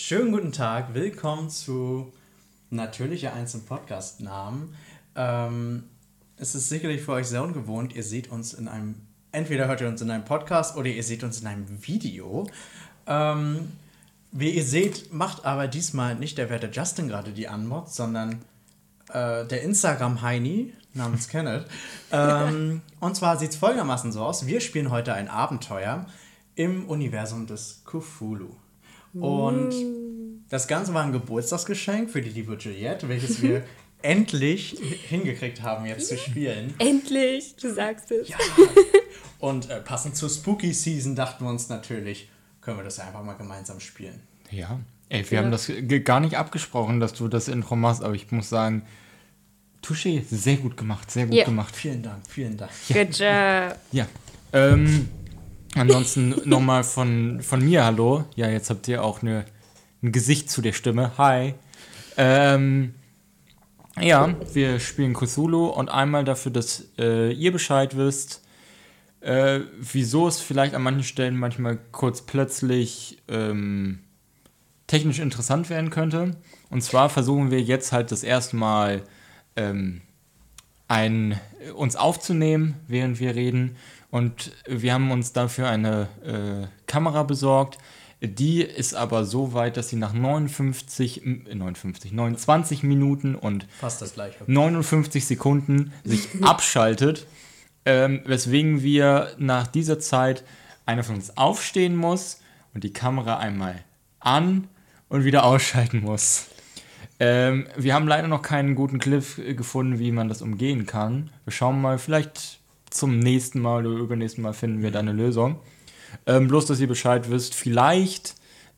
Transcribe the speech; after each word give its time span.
Schönen 0.00 0.30
guten 0.30 0.52
Tag, 0.52 0.94
willkommen 0.94 1.50
zu 1.50 2.12
Natürlicher 2.70 3.32
Einzelnen 3.32 3.66
Podcast-Namen. 3.66 4.72
Ähm, 5.16 5.82
es 6.36 6.54
ist 6.54 6.68
sicherlich 6.68 7.02
für 7.02 7.12
euch 7.14 7.26
sehr 7.26 7.42
ungewohnt, 7.42 7.96
ihr 7.96 8.04
seht 8.04 8.30
uns 8.30 8.54
in 8.54 8.68
einem, 8.68 8.94
entweder 9.32 9.66
hört 9.66 9.80
ihr 9.80 9.88
uns 9.88 10.00
in 10.00 10.08
einem 10.12 10.24
Podcast 10.24 10.76
oder 10.76 10.86
ihr 10.86 11.02
seht 11.02 11.24
uns 11.24 11.40
in 11.40 11.48
einem 11.48 11.66
Video. 11.84 12.46
Ähm, 13.08 13.72
wie 14.30 14.50
ihr 14.50 14.62
seht, 14.62 15.12
macht 15.12 15.44
aber 15.44 15.66
diesmal 15.66 16.14
nicht 16.14 16.38
der 16.38 16.48
werte 16.48 16.70
Justin 16.72 17.08
gerade 17.08 17.32
die 17.32 17.48
Anmod, 17.48 17.90
sondern 17.90 18.40
äh, 19.08 19.44
der 19.46 19.62
Instagram-Heini 19.62 20.74
namens 20.94 21.26
Kenneth. 21.28 21.66
ähm, 22.12 22.82
und 23.00 23.16
zwar 23.16 23.36
sieht 23.36 23.50
es 23.50 23.56
folgendermaßen 23.56 24.12
so 24.12 24.24
aus: 24.24 24.46
Wir 24.46 24.60
spielen 24.60 24.92
heute 24.92 25.12
ein 25.12 25.28
Abenteuer 25.28 26.06
im 26.54 26.88
Universum 26.88 27.48
des 27.48 27.82
Cthulhu. 27.84 28.54
Und 29.14 29.72
das 30.48 30.66
Ganze 30.68 30.94
war 30.94 31.04
ein 31.04 31.12
Geburtstagsgeschenk 31.12 32.10
für 32.10 32.20
die 32.22 32.30
liebe 32.30 32.54
Juliette, 32.54 33.08
welches 33.08 33.42
wir 33.42 33.64
endlich 34.02 34.76
hingekriegt 35.08 35.62
haben, 35.62 35.86
jetzt 35.86 36.08
zu 36.08 36.16
spielen. 36.16 36.74
Endlich, 36.78 37.56
du 37.56 37.72
sagst 37.72 38.10
es. 38.12 38.28
Ja. 38.28 38.36
Und 39.40 39.70
äh, 39.70 39.80
passend 39.80 40.16
zur 40.16 40.28
Spooky 40.30 40.72
Season 40.72 41.14
dachten 41.14 41.44
wir 41.44 41.50
uns 41.50 41.68
natürlich, 41.68 42.28
können 42.60 42.76
wir 42.78 42.84
das 42.84 42.96
ja 42.98 43.04
einfach 43.04 43.22
mal 43.24 43.34
gemeinsam 43.34 43.80
spielen. 43.80 44.20
Ja. 44.50 44.80
Ey, 45.10 45.28
wir 45.30 45.38
haben 45.38 45.50
das 45.50 45.70
gar 46.04 46.20
nicht 46.20 46.36
abgesprochen, 46.36 47.00
dass 47.00 47.14
du 47.14 47.28
das 47.28 47.48
Intro 47.48 47.76
machst, 47.76 48.02
aber 48.02 48.14
ich 48.14 48.30
muss 48.30 48.48
sagen, 48.48 48.82
Touché, 49.82 50.22
sehr 50.28 50.56
gut 50.56 50.76
gemacht, 50.76 51.10
sehr 51.10 51.26
gut 51.26 51.34
Ja. 51.36 51.44
gemacht. 51.44 51.74
Vielen 51.74 52.02
Dank, 52.02 52.22
vielen 52.28 52.56
Dank. 52.56 52.70
Good 52.88 53.18
job. 53.18 53.76
Ja. 53.92 54.06
Ähm, 54.52 55.08
ansonsten 55.74 56.34
nochmal 56.44 56.84
von, 56.84 57.40
von 57.42 57.64
mir 57.64 57.84
Hallo. 57.84 58.24
Ja, 58.36 58.48
jetzt 58.48 58.70
habt 58.70 58.88
ihr 58.88 59.04
auch 59.04 59.22
eine, 59.22 59.44
ein 60.02 60.12
Gesicht 60.12 60.50
zu 60.50 60.62
der 60.62 60.72
Stimme. 60.72 61.12
Hi. 61.18 61.54
Ähm, 62.16 62.94
ja, 64.00 64.34
wir 64.52 64.80
spielen 64.80 65.14
Cthulhu 65.14 65.66
und 65.66 65.88
einmal 65.88 66.24
dafür, 66.24 66.52
dass 66.52 66.88
äh, 66.98 67.32
ihr 67.32 67.52
Bescheid 67.52 67.96
wisst, 67.96 68.42
äh, 69.20 69.60
wieso 69.80 70.28
es 70.28 70.40
vielleicht 70.40 70.74
an 70.74 70.82
manchen 70.82 71.02
Stellen 71.04 71.36
manchmal 71.36 71.78
kurz 71.92 72.22
plötzlich 72.22 73.18
ähm, 73.28 74.00
technisch 74.86 75.18
interessant 75.18 75.70
werden 75.70 75.90
könnte. 75.90 76.36
Und 76.70 76.82
zwar 76.82 77.08
versuchen 77.08 77.50
wir 77.50 77.60
jetzt 77.60 77.92
halt 77.92 78.12
das 78.12 78.22
erste 78.22 78.56
Mal 78.56 79.02
ähm, 79.56 80.02
ein, 80.88 81.38
uns 81.74 81.96
aufzunehmen, 81.96 82.76
während 82.86 83.20
wir 83.20 83.34
reden. 83.34 83.76
Und 84.10 84.52
wir 84.66 84.94
haben 84.94 85.10
uns 85.10 85.32
dafür 85.32 85.68
eine 85.68 86.08
äh, 86.24 86.66
Kamera 86.86 87.22
besorgt. 87.24 87.78
Die 88.20 88.62
ist 88.62 88.94
aber 88.94 89.24
so 89.24 89.52
weit, 89.52 89.76
dass 89.76 89.90
sie 89.90 89.96
nach 89.96 90.12
59, 90.12 91.24
äh, 91.24 91.54
59, 91.54 92.12
29 92.12 92.82
Minuten 92.82 93.34
und 93.34 93.66
Fast 93.78 94.02
das 94.02 94.14
gleiche. 94.14 94.44
59 94.46 95.26
Sekunden 95.26 95.92
sich 96.04 96.28
abschaltet, 96.42 97.26
ähm, 97.84 98.22
weswegen 98.24 98.82
wir 98.82 99.34
nach 99.38 99.66
dieser 99.66 100.00
Zeit 100.00 100.42
einer 100.84 101.04
von 101.04 101.16
uns 101.16 101.36
aufstehen 101.36 101.96
muss 101.96 102.40
und 102.74 102.82
die 102.82 102.92
Kamera 102.92 103.38
einmal 103.38 103.84
an 104.20 104.68
und 105.08 105.24
wieder 105.24 105.44
ausschalten 105.44 106.00
muss. 106.00 106.46
Ähm, 107.20 107.66
wir 107.76 107.94
haben 107.94 108.08
leider 108.08 108.28
noch 108.28 108.42
keinen 108.42 108.74
guten 108.74 108.98
Clip 108.98 109.24
äh, 109.38 109.54
gefunden, 109.54 109.98
wie 109.98 110.12
man 110.12 110.28
das 110.28 110.42
umgehen 110.42 110.86
kann. 110.86 111.30
Wir 111.44 111.52
schauen 111.52 111.80
mal, 111.80 111.98
vielleicht 111.98 112.57
zum 112.98 113.18
nächsten 113.18 113.60
Mal 113.60 113.86
oder 113.86 113.98
übernächsten 113.98 114.42
Mal 114.42 114.52
finden 114.52 114.82
wir 114.82 114.90
da 114.90 114.98
eine 115.00 115.12
Lösung. 115.12 115.60
Ähm, 116.26 116.48
bloß, 116.48 116.66
dass 116.66 116.80
ihr 116.80 116.88
Bescheid 116.88 117.30
wisst, 117.30 117.54
vielleicht 117.54 118.34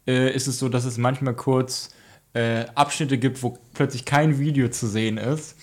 äh, 0.06 0.34
ist 0.34 0.46
es 0.46 0.58
so, 0.58 0.68
dass 0.68 0.84
es 0.84 0.98
manchmal 0.98 1.34
kurz 1.34 1.90
äh, 2.34 2.64
Abschnitte 2.74 3.18
gibt, 3.18 3.42
wo 3.42 3.58
plötzlich 3.74 4.04
kein 4.04 4.38
Video 4.38 4.68
zu 4.68 4.86
sehen 4.86 5.16
ist, 5.18 5.56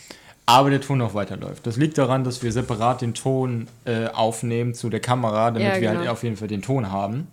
aber 0.45 0.69
der 0.69 0.81
Ton 0.81 0.97
noch 0.97 1.13
weiterläuft. 1.13 1.65
Das 1.67 1.77
liegt 1.77 1.97
daran, 1.97 2.23
dass 2.23 2.43
wir 2.43 2.51
separat 2.51 3.01
den 3.01 3.13
Ton 3.13 3.67
äh, 3.85 4.07
aufnehmen 4.07 4.73
zu 4.73 4.89
der 4.89 4.99
Kamera, 4.99 5.51
damit 5.51 5.75
Ja, 5.75 5.81
wir 5.81 5.89
halt 5.89 5.99
genau. 5.99 6.11
auf 6.11 6.23
jeden 6.23 6.37
Fall 6.37 6.47
den 6.47 6.61
Ton 6.61 6.91
haben. 6.91 7.27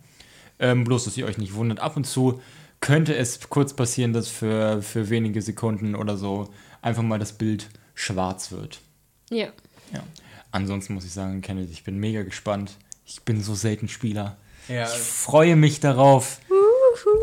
Ähm, 0.59 0.85
bloß, 0.85 1.05
dass 1.05 1.17
ihr 1.17 1.27
euch 1.27 1.39
nicht 1.39 1.55
wundert. 1.55 1.81
Ab 1.81 1.97
und 1.97 2.05
zu 2.07 2.41
könnte 2.81 3.15
es 3.17 3.49
kurz 3.49 3.75
passieren, 3.75 4.13
dass 4.13 4.29
für, 4.29 4.83
für 4.83 5.11
wenige 5.11 5.43
Sekunden 5.43 5.95
oder 5.95 6.17
so 6.17 6.49
einfach 6.83 7.03
mal 7.03 7.19
das 7.19 7.33
Bild 7.33 7.69
schwarz 7.95 8.53
wird. 8.53 8.81
Ja. 9.31 9.47
Ja. 9.93 10.03
Ansonsten 10.55 10.95
muss 10.95 11.05
ich 11.05 11.11
sagen, 11.11 11.41
Kenneth, 11.41 11.73
ich 11.73 11.83
bin 11.83 11.99
mega 11.99 12.23
gespannt. 12.23 12.77
Ich 13.05 13.23
bin 13.23 13.43
so 13.43 13.57
selten 13.57 13.89
Spieler. 13.89 14.37
Ja, 14.69 14.85
Ich 14.85 14.91
freue 14.91 15.57
mich 15.57 15.81
darauf. 15.81 16.39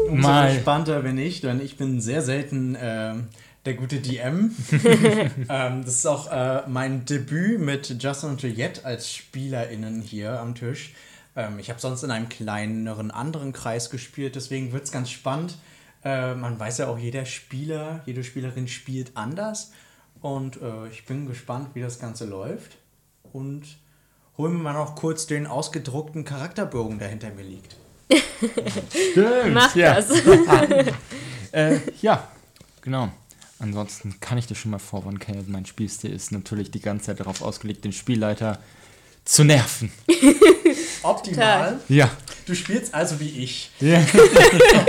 umso 0.09 0.28
mal. 0.28 0.53
gespannter 0.53 1.02
bin 1.02 1.18
ich, 1.18 1.40
denn 1.40 1.62
ich 1.62 1.78
bin 1.78 2.02
sehr 2.02 2.22
selten 2.24 2.75
ähm, 2.78 3.30
der 3.64 3.75
gute 3.75 4.02
DM. 4.02 4.53
ähm, 5.50 5.86
das 5.86 5.96
ist 5.96 6.06
auch 6.08 6.30
äh, 6.30 6.64
mein 6.68 7.06
Debüt 7.06 7.62
mit 7.62 8.03
Justin 8.03 8.31
und 8.31 8.41
Juliette 8.41 8.84
als 8.84 9.09
SpielerInnen 9.09 10.02
hier 10.02 10.38
am 10.38 10.53
Tisch. 10.53 10.94
Ähm, 11.38 11.58
ich 11.58 11.70
habe 11.70 11.80
sonst 11.80 12.03
in 12.03 12.12
einem 12.12 12.28
kleineren 12.28 13.12
anderen 13.12 13.53
Kreis 13.53 13.90
gespielt, 13.90 14.36
deswegen 14.36 14.74
wird 14.74 14.84
es 14.84 14.91
ganz 14.91 15.09
spannend. 15.09 15.56
Äh, 16.03 16.36
man 16.36 16.59
weiß 16.59 16.80
ja 16.80 16.88
auch, 16.90 16.97
jeder 16.97 17.24
Spieler, 17.24 18.02
jede 18.06 18.25
Spielerin 18.25 18.68
spielt 18.68 19.16
anders. 19.16 19.72
Und 20.20 20.62
äh, 20.62 20.90
ich 20.91 21.06
bin 21.06 21.28
gespannt, 21.28 21.70
wie 21.75 21.81
das 21.81 21.97
Ganze 21.97 22.25
läuft. 22.25 22.78
Und 23.34 23.64
holen 24.38 24.53
wir 24.53 24.64
mal 24.64 24.74
noch 24.74 24.96
kurz 24.96 25.28
den 25.28 25.47
ausgedruckten 25.47 26.25
Charakterbogen, 26.25 27.00
der 27.00 27.09
hinter 27.09 27.31
mir 27.31 27.44
liegt. 27.44 27.75
Stimmt, 28.90 29.53
Mach 29.53 29.75
ja. 29.75 29.96
das. 29.96 30.12
Äh, 31.53 31.80
ja, 32.02 32.30
genau. 32.81 33.12
Ansonsten 33.59 34.22
kann 34.22 34.38
ich 34.38 34.47
dir 34.47 34.56
schon 34.56 34.72
mal 34.72 34.80
vorwarnen, 34.80 35.20
Kenneth, 35.20 35.50
mein 35.50 35.66
Spielstil 35.66 36.14
ist 36.14 36.31
natürlich 36.31 36.72
die 36.72 36.80
ganze 36.80 37.08
Zeit 37.08 37.20
darauf 37.20 37.41
ausgelegt, 37.41 37.84
den 37.84 37.91
Spielleiter 37.91 38.58
zu 39.25 39.44
nerven. 39.44 39.91
Optimal. 41.03 41.80
Ja. 41.90 42.09
Du 42.46 42.56
spielst 42.56 42.94
also 42.94 43.20
wie 43.20 43.44
ich. 43.44 43.70
Ja. 43.81 44.02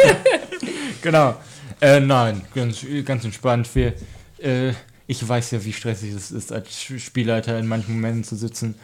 genau. 1.03 1.35
Äh, 1.81 1.99
nein, 1.99 2.43
ganz, 2.55 2.87
ganz 3.05 3.25
entspannt. 3.25 3.69
Wir, 3.75 3.95
äh, 4.39 4.73
ich 5.07 5.27
weiß 5.27 5.51
ja, 5.51 5.65
wie 5.65 5.73
stressig 5.73 6.13
es 6.13 6.31
ist, 6.31 6.53
als 6.53 6.75
Spielleiter 6.75 7.59
in 7.59 7.67
manchen 7.67 7.95
Momenten 7.95 8.25
zu 8.25 8.37
sitzen. 8.37 8.75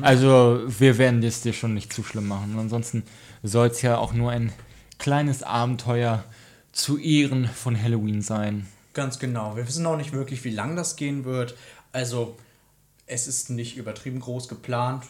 Also, 0.00 0.62
wir 0.66 0.98
werden 0.98 1.22
es 1.22 1.42
dir 1.42 1.52
schon 1.52 1.74
nicht 1.74 1.92
zu 1.92 2.02
schlimm 2.02 2.28
machen. 2.28 2.54
Und 2.54 2.60
ansonsten 2.60 3.02
soll 3.42 3.68
es 3.68 3.82
ja 3.82 3.98
auch 3.98 4.12
nur 4.12 4.30
ein 4.30 4.52
kleines 4.98 5.42
Abenteuer 5.42 6.24
zu 6.72 6.98
Ehren 6.98 7.46
von 7.48 7.80
Halloween 7.80 8.22
sein. 8.22 8.66
Ganz 8.94 9.18
genau. 9.18 9.56
Wir 9.56 9.66
wissen 9.66 9.84
auch 9.86 9.96
nicht 9.96 10.12
wirklich, 10.12 10.44
wie 10.44 10.50
lang 10.50 10.76
das 10.76 10.96
gehen 10.96 11.24
wird. 11.24 11.56
Also, 11.92 12.36
es 13.06 13.26
ist 13.26 13.50
nicht 13.50 13.76
übertrieben 13.76 14.20
groß 14.20 14.48
geplant. 14.48 15.04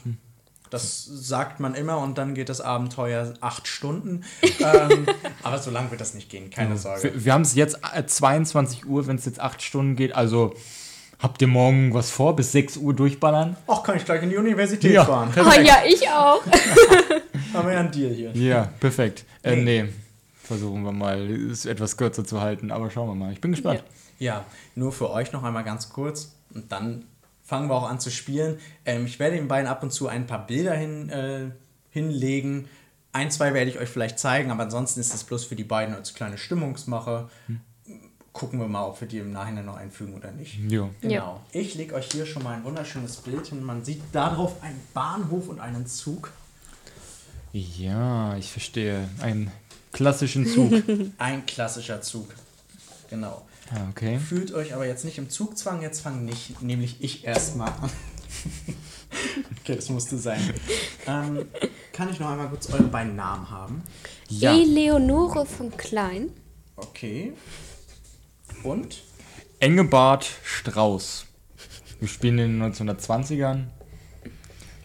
Das 0.71 1.05
sagt 1.05 1.61
man 1.61 1.75
immer 1.75 1.99
und 1.99 2.19
dann 2.19 2.35
geht 2.35 2.49
das 2.49 2.61
Abenteuer 2.61 3.35
acht 3.41 3.69
Stunden. 3.69 4.25
ähm, 4.61 5.07
aber 5.43 5.59
so 5.59 5.71
lang 5.71 5.91
wird 5.91 6.01
das 6.01 6.15
nicht 6.15 6.29
gehen, 6.31 6.51
keine 6.51 6.77
Sorge. 6.77 7.03
Wir, 7.15 7.25
wir 7.27 7.33
haben 7.33 7.43
es 7.43 7.55
jetzt 7.55 7.79
äh, 7.95 8.05
22 8.07 8.87
Uhr, 8.87 9.07
wenn 9.07 9.17
es 9.17 9.25
jetzt 9.25 9.41
8 9.41 9.63
Stunden 9.63 9.95
geht. 9.95 10.15
Also, 10.15 10.55
habt 11.21 11.41
ihr 11.43 11.49
morgen 11.49 11.95
was 11.95 12.11
vor? 12.11 12.35
Bis 12.35 12.53
6 12.53 12.79
Uhr 12.79 12.95
durchballern? 12.95 13.57
Ach, 13.67 13.83
kann 13.83 13.97
ich 13.97 14.05
gleich 14.05 14.23
in 14.23 14.31
die 14.31 14.37
Universität 14.37 14.91
Ja. 14.93 15.05
fahren. 15.05 15.31
Oh 15.37 15.61
ja, 15.61 15.79
ich 15.87 16.09
auch. 16.09 16.43
Haben 17.55 17.69
wir 17.69 17.75
ja 17.75 17.81
einen 17.81 17.93
Deal 17.93 18.13
hier. 18.13 18.31
Ja, 18.33 18.69
perfekt. 18.81 19.25
Äh, 19.43 19.57
Nee. 19.57 19.83
nee. 19.85 19.93
Versuchen 20.43 20.83
wir 20.83 20.93
mal, 20.93 21.31
es 21.51 21.65
etwas 21.67 21.97
kürzer 21.97 22.25
zu 22.25 22.41
halten, 22.41 22.71
aber 22.71 22.91
schauen 22.91 23.09
wir 23.09 23.15
mal. 23.15 23.33
Ich 23.33 23.41
bin 23.41 23.53
gespannt. 23.53 23.83
Ja, 24.19 24.45
nur 24.75 24.93
für 24.93 25.09
euch 25.11 25.33
noch 25.33 25.43
einmal 25.43 25.65
ganz 25.65 25.89
kurz 25.89 26.33
und 26.53 26.71
dann 26.71 27.05
fangen 27.45 27.69
wir 27.69 27.75
auch 27.75 27.89
an 27.89 28.01
zu 28.01 28.11
spielen. 28.11 28.59
Ähm, 28.85 29.07
ich 29.07 29.19
werde 29.19 29.37
den 29.37 29.49
beiden 29.49 29.69
ab 29.69 29.83
und 29.83 29.93
zu 29.93 30.09
ein 30.09 30.27
paar 30.27 30.47
Bilder 30.47 30.75
hin, 30.75 31.11
äh, 31.11 31.51
hinlegen. 31.91 32.69
Ein, 33.13 33.31
zwei 33.31 33.55
werde 33.55 33.71
ich 33.71 33.79
euch 33.79 33.89
vielleicht 33.89 34.19
zeigen, 34.19 34.51
aber 34.51 34.65
ansonsten 34.65 34.99
ist 34.99 35.13
das 35.13 35.23
bloß 35.23 35.45
für 35.45 35.55
die 35.55 35.65
beiden 35.65 35.95
als 35.95 36.15
kleine 36.15 36.37
Stimmungsmache. 36.37 37.29
Gucken 38.33 38.59
wir 38.59 38.67
mal, 38.67 38.85
ob 38.87 39.01
wir 39.01 39.07
die 39.07 39.19
im 39.19 39.31
Nachhinein 39.31 39.67
noch 39.67 39.77
einfügen 39.77 40.15
oder 40.15 40.33
nicht. 40.33 40.59
Jo. 40.69 40.91
Genau. 41.01 41.15
Ja. 41.15 41.41
Ich 41.53 41.77
lege 41.77 41.95
euch 41.95 42.11
hier 42.11 42.27
schon 42.27 42.43
mal 42.43 42.57
ein 42.57 42.65
wunderschönes 42.65 43.19
Bild 43.19 43.47
hin. 43.47 43.63
Man 43.63 43.85
sieht 43.85 44.03
darauf 44.11 44.61
einen 44.65 44.81
Bahnhof 44.93 45.47
und 45.49 45.61
einen 45.61 45.87
Zug. 45.87 46.33
Ja, 47.53 48.37
ich 48.37 48.51
verstehe. 48.51 49.09
Einen 49.21 49.53
klassischen 49.93 50.45
Zug. 50.45 50.73
Ein 51.19 51.47
klassischer 51.47 52.03
Zug. 52.03 52.35
Genau. 53.09 53.47
Ah, 53.71 53.89
okay. 53.91 54.19
Fühlt 54.19 54.53
euch 54.53 54.75
aber 54.75 54.87
jetzt 54.87 55.05
nicht 55.05 55.19
im 55.19 55.31
Zugzwang, 55.31 55.83
jetzt 55.83 56.01
fange 56.01 56.23
nicht, 56.23 56.63
nämlich 56.63 57.03
ich 57.03 57.25
erstmal 57.25 57.69
an. 57.69 57.91
okay, 59.61 59.77
das 59.77 59.89
musste 59.89 60.19
sein. 60.19 60.41
Ähm, 61.07 61.47
kann 61.93 62.11
ich 62.11 62.19
noch 62.21 62.31
einmal 62.31 62.49
kurz 62.49 62.71
eure 62.71 62.85
beiden 62.85 63.17
Namen 63.17 63.51
haben? 63.51 63.83
Ja. 64.29 64.53
Eleonore 64.53 65.47
von 65.47 65.77
Klein. 65.77 66.31
Okay. 66.77 67.35
Und? 68.63 69.03
Engebart 69.61 70.27
Strauß. 70.43 71.27
Wir 72.01 72.09
spielen 72.09 72.39
in 72.39 72.61
den 72.61 72.73
1920ern. 72.75 73.67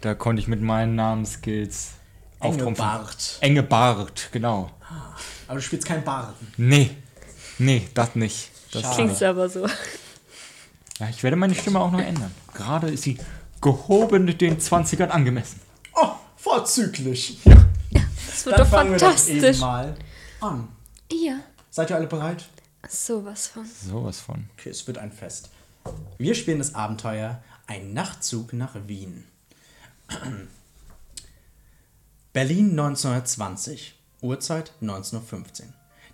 Da 0.02 0.14
konnte 0.14 0.42
ich 0.42 0.48
mit 0.48 0.62
meinen 0.62 0.96
Namenskills 0.96 1.92
auftrumpfen. 2.40 2.86
Engebart. 2.86 3.38
Engebart, 3.42 4.30
genau. 4.32 4.72
Aber 5.48 5.56
du 5.56 5.62
spielst 5.62 5.88
keinen 5.88 6.04
Baren. 6.04 6.34
Nee. 6.58 6.92
Nee, 7.58 7.88
das 7.94 8.16
nicht. 8.16 8.52
Das. 8.72 8.96
Klingt 8.96 9.22
aber 9.24 9.50
so. 9.50 9.66
Ja, 11.00 11.10
ich 11.10 11.24
werde 11.24 11.36
meine 11.38 11.56
Stimme 11.56 11.80
auch 11.80 11.92
noch 11.92 12.00
ändern. 12.02 12.32
Gerade 12.54 12.90
ist 12.90 13.04
sie 13.04 13.18
gehoben 13.62 14.28
den 14.38 14.60
20ern 14.60 15.08
angemessen. 15.08 15.60
Oh, 15.96 16.10
vorzüglich. 16.38 17.40
Das 17.94 18.46
wird 18.46 18.58
Dann 18.58 18.66
doch 18.66 18.72
fangen 18.72 18.92
wir 18.92 19.00
doch 19.00 19.08
eben 19.12 19.18
fantastisch. 19.42 19.60
mal 19.60 19.96
an. 20.42 20.68
Ja. 21.12 21.40
Seid 21.72 21.90
ihr 21.90 21.96
alle 21.96 22.08
bereit? 22.08 22.48
Sowas 22.88 23.48
von. 23.48 23.66
Sowas 23.66 24.20
von. 24.20 24.50
Okay, 24.58 24.70
es 24.70 24.86
wird 24.88 24.98
ein 24.98 25.12
Fest. 25.12 25.50
Wir 26.18 26.36
spielen 26.36 26.60
das 26.60 26.76
Abenteuer 26.76 27.42
Ein 27.68 27.94
Nachtzug 27.94 28.54
nach 28.54 28.76
Wien. 28.88 29.26
Berlin 32.34 32.72
1920, 32.72 33.96
Uhrzeit 34.22 34.72
19.15 34.82 35.62
Uhr. 35.62 35.68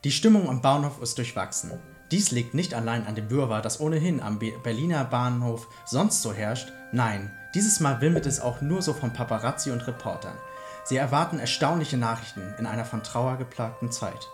Die 0.03 0.11
Stimmung 0.11 0.49
am 0.49 0.61
Bahnhof 0.61 1.01
ist 1.01 1.17
durchwachsen. 1.17 1.71
Dies 2.15 2.31
liegt 2.31 2.53
nicht 2.53 2.73
allein 2.73 3.05
an 3.05 3.15
dem 3.15 3.29
Wirrwarr, 3.29 3.61
das 3.61 3.81
ohnehin 3.81 4.21
am 4.21 4.39
Be 4.39 4.53
Berliner 4.63 5.03
Bahnhof 5.03 5.67
sonst 5.83 6.21
so 6.21 6.31
herrscht. 6.31 6.71
Nein, 6.93 7.29
dieses 7.53 7.81
Mal 7.81 7.99
wimmelt 7.99 8.25
es 8.25 8.39
auch 8.39 8.61
nur 8.61 8.81
so 8.81 8.93
von 8.93 9.11
Paparazzi 9.11 9.69
und 9.69 9.85
Reportern. 9.85 10.37
Sie 10.85 10.95
erwarten 10.95 11.39
erstaunliche 11.39 11.97
Nachrichten 11.97 12.53
in 12.57 12.67
einer 12.67 12.85
von 12.85 13.03
Trauer 13.03 13.35
geplagten 13.35 13.91
Zeit. 13.91 14.29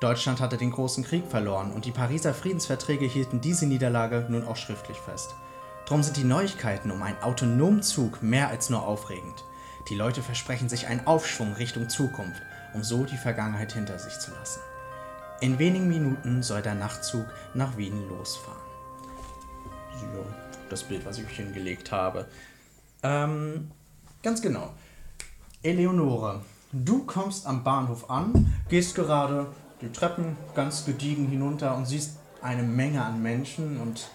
Deutschland 0.00 0.40
hatte 0.40 0.56
den 0.56 0.72
großen 0.72 1.04
Krieg 1.04 1.24
verloren 1.28 1.70
und 1.70 1.84
die 1.84 1.92
Pariser 1.92 2.34
Friedensverträge 2.34 3.06
hielten 3.06 3.40
diese 3.40 3.66
Niederlage 3.66 4.26
nun 4.28 4.44
auch 4.44 4.56
schriftlich 4.56 4.98
fest. 4.98 5.36
Drum 5.86 6.02
sind 6.02 6.16
die 6.16 6.24
Neuigkeiten 6.24 6.90
um 6.90 7.00
einen 7.00 7.22
autonomen 7.22 7.84
Zug 7.84 8.24
mehr 8.24 8.48
als 8.48 8.70
nur 8.70 8.84
aufregend. 8.84 9.44
Die 9.88 9.94
Leute 9.94 10.20
versprechen 10.24 10.68
sich 10.68 10.88
einen 10.88 11.06
Aufschwung 11.06 11.52
Richtung 11.52 11.88
Zukunft, 11.88 12.42
um 12.74 12.82
so 12.82 13.04
die 13.04 13.16
Vergangenheit 13.16 13.70
hinter 13.72 14.00
sich 14.00 14.18
zu 14.18 14.32
lassen. 14.32 14.58
In 15.40 15.58
wenigen 15.58 15.88
Minuten 15.88 16.42
soll 16.42 16.60
der 16.60 16.74
Nachtzug 16.74 17.26
nach 17.54 17.76
Wien 17.78 18.08
losfahren. 18.10 18.60
So, 19.98 20.26
das 20.68 20.82
Bild, 20.82 21.06
was 21.06 21.16
ich 21.16 21.24
euch 21.24 21.36
hingelegt 21.36 21.90
habe. 21.90 22.26
Ähm, 23.02 23.70
ganz 24.22 24.42
genau. 24.42 24.74
Eleonore, 25.62 26.42
du 26.72 27.04
kommst 27.04 27.46
am 27.46 27.64
Bahnhof 27.64 28.10
an, 28.10 28.52
gehst 28.68 28.94
gerade 28.94 29.46
die 29.80 29.90
Treppen 29.90 30.36
ganz 30.54 30.84
gediegen 30.84 31.28
hinunter 31.28 31.74
und 31.74 31.86
siehst 31.86 32.18
eine 32.42 32.62
Menge 32.62 33.02
an 33.02 33.22
Menschen 33.22 33.80
und 33.80 34.08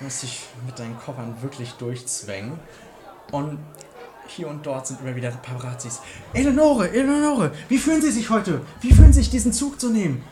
musst 0.00 0.24
dich 0.24 0.42
mit 0.66 0.78
deinen 0.78 0.98
Koffern 0.98 1.40
wirklich 1.40 1.72
durchzwängen. 1.74 2.58
Und 3.30 3.60
hier 4.30 4.48
und 4.48 4.64
dort 4.64 4.86
sind 4.86 5.00
immer 5.00 5.14
wieder 5.16 5.30
Paparazzis. 5.30 6.00
Eleonore, 6.32 6.90
Eleonore, 6.90 7.52
wie 7.68 7.78
fühlen 7.78 8.00
Sie 8.00 8.10
sich 8.10 8.30
heute? 8.30 8.60
Wie 8.80 8.92
fühlen 8.92 9.12
Sie 9.12 9.20
sich, 9.20 9.30
diesen 9.30 9.52
Zug 9.52 9.80
zu 9.80 9.90
nehmen? 9.90 10.24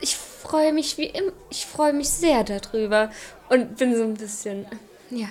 Ich 0.00 0.16
freue 0.16 0.72
mich 0.72 0.96
wie 0.98 1.06
immer. 1.06 1.32
Ich 1.50 1.66
freue 1.66 1.92
mich 1.92 2.08
sehr 2.08 2.44
darüber. 2.44 3.10
Und 3.48 3.76
bin 3.76 3.96
so 3.96 4.02
ein 4.02 4.14
bisschen. 4.14 4.66
Ja. 5.10 5.28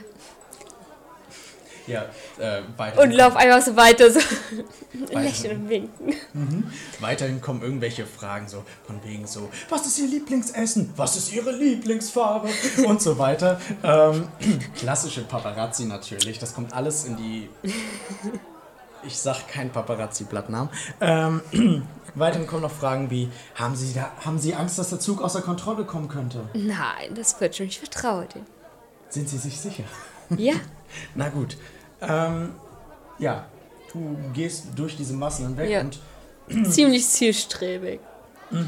Ja, 1.87 2.05
äh, 2.39 2.61
weiter. 2.77 3.01
Und 3.01 3.11
lauf 3.11 3.35
einfach 3.35 3.61
so 3.61 3.75
weiter, 3.75 4.11
so 4.11 4.19
lächeln 5.11 5.61
und 5.61 5.69
winken. 5.69 6.71
Weiterhin 6.99 7.41
kommen 7.41 7.61
irgendwelche 7.61 8.05
Fragen 8.05 8.47
so 8.47 8.63
von 8.87 9.03
wegen 9.03 9.27
so, 9.27 9.49
was 9.69 9.85
ist 9.85 9.99
Ihr 9.99 10.07
Lieblingsessen? 10.07 10.93
Was 10.95 11.15
ist 11.15 11.31
Ihre 11.33 11.51
Lieblingsfarbe? 11.51 12.49
Und 12.87 13.01
so 13.01 13.17
weiter. 13.17 13.59
Ähm, 13.83 14.27
klassische 14.77 15.21
Paparazzi 15.21 15.85
natürlich. 15.85 16.39
Das 16.39 16.53
kommt 16.53 16.73
alles 16.73 17.05
in 17.05 17.17
die. 17.17 17.49
Ich 19.07 19.19
sag 19.19 19.47
kein 19.47 19.69
Paparazzi-Blattnamen. 19.69 20.67
Ähm, 20.99 21.41
weiterhin 22.15 22.47
kommen 22.47 22.63
noch 22.63 22.71
Fragen 22.71 23.11
wie, 23.11 23.29
haben 23.53 23.75
Sie, 23.75 23.93
da, 23.93 24.11
haben 24.25 24.39
Sie 24.39 24.55
Angst, 24.55 24.79
dass 24.79 24.89
der 24.89 24.99
Zug 24.99 25.21
außer 25.21 25.43
Kontrolle 25.43 25.83
kommen 25.85 26.07
könnte? 26.07 26.49
Nein, 26.55 27.13
das 27.13 27.39
wird 27.39 27.55
schon. 27.55 27.67
Ich 27.67 27.77
vertraue 27.77 28.25
dir. 28.25 28.41
Sind 29.09 29.29
Sie 29.29 29.37
sich 29.37 29.59
sicher? 29.59 29.83
Ja. 30.37 30.53
Na 31.15 31.29
gut. 31.29 31.57
Ähm, 32.01 32.53
ja, 33.19 33.45
du 33.91 34.17
gehst 34.33 34.67
durch 34.75 34.95
diese 34.97 35.13
Massen 35.13 35.47
hinweg 35.47 35.69
Ja. 35.69 35.81
und 35.81 35.99
Ziemlich 36.69 37.07
zielstrebig. 37.07 37.99
Ähm, 38.51 38.67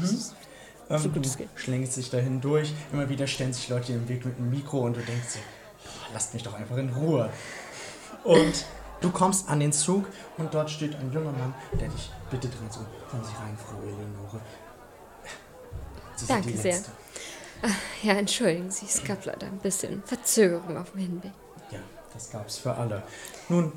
So 0.98 1.08
gut 1.10 1.24
du 1.24 1.28
es 1.28 1.36
geht. 1.36 1.48
schlängst 1.54 1.96
dich 1.96 2.10
dahin 2.10 2.40
durch. 2.40 2.72
Immer 2.92 3.08
wieder 3.08 3.26
stellen 3.26 3.52
sich 3.52 3.68
Leute 3.68 3.92
im 3.92 4.08
Weg 4.08 4.24
mit 4.24 4.36
einem 4.38 4.50
Mikro 4.50 4.80
und 4.80 4.96
du 4.96 5.00
denkst 5.00 5.34
dir, 5.34 5.40
"Oh, 5.86 6.10
lasst 6.12 6.34
mich 6.34 6.42
doch 6.42 6.54
einfach 6.54 6.76
in 6.76 6.88
Ruhe. 6.90 7.30
Und 8.24 8.64
du 9.00 9.10
kommst 9.10 9.48
an 9.48 9.60
den 9.60 9.72
Zug 9.72 10.06
und 10.38 10.52
dort 10.52 10.70
steht 10.70 10.94
ein 10.96 11.12
junger 11.12 11.32
Mann, 11.32 11.54
der 11.78 11.88
dich 11.88 12.10
bittet 12.30 12.52
rein 12.60 12.68
so, 12.70 12.80
kommen 13.10 13.22
Sie 13.24 13.34
rein, 13.40 13.56
Frau 13.56 13.80
Eleonore. 13.82 14.40
Sie 16.16 16.26
Danke 16.26 16.56
sehr. 16.56 16.72
Letzte. 16.72 16.90
Ja, 18.02 18.14
entschuldigen 18.14 18.70
Sie, 18.70 18.86
es 18.86 19.02
gab 19.04 19.24
leider 19.24 19.46
ein 19.46 19.58
bisschen 19.58 20.02
Verzögerung 20.04 20.76
auf 20.76 20.92
dem 20.92 21.00
Hinweg. 21.00 21.32
Ja, 21.70 21.80
das 22.12 22.30
gab's 22.30 22.58
für 22.58 22.74
alle. 22.74 23.02
Nun, 23.48 23.72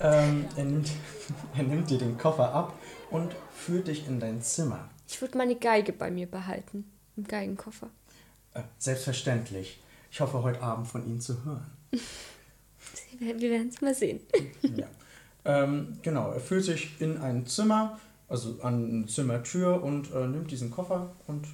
ähm, 0.00 0.46
er, 0.56 0.64
nimmt, 0.64 0.90
er 1.56 1.62
nimmt 1.62 1.90
dir 1.90 1.98
den 1.98 2.18
Koffer 2.18 2.52
ab 2.52 2.74
und 3.10 3.34
führt 3.54 3.88
dich 3.88 4.06
in 4.06 4.20
dein 4.20 4.42
Zimmer. 4.42 4.88
Ich 5.08 5.20
würde 5.20 5.38
meine 5.38 5.56
Geige 5.56 5.92
bei 5.92 6.10
mir 6.10 6.26
behalten. 6.26 6.90
Im 7.16 7.24
Geigenkoffer. 7.24 7.88
Äh, 8.54 8.62
selbstverständlich. 8.78 9.80
Ich 10.10 10.20
hoffe, 10.20 10.42
heute 10.42 10.62
Abend 10.62 10.88
von 10.88 11.06
Ihnen 11.06 11.20
zu 11.20 11.44
hören. 11.44 11.66
Wir 13.18 13.40
wir 13.40 13.50
werden 13.50 13.68
es 13.68 13.80
mal 13.80 13.94
sehen. 13.94 14.20
Ja. 14.62 14.86
Ähm, 15.46 15.98
genau, 16.02 16.32
er 16.32 16.40
führt 16.40 16.64
sich 16.64 17.00
in 17.00 17.16
ein 17.18 17.46
Zimmer, 17.46 17.98
also 18.28 18.58
an 18.62 18.90
eine 18.90 19.06
Zimmertür 19.06 19.82
und 19.82 20.12
äh, 20.12 20.26
nimmt 20.26 20.50
diesen 20.50 20.70
Koffer 20.70 21.14
und 21.26 21.46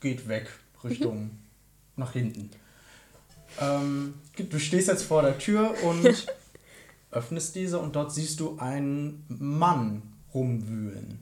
geht 0.00 0.28
weg 0.28 0.48
Richtung 0.84 1.30
nach 1.96 2.12
hinten. 2.12 2.50
Ähm, 3.60 4.14
du 4.36 4.58
stehst 4.58 4.88
jetzt 4.88 5.04
vor 5.04 5.22
der 5.22 5.38
Tür 5.38 5.74
und 5.82 6.26
öffnest 7.10 7.54
diese 7.54 7.78
und 7.78 7.94
dort 7.94 8.12
siehst 8.12 8.40
du 8.40 8.58
einen 8.58 9.24
Mann 9.28 10.02
rumwühlen. 10.34 11.20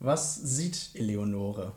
Was 0.00 0.36
sieht 0.36 0.90
Eleonore? 0.94 1.72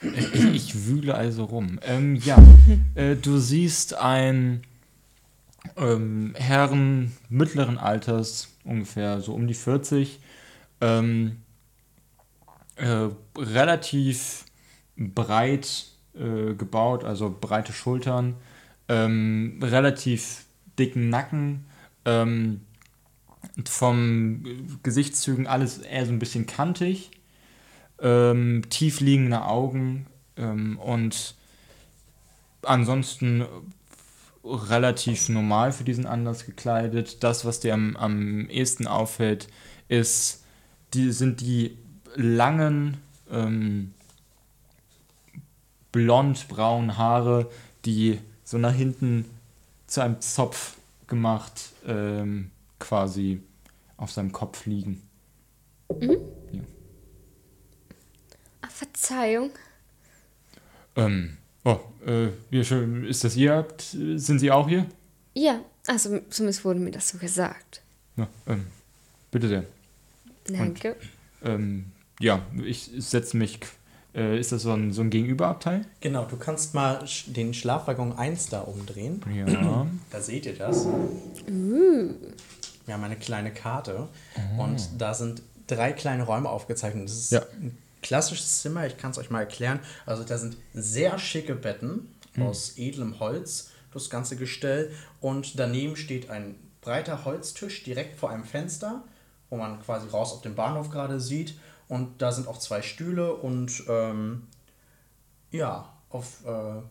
Ich, 0.00 0.34
ich 0.34 0.86
wühle 0.86 1.14
also 1.14 1.44
rum. 1.44 1.78
Ähm, 1.82 2.16
ja, 2.16 2.38
äh, 2.94 3.16
du 3.16 3.38
siehst 3.38 3.94
einen 3.94 4.62
ähm, 5.76 6.34
Herren 6.36 7.16
mittleren 7.28 7.78
Alters, 7.78 8.48
ungefähr 8.64 9.20
so 9.20 9.34
um 9.34 9.46
die 9.46 9.54
40, 9.54 10.20
ähm, 10.80 11.38
äh, 12.76 13.08
relativ 13.36 14.44
breit 14.96 15.86
äh, 16.18 16.54
gebaut, 16.54 17.04
also 17.04 17.34
breite 17.40 17.72
Schultern, 17.72 18.34
ähm, 18.88 19.58
relativ 19.62 20.44
dicken 20.78 21.08
Nacken, 21.08 21.66
ähm, 22.04 22.62
vom 23.66 24.44
Gesichtszügen 24.82 25.46
alles 25.46 25.78
eher 25.78 26.06
so 26.06 26.12
ein 26.12 26.18
bisschen 26.18 26.46
kantig 26.46 27.10
ähm, 28.00 28.62
tief 28.70 29.00
liegende 29.00 29.44
Augen 29.44 30.06
ähm, 30.36 30.78
und 30.78 31.34
ansonsten 32.62 33.44
relativ 34.44 35.28
normal 35.28 35.72
für 35.72 35.84
diesen 35.84 36.06
Anlass 36.06 36.46
gekleidet. 36.46 37.22
Das, 37.22 37.44
was 37.44 37.60
dir 37.60 37.74
am, 37.74 37.96
am 37.96 38.48
ehesten 38.48 38.86
auffällt, 38.86 39.48
ist, 39.88 40.44
die, 40.94 41.12
sind 41.12 41.40
die 41.40 41.76
langen, 42.14 42.98
ähm, 43.30 43.92
blond-braunen 45.92 46.96
Haare, 46.98 47.50
die 47.84 48.20
so 48.44 48.58
nach 48.58 48.74
hinten 48.74 49.24
zu 49.86 50.02
einem 50.02 50.20
Zopf 50.20 50.76
gemacht 51.06 51.70
ähm, 51.86 52.50
quasi 52.78 53.40
auf 53.96 54.10
seinem 54.12 54.32
Kopf 54.32 54.66
liegen. 54.66 55.02
Ah, 58.60 58.68
Verzeihung. 58.68 59.50
Ähm, 60.96 61.36
oh, 61.64 61.78
äh, 62.06 62.28
wie 62.50 62.64
schön, 62.64 63.04
ist 63.04 63.24
das 63.24 63.36
ihr? 63.36 63.54
Habt- 63.56 63.82
Sind 63.82 64.38
Sie 64.38 64.50
auch 64.50 64.68
hier? 64.68 64.86
Ja, 65.34 65.60
also 65.86 66.18
zumindest 66.30 66.64
wurde 66.64 66.80
mir 66.80 66.90
das 66.90 67.08
so 67.08 67.18
gesagt. 67.18 67.82
Ja, 68.16 68.28
ähm, 68.46 68.66
bitte 69.30 69.48
sehr. 69.48 69.64
Danke. 70.48 70.96
Ähm, 71.44 71.92
ja, 72.20 72.42
ich 72.64 72.90
setze 72.98 73.36
mich. 73.36 73.60
Äh, 74.14 74.38
ist 74.38 74.52
das 74.52 74.62
so 74.62 74.72
ein, 74.72 74.92
so 74.92 75.02
ein 75.02 75.10
Gegenüberabteil? 75.10 75.84
Genau, 76.00 76.24
du 76.24 76.36
kannst 76.36 76.74
mal 76.74 77.02
sch- 77.04 77.32
den 77.32 77.52
Schlafwaggon 77.54 78.16
1 78.16 78.48
da 78.48 78.60
umdrehen. 78.62 79.20
Ja. 79.34 79.86
Da 80.10 80.20
seht 80.20 80.46
ihr 80.46 80.56
das. 80.56 80.86
Wir 81.46 82.94
haben 82.94 83.04
eine 83.04 83.16
kleine 83.16 83.52
Karte 83.52 84.08
und 84.58 84.88
da 84.98 85.12
sind 85.14 85.42
drei 85.66 85.92
kleine 85.92 86.22
Räume 86.24 86.48
aufgezeichnet. 86.48 87.04
Das 87.04 87.12
ist 87.16 87.32
Ja. 87.32 87.40
ein 87.60 87.76
klassisches 88.02 88.62
Zimmer, 88.62 88.86
ich 88.86 88.96
kann 88.96 89.10
es 89.10 89.18
euch 89.18 89.30
mal 89.30 89.40
erklären. 89.40 89.80
Also 90.06 90.24
da 90.24 90.38
sind 90.38 90.56
sehr 90.72 91.18
schicke 91.18 91.54
Betten 91.54 92.08
aus 92.40 92.78
edlem 92.78 93.18
Holz, 93.20 93.70
das 93.92 94.08
ganze 94.10 94.36
Gestell 94.36 94.92
und 95.20 95.58
daneben 95.58 95.96
steht 95.96 96.30
ein 96.30 96.54
breiter 96.80 97.24
Holztisch 97.24 97.82
direkt 97.84 98.18
vor 98.18 98.30
einem 98.30 98.44
Fenster 98.44 99.04
wo 99.50 99.56
man 99.56 99.80
quasi 99.82 100.06
raus 100.10 100.32
auf 100.34 100.42
den 100.42 100.54
Bahnhof 100.54 100.90
gerade 100.90 101.18
sieht. 101.20 101.58
Und 101.88 102.20
da 102.20 102.32
sind 102.32 102.48
auch 102.48 102.58
zwei 102.58 102.82
Stühle 102.82 103.34
und 103.34 103.82
ähm, 103.88 104.46
ja, 105.50 105.92
auf 106.10 106.44
äh, 106.44 106.82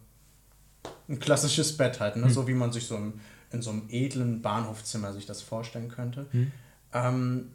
ein 1.10 1.20
klassisches 1.20 1.78
Bett 1.78 2.00
halt, 2.00 2.16
ne? 2.16 2.30
so 2.30 2.48
wie 2.48 2.54
man 2.54 2.72
sich 2.72 2.88
so 2.88 2.96
im, 2.96 3.20
in 3.52 3.62
so 3.62 3.70
einem 3.70 3.84
edlen 3.90 4.42
Bahnhofzimmer 4.42 5.14
sich 5.14 5.26
das 5.26 5.42
vorstellen 5.42 5.90
könnte. 5.90 6.28
Ähm, 6.94 7.52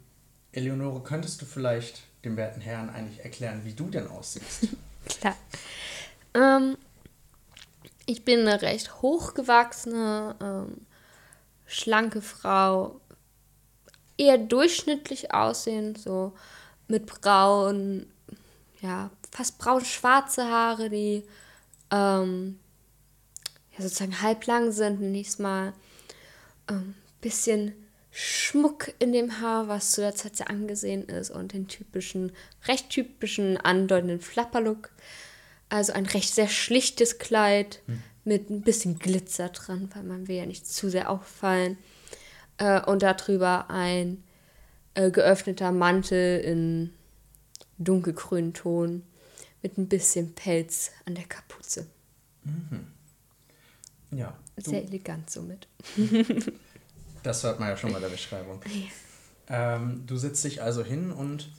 Eleonore, 0.52 1.02
könntest 1.02 1.42
du 1.42 1.46
vielleicht 1.46 2.02
dem 2.24 2.36
werten 2.36 2.60
Herrn 2.60 2.90
eigentlich 2.90 3.24
erklären, 3.24 3.62
wie 3.64 3.72
du 3.72 3.88
denn 3.88 4.08
aussiehst? 4.08 4.68
Klar. 5.20 5.36
Ähm, 6.34 6.76
ich 8.06 8.24
bin 8.24 8.40
eine 8.40 8.62
recht 8.62 9.02
hochgewachsene, 9.02 10.36
ähm, 10.40 10.86
schlanke 11.66 12.22
Frau. 12.22 13.00
Eher 14.16 14.38
durchschnittlich 14.38 15.34
aussehend, 15.34 15.98
so 15.98 16.34
mit 16.92 17.06
braun, 17.06 18.06
ja, 18.82 19.10
fast 19.30 19.58
braun-schwarze 19.58 20.44
Haare, 20.44 20.90
die 20.90 21.24
ähm, 21.90 22.58
ja, 23.76 23.82
sozusagen 23.82 24.20
halblang 24.20 24.72
sind, 24.72 25.00
nächstes 25.00 25.38
Mal 25.38 25.72
ähm, 26.68 26.94
bisschen 27.22 27.72
Schmuck 28.10 28.92
in 28.98 29.14
dem 29.14 29.40
Haar, 29.40 29.68
was 29.68 29.92
zu 29.92 30.02
der 30.02 30.14
Zeit 30.14 30.36
sehr 30.36 30.50
angesehen 30.50 31.04
ist 31.04 31.30
und 31.30 31.54
den 31.54 31.66
typischen, 31.66 32.32
recht 32.68 32.90
typischen 32.90 33.56
andeutenden 33.56 34.20
Flapperlook. 34.20 34.90
Also 35.70 35.94
ein 35.94 36.04
recht 36.04 36.34
sehr 36.34 36.48
schlichtes 36.48 37.18
Kleid 37.18 37.80
mit 38.24 38.50
ein 38.50 38.60
bisschen 38.60 38.98
Glitzer 38.98 39.48
dran, 39.48 39.88
weil 39.94 40.02
man 40.02 40.28
will 40.28 40.36
ja 40.36 40.44
nicht 40.44 40.66
zu 40.66 40.90
sehr 40.90 41.08
auffallen. 41.08 41.78
Äh, 42.58 42.82
und 42.82 43.02
darüber 43.02 43.70
ein 43.70 44.22
äh, 44.94 45.10
geöffneter 45.10 45.72
Mantel 45.72 46.40
in 46.40 46.90
dunkelgrünen 47.78 48.54
Ton 48.54 49.02
mit 49.62 49.78
ein 49.78 49.88
bisschen 49.88 50.34
Pelz 50.34 50.90
an 51.06 51.14
der 51.14 51.24
Kapuze. 51.24 51.86
ja, 54.10 54.36
du, 54.56 54.70
Sehr 54.70 54.82
elegant 54.82 55.30
somit. 55.30 55.68
das 57.22 57.42
hört 57.44 57.60
man 57.60 57.68
ja 57.68 57.76
schon 57.76 57.92
bei 57.92 58.00
der 58.00 58.08
Beschreibung. 58.08 58.60
Ähm, 59.48 60.04
du 60.06 60.16
sitzt 60.16 60.44
dich 60.44 60.62
also 60.62 60.84
hin 60.84 61.12
und 61.12 61.50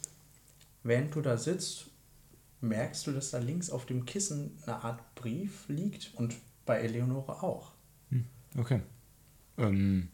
während 0.83 1.15
du 1.15 1.21
da 1.21 1.37
sitzt, 1.37 1.87
merkst 2.61 3.07
du, 3.07 3.11
dass 3.11 3.31
da 3.31 3.39
links 3.39 3.69
auf 3.69 3.85
dem 3.85 4.05
Kissen 4.05 4.57
eine 4.65 4.83
Art 4.83 5.15
Brief 5.15 5.67
liegt 5.67 6.11
und 6.15 6.35
bei 6.65 6.79
Eleonore 6.79 7.43
auch. 7.43 7.71
Okay. 8.57 8.81
Ähm, 9.57 10.09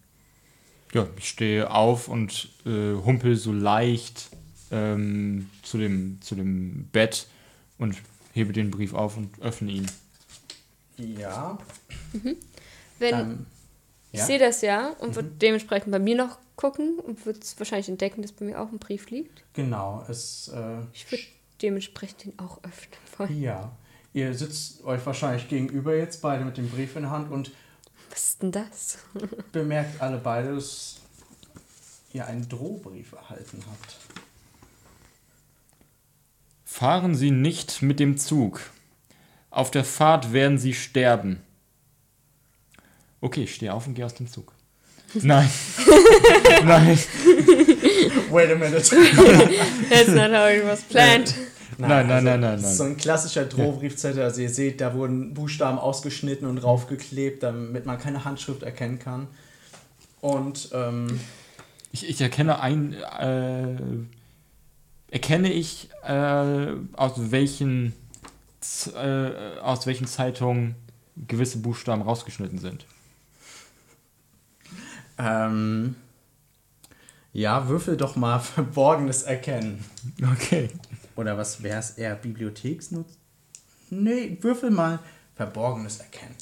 ja, 0.93 1.07
ich 1.17 1.29
stehe 1.29 1.69
auf 1.71 2.07
und 2.07 2.49
äh, 2.65 2.93
humpel 2.95 3.35
so 3.35 3.51
leicht 3.51 4.29
ähm, 4.71 5.49
zu, 5.63 5.77
dem, 5.77 6.19
zu 6.21 6.35
dem 6.35 6.85
Bett 6.91 7.27
und 7.77 7.95
hebe 8.33 8.53
den 8.53 8.71
Brief 8.71 8.93
auf 8.93 9.17
und 9.17 9.39
öffne 9.41 9.71
ihn. 9.71 9.87
Ja. 10.97 11.57
Wenn, 12.99 13.15
Ähm, 13.15 13.45
Ich 14.11 14.19
ja? 14.19 14.25
sehe 14.25 14.39
das 14.39 14.61
ja 14.61 14.89
und 14.99 15.15
würde 15.15 15.29
dementsprechend 15.29 15.91
bei 15.91 15.99
mir 15.99 16.15
noch 16.15 16.37
gucken 16.55 16.99
und 16.99 17.25
würde 17.25 17.39
wahrscheinlich 17.57 17.87
entdecken, 17.89 18.21
dass 18.21 18.31
bei 18.31 18.45
mir 18.45 18.59
auch 18.59 18.71
ein 18.71 18.79
Brief 18.79 19.09
liegt. 19.09 19.43
Genau, 19.53 20.03
es 20.09 20.49
äh, 20.53 20.79
Ich 20.93 21.09
würde 21.11 21.23
dementsprechend 21.61 22.25
den 22.25 22.39
auch 22.39 22.57
öffnen 22.63 22.97
wollen. 23.17 23.41
ja. 23.41 23.71
Ihr 24.11 24.33
sitzt 24.33 24.83
euch 24.85 25.05
wahrscheinlich 25.05 25.47
gegenüber 25.49 25.95
jetzt 25.95 26.23
beide 26.23 26.43
mit 26.43 26.57
dem 26.57 26.67
Brief 26.67 26.95
in 26.95 27.03
der 27.03 27.11
Hand 27.11 27.31
und 27.31 27.51
Was 28.09 28.23
ist 28.23 28.41
denn 28.41 28.51
das? 28.51 28.97
bemerkt 29.51 30.01
alle 30.01 30.17
beide, 30.17 30.55
dass 30.55 30.97
ihr 32.13 32.25
einen 32.25 32.47
Drohbrief 32.47 33.13
erhalten 33.13 33.63
habt. 33.69 33.97
Fahren 36.65 37.15
Sie 37.15 37.31
nicht 37.31 37.81
mit 37.81 37.99
dem 37.99 38.17
Zug. 38.17 38.61
Auf 39.49 39.71
der 39.71 39.83
Fahrt 39.83 40.33
werden 40.33 40.57
Sie 40.57 40.73
sterben. 40.73 41.41
Okay, 43.21 43.43
ich 43.43 43.55
stehe 43.55 43.73
auf 43.73 43.87
und 43.87 43.95
gehe 43.95 44.05
aus 44.05 44.13
dem 44.15 44.27
Zug. 44.27 44.53
Nein. 45.15 45.49
Nein. 46.63 46.99
Wait 48.29 48.51
a 48.51 48.55
minute. 48.55 48.95
That's 49.89 50.09
not 50.09 50.31
how 50.31 50.49
it 50.49 50.63
was 50.63 50.83
planned. 50.83 51.33
Nein, 51.87 52.07
nein, 52.07 52.23
nein, 52.23 52.39
nein, 52.41 52.61
das 52.61 52.61
ist 52.61 52.67
nein. 52.67 52.75
So 52.75 52.83
ein 52.83 52.97
klassischer 52.97 53.45
Drohbriefzettel. 53.45 54.21
Also 54.23 54.41
ihr 54.41 54.49
seht, 54.49 54.81
da 54.81 54.93
wurden 54.93 55.33
Buchstaben 55.33 55.79
ausgeschnitten 55.79 56.47
und 56.47 56.57
raufgeklebt, 56.57 57.41
damit 57.43 57.85
man 57.85 57.97
keine 57.97 58.25
Handschrift 58.25 58.63
erkennen 58.63 58.99
kann. 58.99 59.27
Und 60.21 60.69
ähm, 60.73 61.19
Ich, 61.91 62.07
ich 62.07 62.19
erkenne 62.21 62.59
ein. 62.59 62.93
Äh, 62.93 63.77
erkenne 65.11 65.51
ich, 65.53 65.89
äh, 66.05 66.73
aus 66.97 67.13
welchen. 67.31 67.93
Äh, 68.93 69.59
aus 69.61 69.87
welchen 69.87 70.05
Zeitungen 70.05 70.75
gewisse 71.27 71.59
Buchstaben 71.59 72.01
rausgeschnitten 72.01 72.59
sind. 72.59 72.85
ähm, 75.17 75.95
ja, 77.31 77.67
würfel 77.69 77.95
doch 77.97 78.15
mal 78.15 78.39
Verborgenes 78.39 79.23
erkennen. 79.23 79.85
Okay. 80.33 80.69
Oder 81.19 81.37
was 81.37 81.61
wäre 81.61 81.79
es 81.79 81.91
eher 81.91 82.15
Bibliotheksnutz? 82.15 83.17
Nee, 83.89 84.37
würfel 84.39 84.71
mal 84.71 84.99
Verborgenes 85.35 85.97
erkennen. 85.97 86.35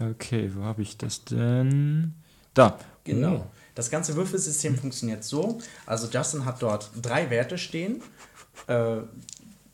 Okay, 0.00 0.48
wo 0.54 0.62
habe 0.62 0.82
ich 0.82 0.96
das 0.96 1.24
denn? 1.24 2.14
Da. 2.54 2.78
Genau. 3.02 3.50
Das 3.74 3.90
ganze 3.90 4.14
Würfelsystem 4.14 4.78
funktioniert 4.78 5.24
so. 5.24 5.58
Also 5.86 6.06
Justin 6.08 6.44
hat 6.44 6.62
dort 6.62 6.90
drei 7.02 7.30
Werte 7.30 7.58
stehen, 7.58 8.00
äh, 8.68 8.98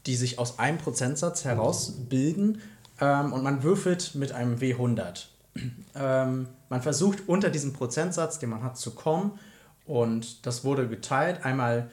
die 0.07 0.17
sich 0.17 0.39
aus 0.39 0.59
einem 0.59 0.79
Prozentsatz 0.79 1.45
herausbilden. 1.45 2.63
Ähm, 3.03 3.35
und 3.35 3.43
man 3.43 3.63
würfelt 3.63 4.15
mit 4.15 4.33
einem 4.33 4.57
W100. 4.57 5.27
Ähm, 5.95 6.49
man 6.71 6.81
versucht 6.81 7.29
unter 7.29 7.51
diesem 7.51 7.75
Prozentsatz, 7.75 8.39
den 8.39 8.49
man 8.49 8.63
hat, 8.63 8.79
zu 8.79 8.93
kommen. 8.93 9.39
Und 9.85 10.47
das 10.47 10.65
wurde 10.65 10.89
geteilt. 10.89 11.45
Einmal 11.45 11.91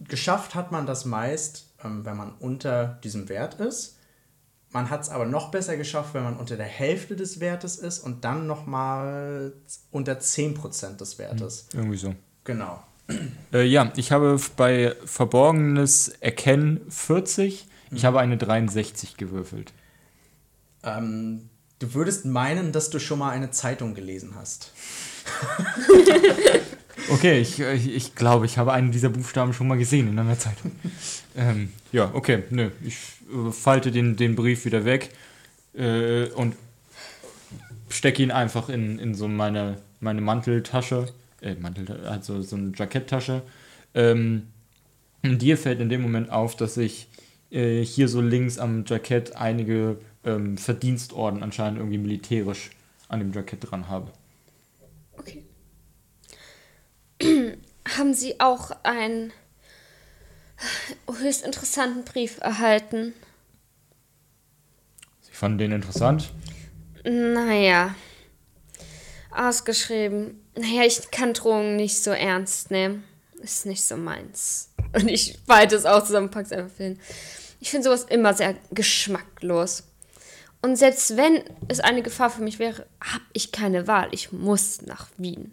geschafft 0.00 0.54
hat 0.54 0.72
man 0.72 0.86
das 0.86 1.04
meist, 1.04 1.70
ähm, 1.84 2.04
wenn 2.04 2.16
man 2.16 2.32
unter 2.38 2.98
diesem 3.04 3.28
Wert 3.28 3.54
ist. 3.60 3.96
Man 4.70 4.90
hat 4.90 5.02
es 5.02 5.08
aber 5.08 5.24
noch 5.24 5.50
besser 5.50 5.76
geschafft, 5.76 6.12
wenn 6.12 6.24
man 6.24 6.36
unter 6.36 6.56
der 6.56 6.66
Hälfte 6.66 7.16
des 7.16 7.40
Wertes 7.40 7.76
ist 7.76 8.00
und 8.00 8.24
dann 8.24 8.46
nochmal 8.46 9.54
unter 9.90 10.18
10% 10.18 10.96
des 10.96 11.18
Wertes. 11.18 11.68
Irgendwie 11.72 11.96
so. 11.96 12.14
Genau. 12.44 12.82
Äh, 13.54 13.64
ja, 13.64 13.90
ich 13.96 14.12
habe 14.12 14.38
bei 14.58 14.94
Verborgenes 15.06 16.08
Erkennen 16.20 16.82
40. 16.90 17.66
Ich 17.90 18.04
habe 18.04 18.20
eine 18.20 18.36
63 18.36 19.16
gewürfelt. 19.16 19.72
Ähm, 20.82 21.48
du 21.78 21.94
würdest 21.94 22.26
meinen, 22.26 22.72
dass 22.72 22.90
du 22.90 22.98
schon 22.98 23.20
mal 23.20 23.30
eine 23.30 23.50
Zeitung 23.50 23.94
gelesen 23.94 24.34
hast. 24.34 24.72
Okay, 27.10 27.40
ich, 27.40 27.60
ich, 27.60 27.94
ich 27.94 28.14
glaube, 28.14 28.46
ich 28.46 28.58
habe 28.58 28.72
einen 28.72 28.92
dieser 28.92 29.08
Buchstaben 29.08 29.52
schon 29.52 29.68
mal 29.68 29.78
gesehen 29.78 30.08
in 30.08 30.18
einer 30.18 30.38
Zeitung. 30.38 30.72
ähm, 31.36 31.72
ja, 31.92 32.10
okay, 32.14 32.44
nö. 32.50 32.70
Ich 32.84 32.96
äh, 33.32 33.50
falte 33.50 33.90
den, 33.90 34.16
den 34.16 34.34
Brief 34.34 34.64
wieder 34.64 34.84
weg 34.84 35.10
äh, 35.74 36.26
und 36.30 36.54
stecke 37.88 38.22
ihn 38.22 38.30
einfach 38.30 38.68
in, 38.68 38.98
in 38.98 39.14
so 39.14 39.28
meine, 39.28 39.80
meine 40.00 40.20
Manteltasche. 40.20 41.06
Äh, 41.40 41.54
Mantel, 41.54 42.06
also 42.06 42.42
so 42.42 42.56
eine 42.56 42.72
Jacketttasche. 42.74 43.42
Ähm, 43.94 44.48
und 45.22 45.40
dir 45.40 45.56
fällt 45.56 45.80
in 45.80 45.88
dem 45.88 46.02
Moment 46.02 46.30
auf, 46.30 46.56
dass 46.56 46.76
ich 46.76 47.08
äh, 47.50 47.82
hier 47.82 48.08
so 48.08 48.20
links 48.20 48.58
am 48.58 48.84
Jackett 48.86 49.36
einige 49.36 49.98
ähm, 50.24 50.58
Verdienstorden 50.58 51.42
anscheinend 51.42 51.78
irgendwie 51.78 51.98
militärisch 51.98 52.70
an 53.08 53.20
dem 53.20 53.32
Jackett 53.32 53.70
dran 53.70 53.88
habe. 53.88 54.12
Okay. 55.16 55.47
Haben 57.96 58.14
Sie 58.14 58.38
auch 58.40 58.70
einen 58.82 59.32
höchst 61.10 61.44
interessanten 61.44 62.04
Brief 62.04 62.38
erhalten? 62.40 63.14
Sie 65.22 65.32
fanden 65.32 65.58
den 65.58 65.72
interessant? 65.72 66.30
Naja. 67.04 67.94
Ausgeschrieben. 69.30 70.44
Naja, 70.56 70.82
ich 70.82 71.10
kann 71.10 71.32
Drohungen 71.32 71.76
nicht 71.76 72.02
so 72.02 72.10
ernst 72.10 72.70
nehmen. 72.70 73.04
Ist 73.40 73.66
nicht 73.66 73.84
so 73.84 73.96
meins. 73.96 74.70
Und 74.92 75.08
ich 75.08 75.38
weite 75.46 75.76
es 75.76 75.84
auch 75.84 76.04
zusammen, 76.04 76.30
pack's 76.30 76.52
einfach 76.52 76.76
hin. 76.76 76.98
Ich 77.60 77.70
finde 77.70 77.84
sowas 77.84 78.04
immer 78.04 78.34
sehr 78.34 78.56
geschmacklos. 78.70 79.84
Und 80.60 80.76
selbst 80.76 81.16
wenn 81.16 81.42
es 81.68 81.80
eine 81.80 82.02
Gefahr 82.02 82.30
für 82.30 82.42
mich 82.42 82.58
wäre, 82.58 82.86
habe 83.00 83.24
ich 83.32 83.52
keine 83.52 83.86
Wahl. 83.86 84.08
Ich 84.10 84.32
muss 84.32 84.82
nach 84.82 85.08
Wien. 85.16 85.52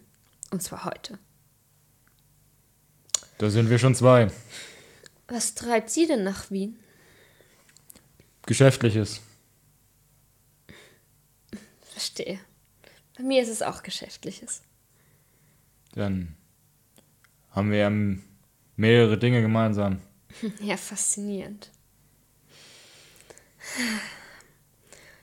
Und 0.52 0.64
zwar 0.64 0.86
heute. 0.86 1.20
Da 3.38 3.50
sind 3.50 3.70
wir 3.70 3.80
schon 3.80 3.96
zwei. 3.96 4.30
Was 5.28 5.56
treibt 5.56 5.90
Sie 5.90 6.08
denn 6.08 6.24
nach 6.24 6.52
Wien? 6.52 6.78
Geschäftliches. 8.46 9.22
Verstehe. 11.82 12.40
Bei 13.18 13.24
mir 13.24 13.42
ist 13.42 13.50
es 13.50 13.62
auch 13.62 13.84
Geschäftliches. 13.84 14.62
Dann 15.94 16.36
haben 17.52 17.72
wir 17.72 17.78
ja 17.78 17.92
mehrere 18.76 19.18
Dinge 19.18 19.42
gemeinsam. 19.42 20.02
Ja, 20.60 20.76
faszinierend. 20.76 21.72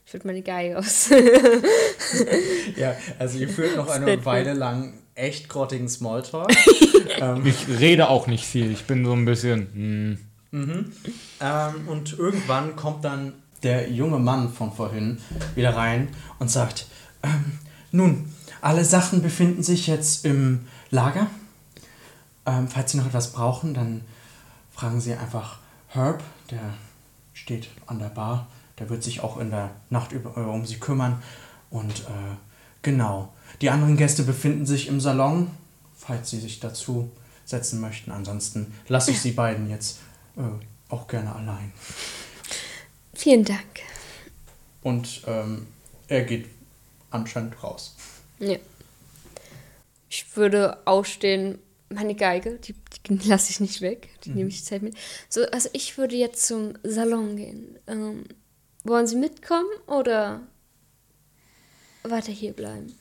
Ich 0.06 0.12
würde 0.14 0.26
meine 0.26 0.42
Geige 0.42 0.78
aus. 0.78 1.10
Ja, 2.76 2.96
also 3.18 3.38
ihr 3.38 3.48
führt 3.48 3.76
noch 3.76 3.88
eine 3.88 4.24
Weile 4.24 4.54
lang 4.54 5.01
echt 5.14 5.48
grottigen 5.48 5.88
Smalltalk. 5.88 6.50
ähm, 7.20 7.46
Ich 7.46 7.68
rede 7.68 8.08
auch 8.08 8.26
nicht 8.26 8.44
viel. 8.44 8.70
Ich 8.70 8.84
bin 8.84 9.04
so 9.04 9.12
ein 9.12 9.24
bisschen. 9.24 10.18
Hm, 10.52 10.92
ähm, 11.40 11.88
und 11.88 12.18
irgendwann 12.18 12.76
kommt 12.76 13.04
dann 13.04 13.32
der 13.62 13.90
junge 13.90 14.18
Mann 14.18 14.52
von 14.52 14.72
vorhin 14.72 15.18
wieder 15.54 15.74
rein 15.74 16.08
und 16.38 16.50
sagt, 16.50 16.86
ähm, 17.22 17.58
nun, 17.90 18.32
alle 18.60 18.84
Sachen 18.84 19.22
befinden 19.22 19.62
sich 19.62 19.86
jetzt 19.86 20.24
im 20.26 20.66
Lager. 20.90 21.28
Ähm, 22.44 22.68
falls 22.68 22.92
Sie 22.92 22.98
noch 22.98 23.06
etwas 23.06 23.32
brauchen, 23.32 23.72
dann 23.72 24.02
fragen 24.72 25.00
Sie 25.00 25.14
einfach 25.14 25.58
Herb, 25.88 26.22
der 26.50 26.74
steht 27.32 27.68
an 27.86 27.98
der 27.98 28.08
Bar. 28.08 28.48
Der 28.78 28.90
wird 28.90 29.02
sich 29.02 29.20
auch 29.22 29.38
in 29.38 29.50
der 29.50 29.70
Nacht 29.90 30.12
über, 30.12 30.36
äh, 30.36 30.40
um 30.44 30.66
Sie 30.66 30.78
kümmern. 30.78 31.22
Und 31.70 32.00
äh, 32.00 32.36
genau, 32.82 33.32
die 33.62 33.70
anderen 33.70 33.96
Gäste 33.96 34.24
befinden 34.24 34.66
sich 34.66 34.88
im 34.88 35.00
Salon, 35.00 35.48
falls 35.96 36.30
Sie 36.30 36.40
sich 36.40 36.58
dazu 36.58 37.10
setzen 37.44 37.80
möchten. 37.80 38.10
Ansonsten 38.10 38.74
lasse 38.88 39.12
ich 39.12 39.20
Sie 39.20 39.30
beiden 39.30 39.70
jetzt 39.70 40.00
äh, 40.36 40.42
auch 40.92 41.06
gerne 41.06 41.34
allein. 41.34 41.72
Vielen 43.14 43.44
Dank. 43.44 43.80
Und 44.82 45.22
ähm, 45.26 45.68
er 46.08 46.24
geht 46.24 46.48
anscheinend 47.10 47.62
raus. 47.62 47.94
Ja. 48.40 48.56
Ich 50.08 50.36
würde 50.36 50.84
aufstehen, 50.84 51.58
meine 51.88 52.16
Geige, 52.16 52.58
die, 52.58 52.74
die 53.08 53.28
lasse 53.28 53.50
ich 53.50 53.60
nicht 53.60 53.80
weg, 53.80 54.08
die 54.24 54.30
nehme 54.30 54.48
ich 54.48 54.64
Zeit 54.64 54.82
mit. 54.82 54.96
So, 55.28 55.44
also 55.52 55.68
ich 55.72 55.96
würde 55.98 56.16
jetzt 56.16 56.46
zum 56.46 56.74
Salon 56.82 57.36
gehen. 57.36 57.78
Ähm, 57.86 58.24
wollen 58.82 59.06
Sie 59.06 59.16
mitkommen 59.16 59.70
oder 59.86 60.40
weiter 62.02 62.32
hier 62.32 62.52
bleiben? 62.52 62.92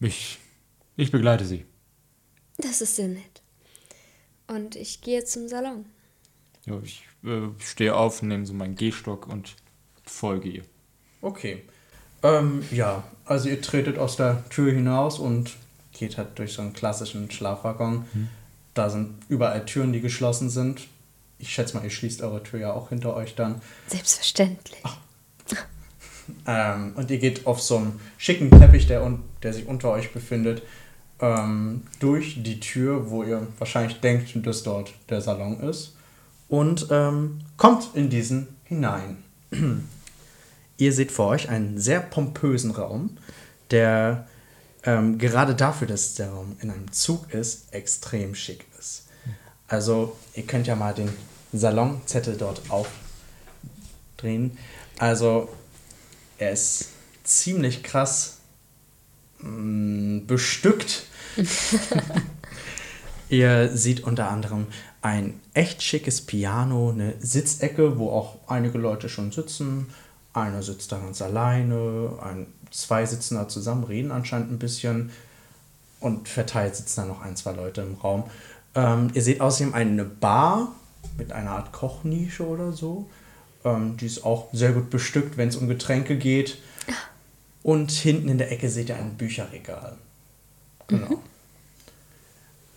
Ich, 0.00 0.38
ich 0.96 1.10
begleite 1.10 1.44
sie. 1.44 1.64
Das 2.58 2.80
ist 2.80 2.96
sehr 2.96 3.08
nett. 3.08 3.42
Und 4.46 4.76
ich 4.76 5.00
gehe 5.00 5.24
zum 5.24 5.48
Salon. 5.48 5.86
Ja, 6.64 6.78
ich 6.82 7.04
äh, 7.24 7.48
stehe 7.58 7.94
auf, 7.94 8.22
nehme 8.22 8.46
so 8.46 8.54
meinen 8.54 8.76
Gehstock 8.76 9.26
und 9.26 9.56
folge 10.04 10.48
ihr. 10.48 10.62
Okay. 11.20 11.62
Ähm, 12.22 12.64
ja, 12.70 13.04
also 13.24 13.48
ihr 13.48 13.60
tretet 13.60 13.98
aus 13.98 14.16
der 14.16 14.48
Tür 14.48 14.72
hinaus 14.72 15.18
und 15.18 15.56
geht 15.92 16.18
halt 16.18 16.38
durch 16.38 16.52
so 16.54 16.62
einen 16.62 16.72
klassischen 16.72 17.30
Schlafwaggon. 17.30 18.06
Da 18.74 18.90
sind 18.90 19.14
überall 19.28 19.64
Türen, 19.64 19.92
die 19.92 20.00
geschlossen 20.00 20.50
sind. 20.50 20.88
Ich 21.38 21.52
schätze 21.52 21.76
mal, 21.76 21.84
ihr 21.84 21.90
schließt 21.90 22.22
eure 22.22 22.42
Tür 22.42 22.60
ja 22.60 22.72
auch 22.72 22.88
hinter 22.88 23.14
euch 23.14 23.34
dann. 23.34 23.60
Selbstverständlich. 23.88 24.82
Ähm, 26.46 26.92
und 26.96 27.10
ihr 27.10 27.18
geht 27.18 27.46
auf 27.46 27.60
so 27.60 27.76
einem 27.76 28.00
schicken 28.18 28.50
Teppich, 28.50 28.86
der, 28.86 29.18
der 29.42 29.52
sich 29.52 29.66
unter 29.66 29.90
euch 29.90 30.12
befindet, 30.12 30.62
ähm, 31.20 31.82
durch 31.98 32.42
die 32.42 32.60
Tür, 32.60 33.10
wo 33.10 33.22
ihr 33.22 33.46
wahrscheinlich 33.58 34.00
denkt, 34.00 34.34
dass 34.46 34.62
dort 34.62 34.92
der 35.08 35.20
Salon 35.20 35.60
ist. 35.60 35.94
Und 36.48 36.88
ähm, 36.90 37.40
kommt 37.56 37.90
in 37.94 38.10
diesen 38.10 38.48
hinein. 38.64 39.18
ihr 40.78 40.92
seht 40.92 41.12
vor 41.12 41.28
euch 41.28 41.48
einen 41.48 41.78
sehr 41.78 42.00
pompösen 42.00 42.70
Raum, 42.70 43.16
der 43.70 44.26
ähm, 44.84 45.18
gerade 45.18 45.54
dafür, 45.54 45.88
dass 45.88 46.14
der 46.14 46.30
Raum 46.30 46.56
in 46.60 46.70
einem 46.70 46.92
Zug 46.92 47.32
ist, 47.32 47.72
extrem 47.72 48.34
schick 48.34 48.64
ist. 48.78 49.06
Also, 49.68 50.16
ihr 50.34 50.44
könnt 50.44 50.68
ja 50.68 50.76
mal 50.76 50.94
den 50.94 51.08
Salonzettel 51.52 52.36
dort 52.36 52.62
aufdrehen. 52.68 54.56
Also, 54.98 55.48
er 56.38 56.52
ist 56.52 56.90
ziemlich 57.24 57.82
krass 57.82 58.38
mh, 59.40 60.22
bestückt. 60.26 61.04
Ihr 63.28 63.76
seht 63.76 64.04
unter 64.04 64.30
anderem 64.30 64.66
ein 65.02 65.40
echt 65.54 65.82
schickes 65.82 66.20
Piano, 66.20 66.90
eine 66.90 67.14
Sitzecke, 67.20 67.98
wo 67.98 68.10
auch 68.10 68.36
einige 68.46 68.78
Leute 68.78 69.08
schon 69.08 69.32
sitzen. 69.32 69.88
Einer 70.32 70.62
sitzt 70.62 70.92
da 70.92 70.98
ganz 70.98 71.22
alleine, 71.22 72.18
ein, 72.22 72.46
zwei 72.70 73.04
sitzen 73.06 73.36
da 73.36 73.48
zusammen, 73.48 73.84
reden 73.84 74.10
anscheinend 74.10 74.52
ein 74.52 74.58
bisschen 74.58 75.10
und 76.00 76.28
verteilt 76.28 76.76
sitzen 76.76 77.02
da 77.02 77.06
noch 77.06 77.22
ein, 77.22 77.36
zwei 77.36 77.52
Leute 77.52 77.80
im 77.82 77.94
Raum. 77.94 78.24
Ähm, 78.74 79.10
ihr 79.14 79.22
seht 79.22 79.40
außerdem 79.40 79.74
eine 79.74 80.04
Bar 80.04 80.72
mit 81.16 81.32
einer 81.32 81.52
Art 81.52 81.72
Kochnische 81.72 82.46
oder 82.46 82.72
so. 82.72 83.08
Ähm, 83.66 83.96
die 83.96 84.06
ist 84.06 84.24
auch 84.24 84.48
sehr 84.52 84.72
gut 84.72 84.90
bestückt, 84.90 85.36
wenn 85.36 85.48
es 85.48 85.56
um 85.56 85.66
Getränke 85.66 86.16
geht. 86.16 86.58
Und 87.62 87.90
hinten 87.90 88.28
in 88.28 88.38
der 88.38 88.52
Ecke 88.52 88.70
seht 88.70 88.88
ihr 88.88 88.96
ein 88.96 89.16
Bücherregal. 89.16 89.96
Genau. 90.86 91.20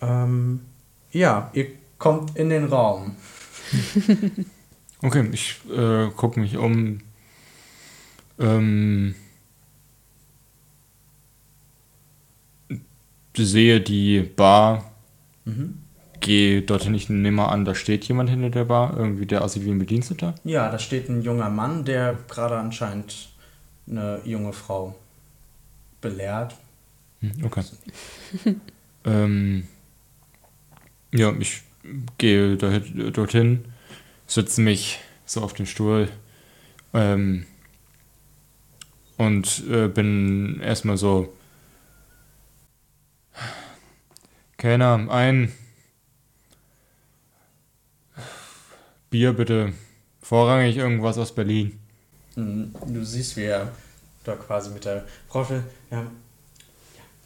Ähm, 0.00 0.62
ja, 1.12 1.50
ihr 1.54 1.66
kommt 1.98 2.36
in 2.36 2.50
den 2.50 2.64
Raum. 2.66 3.16
Okay, 5.02 5.26
ich 5.32 5.58
äh, 5.74 6.10
gucke 6.10 6.38
mich 6.38 6.58
um. 6.58 7.00
Ähm, 8.38 9.14
sehe 13.34 13.80
die 13.80 14.20
Bar. 14.20 14.92
Gehe 16.20 16.62
dorthin, 16.62 16.94
ich 16.94 17.08
nehme 17.08 17.48
an, 17.48 17.64
da 17.64 17.74
steht 17.74 18.04
jemand 18.04 18.28
hinter 18.28 18.50
der 18.50 18.64
Bar, 18.64 18.96
irgendwie 18.96 19.26
der 19.26 19.42
aussieht 19.42 19.64
wie 19.64 19.70
ein 19.70 19.78
Bediensteter. 19.78 20.34
Ja, 20.44 20.70
da 20.70 20.78
steht 20.78 21.08
ein 21.08 21.22
junger 21.22 21.48
Mann, 21.48 21.84
der 21.84 22.18
gerade 22.28 22.58
anscheinend 22.58 23.30
eine 23.88 24.20
junge 24.24 24.52
Frau 24.52 24.94
belehrt. 26.00 26.54
Hm, 27.20 27.32
Okay. 27.44 27.64
ähm, 29.04 29.66
ja, 31.12 31.32
ich 31.38 31.62
gehe 32.18 32.56
dahin, 32.56 33.12
dorthin, 33.12 33.64
setze 34.26 34.60
mich 34.60 35.00
so 35.26 35.40
auf 35.40 35.54
den 35.54 35.66
Stuhl 35.66 36.08
ähm, 36.92 37.46
und 39.16 39.64
äh, 39.70 39.88
bin 39.88 40.60
erstmal 40.60 40.96
so. 40.96 41.32
Kellner, 44.58 45.10
ein 45.10 45.52
Bier 49.10 49.32
bitte. 49.32 49.72
Vorrangig 50.22 50.76
irgendwas 50.76 51.18
aus 51.18 51.34
Berlin. 51.34 51.78
Mhm, 52.36 52.72
Du 52.86 53.04
siehst, 53.04 53.36
wie 53.36 53.42
er 53.44 53.72
da 54.24 54.36
quasi 54.36 54.70
mit 54.70 54.84
der 54.84 55.04
Roffel, 55.34 55.64
ja, 55.90 55.98
ja, 55.98 56.06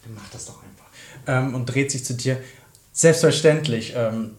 dann 0.04 0.14
mach 0.14 0.28
das 0.30 0.46
doch 0.46 0.62
einfach. 0.62 0.86
Ähm, 1.26 1.54
und 1.54 1.66
dreht 1.66 1.90
sich 1.90 2.04
zu 2.04 2.14
dir. 2.14 2.40
Selbstverständlich. 2.92 3.92
Ähm, 3.96 4.30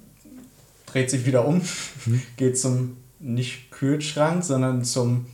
dreht 0.86 1.10
sich 1.12 1.26
wieder 1.26 1.46
um, 1.46 1.62
geht 2.38 2.58
zum 2.58 2.98
nicht 3.20 3.70
Kühlschrank, 3.72 4.44
sondern 4.44 4.84
zum 4.86 5.26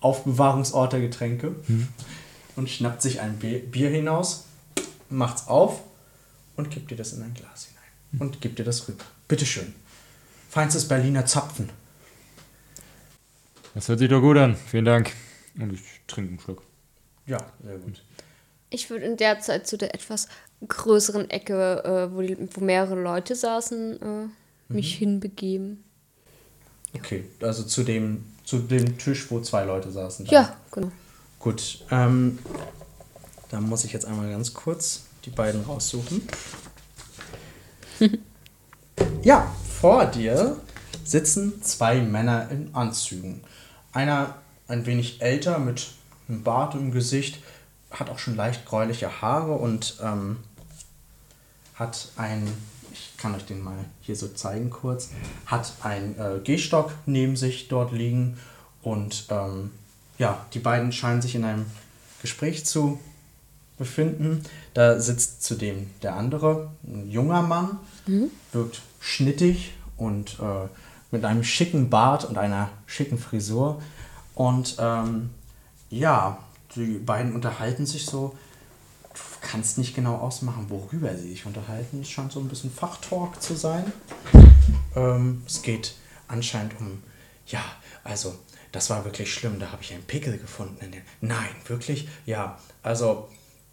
Aufbewahrungsort 0.00 0.92
der 0.92 1.00
Getränke 1.00 1.54
und 2.56 2.68
schnappt 2.70 3.02
sich 3.02 3.20
ein 3.20 3.38
Bi- 3.38 3.58
Bier 3.60 3.88
hinaus, 3.90 4.44
macht's 5.08 5.46
auf 5.48 5.80
und 6.56 6.70
gibt 6.70 6.90
dir 6.90 6.96
das 6.96 7.12
in 7.12 7.22
ein 7.22 7.34
Glas 7.34 7.66
hinein. 7.66 8.20
Und 8.20 8.40
gibt 8.40 8.58
dir 8.58 8.64
das 8.64 8.86
rüber. 8.88 9.04
Bitteschön. 9.28 9.72
Feinstes 10.52 10.86
Berliner 10.86 11.24
Zapfen. 11.24 11.70
Das 13.74 13.88
hört 13.88 14.00
sich 14.00 14.10
doch 14.10 14.20
gut 14.20 14.36
an. 14.36 14.54
Vielen 14.54 14.84
Dank. 14.84 15.10
Und 15.58 15.72
ich 15.72 15.80
trinke 16.06 16.28
einen 16.28 16.40
Schluck. 16.40 16.62
Ja, 17.26 17.38
sehr 17.64 17.78
gut. 17.78 18.04
Ich 18.68 18.90
würde 18.90 19.06
in 19.06 19.16
der 19.16 19.40
Zeit 19.40 19.66
zu 19.66 19.78
der 19.78 19.94
etwas 19.94 20.28
größeren 20.68 21.30
Ecke, 21.30 21.82
äh, 21.84 22.14
wo, 22.14 22.20
die, 22.20 22.36
wo 22.52 22.62
mehrere 22.62 23.00
Leute 23.00 23.34
saßen, 23.34 24.02
äh, 24.02 24.28
mich 24.68 24.94
hinbegeben. 24.96 25.84
Okay, 26.94 27.24
also 27.40 27.62
zu 27.62 27.82
dem, 27.82 28.22
zu 28.44 28.58
dem 28.58 28.98
Tisch, 28.98 29.30
wo 29.30 29.40
zwei 29.40 29.64
Leute 29.64 29.90
saßen. 29.90 30.26
dann. 30.26 30.34
Ja, 30.34 30.56
genau. 30.70 30.92
Gut, 31.38 31.82
ähm, 31.90 32.38
da 33.48 33.58
muss 33.58 33.84
ich 33.86 33.94
jetzt 33.94 34.04
einmal 34.04 34.28
ganz 34.28 34.52
kurz 34.52 35.04
die 35.24 35.30
beiden 35.30 35.62
raussuchen. 35.62 36.28
ja, 39.22 39.50
vor 39.82 40.06
dir 40.06 40.58
sitzen 41.02 41.60
zwei 41.60 42.00
Männer 42.00 42.48
in 42.52 42.72
Anzügen. 42.72 43.42
Einer 43.92 44.36
ein 44.68 44.86
wenig 44.86 45.20
älter 45.20 45.58
mit 45.58 45.88
einem 46.28 46.44
Bart 46.44 46.76
im 46.76 46.92
Gesicht, 46.92 47.42
hat 47.90 48.08
auch 48.08 48.20
schon 48.20 48.36
leicht 48.36 48.64
gräuliche 48.64 49.20
Haare 49.20 49.54
und 49.54 49.96
ähm, 50.00 50.36
hat 51.74 52.10
ein, 52.14 52.46
ich 52.92 53.16
kann 53.18 53.34
euch 53.34 53.44
den 53.44 53.60
mal 53.60 53.84
hier 54.02 54.14
so 54.14 54.28
zeigen 54.28 54.70
kurz, 54.70 55.10
hat 55.46 55.72
ein 55.82 56.16
äh, 56.16 56.38
Gehstock 56.44 56.92
neben 57.06 57.34
sich 57.34 57.66
dort 57.66 57.90
liegen 57.90 58.38
und 58.82 59.26
ähm, 59.30 59.72
ja, 60.16 60.46
die 60.54 60.60
beiden 60.60 60.92
scheinen 60.92 61.22
sich 61.22 61.34
in 61.34 61.44
einem 61.44 61.66
Gespräch 62.20 62.64
zu 62.64 63.00
befinden. 63.78 64.44
Da 64.74 65.00
sitzt 65.00 65.42
zudem 65.42 65.90
der 66.02 66.14
andere, 66.14 66.70
ein 66.84 67.10
junger 67.10 67.42
Mann, 67.42 67.80
wirkt 68.52 68.80
schnittig 69.02 69.74
und 69.96 70.38
äh, 70.40 70.68
mit 71.10 71.24
einem 71.24 71.44
schicken 71.44 71.90
Bart 71.90 72.24
und 72.24 72.38
einer 72.38 72.70
schicken 72.86 73.18
Frisur. 73.18 73.82
Und 74.34 74.76
ähm, 74.78 75.30
ja, 75.90 76.38
die 76.76 76.98
beiden 76.98 77.34
unterhalten 77.34 77.84
sich 77.84 78.06
so. 78.06 78.36
Du 79.12 79.20
kannst 79.42 79.76
nicht 79.76 79.94
genau 79.94 80.16
ausmachen, 80.16 80.66
worüber 80.68 81.14
sie 81.16 81.30
sich 81.30 81.44
unterhalten. 81.44 82.00
Es 82.00 82.10
scheint 82.10 82.32
so 82.32 82.40
ein 82.40 82.48
bisschen 82.48 82.70
Fachtalk 82.70 83.42
zu 83.42 83.54
sein. 83.54 83.92
Ähm, 84.94 85.42
es 85.46 85.62
geht 85.62 85.94
anscheinend 86.28 86.78
um, 86.80 87.02
ja, 87.46 87.62
also 88.04 88.34
das 88.70 88.88
war 88.88 89.04
wirklich 89.04 89.34
schlimm. 89.34 89.58
Da 89.58 89.72
habe 89.72 89.82
ich 89.82 89.92
einen 89.92 90.04
Pickel 90.04 90.38
gefunden. 90.38 90.76
In 90.80 90.92
den 90.92 91.02
Nein, 91.20 91.50
wirklich? 91.66 92.08
Ja, 92.24 92.58
also 92.82 93.28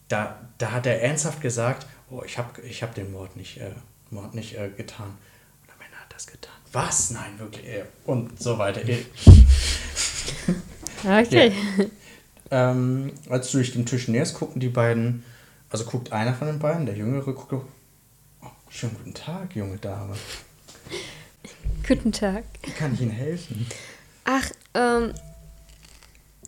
da, 0.09 0.39
da 0.57 0.71
hat 0.71 0.87
er 0.87 1.01
ernsthaft 1.01 1.39
gesagt, 1.39 1.85
oh, 2.09 2.23
ich 2.25 2.37
habe 2.37 2.61
ich 2.63 2.83
hab 2.83 2.95
den 2.95 3.11
Mord 3.11 3.35
nicht, 3.37 3.57
äh, 3.57 3.71
Mord 4.11 4.33
nicht 4.33 4.55
äh, 4.55 4.69
getan. 4.75 5.17
Am 5.67 5.81
Ende 5.85 5.97
hat 5.97 6.13
das 6.13 6.27
getan. 6.27 6.53
Was? 6.71 7.11
Nein, 7.11 7.37
wirklich. 7.37 7.65
Äh, 7.65 7.85
und 8.05 8.41
so 8.41 8.57
weiter. 8.57 8.81
Okay. 11.05 11.53
ähm, 12.51 13.13
als 13.29 13.51
du 13.51 13.59
dich 13.59 13.71
dem 13.71 13.85
Tisch 13.85 14.07
näherst, 14.09 14.33
gucken 14.33 14.59
die 14.59 14.67
beiden, 14.69 15.23
also 15.69 15.85
guckt 15.85 16.11
einer 16.11 16.33
von 16.33 16.47
den 16.47 16.59
beiden, 16.59 16.85
der 16.85 16.95
Jüngere, 16.95 17.33
guckt, 17.33 17.53
oh, 17.53 18.47
schönen 18.69 18.95
guten 18.95 19.13
Tag, 19.13 19.55
junge 19.55 19.77
Dame. 19.77 20.15
Guten 21.87 22.11
Tag. 22.11 22.43
Wie 22.63 22.71
kann 22.71 22.93
ich 22.93 23.01
Ihnen 23.01 23.11
helfen? 23.11 23.65
Ach, 24.25 24.51
ähm, 24.73 25.13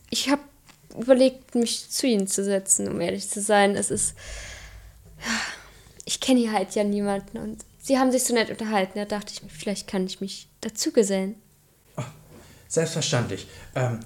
ich 0.10 0.30
habe 0.30 0.42
überlegt, 1.00 1.56
mich 1.56 1.90
zu 1.90 2.08
Ihnen 2.08 2.28
zu 2.28 2.44
setzen, 2.44 2.88
um 2.88 3.00
ehrlich 3.02 3.30
zu 3.30 3.42
sein. 3.42 3.76
Es 3.76 3.90
ist. 3.90 4.16
Ich 6.12 6.20
kenne 6.20 6.42
hier 6.42 6.52
halt 6.52 6.76
ja 6.76 6.84
niemanden 6.84 7.38
und 7.38 7.64
Sie 7.82 7.98
haben 7.98 8.12
sich 8.12 8.26
so 8.26 8.34
nett 8.34 8.50
unterhalten. 8.50 9.00
Da 9.00 9.06
dachte 9.06 9.32
ich 9.32 9.42
mir, 9.42 9.50
vielleicht 9.50 9.88
kann 9.88 10.06
ich 10.06 10.20
mich 10.20 10.50
dazu 10.60 10.92
gesellen. 10.92 11.36
Selbstverständlich. 12.68 13.48
Ähm, 13.76 14.02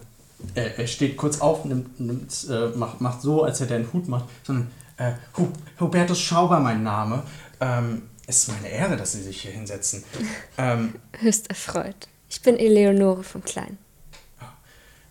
er, 0.54 0.78
er 0.78 0.86
steht 0.86 1.18
kurz 1.18 1.42
auf, 1.42 1.66
nimmt, 1.66 2.00
nimmt, 2.00 2.48
äh, 2.48 2.68
macht, 2.78 3.02
macht 3.02 3.24
so, 3.24 3.44
als 3.44 3.60
hätte 3.60 3.74
er 3.74 3.80
einen 3.80 3.92
Hut 3.92 4.08
macht, 4.08 4.26
sondern 4.44 4.72
äh, 4.98 5.14
Hu 5.36 5.48
Hubertus 5.80 6.22
Schauber 6.22 6.60
mein 6.60 6.84
Name. 6.84 7.24
Ähm, 7.60 8.04
es 8.28 8.44
ist 8.44 8.48
meine 8.50 8.70
Ehre, 8.70 8.98
dass 8.98 9.14
Sie 9.14 9.24
sich 9.24 9.42
hier 9.42 9.52
hinsetzen. 9.52 10.04
Ähm, 10.60 10.96
Höchst 11.20 11.50
erfreut. 11.50 12.08
Ich 12.30 12.40
bin 12.44 12.56
Eleonore 12.58 13.24
von 13.24 13.44
Klein. 13.44 13.80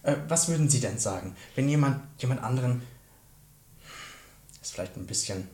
äh, 0.04 0.14
was 0.28 0.48
würden 0.48 0.68
Sie 0.68 0.80
denn 0.80 0.98
sagen, 0.98 1.35
wenn 1.57 1.68
jemand, 1.68 2.02
jemand 2.18 2.44
anderen, 2.44 2.83
ist 4.62 4.72
vielleicht 4.72 4.96
ein 4.96 5.07
bisschen 5.07 5.48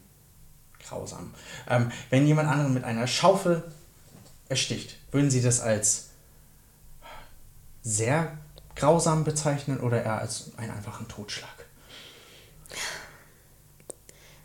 grausam, 0.91 1.33
ähm, 1.69 1.91
wenn 2.11 2.27
jemand 2.27 2.49
anderen 2.49 2.75
mit 2.75 2.85
einer 2.85 3.07
Schaufel 3.07 3.65
ersticht, 4.49 4.97
würden 5.11 5.31
Sie 5.31 5.41
das 5.41 5.61
als 5.61 6.11
sehr 7.83 8.37
grausam 8.77 9.25
bezeichnen 9.25 9.81
oder 9.81 10.03
eher 10.03 10.19
als 10.19 10.53
einen 10.57 10.73
einfachen 10.73 11.09
Totschlag? 11.09 11.49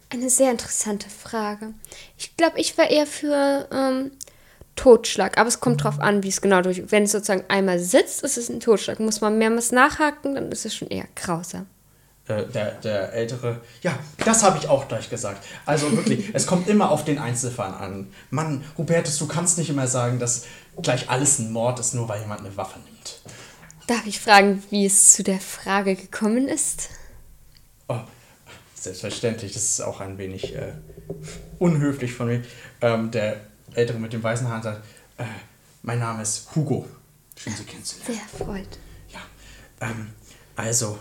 Eine 0.09 0.29
sehr 0.29 0.51
interessante 0.51 1.09
Frage. 1.09 1.73
Ich 2.17 2.37
glaube, 2.37 2.59
ich 2.59 2.77
war 2.77 2.89
eher 2.89 3.07
für 3.07 3.67
ähm, 3.71 4.11
Totschlag. 4.75 5.37
Aber 5.37 5.47
es 5.47 5.59
kommt 5.59 5.83
drauf 5.83 5.99
an, 5.99 6.23
wie 6.23 6.29
es 6.29 6.41
genau 6.41 6.61
durch. 6.61 6.91
Wenn 6.91 7.03
es 7.03 7.11
sozusagen 7.11 7.45
einmal 7.47 7.79
sitzt, 7.79 8.23
ist 8.23 8.37
es 8.37 8.49
ein 8.49 8.59
Totschlag. 8.59 8.99
Muss 8.99 9.21
man 9.21 9.37
mehrmals 9.37 9.71
nachhaken, 9.71 10.35
dann 10.35 10.51
ist 10.51 10.65
es 10.65 10.75
schon 10.75 10.89
eher 10.89 11.07
grausam. 11.15 11.67
Äh, 12.27 12.47
der, 12.47 12.71
der 12.71 13.13
ältere, 13.13 13.61
ja, 13.83 13.97
das 14.17 14.41
habe 14.41 14.57
ich 14.57 14.67
auch 14.67 14.87
gleich 14.87 15.11
gesagt. 15.11 15.45
Also 15.65 15.91
wirklich, 15.95 16.29
es 16.33 16.47
kommt 16.47 16.67
immer 16.67 16.89
auf 16.89 17.05
den 17.05 17.19
Einzelfall 17.19 17.73
an. 17.73 18.11
Mann, 18.31 18.63
Hubertus, 18.77 19.19
du 19.19 19.27
kannst 19.27 19.59
nicht 19.59 19.69
immer 19.69 19.87
sagen, 19.87 20.17
dass 20.17 20.45
gleich 20.81 21.09
alles 21.09 21.37
ein 21.37 21.51
Mord 21.51 21.79
ist, 21.79 21.93
nur 21.93 22.09
weil 22.09 22.21
jemand 22.21 22.41
eine 22.41 22.57
Waffe 22.57 22.79
nimmt. 22.79 23.21
Darf 23.85 24.07
ich 24.07 24.19
fragen, 24.19 24.63
wie 24.71 24.87
es 24.87 25.11
zu 25.11 25.21
der 25.21 25.39
Frage 25.39 25.95
gekommen 25.95 26.47
ist? 26.47 26.89
Oh, 27.87 27.99
selbstverständlich, 28.73 29.53
das 29.53 29.63
ist 29.63 29.81
auch 29.81 30.01
ein 30.01 30.17
wenig 30.17 30.55
äh, 30.55 30.73
unhöflich 31.59 32.13
von 32.13 32.27
mir. 32.27 32.43
Ähm, 32.81 33.11
der 33.11 33.41
Ältere 33.75 33.99
mit 33.99 34.13
dem 34.13 34.23
weißen 34.23 34.47
Haaren 34.47 34.63
sagt, 34.63 34.83
äh, 35.19 35.25
mein 35.83 35.99
Name 35.99 36.23
ist 36.23 36.55
Hugo. 36.55 36.87
Schön, 37.37 37.53
Sie 37.53 37.65
kennenzulernen. 37.65 38.15
Sehr 38.15 38.41
erfreut. 38.41 38.79
Ja, 39.09 39.19
ähm, 39.81 40.13
also, 40.55 40.97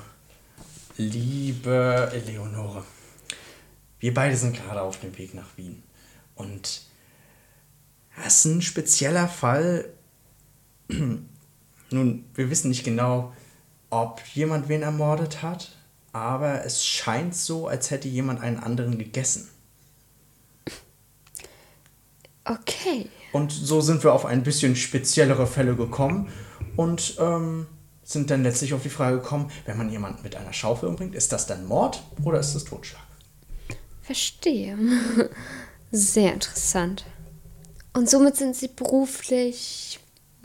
liebe 0.97 2.11
Eleonore, 2.13 2.85
wir 3.99 4.15
beide 4.15 4.37
sind 4.37 4.57
gerade 4.57 4.83
auf 4.83 5.01
dem 5.01 5.17
Weg 5.19 5.35
nach 5.35 5.57
Wien. 5.57 5.83
Und 6.35 6.83
das 8.17 8.39
ist 8.39 8.45
ein 8.45 8.63
spezieller 8.63 9.29
Fall. 9.29 9.89
Nun, 10.89 12.25
wir 12.35 12.51
wissen 12.51 12.69
nicht 12.69 12.85
genau, 12.85 13.33
ob 13.91 14.21
jemand 14.35 14.69
wen 14.69 14.83
ermordet 14.83 15.43
hat, 15.43 15.73
aber 16.13 16.65
es 16.65 16.85
scheint 16.85 17.35
so, 17.35 17.69
als 17.69 17.91
hätte 17.91 18.09
jemand 18.09 18.41
einen 18.41 18.59
anderen 18.59 18.99
gegessen. 18.99 19.49
Okay. 22.45 23.09
Und 23.33 23.53
so 23.53 23.81
sind 23.81 24.05
wir 24.05 24.13
auf 24.13 24.27
ein 24.27 24.43
bisschen 24.43 24.77
speziellere 24.77 25.47
Fälle 25.47 25.77
gekommen 25.77 26.29
und 26.77 27.17
ähm, 27.19 27.67
sind 28.05 28.31
dann 28.31 28.43
letztlich 28.43 28.75
auf 28.75 28.83
die 28.83 28.91
Frage 28.91 29.17
gekommen, 29.19 29.51
wenn 29.65 29.77
man 29.77 29.91
jemanden 29.91 30.23
mit 30.23 30.37
einer 30.37 30.53
Schaufel 30.53 30.89
umbringt, 30.89 31.15
ist 31.15 31.33
das 31.33 31.47
dann 31.47 31.67
Mord 31.67 32.03
oder 32.23 32.39
ist 32.39 32.55
das 32.55 32.65
Totschlag? 32.65 33.03
Verstehe. 34.03 34.77
Sehr 35.91 36.35
interessant. 36.35 37.05
Und 37.95 38.11
somit 38.11 38.37
sind 38.37 38.55
Sie 38.55 38.69
beruflich. 38.69 39.99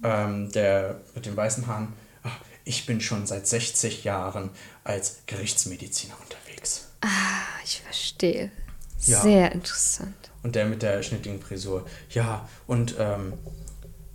Ähm, 0.03 0.51
der 0.51 1.01
mit 1.13 1.25
den 1.25 1.35
weißen 1.35 1.67
Haaren, 1.67 1.93
ach, 2.23 2.39
ich 2.63 2.85
bin 2.85 3.01
schon 3.01 3.27
seit 3.27 3.47
60 3.47 4.05
Jahren 4.05 4.51
als 4.85 5.23
Gerichtsmediziner 5.25 6.15
unterwegs. 6.21 6.87
Ah, 7.01 7.07
ich 7.65 7.81
verstehe. 7.81 8.51
Ja. 9.05 9.21
Sehr 9.21 9.51
interessant. 9.51 10.15
Und 10.43 10.55
der 10.55 10.65
mit 10.65 10.81
der 10.81 11.03
schnittigen 11.03 11.41
Frisur, 11.41 11.85
ja, 12.11 12.47
und 12.67 12.95
ähm, 12.97 13.33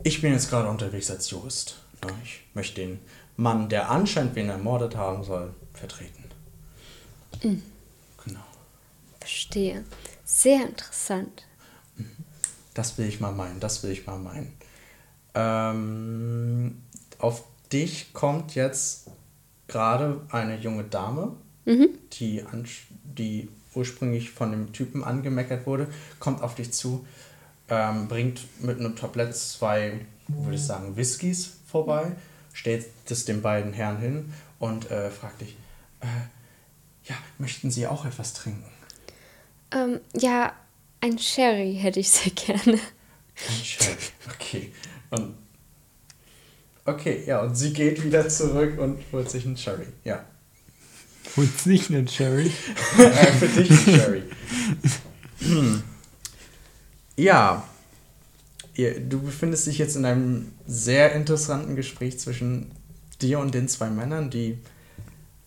ich 0.02 0.22
bin 0.22 0.32
jetzt 0.32 0.48
gerade 0.48 0.68
unterwegs 0.68 1.10
als 1.10 1.28
Jurist. 1.30 1.76
Ich 2.22 2.44
möchte 2.54 2.82
den 2.82 3.00
Mann, 3.36 3.68
der 3.68 3.90
anscheinend 3.90 4.34
wen 4.34 4.48
ermordet 4.48 4.96
haben 4.96 5.24
soll, 5.24 5.52
vertreten. 5.72 6.24
Genau. 7.40 8.40
Verstehe. 9.20 9.84
Sehr 10.24 10.66
interessant. 10.66 11.44
Das 12.74 12.96
will 12.98 13.06
ich 13.06 13.20
mal 13.20 13.32
meinen, 13.32 13.60
das 13.60 13.82
will 13.82 13.90
ich 13.90 14.06
mal 14.06 14.18
meinen. 14.18 14.52
Ähm, 15.34 16.82
auf 17.18 17.44
dich 17.72 18.12
kommt 18.12 18.54
jetzt 18.54 19.08
gerade 19.66 20.20
eine 20.30 20.58
junge 20.58 20.84
Dame, 20.84 21.32
die, 21.66 22.42
ansch- 22.44 22.86
die 23.04 23.48
ursprünglich 23.74 24.30
von 24.30 24.50
dem 24.52 24.72
Typen 24.72 25.02
angemeckert 25.02 25.66
wurde, 25.66 25.88
kommt 26.20 26.42
auf 26.42 26.54
dich 26.54 26.72
zu, 26.72 27.06
ähm, 27.68 28.06
bringt 28.08 28.42
mit 28.62 28.78
einem 28.78 28.94
Tablett 28.96 29.34
zwei, 29.34 30.00
würde 30.28 30.54
ich 30.54 30.62
sagen, 30.64 30.96
Whiskys 30.96 31.56
vorbei, 31.66 32.12
stellt 32.54 32.86
es 33.10 33.26
den 33.26 33.42
beiden 33.42 33.74
Herren 33.74 33.98
hin 33.98 34.32
und 34.58 34.90
äh, 34.90 35.10
fragt 35.10 35.42
dich, 35.42 35.56
äh, 36.00 36.06
ja, 37.04 37.16
möchten 37.36 37.70
Sie 37.70 37.86
auch 37.86 38.06
etwas 38.06 38.32
trinken? 38.32 38.64
Ähm, 39.72 40.00
ja, 40.14 40.54
ein 41.00 41.18
Sherry 41.18 41.76
hätte 41.78 42.00
ich 42.00 42.08
sehr 42.08 42.32
gerne. 42.32 42.78
Ein 43.48 43.64
Sherry. 43.64 43.96
Okay. 44.32 44.72
Und 45.10 45.34
okay, 46.86 47.24
ja, 47.26 47.42
und 47.42 47.54
sie 47.54 47.72
geht 47.72 48.02
wieder 48.02 48.26
zurück 48.28 48.78
und 48.78 49.00
holt 49.12 49.30
sich 49.30 49.44
einen 49.44 49.58
Sherry. 49.58 49.86
Ja. 50.04 50.24
Und 51.36 51.66
nicht 51.66 51.90
einen 51.90 52.08
Sherry. 52.08 52.50
äh, 52.98 53.32
für 53.32 53.48
dich 53.48 53.70
ein 53.70 53.76
Sherry. 53.78 54.22
Hm. 55.40 55.82
Ja. 57.16 57.68
Ihr, 58.74 59.00
du 59.00 59.20
befindest 59.20 59.66
dich 59.66 59.78
jetzt 59.78 59.96
in 59.96 60.04
einem 60.04 60.52
sehr 60.66 61.12
interessanten 61.12 61.76
Gespräch 61.76 62.18
zwischen 62.18 62.72
dir 63.22 63.38
und 63.38 63.54
den 63.54 63.68
zwei 63.68 63.88
Männern, 63.88 64.30
die 64.30 64.58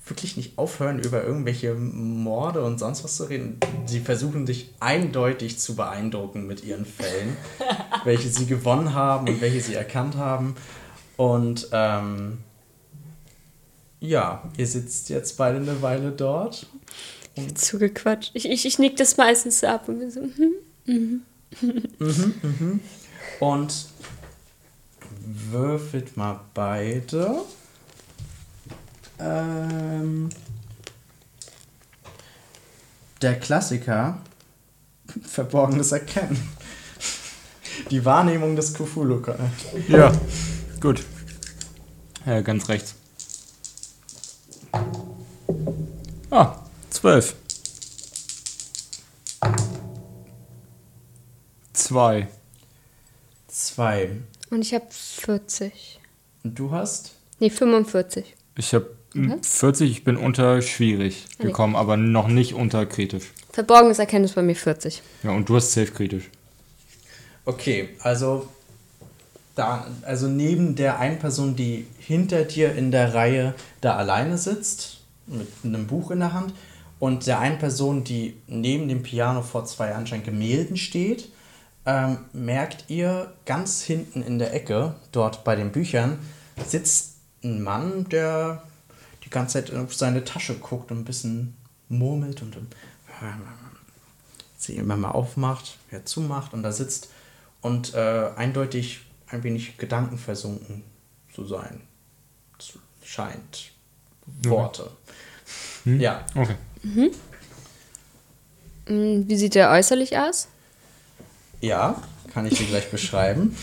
wirklich 0.06 0.38
nicht 0.38 0.58
aufhören, 0.58 1.00
über 1.00 1.24
irgendwelche 1.24 1.74
Morde 1.74 2.64
und 2.64 2.80
sonst 2.80 3.04
was 3.04 3.18
zu 3.18 3.26
reden. 3.26 3.60
Sie 3.86 4.00
versuchen 4.00 4.46
dich 4.46 4.74
eindeutig 4.80 5.60
zu 5.60 5.76
beeindrucken 5.76 6.48
mit 6.48 6.64
ihren 6.64 6.86
Fällen, 6.86 7.36
welche 8.06 8.30
sie 8.30 8.46
gewonnen 8.46 8.94
haben 8.94 9.28
und 9.28 9.42
welche 9.42 9.60
sie 9.60 9.74
erkannt 9.74 10.16
haben. 10.16 10.56
Und 11.18 11.68
ähm, 11.74 12.38
ja, 14.00 14.50
ihr 14.58 14.68
sitzt 14.68 15.10
jetzt 15.10 15.38
beide 15.38 15.58
eine 15.58 15.82
Weile 15.82 16.12
dort. 16.12 16.68
Zugequatscht. 17.56 18.32
Ich, 18.34 18.50
ich, 18.50 18.66
ich 18.66 18.80
nick 18.80 18.96
das 18.98 19.18
meistens 19.18 19.64
ab 19.64 19.90
und 19.90 20.00
bin 20.00 20.12
so, 20.12 20.22
hm. 20.86 21.22
Und 23.40 23.88
würfelt 25.52 26.18
mal 26.18 26.40
beide. 26.54 27.42
Ähm, 29.20 30.30
der 33.22 33.40
Klassiker 33.40 34.20
Verborgenes 35.24 35.92
Erkennen. 35.92 36.50
Die 37.92 38.04
Wahrnehmung 38.04 38.56
des 38.56 38.74
Cthulhu. 38.74 39.22
Ja, 39.88 40.12
gut. 40.82 41.04
Ja, 42.26 42.42
ganz 42.42 42.68
rechts. 42.70 42.96
Ah, 46.30 46.56
zwölf. 46.90 47.36
Zwei. 51.74 52.28
Zwei. 53.58 54.12
Und 54.52 54.62
ich 54.62 54.74
habe 54.76 54.86
40. 54.90 56.00
Und 56.44 56.60
du 56.60 56.70
hast? 56.72 57.16
Nee, 57.40 57.50
45. 57.50 58.36
Ich 58.56 58.74
habe 58.74 58.96
Mhm. 59.14 59.42
40, 59.42 59.90
ich 59.90 60.04
bin 60.04 60.16
unter 60.16 60.62
schwierig 60.62 61.26
gekommen, 61.40 61.76
aber 61.76 61.98
noch 61.98 62.28
nicht 62.28 62.54
unter 62.54 62.86
kritisch. 62.86 63.32
Verborgenes 63.52 63.98
Erkennen 63.98 64.26
ist 64.26 64.36
bei 64.36 64.44
mir 64.44 64.56
40. 64.56 65.02
Ja, 65.24 65.32
und 65.32 65.50
du 65.50 65.56
hast 65.56 65.72
safe 65.72 65.92
kritisch. 65.92 66.26
Okay, 67.46 67.90
also 68.02 68.48
da, 69.56 69.88
also 70.04 70.28
neben 70.28 70.76
der 70.76 71.00
einen 71.00 71.18
Person, 71.18 71.56
die 71.56 71.88
hinter 71.98 72.44
dir 72.44 72.76
in 72.76 72.92
der 72.92 73.16
Reihe 73.16 73.56
da 73.82 73.96
alleine 73.96 74.38
sitzt, 74.38 75.00
mit 75.26 75.48
einem 75.64 75.88
Buch 75.88 76.12
in 76.12 76.20
der 76.20 76.34
Hand, 76.34 76.54
und 77.00 77.26
der 77.26 77.40
einen 77.40 77.58
Person, 77.58 78.04
die 78.04 78.36
neben 78.46 78.88
dem 78.88 79.02
Piano 79.02 79.42
vor 79.42 79.66
zwei 79.66 79.96
anscheinend 79.96 80.26
Gemälden 80.26 80.78
steht, 80.78 81.30
ähm, 81.88 82.18
merkt 82.34 82.90
ihr 82.90 83.34
ganz 83.46 83.82
hinten 83.82 84.22
in 84.22 84.38
der 84.40 84.54
Ecke, 84.54 84.96
dort 85.14 85.46
bei 85.46 85.56
den 85.56 85.72
Büchern, 85.72 86.20
sitzt 86.66 87.16
ein 87.44 87.64
Mann, 87.64 88.10
der 88.10 88.62
die 89.24 89.30
ganze 89.30 89.54
Zeit 89.64 89.74
auf 89.74 89.96
seine 89.96 90.26
Tasche 90.26 90.56
guckt 90.56 90.92
und 90.92 91.00
ein 91.00 91.06
bisschen 91.06 91.56
murmelt 91.88 92.42
und 92.42 92.58
ähm, 92.58 92.68
sie 94.58 94.76
immer 94.76 94.98
mal 94.98 95.12
aufmacht, 95.12 95.78
wieder 95.90 96.06
zumacht 96.06 96.54
und 96.54 96.62
da 96.64 96.74
sitzt 96.74 97.10
und 97.62 97.94
äh, 97.94 98.32
eindeutig 98.36 99.02
ein 99.30 99.44
wenig 99.44 99.78
gedankenversunken 99.78 100.84
zu 101.34 101.46
sein. 101.46 101.82
Das 102.58 102.74
scheint 103.02 103.72
Worte. 104.44 104.92
Ja, 105.86 106.26
Okay. 106.36 106.56
Hm, 108.88 109.28
Wie 109.28 109.38
sieht 109.38 109.56
der 109.56 109.70
äußerlich 109.72 110.18
aus? 110.18 110.50
Ja, 111.62 112.02
kann 112.34 112.46
ich 112.46 112.58
dir 112.58 112.66
gleich 112.66 112.92
beschreiben. 112.92 113.56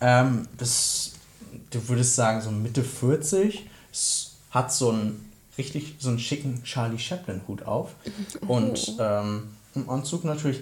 Ähm, 0.00 0.48
das, 0.56 1.12
du 1.70 1.88
würdest 1.88 2.14
sagen, 2.14 2.40
so 2.40 2.50
Mitte 2.50 2.82
40, 2.84 3.68
es 3.92 4.36
hat 4.50 4.72
so 4.72 4.90
einen 4.90 5.32
richtig, 5.58 5.96
so 5.98 6.08
einen 6.08 6.18
schicken 6.18 6.62
Charlie 6.64 6.98
Chaplin-Hut 6.98 7.62
auf 7.62 7.94
und 8.46 8.96
ähm, 8.98 9.48
im 9.74 9.90
Anzug 9.90 10.24
natürlich, 10.24 10.60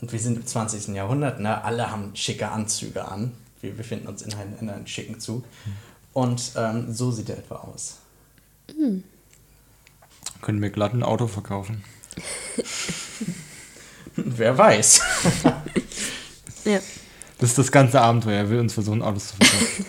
und 0.00 0.12
wir 0.12 0.18
sind 0.18 0.36
im 0.36 0.46
20. 0.46 0.94
Jahrhundert, 0.94 1.40
ne? 1.40 1.64
alle 1.64 1.90
haben 1.90 2.14
schicke 2.14 2.50
Anzüge 2.50 3.06
an. 3.06 3.32
Wir 3.62 3.72
befinden 3.72 4.06
uns 4.08 4.22
in 4.22 4.34
einem, 4.34 4.54
in 4.60 4.68
einem 4.68 4.86
schicken 4.86 5.18
Zug. 5.18 5.44
Und 6.12 6.52
ähm, 6.56 6.92
so 6.92 7.10
sieht 7.10 7.30
er 7.30 7.38
etwa 7.38 7.56
aus. 7.56 7.98
Können 10.42 10.60
wir 10.60 10.70
glatt 10.70 10.92
ein 10.92 11.02
Auto 11.02 11.26
verkaufen. 11.26 11.82
Wer 14.16 14.56
weiß. 14.56 15.02
Ja. 16.64 16.80
Das 17.38 17.50
ist 17.50 17.58
das 17.58 17.70
ganze 17.70 18.00
Abenteuer. 18.00 18.38
Er 18.38 18.50
will 18.50 18.58
uns 18.58 18.72
versuchen, 18.72 19.00
Autos 19.00 19.28
zu 19.28 19.36
verkaufen. 19.36 19.86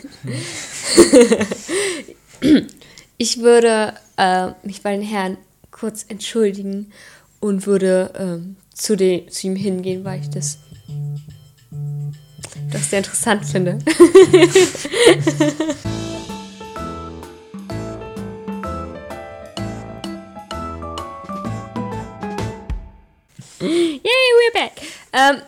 Ich 3.19 3.39
würde 3.39 3.95
äh, 4.17 4.49
mich 4.61 4.83
bei 4.83 4.91
den 4.91 5.01
Herren 5.01 5.39
kurz 5.71 6.05
entschuldigen 6.07 6.91
und 7.39 7.65
würde 7.65 8.13
ähm, 8.15 8.57
zu, 8.75 8.95
de, 8.95 9.27
zu 9.27 9.47
ihm 9.47 9.55
hingehen, 9.55 10.05
weil 10.05 10.21
ich 10.21 10.29
das, 10.29 10.59
das 12.71 12.91
sehr 12.91 12.99
interessant 12.99 13.43
finde. 13.43 13.79
Ähm, 25.13 25.41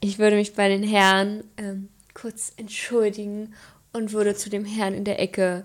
ich 0.00 0.18
würde 0.18 0.36
mich 0.36 0.54
bei 0.54 0.68
den 0.68 0.82
Herren 0.82 1.44
ähm, 1.56 1.88
kurz 2.14 2.52
entschuldigen 2.56 3.54
und 3.92 4.12
würde 4.12 4.34
zu 4.34 4.50
dem 4.50 4.64
Herrn 4.64 4.94
in 4.94 5.04
der 5.04 5.20
Ecke 5.20 5.64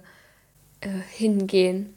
äh, 0.81 0.89
hingehen. 1.11 1.93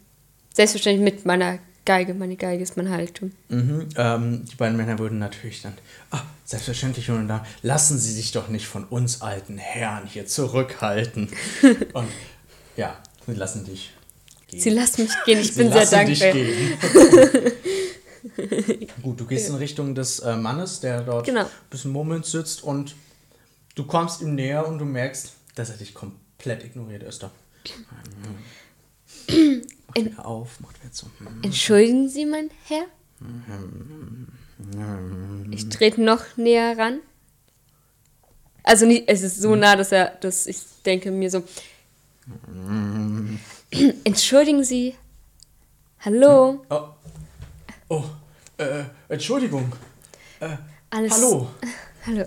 Selbstverständlich 0.54 1.14
mit 1.14 1.26
meiner 1.26 1.58
Geige. 1.84 2.14
Meine 2.14 2.36
Geige 2.36 2.62
ist 2.62 2.76
mein 2.76 2.90
Heiligtum. 2.90 3.32
Mhm, 3.48 3.88
ähm, 3.96 4.44
die 4.44 4.56
beiden 4.56 4.76
Männer 4.76 4.98
würden 4.98 5.18
natürlich 5.18 5.62
dann, 5.62 5.74
ah, 6.10 6.22
selbstverständlich, 6.44 7.08
und 7.10 7.28
dann 7.28 7.42
lassen 7.62 7.98
Sie 7.98 8.12
sich 8.12 8.32
doch 8.32 8.48
nicht 8.48 8.66
von 8.66 8.84
uns 8.84 9.22
alten 9.22 9.56
Herren 9.56 10.06
hier 10.06 10.26
zurückhalten. 10.26 11.30
und 11.92 12.08
ja, 12.76 12.96
sie 13.26 13.34
lassen 13.34 13.64
dich 13.64 13.92
gehen. 14.48 14.60
Sie 14.60 14.70
lassen 14.70 15.02
mich 15.04 15.12
gehen, 15.24 15.40
ich 15.40 15.54
Sie 15.54 15.62
bin 15.62 15.72
sehr 15.72 15.86
dankbar. 15.86 16.32
Gut, 19.02 19.20
du 19.20 19.26
gehst 19.26 19.48
in 19.48 19.54
Richtung 19.56 19.94
des 19.94 20.20
äh, 20.20 20.36
Mannes, 20.36 20.80
der 20.80 21.02
dort 21.02 21.26
Genau. 21.26 21.42
ein 21.42 21.46
bisschen 21.70 21.92
murmelnd 21.92 22.26
sitzt 22.26 22.62
und 22.62 22.94
du 23.74 23.84
kommst 23.86 24.20
ihm 24.22 24.34
näher 24.34 24.66
und 24.66 24.78
du 24.78 24.84
merkst, 24.84 25.32
dass 25.54 25.70
er 25.70 25.76
dich 25.76 25.94
komplett 25.94 26.64
ignoriert 26.64 27.02
ist. 27.02 27.22
Da. 27.22 27.30
Macht 29.28 30.04
wieder 30.04 30.26
auf, 30.26 30.60
macht 30.60 30.80
wieder 30.82 30.92
zu. 30.92 31.06
Entschuldigen 31.42 32.08
Sie, 32.08 32.26
mein 32.26 32.50
Herr? 32.66 32.84
Ich 35.50 35.68
trete 35.68 36.00
noch 36.02 36.22
näher 36.36 36.76
ran. 36.78 37.00
Also 38.62 38.84
nicht, 38.86 39.04
es 39.08 39.22
ist 39.22 39.40
so 39.40 39.54
nah, 39.54 39.76
dass 39.76 39.92
er, 39.92 40.08
dass 40.20 40.46
ich 40.46 40.58
denke 40.84 41.10
mir 41.10 41.30
so. 41.30 41.44
Entschuldigen 44.04 44.64
Sie. 44.64 44.94
Hallo. 46.00 46.64
Oh, 46.70 46.88
oh 47.88 48.04
äh, 48.58 48.84
Entschuldigung. 49.08 49.72
Äh, 50.40 50.56
Alles. 50.90 51.12
hallo. 51.12 51.48
Hallo. 52.06 52.24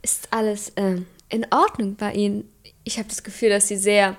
Ist 0.00 0.28
alles 0.32 0.72
ähm, 0.76 1.06
in 1.28 1.46
Ordnung 1.52 1.96
bei 1.96 2.14
Ihnen? 2.14 2.50
Ich 2.84 2.98
habe 2.98 3.08
das 3.08 3.22
Gefühl, 3.22 3.50
dass 3.50 3.68
Sie 3.68 3.76
sehr 3.76 4.16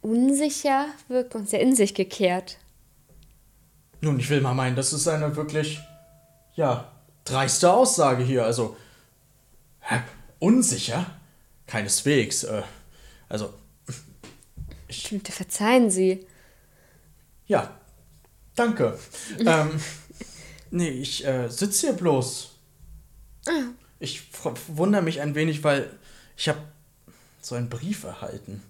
unsicher 0.00 0.86
wirken 1.06 1.38
und 1.42 1.48
sehr 1.48 1.60
in 1.60 1.76
sich 1.76 1.94
gekehrt. 1.94 2.58
Nun, 4.00 4.18
ich 4.18 4.28
will 4.30 4.40
mal 4.40 4.54
meinen, 4.54 4.74
das 4.74 4.92
ist 4.92 5.06
eine 5.06 5.36
wirklich, 5.36 5.78
ja, 6.56 6.90
dreiste 7.24 7.72
Aussage 7.72 8.24
hier. 8.24 8.44
Also, 8.44 8.76
hä? 9.80 10.00
Unsicher? 10.40 11.06
Keineswegs. 11.66 12.44
Äh, 12.44 12.62
also, 13.28 13.54
Bitte 15.10 15.32
verzeihen 15.32 15.90
Sie. 15.90 16.26
ja, 17.46 17.78
danke. 18.58 18.98
ähm, 19.38 19.80
nee, 20.70 20.88
ich 20.90 21.24
äh, 21.26 21.48
sitze 21.48 21.88
hier 21.88 21.92
bloß. 21.96 22.50
Ich 23.98 24.22
fr- 24.32 24.56
wundere 24.68 25.02
mich 25.02 25.20
ein 25.20 25.34
wenig, 25.34 25.64
weil 25.64 25.90
ich 26.36 26.48
habe 26.48 26.60
so 27.40 27.54
einen 27.54 27.68
Brief 27.68 28.04
erhalten. 28.04 28.62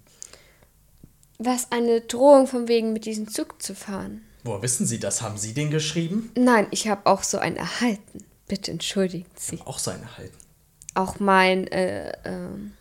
Was 1.39 1.71
eine 1.73 2.01
Drohung 2.01 2.47
von 2.47 2.69
wegen 2.69 2.93
mit 2.93 3.05
diesem 3.05 3.29
Zug 3.29 3.63
zu 3.63 3.75
fahren? 3.75 4.23
Woher 4.45 4.63
wissen 4.63 4.87
Sie 4.87 4.99
das? 4.99 5.23
Haben 5.23 5.37
Sie 5.39 5.53
den 5.55 5.71
geschrieben? 5.71 6.31
Nein, 6.37 6.67
ich 6.71 6.89
habe 6.89 7.07
auch 7.07 7.23
so 7.23 7.39
einen 7.39 7.57
erhalten. 7.57 8.25
Bitte 8.47 8.71
entschuldigen 8.71 9.27
Sie. 9.37 9.61
Auch 9.65 9.79
so 9.79 9.91
einen 9.91 10.03
erhalten. 10.05 10.37
Auch 10.95 11.21
mein, 11.21 11.67
äh, 11.69 12.13
ähm, 12.25 12.73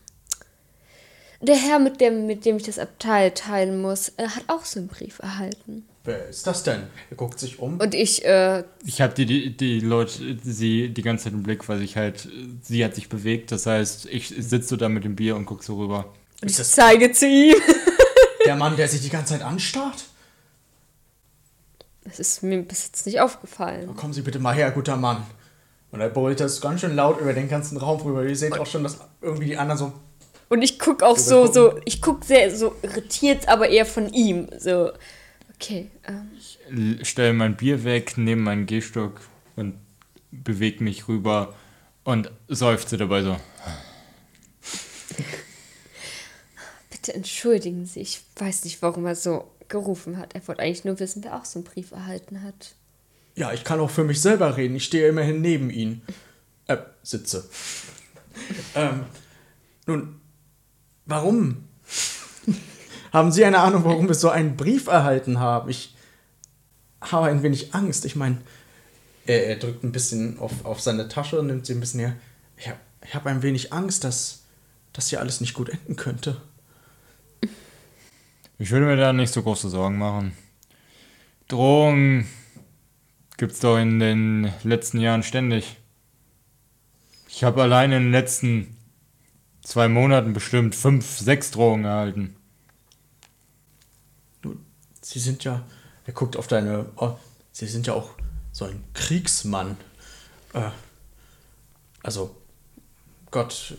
der 1.41 1.56
Herr, 1.56 1.78
mit 1.80 2.00
dem, 2.02 2.26
mit 2.26 2.46
dem 2.46 2.58
ich 2.58 2.63
das 2.63 2.80
Abteil 2.80 3.32
teilen 3.32 3.82
muss, 3.82 4.10
äh, 4.17 4.28
hat 4.28 4.43
auch 4.48 4.65
so 4.65 4.80
einen 4.80 4.88
Brief 4.88 5.20
erhalten. 5.20 5.88
Wer 6.08 6.30
ist 6.30 6.48
das 6.48 6.63
denn? 6.63 6.84
Er 7.10 7.17
guckt 7.17 7.38
sich 7.38 7.60
um. 7.60 7.82
Und 7.82 7.93
ich, 7.93 8.24
äh, 8.24 8.63
Ich 8.86 9.02
habe 9.02 9.13
die, 9.13 9.26
die, 9.26 9.58
die 9.58 9.82
Leute, 9.82 10.38
sie 10.41 10.88
die 10.88 11.02
ganze 11.02 11.26
Zeit 11.26 11.34
im 11.34 11.43
Blick, 11.43 11.67
weil 11.67 11.82
ich 11.82 11.98
halt, 11.98 12.30
sie 12.62 12.86
hat 12.86 12.96
sich 12.96 13.10
bewegt. 13.10 13.52
Das 13.52 13.65
heißt, 13.65 14.06
ich 14.06 14.30
sitze 14.30 14.70
so 14.70 14.78
da 14.78 14.88
mit 14.88 15.04
dem 15.04 15.17
Bier 15.17 15.36
und 15.36 15.46
guck 15.46 15.65
so 15.65 15.76
rüber. 15.76 16.13
und 16.41 16.50
ich 16.50 16.56
zeige 16.56 17.12
zu 17.12 17.28
ihm. 17.28 17.56
der 18.46 18.56
Mann, 18.56 18.78
der 18.78 18.88
sich 18.88 19.02
die 19.02 19.10
ganze 19.10 19.34
Zeit 19.34 19.41
anstarrt? 19.41 20.06
Das 22.06 22.22
ist 22.22 22.41
mir 22.41 22.62
bis 22.62 22.86
jetzt 22.86 23.06
nicht 23.06 23.20
aufgefallen. 23.20 23.93
Kommen 23.98 24.13
Sie 24.13 24.22
bitte 24.22 24.39
mal 24.39 24.56
her, 24.56 24.72
guter 24.72 24.96
Mann. 24.96 25.28
Und 25.91 26.00
er 26.00 26.08
brüllt 26.08 26.39
das 26.39 26.62
ganz 26.62 26.80
schön 26.80 26.96
laut 26.96 27.20
über 27.20 27.34
den 27.34 27.50
ganzen 27.50 27.76
Raum 27.76 28.00
rüber. 28.00 28.24
Ihr 28.24 28.38
seht 28.38 28.58
auch 28.58 28.65
schon, 28.65 28.84
dass 28.84 28.98
irgendwie 29.22 29.48
die 29.48 29.58
anderen 29.58 29.78
so. 29.78 29.93
Und 30.48 30.62
ich 30.62 30.80
guck 30.80 31.04
auch 31.04 31.17
so, 31.17 31.52
so, 31.52 31.78
ich 31.84 32.02
guck 32.02 32.24
sehr 32.24 32.56
so 32.56 32.76
irritiert, 32.82 33.50
aber 33.50 33.67
eher 33.67 33.86
von 33.86 34.08
ihm. 34.13 34.48
So, 34.58 34.91
okay, 35.60 35.89
ähm, 36.08 36.30
L- 36.70 37.06
Stell 37.06 37.34
mein 37.34 37.58
Bier 37.58 37.84
weg, 37.84 38.17
nehme 38.17 38.41
meinen 38.43 38.65
Gehstock 38.65 39.22
und 39.56 39.76
bewege 40.32 40.84
mich 40.84 41.08
rüber 41.08 41.56
und 42.04 42.32
seufze 42.48 42.98
dabei 42.98 43.24
so. 43.24 43.38
bitte 46.89 47.13
entschuldigen 47.13 47.86
Sie. 47.86 48.02
Ich 48.02 48.22
weiß 48.36 48.65
nicht, 48.65 48.82
warum 48.82 49.06
er 49.06 49.15
so 49.15 49.50
gerufen 49.67 50.17
hat. 50.17 50.36
Er 50.36 50.48
wollte 50.48 50.62
eigentlich 50.62 50.86
nur 50.86 51.00
wissen, 51.00 51.24
wer 51.24 51.36
auch 51.36 51.46
so 51.46 51.60
einen 51.60 51.65
Brief 51.65 51.91
erhalten 51.91 52.43
hat. 52.43 52.76
Ja, 53.36 53.54
ich 53.54 53.63
kann 53.63 53.80
auch 53.80 53.89
für 53.91 54.04
mich 54.04 54.22
selber 54.22 54.58
reden. 54.58 54.76
Ich 54.76 54.86
stehe 54.86 55.08
immerhin 55.08 55.41
neben 55.41 55.70
Ihnen. 55.70 56.02
Äh, 56.67 56.78
sitze. 57.04 57.50
ähm, 58.76 59.06
nun, 59.86 60.20
warum? 61.06 61.63
Haben 63.12 63.32
Sie 63.32 63.46
eine 63.46 63.60
Ahnung, 63.60 63.84
warum 63.84 64.08
wir 64.08 64.15
so 64.15 64.30
einen 64.30 64.56
Brief 64.58 64.88
erhalten 64.88 65.39
haben? 65.39 65.70
Ich 65.70 65.96
habe 67.02 67.28
ein 67.28 67.43
wenig 67.43 67.74
Angst. 67.74 68.06
Ich 68.06 68.15
meine, 68.15 68.38
er, 69.26 69.48
er 69.48 69.56
drückt 69.58 69.84
ein 69.84 69.91
bisschen 69.91 70.39
auf, 70.39 70.65
auf 70.65 70.82
seine 70.82 71.08
Tasche 71.08 71.39
und 71.39 71.48
nimmt 71.48 71.65
sie 71.65 71.74
ein 71.74 71.80
bisschen 71.80 72.02
näher. 72.02 72.15
Ich 72.58 72.67
habe 72.67 72.80
ich 73.06 73.15
hab 73.15 73.26
ein 73.26 73.43
wenig 73.43 73.72
Angst, 73.72 74.04
dass 74.04 74.43
das 74.93 75.10
hier 75.10 75.20
alles 75.20 75.41
nicht 75.41 75.54
gut 75.54 75.70
enden 75.70 75.96
könnte. 75.96 76.41
Ich 78.58 78.72
würde 78.72 78.88
mir 78.88 78.98
da 78.98 79.13
nicht 79.13 79.32
so 79.32 79.43
große 79.43 79.70
Sorgen 79.70 79.98
machen. 79.98 80.34
Drohungen 81.48 82.28
gibt's 83.38 83.60
doch 83.60 83.78
in 83.78 84.00
den 84.00 84.52
letzten 84.63 85.00
Jahren 85.00 85.24
ständig. 85.24 85.78
Ich 87.30 87.43
habe 87.43 87.62
allein 87.62 87.91
in 87.91 88.04
den 88.06 88.12
letzten 88.12 88.76
zwei 89.62 89.88
Monaten 89.88 90.34
bestimmt 90.34 90.74
fünf, 90.74 91.20
sechs 91.20 91.52
Drohungen 91.52 91.86
erhalten. 91.86 92.36
Sie 95.08 95.20
sind 95.20 95.46
ja. 95.46 95.63
Er 96.06 96.12
guckt 96.13 96.36
auf 96.36 96.48
deine. 96.48 96.88
Oh, 96.98 97.15
Sie 97.54 97.65
sind 97.65 97.88
ja 97.88 97.93
auch 97.93 98.10
so 98.52 98.65
ein 98.65 98.84
Kriegsmann. 98.93 99.78
Äh, 100.54 100.70
also, 102.04 102.36
Gott. 103.32 103.76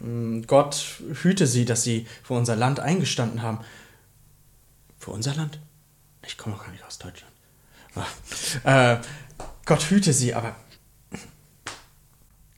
ähm, 0.00 0.46
Gott 0.46 1.00
hüte 1.22 1.48
Sie, 1.48 1.64
dass 1.64 1.82
Sie 1.82 2.06
für 2.22 2.34
unser 2.34 2.54
Land 2.54 2.78
eingestanden 2.78 3.42
haben. 3.42 3.58
Für 5.00 5.10
unser 5.10 5.34
Land? 5.34 5.58
Ich 6.24 6.38
komme 6.38 6.54
doch 6.54 6.62
gar 6.64 6.70
nicht 6.70 6.84
aus 6.84 6.98
Deutschland. 6.98 7.32
Ah, 8.62 8.92
Äh, 8.94 9.00
Gott 9.64 9.90
hüte 9.90 10.12
Sie, 10.12 10.34
aber. 10.34 10.54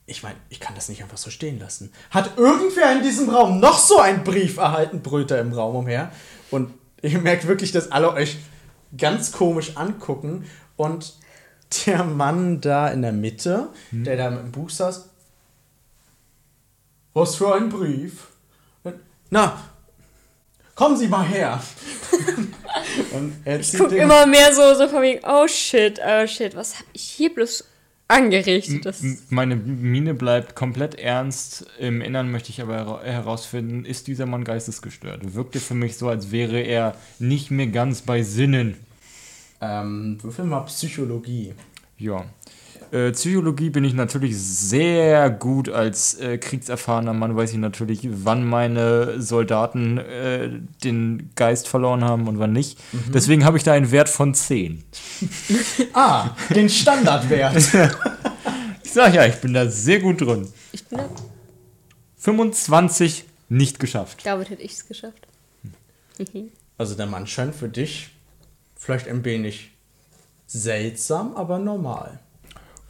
Ich 0.05 0.21
meine, 0.21 0.35
ich 0.49 0.59
kann 0.59 0.75
das 0.75 0.87
nicht 0.87 1.01
einfach 1.01 1.17
so 1.17 1.31
stehen 1.31 1.57
lassen. 1.57 1.91
Hat 2.11 2.37
irgendwer 2.37 2.91
in 2.95 3.01
diesem 3.01 3.29
Raum 3.29 3.59
noch 3.59 3.79
so 3.79 3.99
einen 3.99 4.23
Brief 4.23 4.57
erhalten, 4.57 5.01
brüllt 5.01 5.31
er 5.31 5.39
im 5.39 5.53
Raum 5.53 5.75
umher. 5.77 6.11
Und 6.51 6.73
ihr 7.01 7.19
merkt 7.19 7.47
wirklich, 7.47 7.71
dass 7.71 7.91
alle 7.91 8.11
euch 8.13 8.37
ganz 8.97 9.31
komisch 9.31 9.77
angucken. 9.77 10.45
Und 10.77 11.13
der 11.85 12.03
Mann 12.03 12.59
da 12.61 12.89
in 12.89 13.01
der 13.01 13.11
Mitte, 13.13 13.69
der 13.91 14.17
da 14.17 14.27
im 14.27 14.51
Buch 14.51 14.69
saß, 14.69 15.09
was 17.13 17.35
für 17.35 17.53
ein 17.55 17.69
Brief? 17.69 18.27
Na, 19.29 19.61
kommen 20.75 20.97
Sie 20.97 21.07
mal 21.07 21.25
her. 21.25 21.61
Und 23.13 23.35
er 23.45 23.59
Ich 23.59 23.71
gucke 23.77 23.89
den- 23.91 24.01
immer 24.03 24.25
mehr 24.25 24.53
so, 24.53 24.73
so 24.75 24.87
von 24.87 25.01
wegen, 25.01 25.21
oh 25.25 25.47
shit, 25.47 25.99
oh 26.05 26.25
shit, 26.27 26.55
was 26.55 26.75
habe 26.75 26.85
ich 26.93 27.03
hier 27.03 27.33
bloß 27.33 27.65
angerichtet? 28.11 28.85
Das, 28.85 29.03
Meine 29.29 29.55
Miene 29.55 30.13
bleibt 30.13 30.55
komplett 30.55 30.95
ernst. 30.95 31.65
Im 31.79 32.01
Innern 32.01 32.31
möchte 32.31 32.49
ich 32.49 32.61
aber 32.61 32.75
hera- 32.77 33.03
herausfinden, 33.03 33.85
ist 33.85 34.07
dieser 34.07 34.25
Mann 34.25 34.43
geistesgestört? 34.43 35.33
Wirkte 35.33 35.59
für 35.59 35.73
mich 35.73 35.97
so, 35.97 36.09
als 36.09 36.31
wäre 36.31 36.59
er 36.59 36.95
nicht 37.19 37.51
mehr 37.51 37.67
ganz 37.67 38.01
bei 38.01 38.21
Sinnen. 38.23 38.77
Ähm, 39.61 40.17
würfel 40.21 40.45
mal 40.45 40.61
Psychologie. 40.61 41.53
Ja. 41.97 42.25
Äh, 42.91 43.11
Psychologie 43.11 43.69
bin 43.69 43.85
ich 43.85 43.93
natürlich 43.93 44.37
sehr 44.37 45.29
gut 45.29 45.69
als 45.69 46.15
äh, 46.15 46.37
kriegserfahrener 46.37 47.13
Mann, 47.13 47.37
weiß 47.37 47.53
ich 47.53 47.57
natürlich, 47.57 48.01
wann 48.11 48.45
meine 48.45 49.21
Soldaten 49.21 49.97
äh, 49.97 50.49
den 50.83 51.29
Geist 51.35 51.69
verloren 51.69 52.03
haben 52.03 52.27
und 52.27 52.37
wann 52.39 52.51
nicht. 52.51 52.79
Deswegen 53.13 53.45
habe 53.45 53.57
ich 53.57 53.63
da 53.63 53.71
einen 53.71 53.91
Wert 53.91 54.09
von 54.09 54.33
10. 54.33 54.83
Ah, 55.93 56.31
den 56.53 56.69
Standardwert. 56.69 57.55
Ich 58.83 58.95
sag 58.95 59.13
ja, 59.13 59.25
ich 59.25 59.35
bin 59.35 59.53
da 59.53 59.69
sehr 59.69 60.01
gut 60.01 60.19
drin. 60.19 60.49
ich 60.73 60.85
bin 60.85 60.97
da, 60.97 61.07
25 62.17 63.23
nicht 63.47 63.79
geschafft. 63.79 64.25
damit 64.25 64.49
hätte 64.49 64.63
ich 64.63 64.73
es 64.73 64.87
geschafft. 64.87 65.27
Also 66.77 66.95
der 66.95 67.05
Mann 67.05 67.25
scheint 67.25 67.55
für 67.55 67.69
dich 67.69 68.09
vielleicht 68.75 69.07
ein 69.07 69.23
wenig 69.23 69.71
seltsam, 70.45 71.35
aber 71.37 71.57
normal. 71.57 72.19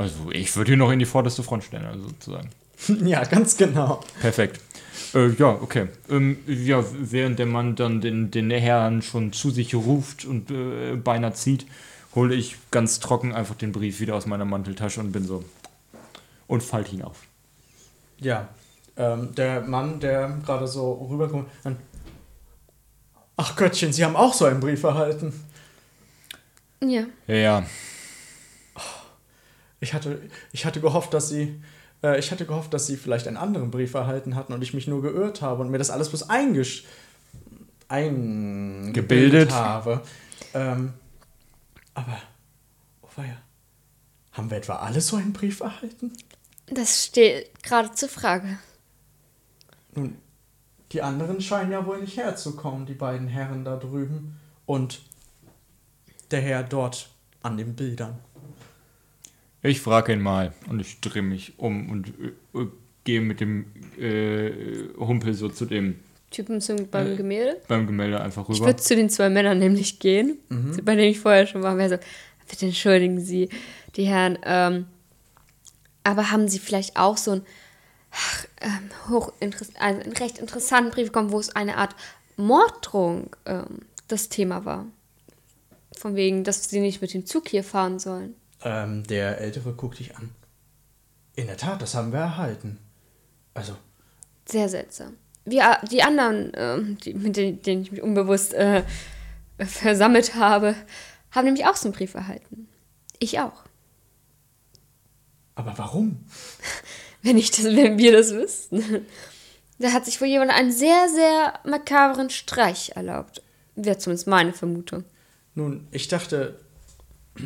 Also 0.02 0.32
ich 0.32 0.56
würde 0.56 0.74
ihn 0.74 0.80
noch 0.80 0.92
in 0.92 1.00
die 1.00 1.06
vorderste 1.06 1.44
Front 1.44 1.64
stellen, 1.64 1.86
also 1.86 2.08
sozusagen. 2.08 2.50
ja, 3.06 3.24
ganz 3.24 3.58
genau. 3.58 4.02
Perfekt. 4.20 4.60
Äh, 5.14 5.30
ja, 5.34 5.50
okay. 5.50 5.88
Ähm, 6.10 6.38
ja, 6.48 6.84
während 6.92 7.40
der 7.40 7.46
Mann 7.46 7.76
dann 7.76 8.02
den, 8.02 8.32
den 8.32 8.50
Herrn 8.52 9.02
schon 9.02 9.34
zu 9.34 9.50
sich 9.52 9.76
ruft 9.76 10.26
und 10.26 10.52
äh, 10.52 10.96
beinahe 10.96 11.34
zieht, 11.34 11.66
hole 12.16 12.34
ich 12.34 12.58
ganz 12.72 13.00
trocken 13.00 13.34
einfach 13.34 13.56
den 13.56 13.72
Brief 13.72 14.00
wieder 14.00 14.16
aus 14.16 14.26
meiner 14.26 14.46
Manteltasche 14.46 15.00
und 15.00 15.12
bin 15.12 15.26
so. 15.26 15.44
Und 16.48 16.64
falte 16.64 16.94
ihn 16.94 17.02
auf. 17.02 17.18
Ja, 18.20 18.50
ähm, 18.98 19.34
der 19.36 19.62
Mann, 19.62 20.00
der 20.00 20.38
gerade 20.46 20.68
so 20.68 21.08
rüberkommt, 21.10 21.48
dann. 21.64 21.78
Ach 23.38 23.56
Göttchen, 23.56 23.94
Sie 23.94 24.04
haben 24.04 24.16
auch 24.16 24.34
so 24.34 24.46
einen 24.46 24.60
Brief 24.60 24.84
erhalten. 24.84 25.34
Ja. 26.84 27.04
Ja, 27.28 27.36
ja. 27.36 27.66
Ich 29.82 29.94
hatte, 29.94 30.22
ich 30.54 30.66
hatte 30.66 30.80
gehofft, 30.80 31.14
dass 31.14 31.28
Sie. 31.28 31.62
Äh, 32.02 32.18
ich 32.20 32.32
hatte 32.32 32.46
gehofft, 32.46 32.74
dass 32.74 32.88
Sie 32.88 32.96
vielleicht 32.96 33.28
einen 33.28 33.38
anderen 33.38 33.72
Brief 33.72 33.94
erhalten 33.94 34.36
hatten 34.36 34.54
und 34.54 34.62
ich 34.62 34.74
mich 34.74 34.88
nur 34.88 35.02
geirrt 35.02 35.42
habe 35.42 35.62
und 35.62 35.72
mir 35.72 35.78
das 35.78 35.90
alles 35.90 36.10
bloß 36.10 36.30
eingesch 36.30 36.86
eingebildet 37.90 38.94
Gebildet. 38.94 39.52
habe. 39.52 40.02
Ähm, 40.54 40.94
aber, 41.94 42.18
oh 43.02 43.10
weia, 43.18 43.38
haben 44.32 44.50
wir 44.50 44.58
etwa 44.58 44.78
alle 44.78 45.02
so 45.02 45.18
einen 45.18 45.34
Brief 45.34 45.60
erhalten? 45.60 46.14
Das 46.68 47.06
steht 47.06 47.64
gerade 47.64 47.92
zur 47.92 48.08
Frage. 48.08 48.58
Nun, 49.94 50.16
die 50.94 51.02
anderen 51.02 51.42
scheinen 51.42 51.72
ja 51.72 51.86
wohl 51.86 52.00
nicht 52.00 52.16
herzukommen, 52.16 52.86
die 52.86 52.94
beiden 52.94 53.28
Herren 53.28 53.66
da 53.66 53.76
drüben. 53.76 54.40
Und 54.66 55.02
der 56.32 56.42
Herr 56.42 56.64
dort 56.64 57.10
an 57.44 57.58
den 57.58 57.76
Bildern. 57.76 58.20
Ich 59.64 59.82
frage 59.82 60.14
ihn 60.14 60.22
mal 60.22 60.54
und 60.70 60.80
ich 60.80 61.00
drehe 61.02 61.22
mich 61.22 61.54
um 61.58 61.90
und 61.90 62.08
äh, 62.54 62.60
äh, 62.60 62.68
gehe 63.04 63.22
mit 63.22 63.40
dem 63.40 63.66
äh, 64.00 64.52
Humpel 64.98 65.34
so 65.34 65.50
zu 65.50 65.66
dem 65.66 66.00
Typen 66.32 66.62
zum, 66.62 66.88
beim 66.88 67.18
Gemälde. 67.18 67.60
beim 67.68 67.86
Gemälde 67.86 68.22
einfach 68.22 68.48
Ich 68.50 68.56
rüber. 68.56 68.68
würde 68.68 68.82
zu 68.82 68.96
den 68.96 69.10
zwei 69.10 69.30
Männern 69.30 69.60
nämlich 69.60 70.00
gehen, 70.00 70.38
bei 70.84 70.96
denen 70.96 71.12
ich 71.12 71.20
vorher 71.20 71.46
schon 71.46 71.62
war. 71.62 71.78
Wäre 71.78 71.90
so, 71.90 71.98
bitte 72.50 72.68
entschuldigen 72.68 73.20
Sie, 73.20 73.50
die 73.98 74.06
Herren. 74.06 74.40
Ähm, 74.44 74.86
aber 76.04 76.32
haben 76.32 76.48
Sie 76.48 76.60
vielleicht 76.60 76.96
auch 76.98 77.18
so 77.18 77.32
einen, 77.32 77.42
ach, 78.12 78.46
ähm, 78.62 78.90
hochinteress 79.10 79.76
also 79.78 80.02
einen 80.02 80.14
recht 80.14 80.38
interessanten 80.40 80.92
Brief 80.92 81.08
bekommen, 81.08 81.32
wo 81.32 81.40
es 81.40 81.54
eine 81.56 81.76
Art 81.78 81.96
Morddrohung 82.38 83.36
ähm, 83.46 83.80
das 84.08 84.30
Thema 84.30 84.64
war? 84.64 84.86
Von 85.98 86.16
wegen, 86.16 86.44
dass 86.46 86.70
Sie 86.70 86.80
nicht 86.80 87.02
mit 87.02 87.14
dem 87.14 87.26
Zug 87.26 87.50
hier 87.50 87.64
fahren 87.66 88.00
sollen. 88.00 88.36
Ähm, 88.64 89.04
der 89.04 89.40
Ältere 89.40 89.74
guckt 89.74 90.00
dich 90.00 90.16
an. 90.16 90.30
In 91.36 91.48
der 91.48 91.58
Tat, 91.58 91.82
das 91.82 91.96
haben 91.96 92.12
wir 92.12 92.20
erhalten. 92.20 92.78
Also, 93.54 93.76
Sehr 94.46 94.70
seltsam. 94.70 95.18
Wir, 95.46 95.80
die 95.90 96.04
anderen, 96.04 96.52
ähm, 96.56 96.98
die, 96.98 97.14
mit 97.14 97.36
denen, 97.36 97.62
denen 97.62 97.82
ich 97.82 97.92
mich 97.92 98.02
unbewusst 98.02 98.54
äh, 98.54 98.84
versammelt 99.58 100.36
habe, 100.36 100.76
haben 101.32 101.46
nämlich 101.46 101.66
auch 101.66 101.76
so 101.76 101.88
einen 101.88 101.96
Brief 101.96 102.14
erhalten. 102.14 102.68
Ich 103.20 103.40
auch. 103.40 103.64
aber 105.56 105.78
warum? 105.78 106.26
Wenn, 107.24 107.38
ich 107.38 107.52
das, 107.52 107.66
wenn 107.66 108.00
wir 108.00 108.14
das 108.14 108.32
wüssten. 108.34 109.06
Da 109.78 109.92
hat 109.92 110.06
sich 110.06 110.20
wohl 110.20 110.28
jemand 110.28 110.50
einen 110.50 110.72
sehr, 110.72 111.08
sehr 111.08 111.60
makabren 111.64 112.32
Streich 112.32 112.94
erlaubt. 112.96 113.44
Wäre 113.76 114.00
zumindest 114.00 114.26
meine 114.26 114.54
Vermutung. 114.54 115.04
Nun, 115.54 115.88
ich 115.92 116.08
dachte. 116.08 116.60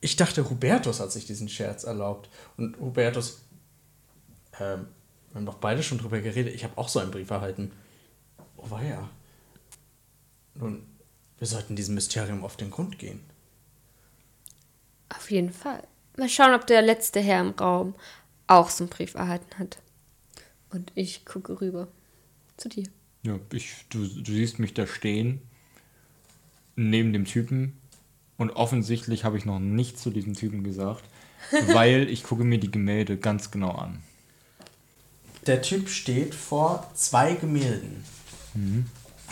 Ich 0.00 0.16
dachte, 0.16 0.48
Hubertus 0.48 1.00
hat 1.00 1.12
sich 1.12 1.26
diesen 1.26 1.48
Scherz 1.48 1.84
erlaubt. 1.84 2.30
Und 2.56 2.78
Hubertus. 2.78 3.42
Ähm, 4.60 4.86
wir 5.30 5.36
haben 5.36 5.46
doch 5.46 5.56
beide 5.56 5.82
schon 5.82 5.98
drüber 5.98 6.20
geredet. 6.20 6.54
Ich 6.54 6.64
habe 6.64 6.78
auch 6.78 6.88
so 6.88 7.00
einen 7.00 7.10
Brief 7.10 7.30
erhalten. 7.30 7.72
Oh, 8.56 8.70
war 8.70 8.82
ja. 8.82 9.08
Nun, 10.54 10.86
wir 11.38 11.46
sollten 11.46 11.76
diesem 11.76 11.94
Mysterium 11.94 12.44
auf 12.44 12.56
den 12.56 12.70
Grund 12.70 12.98
gehen. 12.98 13.20
Auf 15.08 15.30
jeden 15.30 15.52
Fall. 15.52 15.86
Mal 16.16 16.28
schauen, 16.28 16.54
ob 16.54 16.66
der 16.66 16.82
letzte 16.82 17.20
Herr 17.20 17.40
im 17.40 17.50
Raum 17.50 17.94
auch 18.46 18.70
so 18.70 18.84
einen 18.84 18.90
Brief 18.90 19.14
erhalten 19.14 19.58
hat. 19.58 19.78
Und 20.70 20.92
ich 20.94 21.24
gucke 21.24 21.60
rüber 21.60 21.88
zu 22.56 22.68
dir. 22.68 22.86
Ja, 23.22 23.38
ich, 23.52 23.84
du, 23.88 24.06
du 24.06 24.32
siehst 24.32 24.58
mich 24.58 24.74
da 24.74 24.86
stehen, 24.86 25.40
neben 26.76 27.12
dem 27.12 27.24
Typen. 27.24 27.80
Und 28.38 28.52
offensichtlich 28.52 29.24
habe 29.24 29.36
ich 29.36 29.44
noch 29.44 29.58
nichts 29.58 30.00
zu 30.00 30.10
diesem 30.10 30.34
Typen 30.34 30.64
gesagt, 30.64 31.04
weil 31.72 32.08
ich 32.08 32.22
gucke 32.22 32.44
mir 32.44 32.58
die 32.58 32.70
Gemälde 32.70 33.18
ganz 33.18 33.50
genau 33.50 33.72
an. 33.72 33.98
Der 35.46 35.60
Typ 35.60 35.88
steht 35.88 36.34
vor 36.34 36.90
zwei 36.94 37.34
Gemälden. 37.34 38.04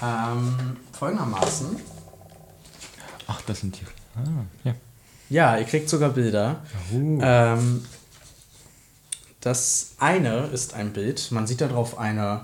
Ähm, 0.03 0.77
folgendermaßen. 0.93 1.77
Ach, 3.27 3.41
das 3.43 3.61
sind 3.61 3.81
die. 3.81 3.85
Ah, 4.19 4.45
ja. 4.65 4.75
Ja, 5.29 5.59
ihr 5.59 5.65
kriegt 5.65 5.89
sogar 5.89 6.11
Bilder. 6.11 6.63
Uh. 6.93 7.19
Ähm, 7.21 7.85
das 9.41 9.95
eine 9.99 10.47
ist 10.47 10.75
ein 10.75 10.93
Bild. 10.93 11.31
Man 11.33 11.47
sieht 11.47 11.61
darauf 11.61 11.99
eine 11.99 12.43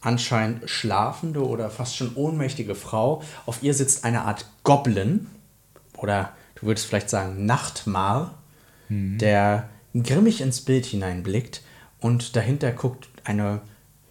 anscheinend 0.00 0.68
schlafende 0.68 1.46
oder 1.46 1.70
fast 1.70 1.96
schon 1.96 2.14
ohnmächtige 2.14 2.74
Frau. 2.74 3.22
Auf 3.46 3.62
ihr 3.62 3.72
sitzt 3.74 4.04
eine 4.04 4.22
Art 4.22 4.46
Goblin 4.64 5.28
oder 6.02 6.32
du 6.56 6.66
würdest 6.66 6.86
vielleicht 6.86 7.10
sagen 7.10 7.46
Nachtmar, 7.46 8.38
der 8.88 9.70
grimmig 9.94 10.42
ins 10.42 10.60
Bild 10.60 10.84
hineinblickt 10.84 11.62
und 12.00 12.36
dahinter 12.36 12.72
guckt 12.72 13.08
eine 13.24 13.62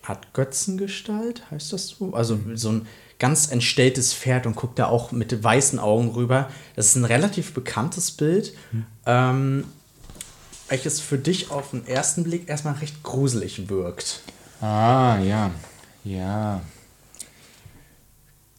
Art 0.02 0.34
Götzengestalt, 0.34 1.44
heißt 1.52 1.72
das 1.74 1.90
so? 1.90 2.14
Also 2.14 2.40
so 2.56 2.72
ein 2.72 2.88
ganz 3.20 3.52
entstelltes 3.52 4.14
Pferd 4.16 4.48
und 4.48 4.56
guckt 4.56 4.80
da 4.80 4.88
auch 4.88 5.12
mit 5.12 5.44
weißen 5.44 5.78
Augen 5.78 6.10
rüber. 6.10 6.50
Das 6.76 6.88
ist 6.88 6.96
ein 6.96 7.06
relativ 7.06 7.54
bekanntes 7.54 8.10
Bild, 8.12 8.54
ähm, 9.06 9.66
welches 10.68 11.00
für 11.00 11.20
dich 11.20 11.52
auf 11.52 11.70
den 11.72 11.86
ersten 11.86 12.24
Blick 12.24 12.50
erstmal 12.50 12.74
recht 12.76 13.04
gruselig 13.04 13.70
wirkt. 13.70 14.22
Ah, 14.62 15.20
ja. 15.20 15.52
Ja. 16.04 16.62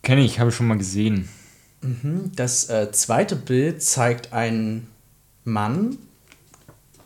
Kenne 0.03 0.21
ich, 0.21 0.39
habe 0.39 0.51
ich 0.51 0.57
schon 0.57 0.69
mal 0.69 0.79
gesehen. 0.79 1.29
Das 2.37 2.71
äh, 2.71 2.93
zweite 2.93 3.37
Bild 3.37 3.83
zeigt 3.83 4.33
einen 4.33 4.89
Mann 5.45 5.99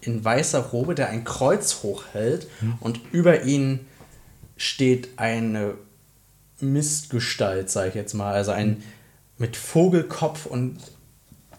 in 0.00 0.24
weißer 0.24 0.60
Robe, 0.60 0.94
der 0.94 1.08
ein 1.08 1.24
Kreuz 1.24 1.82
hochhält 1.82 2.46
und 2.80 3.00
über 3.12 3.42
ihn 3.42 3.80
steht 4.56 5.08
eine 5.16 5.74
Mistgestalt, 6.60 7.70
sage 7.70 7.88
ich 7.90 7.94
jetzt 7.94 8.14
mal. 8.14 8.34
Also 8.34 8.52
ein 8.52 8.82
mit 9.38 9.56
Vogelkopf 9.56 10.46
und 10.46 10.78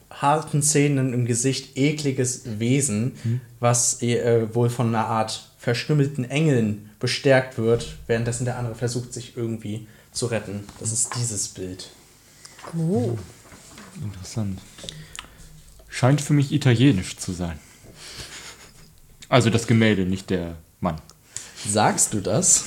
harten 0.09 0.61
Zähnen 0.63 1.13
im 1.13 1.25
Gesicht 1.25 1.77
ekliges 1.77 2.59
Wesen, 2.59 3.13
was 3.59 4.01
äh, 4.01 4.53
wohl 4.53 4.69
von 4.69 4.87
einer 4.87 5.05
Art 5.07 5.51
verstümmelten 5.57 6.23
Engeln 6.29 6.89
bestärkt 6.99 7.57
wird, 7.57 7.97
währenddessen 8.07 8.45
der 8.45 8.57
andere 8.57 8.75
versucht, 8.75 9.13
sich 9.13 9.37
irgendwie 9.37 9.87
zu 10.11 10.27
retten. 10.27 10.63
Das 10.79 10.91
ist 10.91 11.15
dieses 11.15 11.49
Bild. 11.49 11.89
Oh. 12.75 13.17
Interessant. 14.01 14.59
Scheint 15.89 16.21
für 16.21 16.33
mich 16.33 16.51
italienisch 16.51 17.17
zu 17.17 17.31
sein. 17.31 17.59
Also 19.29 19.49
das 19.49 19.67
Gemälde, 19.67 20.05
nicht 20.05 20.29
der 20.29 20.55
Mann. 20.79 21.01
Sagst 21.67 22.13
du 22.13 22.21
das? 22.21 22.65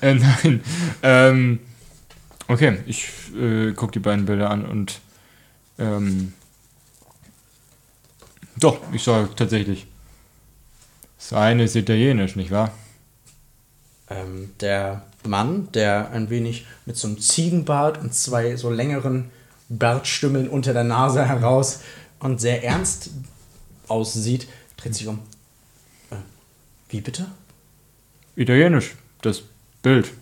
Äh, 0.00 0.14
nein. 0.14 0.62
Ähm, 1.02 1.60
okay, 2.48 2.78
ich 2.86 3.08
äh, 3.34 3.72
gucke 3.72 3.92
die 3.92 3.98
beiden 3.98 4.26
Bilder 4.26 4.50
an 4.50 4.64
und 4.64 5.00
ähm, 5.78 6.34
doch, 8.56 8.80
ich 8.92 9.02
sage 9.02 9.30
tatsächlich. 9.34 9.86
Das 11.18 11.32
eine 11.32 11.64
ist 11.64 11.76
italienisch, 11.76 12.36
nicht 12.36 12.50
wahr? 12.50 12.72
ähm, 14.10 14.50
der 14.60 15.02
Mann, 15.26 15.70
der 15.72 16.10
ein 16.10 16.30
wenig 16.30 16.66
mit 16.86 16.96
so 16.96 17.08
einem 17.08 17.20
Ziegenbart 17.20 17.98
und 17.98 18.14
zwei 18.14 18.56
so 18.56 18.70
längeren 18.70 19.30
Bartstümmeln 19.68 20.48
unter 20.48 20.72
der 20.72 20.84
Nase 20.84 21.26
heraus 21.26 21.80
und 22.18 22.40
sehr 22.40 22.64
ernst 22.64 23.10
aussieht, 23.88 24.48
dreht 24.76 24.94
sich 24.94 25.06
um. 25.06 25.20
Äh, 26.10 26.16
wie 26.88 27.00
bitte? 27.00 27.26
Italienisch, 28.36 28.96
das 29.22 29.42
Bild. 29.82 30.12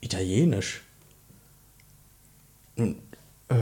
Italienisch. 0.00 0.82
Nun, 2.76 2.96
äh, 3.48 3.54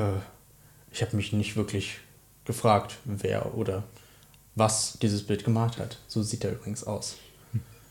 ich 0.93 1.03
habe 1.03 1.17
mich 1.17 1.33
nicht 1.33 1.57
wirklich 1.57 1.99
gefragt, 2.45 2.97
wer 3.05 3.55
oder 3.55 3.85
was 4.55 4.99
dieses 5.01 5.25
Bild 5.27 5.45
gemalt 5.45 5.79
hat. 5.79 5.99
So 6.09 6.23
sieht 6.23 6.45
er 6.45 6.53
übrigens 6.53 6.85
aus. 6.85 7.17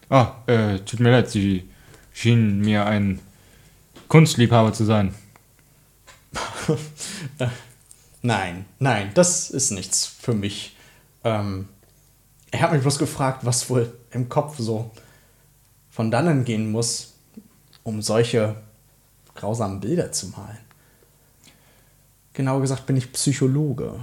Ah, 0.10 0.36
äh, 0.48 0.80
tut 0.80 1.00
mir 1.00 1.12
leid, 1.12 1.30
Sie 1.30 1.70
schienen 2.18 2.62
mir 2.62 2.88
ein 2.88 3.20
Kunstliebhaber 4.08 4.74
zu 4.74 4.86
sein. 4.86 5.14
Nein, 8.24 8.66
nein, 8.80 9.12
das 9.14 9.52
ist 9.52 9.70
nichts 9.70 10.06
für 10.06 10.34
mich. 10.34 10.76
Ähm, 11.24 11.70
er 12.50 12.62
hat 12.62 12.74
mich 12.74 12.82
bloß 12.82 12.98
gefragt, 12.98 13.46
was 13.46 13.70
wohl 13.70 13.96
im 14.10 14.28
Kopf 14.28 14.56
so 14.58 14.92
von 15.92 16.10
dannen 16.10 16.44
gehen 16.44 16.72
muss, 16.72 17.14
um 17.84 18.02
solche 18.02 18.56
grausamen 19.36 19.80
Bilder 19.80 20.12
zu 20.12 20.28
malen. 20.30 20.58
Genauer 22.34 22.62
gesagt 22.62 22.88
bin 22.88 22.98
ich 22.98 23.14
Psychologe. 23.14 23.94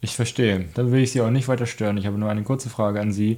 Ich 0.00 0.16
verstehe. 0.16 0.68
Dann 0.74 0.90
will 0.90 1.02
ich 1.02 1.12
Sie 1.12 1.20
auch 1.20 1.30
nicht 1.30 1.48
weiter 1.48 1.66
stören. 1.66 1.98
Ich 1.98 2.06
habe 2.06 2.18
nur 2.18 2.30
eine 2.30 2.42
kurze 2.42 2.70
Frage 2.70 3.00
an 3.00 3.12
Sie. 3.12 3.36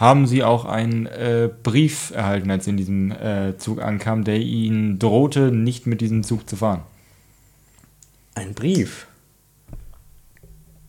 Haben 0.00 0.26
Sie 0.26 0.42
auch 0.42 0.64
einen 0.64 1.04
äh, 1.04 1.50
Brief 1.62 2.10
erhalten, 2.12 2.50
als 2.50 2.64
Sie 2.64 2.70
in 2.70 2.78
diesem 2.78 3.12
äh, 3.12 3.58
Zug 3.58 3.82
ankamen, 3.82 4.24
der 4.24 4.38
Ihnen 4.38 4.98
drohte, 4.98 5.52
nicht 5.52 5.86
mit 5.86 6.00
diesem 6.00 6.22
Zug 6.24 6.48
zu 6.48 6.56
fahren? 6.56 6.80
Ein 8.34 8.54
Brief? 8.54 9.06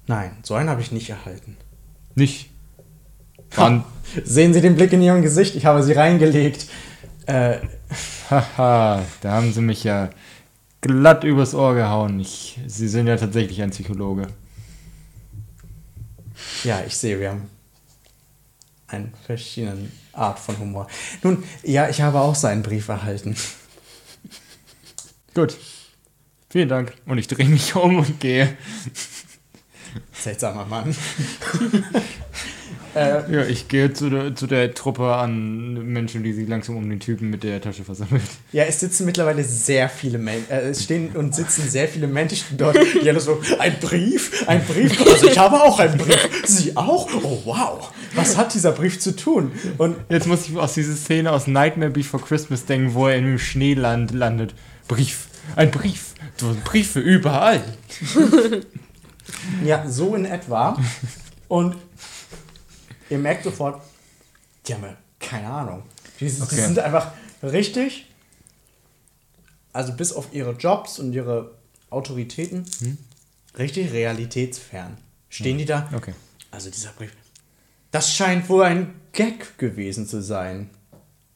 Nein, 0.08 0.32
so 0.44 0.54
einen 0.56 0.70
habe 0.70 0.80
ich 0.80 0.94
nicht 0.94 1.10
erhalten. 1.10 1.58
Nicht? 2.16 2.52
Waren, 3.54 3.84
Sehen 4.24 4.54
Sie 4.54 4.62
den 4.62 4.76
Blick 4.76 4.94
in 4.94 5.02
Ihrem 5.02 5.22
Gesicht? 5.22 5.58
Ich 5.58 5.66
habe 5.66 5.84
sie 5.84 5.92
reingelegt. 5.92 6.68
Äh, 7.26 7.58
haha, 8.30 9.04
da 9.20 9.32
haben 9.34 9.52
Sie 9.52 9.62
mich 9.62 9.84
ja 9.84 10.10
glatt 10.80 11.26
übers 11.26 11.54
Ohr 11.54 11.76
gehauen. 11.76 12.18
Ich, 12.22 12.62
Sie 12.66 12.88
sind 12.88 13.08
ja 13.08 13.18
tatsächlich 13.18 13.62
ein 13.62 13.72
Psychologe. 13.72 14.28
Ja, 16.64 16.82
ich 16.88 16.96
sehe, 16.96 17.20
wir 17.20 17.32
haben 17.32 17.50
eine 18.92 19.12
verschiedene 19.26 19.90
Art 20.14 20.40
von 20.40 20.58
Humor. 20.60 20.88
Nun, 21.24 21.44
ja, 21.64 21.90
ich 21.90 22.02
habe 22.02 22.20
auch 22.20 22.36
seinen 22.36 22.64
Brief 22.64 22.88
erhalten. 22.88 23.36
Gut. 25.34 25.58
Vielen 26.50 26.68
Dank. 26.68 26.94
Und 27.06 27.18
ich 27.18 27.28
drehe 27.28 27.48
mich 27.48 27.76
um 27.76 28.00
und 28.00 28.20
gehe. 28.20 28.58
Seltsamer 30.12 30.66
Mann. 30.66 30.96
äh, 32.96 33.32
Ja, 33.32 33.46
ich 33.46 33.68
gehe 33.68 33.94
zu 33.94 34.10
der, 34.10 34.36
zu 34.36 34.48
der 34.48 34.74
Truppe 34.74 35.16
an 35.16 35.74
Menschen, 35.88 36.24
die 36.24 36.34
sich 36.34 36.48
langsam 36.48 36.78
um 36.78 36.90
den 36.90 37.00
Typen 37.00 37.30
mit 37.30 37.44
der 37.44 37.62
Tasche 37.62 37.84
versammelt. 37.84 38.24
ja, 38.52 38.64
es 38.64 38.80
sitzen 38.80 39.06
mittlerweile 39.06 39.44
sehr 39.44 39.90
viele 39.90 40.18
Menschen, 40.18 40.52
äh, 40.52 40.70
es 40.70 40.84
stehen 40.84 41.10
und 41.16 41.36
sitzen 41.36 41.70
sehr 41.70 41.88
viele 41.88 42.08
Menschen 42.08 42.58
dort, 42.58 42.78
die 43.04 43.10
alle 43.10 43.20
so, 43.20 43.42
ein 43.60 43.80
Brief, 43.80 44.44
ein 44.48 44.64
Brief, 44.66 45.00
also 45.06 45.28
ich 45.28 45.38
habe 45.38 45.62
auch 45.62 45.80
einen 45.80 45.98
Brief, 45.98 46.30
Sie 46.46 46.76
auch? 46.76 47.10
Oh 47.24 47.42
wow, 47.46 47.92
was 48.16 48.38
hat 48.38 48.54
dieser 48.54 48.72
Brief 48.72 49.00
zu 49.00 49.16
tun? 49.16 49.52
Und 49.78 49.96
Jetzt 50.10 50.28
muss 50.28 50.48
ich 50.48 50.58
aus 50.58 50.74
dieser 50.74 50.96
Szene 50.96 51.32
aus 51.32 51.48
Nightmare 51.48 51.92
Before 51.92 52.22
Christmas 52.24 52.66
denken, 52.66 52.94
wo 52.94 53.08
er 53.08 53.16
in 53.18 53.26
einem 53.26 53.40
Schneeland 53.40 54.12
landet. 54.12 54.54
Brief. 54.88 55.28
Ein 55.56 55.72
Brief. 55.72 56.14
Briefe 56.64 57.00
überall. 57.00 57.62
Ja, 59.64 59.86
so 59.88 60.16
in 60.16 60.26
etwa. 60.26 60.78
Und 61.48 61.76
ihr 63.12 63.20
merkt 63.20 63.44
sofort, 63.44 63.82
die 64.68 64.74
haben 64.74 64.84
ja 64.84 64.96
keine 65.20 65.48
Ahnung. 65.48 65.84
Die, 66.20 66.26
die 66.30 66.42
Okay. 66.42 66.56
sind 66.56 66.80
einfach 66.80 67.12
richtig, 67.44 68.08
also 69.74 69.94
bis 69.94 70.14
auf 70.14 70.34
ihre 70.34 70.52
Jobs 70.54 71.00
und 71.00 71.14
ihre 71.14 71.52
Autoritäten, 71.90 72.66
richtig 73.58 73.92
realitätsfern. 73.92 74.98
Stehen 75.30 75.58
die 75.58 75.66
da? 75.66 75.90
Okay. 75.96 76.14
Also 76.52 76.70
dieser 76.70 76.92
Brief. 76.92 77.12
Das 77.92 78.14
scheint 78.14 78.50
wohl 78.50 78.64
ein 78.64 78.94
Gag 79.14 79.58
gewesen 79.58 80.08
zu 80.08 80.22
sein. 80.22 80.70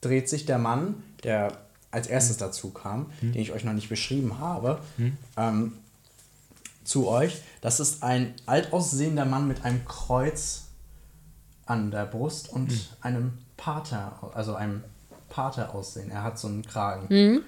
Dreht 0.01 0.29
sich 0.29 0.45
der 0.45 0.57
Mann, 0.57 1.03
der 1.23 1.57
als 1.91 2.07
erstes 2.07 2.37
dazu 2.37 2.71
kam, 2.71 3.11
den 3.21 3.35
ich 3.35 3.51
euch 3.53 3.63
noch 3.63 3.73
nicht 3.73 3.89
beschrieben 3.89 4.39
habe, 4.39 4.81
ähm, 5.37 5.73
zu 6.83 7.07
euch. 7.07 7.41
Das 7.61 7.79
ist 7.79 8.03
ein 8.03 8.33
alt 8.45 8.73
aussehender 8.73 9.25
Mann 9.25 9.47
mit 9.47 9.63
einem 9.63 9.83
Kreuz 9.85 10.64
an 11.65 11.91
der 11.91 12.05
Brust 12.05 12.49
und 12.49 12.95
einem 13.01 13.37
Pater, 13.57 14.31
also 14.33 14.55
einem 14.55 14.83
Pater 15.29 15.73
aussehen. 15.73 16.11
Er 16.11 16.23
hat 16.23 16.39
so 16.39 16.47
einen 16.47 16.65
Kragen. 16.65 17.43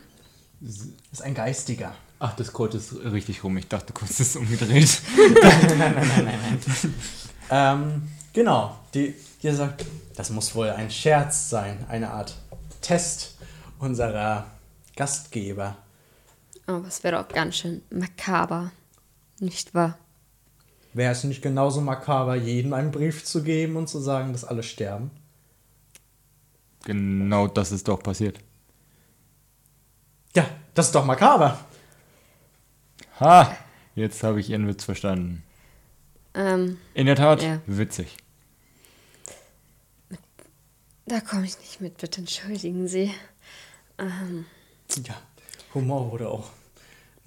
Ist 0.61 1.21
ein 1.21 1.33
Geistiger. 1.33 1.93
Ach, 2.19 2.35
das 2.35 2.51
Kreuz 2.51 2.73
ist 2.73 2.95
richtig 2.95 3.43
rum. 3.43 3.57
Ich 3.57 3.67
dachte 3.67 3.93
kurz, 3.93 4.17
das 4.17 4.29
ist 4.29 4.35
umgedreht. 4.37 5.01
nein, 5.17 5.77
nein, 5.77 5.95
nein, 5.95 6.25
nein, 6.25 6.39
nein. 6.65 6.93
ähm, 7.51 8.07
genau, 8.33 8.75
die, 8.93 9.13
die 9.43 9.51
sagt, 9.51 9.85
das 10.15 10.31
muss 10.31 10.55
wohl 10.55 10.71
ein 10.71 10.89
Scherz 10.89 11.49
sein, 11.49 11.85
eine 11.89 12.09
Art 12.09 12.35
Test 12.81 13.37
unserer 13.77 14.47
Gastgeber. 14.95 15.77
Aber 16.65 16.87
es 16.87 17.03
wäre 17.03 17.21
doch 17.21 17.27
ganz 17.27 17.57
schön 17.57 17.83
makaber. 17.91 18.71
Nicht 19.39 19.75
wahr? 19.75 19.99
Wäre 20.97 21.11
es 21.11 21.23
nicht 21.23 21.43
genauso 21.43 21.79
makaber, 21.79 22.33
jedem 22.35 22.73
einen 22.73 22.89
Brief 22.89 23.23
zu 23.23 23.43
geben 23.43 23.75
und 23.75 23.87
zu 23.87 23.99
sagen, 23.99 24.31
dass 24.33 24.43
alle 24.43 24.63
sterben? 24.63 25.11
Genau 26.85 27.47
das 27.47 27.71
ist 27.71 27.87
doch 27.87 28.01
passiert. 28.01 28.39
Ja, 30.35 30.49
das 30.73 30.87
ist 30.87 30.95
doch 30.95 31.05
makaber. 31.05 31.59
Ha! 33.19 33.55
Jetzt 33.93 34.23
habe 34.23 34.39
ich 34.39 34.49
Ihren 34.49 34.67
Witz 34.67 34.85
verstanden. 34.85 35.43
Ähm, 36.33 36.77
In 36.95 37.05
der 37.05 37.15
Tat, 37.15 37.43
Ja. 37.43 37.61
witzig. 37.67 38.17
da 41.05 41.19
komme 41.19 41.45
ich 41.45 41.59
nicht 41.59 41.79
mit, 41.79 41.97
bitte 41.97 42.21
entschuldigen 42.21 42.87
Sie. 42.87 43.13
Ähm, 43.99 44.45
Ja, 45.03 45.15
Humor 45.75 46.11
wurde 46.11 46.27
auch 46.27 46.49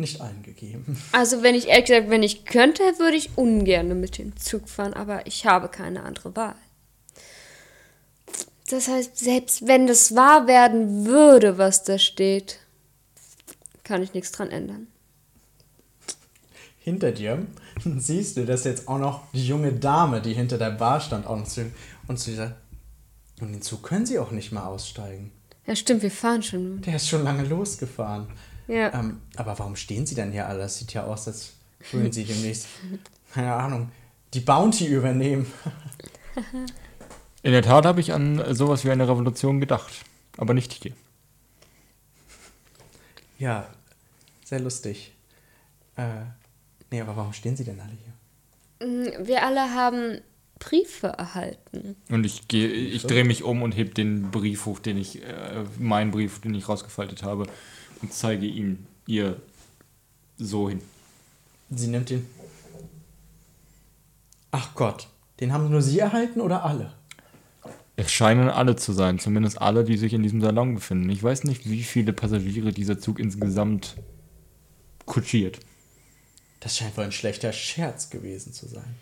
nicht 0.00 0.20
allen 0.20 0.42
gegeben. 0.42 1.00
also 1.12 1.42
wenn 1.42 1.54
ich 1.54 1.68
ehrlich 1.68 1.86
gesagt, 1.86 2.10
wenn 2.10 2.22
ich 2.22 2.44
könnte, 2.44 2.82
würde 2.98 3.16
ich 3.16 3.30
ungern 3.36 4.00
mit 4.00 4.18
dem 4.18 4.36
Zug 4.36 4.68
fahren, 4.68 4.94
aber 4.94 5.26
ich 5.26 5.46
habe 5.46 5.68
keine 5.68 6.02
andere 6.02 6.34
Wahl. 6.34 6.56
Das 8.70 8.88
heißt, 8.88 9.18
selbst 9.18 9.66
wenn 9.66 9.86
das 9.86 10.14
wahr 10.14 10.46
werden 10.46 11.04
würde, 11.04 11.58
was 11.58 11.82
da 11.82 11.98
steht, 11.98 12.58
kann 13.82 14.02
ich 14.02 14.14
nichts 14.14 14.30
dran 14.30 14.50
ändern. 14.50 14.86
Hinter 16.78 17.12
dir 17.12 17.46
siehst 17.84 18.36
du, 18.36 18.46
dass 18.46 18.64
jetzt 18.64 18.88
auch 18.88 18.98
noch 18.98 19.30
die 19.32 19.46
junge 19.46 19.72
Dame, 19.72 20.22
die 20.22 20.32
hinter 20.32 20.56
der 20.56 20.70
Bar 20.70 21.00
stand, 21.00 21.26
auch 21.26 21.36
noch 21.36 21.46
zu 21.46 21.70
und 22.06 22.18
zu 22.18 22.30
dieser. 22.30 22.56
Und 23.40 23.52
den 23.52 23.62
Zug 23.62 23.82
können 23.82 24.06
sie 24.06 24.18
auch 24.18 24.30
nicht 24.30 24.52
mal 24.52 24.66
aussteigen. 24.66 25.32
Ja, 25.66 25.74
stimmt, 25.74 26.02
wir 26.02 26.10
fahren 26.10 26.42
schon. 26.42 26.80
Der 26.82 26.96
ist 26.96 27.08
schon 27.08 27.24
lange 27.24 27.44
losgefahren. 27.44 28.28
Ja. 28.70 28.94
Ähm, 28.94 29.20
aber 29.36 29.58
warum 29.58 29.74
stehen 29.74 30.06
sie 30.06 30.14
denn 30.14 30.30
hier 30.30 30.46
alle? 30.46 30.60
Das 30.60 30.78
sieht 30.78 30.92
ja 30.92 31.04
aus, 31.04 31.26
als 31.26 31.54
würden 31.90 32.12
sie 32.12 32.24
demnächst, 32.24 32.68
keine 33.34 33.52
Ahnung, 33.52 33.90
die 34.32 34.40
Bounty 34.40 34.86
übernehmen. 34.86 35.50
In 37.42 37.52
der 37.52 37.62
Tat 37.62 37.86
habe 37.86 38.00
ich 38.00 38.12
an 38.12 38.54
sowas 38.54 38.84
wie 38.84 38.90
eine 38.90 39.08
Revolution 39.08 39.60
gedacht. 39.60 40.04
Aber 40.36 40.54
nicht 40.54 40.72
hier. 40.72 40.92
Ja, 43.38 43.66
sehr 44.44 44.60
lustig. 44.60 45.12
Äh, 45.96 46.02
nee, 46.90 47.00
aber 47.00 47.16
warum 47.16 47.32
stehen 47.32 47.56
sie 47.56 47.64
denn 47.64 47.80
alle 47.80 47.96
hier? 48.78 48.86
Mm, 48.86 49.26
Wir 49.26 49.44
alle 49.44 49.74
haben 49.74 50.20
Briefe 50.58 51.08
erhalten. 51.08 51.96
Und 52.10 52.24
ich 52.24 52.46
gehe, 52.46 52.68
ich 52.68 53.04
drehe 53.04 53.24
mich 53.24 53.42
um 53.42 53.62
und 53.62 53.72
heb 53.72 53.94
den 53.94 54.30
Brief 54.30 54.66
hoch, 54.66 54.78
den 54.78 54.98
ich, 54.98 55.22
äh, 55.22 55.64
meinen 55.78 56.10
Brief, 56.10 56.40
den 56.40 56.54
ich 56.54 56.68
rausgefaltet 56.68 57.22
habe, 57.22 57.46
und 58.02 58.12
zeige 58.12 58.46
ihm 58.46 58.86
ihr 59.06 59.40
so 60.36 60.68
hin. 60.68 60.80
Sie 61.70 61.88
nimmt 61.88 62.10
den. 62.10 62.26
Ach 64.50 64.74
Gott, 64.74 65.08
den 65.38 65.52
haben 65.52 65.70
nur 65.70 65.82
sie 65.82 65.98
erhalten 65.98 66.40
oder 66.40 66.64
alle? 66.64 66.92
Es 67.96 68.10
scheinen 68.10 68.48
alle 68.48 68.76
zu 68.76 68.92
sein, 68.92 69.18
zumindest 69.18 69.60
alle, 69.60 69.84
die 69.84 69.98
sich 69.98 70.14
in 70.14 70.22
diesem 70.22 70.40
Salon 70.40 70.74
befinden. 70.74 71.10
Ich 71.10 71.22
weiß 71.22 71.44
nicht, 71.44 71.68
wie 71.68 71.82
viele 71.82 72.12
Passagiere 72.12 72.72
dieser 72.72 72.98
Zug 72.98 73.18
insgesamt 73.18 73.96
kutschiert. 75.04 75.60
Das 76.60 76.76
scheint 76.76 76.96
wohl 76.96 77.04
ein 77.04 77.12
schlechter 77.12 77.52
Scherz 77.52 78.10
gewesen 78.10 78.52
zu 78.52 78.66
sein. 78.66 78.96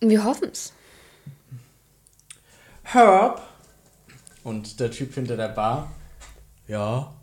Wir 0.00 0.24
hoffen 0.24 0.50
es. 0.52 0.72
Herb. 2.82 3.42
Und 4.44 4.78
der 4.78 4.92
Typ 4.92 5.14
hinter 5.14 5.36
der 5.36 5.48
Bar. 5.48 5.92
Ja. 6.68 7.15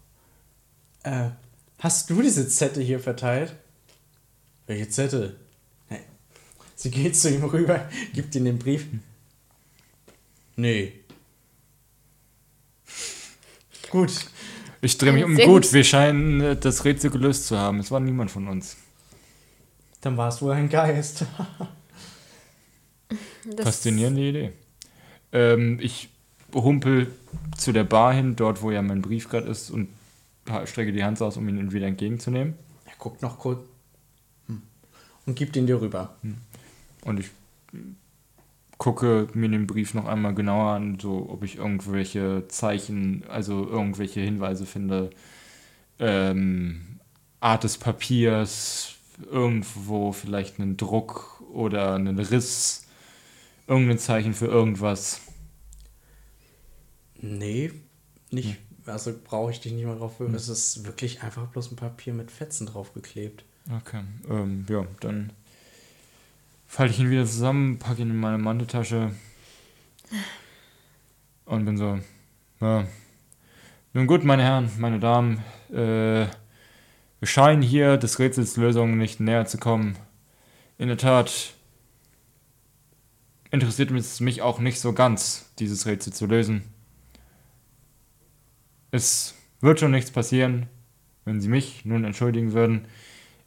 Äh, 1.04 1.30
hast 1.80 2.10
du 2.10 2.22
diese 2.22 2.48
Zettel 2.48 2.84
hier 2.84 3.00
verteilt? 3.00 3.56
Welche 4.68 4.90
Zettel? 4.90 5.36
Hey. 5.90 6.00
Sie 6.76 6.92
geht 6.92 7.16
zu 7.16 7.30
ihm 7.30 7.44
rüber, 7.44 7.88
gibt 8.14 8.34
ihm 8.36 8.46
den 8.46 8.60
Brief. 8.60 8.86
Nee. 10.56 10.94
Gut. 13.90 14.12
Ich 14.82 14.98
drehe 14.98 15.14
mich 15.14 15.24
um. 15.24 15.36
Sehr 15.36 15.46
Gut, 15.46 15.72
wir 15.72 15.84
scheinen 15.84 16.42
äh, 16.42 16.56
das 16.58 16.84
Rätsel 16.84 17.10
gelöst 17.10 17.48
zu 17.48 17.58
haben. 17.58 17.80
Es 17.80 17.92
war 17.92 18.00
niemand 18.00 18.32
von 18.32 18.48
uns. 18.48 18.76
Dann 20.02 20.18
war 20.18 20.28
es 20.30 20.42
wohl 20.42 20.52
ein 20.54 20.70
Geist. 20.70 21.26
Das- 23.46 23.66
Faszinierende 23.66 24.22
Idee. 24.22 24.54
Ähm, 25.34 25.78
ich 25.82 26.10
humpel 26.54 27.12
zu 27.58 27.72
der 27.74 27.84
Bar 27.84 28.14
hin, 28.14 28.36
dort 28.38 28.62
wo 28.62 28.72
ja 28.72 28.82
mein 28.82 29.02
Brief 29.02 29.30
gerade 29.30 29.50
ist, 29.50 29.70
und 29.70 29.90
strecke 30.66 30.92
die 30.92 31.04
Hand 31.04 31.22
aus, 31.22 31.38
um 31.38 31.48
ihn 31.48 31.72
wieder 31.72 31.88
entgegenzunehmen. 31.88 32.56
Er 32.86 32.94
guckt 32.98 33.22
noch 33.22 33.40
kurz. 33.40 33.60
Hm. 34.48 34.62
Und 35.26 35.36
gibt 35.36 35.56
ihn 35.56 35.68
dir 35.68 35.82
rüber. 35.82 36.16
Und 37.04 37.20
ich 37.20 37.30
gucke 38.78 39.28
mir 39.34 39.50
den 39.50 39.68
Brief 39.68 39.94
noch 39.94 40.06
einmal 40.06 40.34
genauer 40.34 40.72
an, 40.72 41.00
so 41.00 41.30
ob 41.30 41.44
ich 41.44 41.58
irgendwelche 41.58 42.48
Zeichen, 42.50 43.24
also 43.30 43.68
irgendwelche 43.68 44.20
Hinweise 44.20 44.66
finde. 44.66 45.12
Ähm, 46.00 47.00
Art 47.40 47.64
des 47.64 47.78
Papiers, 47.78 48.96
irgendwo 49.32 50.12
vielleicht 50.12 50.60
einen 50.60 50.78
Druck 50.78 51.42
oder 51.52 51.96
einen 51.96 52.20
Riss, 52.20 52.88
irgendein 53.68 54.00
Zeichen 54.00 54.34
für 54.34 54.48
irgendwas. 54.48 55.22
Nee, 57.22 57.72
nicht. 58.32 58.58
Also 58.86 59.14
brauche 59.24 59.52
ich 59.52 59.62
dich 59.62 59.74
nicht 59.74 59.86
mehr 59.86 59.96
drauf. 59.96 60.20
Es 60.20 60.50
ist 60.50 60.86
wirklich 60.86 61.24
einfach 61.24 61.48
bloß 61.48 61.72
ein 61.72 61.76
Papier 61.76 62.14
mit 62.14 62.32
Fetzen 62.32 62.68
draufgeklebt. 62.68 63.46
Okay, 63.72 64.04
ähm, 64.30 64.66
ja, 64.70 64.86
dann 65.00 65.32
falte 66.68 66.94
ich 66.94 67.00
ihn 67.00 67.10
wieder 67.10 67.26
zusammen, 67.26 67.80
packe 67.80 68.02
ihn 68.02 68.10
in 68.10 68.20
meine 68.20 68.38
Manteltasche 68.38 69.12
und 71.46 71.66
bin 71.66 71.78
so, 71.78 72.00
ja. 72.60 72.86
Nun 73.94 74.08
gut, 74.08 74.24
meine 74.24 74.44
Herren, 74.44 74.72
meine 74.80 75.00
Damen, 75.00 75.44
äh, 75.72 76.26
wir 77.20 77.28
scheinen 77.28 77.62
hier 77.62 77.98
des 77.98 78.20
Rätsels 78.20 78.58
Lösung 78.58 78.98
nicht 78.98 79.20
näher 79.20 79.46
zu 79.46 79.58
kommen. 79.58 79.96
In 80.78 80.88
der 80.88 80.98
Tat 80.98 81.54
interessiert 83.52 83.92
es 83.92 84.20
mich 84.20 84.42
auch 84.42 84.60
nicht 84.60 84.80
so 84.80 84.92
ganz, 84.94 85.54
dieses 85.60 85.86
Rätsel 85.86 86.12
zu 86.12 86.26
lösen. 86.26 86.73
Es 88.94 89.34
wird 89.60 89.80
schon 89.80 89.90
nichts 89.90 90.12
passieren, 90.12 90.68
wenn 91.26 91.42
Sie 91.42 91.48
mich 91.48 91.84
nun 91.84 92.04
entschuldigen 92.04 92.54
würden. 92.54 92.88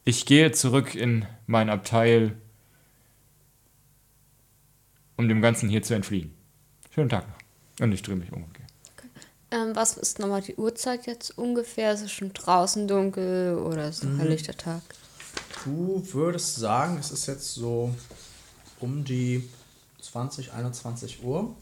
Ich 0.03 0.25
gehe 0.25 0.51
zurück 0.51 0.93
in 0.93 1.25
mein 1.45 1.69
Abteil, 1.69 2.35
um 5.15 5.29
dem 5.29 5.41
Ganzen 5.41 5.69
hier 5.69 5.81
zu 5.83 5.93
entfliehen. 5.93 6.35
Schönen 6.93 7.07
Tag 7.07 7.29
noch. 7.29 7.85
Und 7.85 7.93
ich 7.93 8.01
drehe 8.01 8.17
mich 8.17 8.29
um 8.33 8.43
und 8.43 8.53
gehe. 8.55 8.65
Ähm, 9.51 9.73
was 9.73 9.95
ist 9.95 10.19
nochmal 10.19 10.41
die 10.41 10.55
Uhrzeit 10.55 11.07
jetzt 11.07 11.37
ungefähr? 11.37 11.93
Ist 11.93 12.01
es 12.01 12.11
schon 12.11 12.33
draußen 12.33 12.85
dunkel 12.85 13.57
oder 13.57 13.87
ist 13.87 13.99
es 13.99 14.03
noch 14.03 14.19
helllichter 14.19 14.57
Tag? 14.57 14.81
Du 15.63 16.05
würdest 16.11 16.57
sagen, 16.57 16.97
es 16.99 17.09
ist 17.09 17.25
jetzt 17.25 17.53
so 17.53 17.95
um 18.81 19.05
die 19.05 19.47
20, 20.01 20.51
21 20.51 21.23
Uhr. 21.23 21.55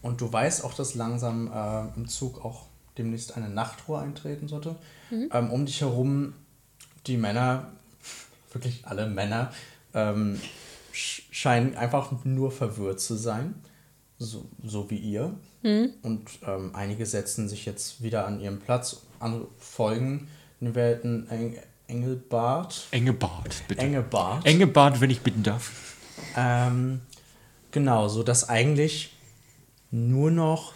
Und 0.00 0.22
du 0.22 0.32
weißt 0.32 0.64
auch, 0.64 0.72
dass 0.72 0.94
langsam 0.94 1.52
äh, 1.52 1.94
im 1.94 2.08
Zug 2.08 2.42
auch 2.42 2.64
demnächst 2.98 3.36
eine 3.36 3.48
Nachtruhe 3.48 3.98
eintreten 4.00 4.48
sollte. 4.48 4.76
Ähm, 5.10 5.50
um 5.50 5.66
dich 5.66 5.80
herum 5.80 6.32
die 7.06 7.16
Männer, 7.16 7.70
wirklich 8.52 8.86
alle 8.86 9.06
Männer, 9.08 9.52
ähm, 9.94 10.40
sch- 10.92 11.22
scheinen 11.30 11.76
einfach 11.76 12.12
nur 12.24 12.50
verwirrt 12.50 13.00
zu 13.00 13.14
sein. 13.14 13.54
So, 14.18 14.48
so 14.64 14.88
wie 14.90 14.96
ihr. 14.96 15.34
Und 15.62 16.22
ähm, 16.46 16.70
einige 16.74 17.04
setzen 17.06 17.48
sich 17.48 17.66
jetzt 17.66 18.02
wieder 18.02 18.26
an 18.26 18.40
ihren 18.40 18.60
Platz, 18.60 19.02
andere 19.20 19.48
folgen 19.58 20.28
den 20.60 20.74
werten 20.74 21.28
Eng 21.28 21.58
Engelbart. 21.88 22.86
Engebart, 22.90 23.62
bitte. 23.68 23.80
Engebart. 23.82 24.44
Engebart, 24.46 25.00
wenn 25.00 25.10
ich 25.10 25.20
bitten 25.20 25.42
darf. 25.42 25.94
Ähm, 26.36 27.00
genau, 27.70 28.08
so 28.08 28.22
dass 28.22 28.48
eigentlich 28.48 29.12
nur 29.90 30.30
noch 30.30 30.72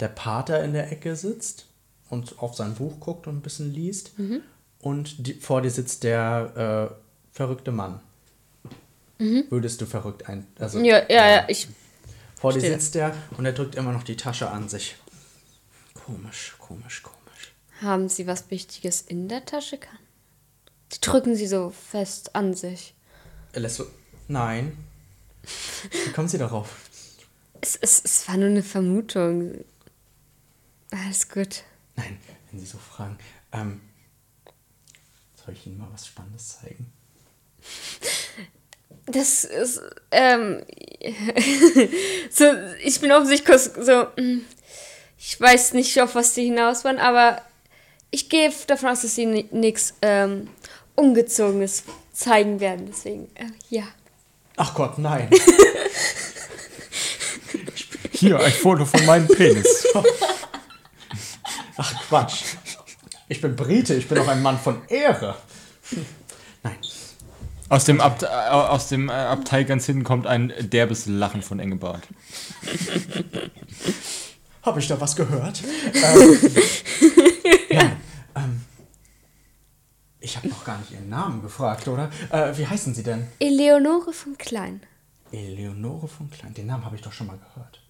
der 0.00 0.08
Pater 0.08 0.62
in 0.62 0.72
der 0.72 0.90
Ecke 0.92 1.16
sitzt 1.16 1.66
und 2.10 2.38
auf 2.38 2.54
sein 2.54 2.74
Buch 2.74 3.00
guckt 3.00 3.26
und 3.26 3.36
ein 3.36 3.42
bisschen 3.42 3.72
liest. 3.72 4.12
Und 4.80 5.26
die, 5.26 5.34
vor 5.34 5.62
dir 5.62 5.70
sitzt 5.70 6.04
der 6.04 6.90
äh, 6.92 7.34
verrückte 7.36 7.72
Mann. 7.72 8.00
Würdest 9.18 9.80
du 9.80 9.86
verrückt 9.86 10.28
ein. 10.28 10.46
Also, 10.58 10.78
Ja, 10.80 11.02
ja, 11.08 11.28
ja, 11.28 11.44
ich. 11.48 11.68
Vor 12.38 12.52
dir 12.52 12.60
sitzt 12.60 12.94
der 12.94 13.14
und 13.38 13.46
er 13.46 13.52
drückt 13.52 13.74
immer 13.74 13.92
noch 13.92 14.02
die 14.02 14.16
Tasche 14.16 14.50
an 14.50 14.68
sich. 14.68 14.96
Komisch, 15.94 16.54
komisch, 16.58 17.02
komisch. 17.02 17.52
Haben 17.80 18.08
Sie 18.08 18.26
was 18.26 18.50
Wichtiges 18.50 19.00
in 19.00 19.28
der 19.28 19.44
Tasche? 19.44 19.78
Kann? 19.78 19.98
Die 20.92 21.00
drücken 21.00 21.34
Sie 21.34 21.46
so 21.46 21.70
fest 21.70 22.36
an 22.36 22.54
sich. 22.54 22.94
Lässt 23.54 23.76
so. 23.76 23.86
Nein. 24.28 24.76
Wie 26.04 26.12
kommen 26.12 26.28
Sie 26.28 26.38
darauf? 26.38 26.76
Es, 27.60 27.76
es, 27.76 28.04
es 28.04 28.28
war 28.28 28.36
nur 28.36 28.48
eine 28.48 28.62
Vermutung. 28.62 29.64
Alles 30.90 31.28
gut. 31.28 31.62
Nein, 31.96 32.18
wenn 32.50 32.60
Sie 32.60 32.66
so 32.66 32.78
fragen. 32.78 33.18
Ähm, 33.52 33.80
soll 35.34 35.54
ich 35.54 35.66
Ihnen 35.66 35.78
mal 35.78 35.88
was 35.92 36.06
Spannendes 36.06 36.60
zeigen? 36.60 36.92
Das 39.06 39.44
ist, 39.44 39.80
ähm, 40.10 40.62
so, 42.30 42.44
ich 42.82 43.00
bin 43.00 43.12
offensichtlich 43.12 43.46
kurz 43.46 43.70
so, 43.86 44.06
mm, 44.20 44.40
ich 45.18 45.40
weiß 45.40 45.72
nicht, 45.74 46.00
auf 46.00 46.14
was 46.14 46.34
die 46.34 46.44
hinaus 46.44 46.84
waren, 46.84 46.98
aber 46.98 47.40
Ich 48.10 48.28
gehe 48.28 48.52
davon 48.68 48.90
aus, 48.90 49.02
dass 49.02 49.14
sie 49.16 49.26
nichts 49.26 49.94
ähm, 50.00 50.48
Ungezogenes 50.94 51.82
zeigen 52.12 52.60
werden. 52.60 52.86
Deswegen, 52.88 53.28
äh, 53.34 53.46
ja. 53.68 53.82
Ach 54.56 54.74
Gott, 54.74 54.98
nein. 54.98 55.28
Hier, 58.12 58.40
ein 58.40 58.52
Foto 58.52 58.84
von 58.86 59.04
meinem 59.04 59.28
Penis. 59.28 59.86
Ach 61.76 61.94
Quatsch. 62.08 62.42
Ich 63.28 63.40
bin 63.40 63.56
Brite, 63.56 63.94
ich 63.94 64.08
bin 64.08 64.18
auch 64.18 64.28
ein 64.28 64.42
Mann 64.42 64.58
von 64.58 64.86
Ehre. 64.88 65.36
Nein. 66.62 66.76
Aus 67.68 67.84
dem, 67.84 68.00
Abt 68.00 68.22
äh, 68.22 68.26
aus 68.26 68.88
dem 68.88 69.08
äh, 69.08 69.12
Abteil 69.12 69.64
ganz 69.64 69.86
hinten 69.86 70.04
kommt 70.04 70.26
ein 70.26 70.52
derbes 70.60 71.06
Lachen 71.06 71.42
von 71.42 71.58
Engelbart. 71.58 72.06
Habe 74.62 74.78
ich 74.78 74.86
da 74.86 75.00
was 75.00 75.16
gehört? 75.16 75.62
ähm, 75.94 76.38
ja, 77.68 77.92
ähm, 78.36 78.60
ich 80.20 80.36
habe 80.36 80.48
noch 80.48 80.64
gar 80.64 80.78
nicht 80.78 80.92
Ihren 80.92 81.08
Namen 81.08 81.42
gefragt, 81.42 81.88
oder? 81.88 82.10
Äh, 82.30 82.56
wie 82.56 82.66
heißen 82.66 82.94
Sie 82.94 83.02
denn? 83.02 83.26
Eleonore 83.40 84.12
von 84.12 84.38
Klein. 84.38 84.80
Eleonore 85.32 86.06
von 86.06 86.30
Klein. 86.30 86.54
Den 86.54 86.66
Namen 86.66 86.84
habe 86.84 86.94
ich 86.94 87.02
doch 87.02 87.12
schon 87.12 87.26
mal 87.26 87.38
gehört. 87.38 87.82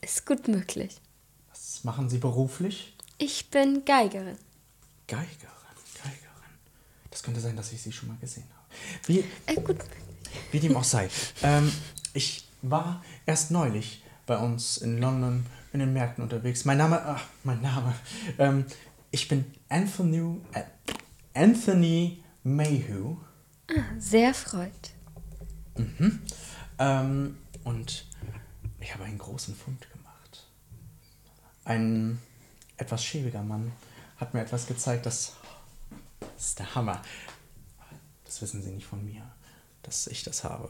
Ist 0.00 0.24
gut 0.24 0.48
möglich. 0.48 1.00
Was 1.50 1.84
machen 1.84 2.08
Sie 2.08 2.18
beruflich? 2.18 2.95
Ich 3.18 3.50
bin 3.50 3.84
Geigerin. 3.84 4.36
Geigerin, 5.06 5.28
Geigerin. 6.02 6.54
Das 7.10 7.22
könnte 7.22 7.40
sein, 7.40 7.56
dass 7.56 7.72
ich 7.72 7.80
Sie 7.82 7.92
schon 7.92 8.08
mal 8.08 8.16
gesehen 8.18 8.44
habe. 8.54 8.66
Wie, 9.06 9.24
Äh, 9.46 9.54
gut. 9.60 9.78
wie 10.52 10.60
dem 10.60 10.76
auch 10.76 10.84
sei. 10.84 11.08
Ähm, 11.42 11.72
ich 12.12 12.46
war 12.62 13.02
erst 13.24 13.50
neulich 13.50 14.02
bei 14.26 14.36
uns 14.36 14.78
in 14.78 14.98
London 14.98 15.46
in 15.72 15.80
den 15.80 15.92
Märkten 15.92 16.22
unterwegs. 16.24 16.64
Mein 16.64 16.78
Name, 16.78 17.00
ach, 17.02 17.24
mein 17.44 17.60
Name. 17.62 17.94
Ähm, 18.38 18.64
ich 19.10 19.28
bin 19.28 19.44
Anthony, 19.68 20.40
äh, 20.52 20.64
Anthony 21.34 22.22
Mayhew. 22.42 23.16
Sehr 23.98 24.32
freut. 24.34 24.92
Ähm, 26.78 27.36
und 27.64 28.06
ich 28.80 28.92
habe 28.94 29.04
einen 29.04 29.18
großen 29.18 29.54
Fund 29.54 29.86
gemacht. 29.90 30.46
Ein 31.64 32.20
etwas 32.76 33.04
schäbiger 33.04 33.42
Mann 33.42 33.72
hat 34.18 34.34
mir 34.34 34.40
etwas 34.42 34.66
gezeigt, 34.66 35.06
das, 35.06 35.32
das 36.20 36.46
ist 36.48 36.58
der 36.58 36.74
Hammer. 36.74 37.02
Das 38.24 38.42
wissen 38.42 38.62
Sie 38.62 38.70
nicht 38.70 38.86
von 38.86 39.04
mir, 39.04 39.22
dass 39.82 40.06
ich 40.08 40.22
das 40.24 40.44
habe. 40.44 40.68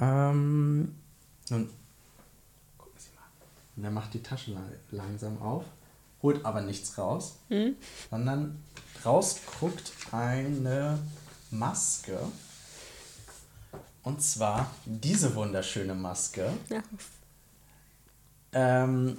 Ähm, 0.00 0.94
nun, 1.50 1.70
gucken 2.78 2.98
Sie 2.98 3.10
mal. 3.14 3.24
Und 3.76 3.84
er 3.84 3.90
macht 3.90 4.14
die 4.14 4.22
Tasche 4.22 4.52
la- 4.52 4.62
langsam 4.90 5.40
auf, 5.42 5.64
holt 6.22 6.44
aber 6.44 6.60
nichts 6.62 6.96
raus, 6.98 7.36
sondern 8.10 8.62
raus 9.04 9.40
guckt 9.60 9.92
eine 10.12 10.98
Maske. 11.50 12.18
Und 14.02 14.22
zwar 14.22 14.70
diese 14.84 15.34
wunderschöne 15.34 15.94
Maske. 15.94 16.52
Ja. 16.70 16.82
Ähm, 18.52 19.18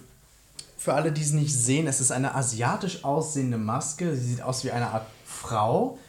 für 0.87 0.93
alle, 0.93 1.11
die 1.11 1.21
es 1.21 1.33
nicht 1.33 1.53
sehen, 1.53 1.85
es 1.85 1.99
ist 1.99 2.11
eine 2.11 2.33
asiatisch 2.33 3.03
aussehende 3.03 3.57
Maske. 3.57 4.15
Sie 4.15 4.29
sieht 4.29 4.41
aus 4.41 4.63
wie 4.63 4.71
eine 4.71 4.87
Art 4.87 5.05
Frau 5.25 5.99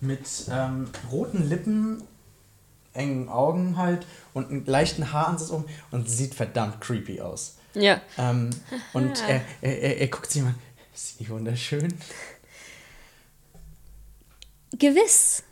mit 0.00 0.20
ähm, 0.48 0.88
roten 1.10 1.48
Lippen, 1.48 2.00
engen 2.92 3.28
Augen 3.28 3.76
halt 3.76 4.06
und 4.32 4.48
einen 4.48 4.64
leichten 4.66 5.12
Haaransatz 5.12 5.50
um 5.50 5.64
und 5.90 6.08
sie 6.08 6.14
sieht 6.14 6.36
verdammt 6.36 6.80
creepy 6.80 7.20
aus. 7.20 7.56
Ja. 7.74 8.00
Ähm, 8.18 8.50
und 8.92 9.20
er, 9.26 9.40
er, 9.62 9.82
er, 9.82 9.98
er 9.98 10.06
guckt 10.06 10.30
sich 10.30 10.44
mal, 10.44 10.54
ist 10.94 11.08
sie 11.08 11.24
nicht 11.24 11.30
wunderschön? 11.30 11.92
Gewiss. 14.78 15.42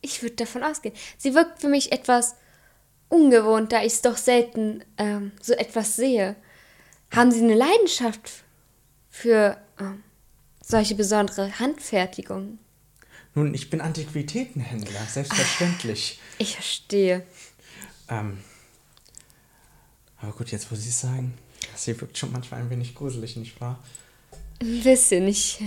Ich 0.00 0.22
würde 0.22 0.36
davon 0.36 0.62
ausgehen. 0.62 0.94
Sie 1.18 1.34
wirkt 1.34 1.60
für 1.60 1.68
mich 1.68 1.92
etwas 1.92 2.36
ungewohnt, 3.10 3.70
da 3.70 3.82
ich 3.82 3.92
es 3.92 4.00
doch 4.00 4.16
selten 4.16 4.82
ähm, 4.96 5.32
so 5.42 5.52
etwas 5.52 5.94
sehe. 5.96 6.36
Haben 7.12 7.30
Sie 7.30 7.40
eine 7.40 7.54
Leidenschaft 7.54 8.44
für 9.10 9.58
ähm, 9.78 10.02
solche 10.64 10.94
besondere 10.94 11.58
Handfertigung? 11.58 12.58
Nun, 13.34 13.54
ich 13.54 13.70
bin 13.70 13.80
Antiquitätenhändler, 13.80 15.00
selbstverständlich. 15.08 16.18
Ich 16.38 16.54
verstehe. 16.54 17.24
Ähm, 18.08 18.38
aber 20.18 20.32
gut, 20.32 20.50
jetzt 20.52 20.70
wo 20.70 20.74
Sie 20.74 20.88
es 20.88 21.00
sagen, 21.00 21.34
sie 21.74 21.98
wirkt 22.00 22.16
schon 22.16 22.32
manchmal 22.32 22.60
ein 22.60 22.70
wenig 22.70 22.94
gruselig, 22.94 23.36
nicht 23.36 23.60
wahr? 23.60 23.82
Ein 24.60 24.82
bisschen. 24.82 25.26
Ich 25.28 25.62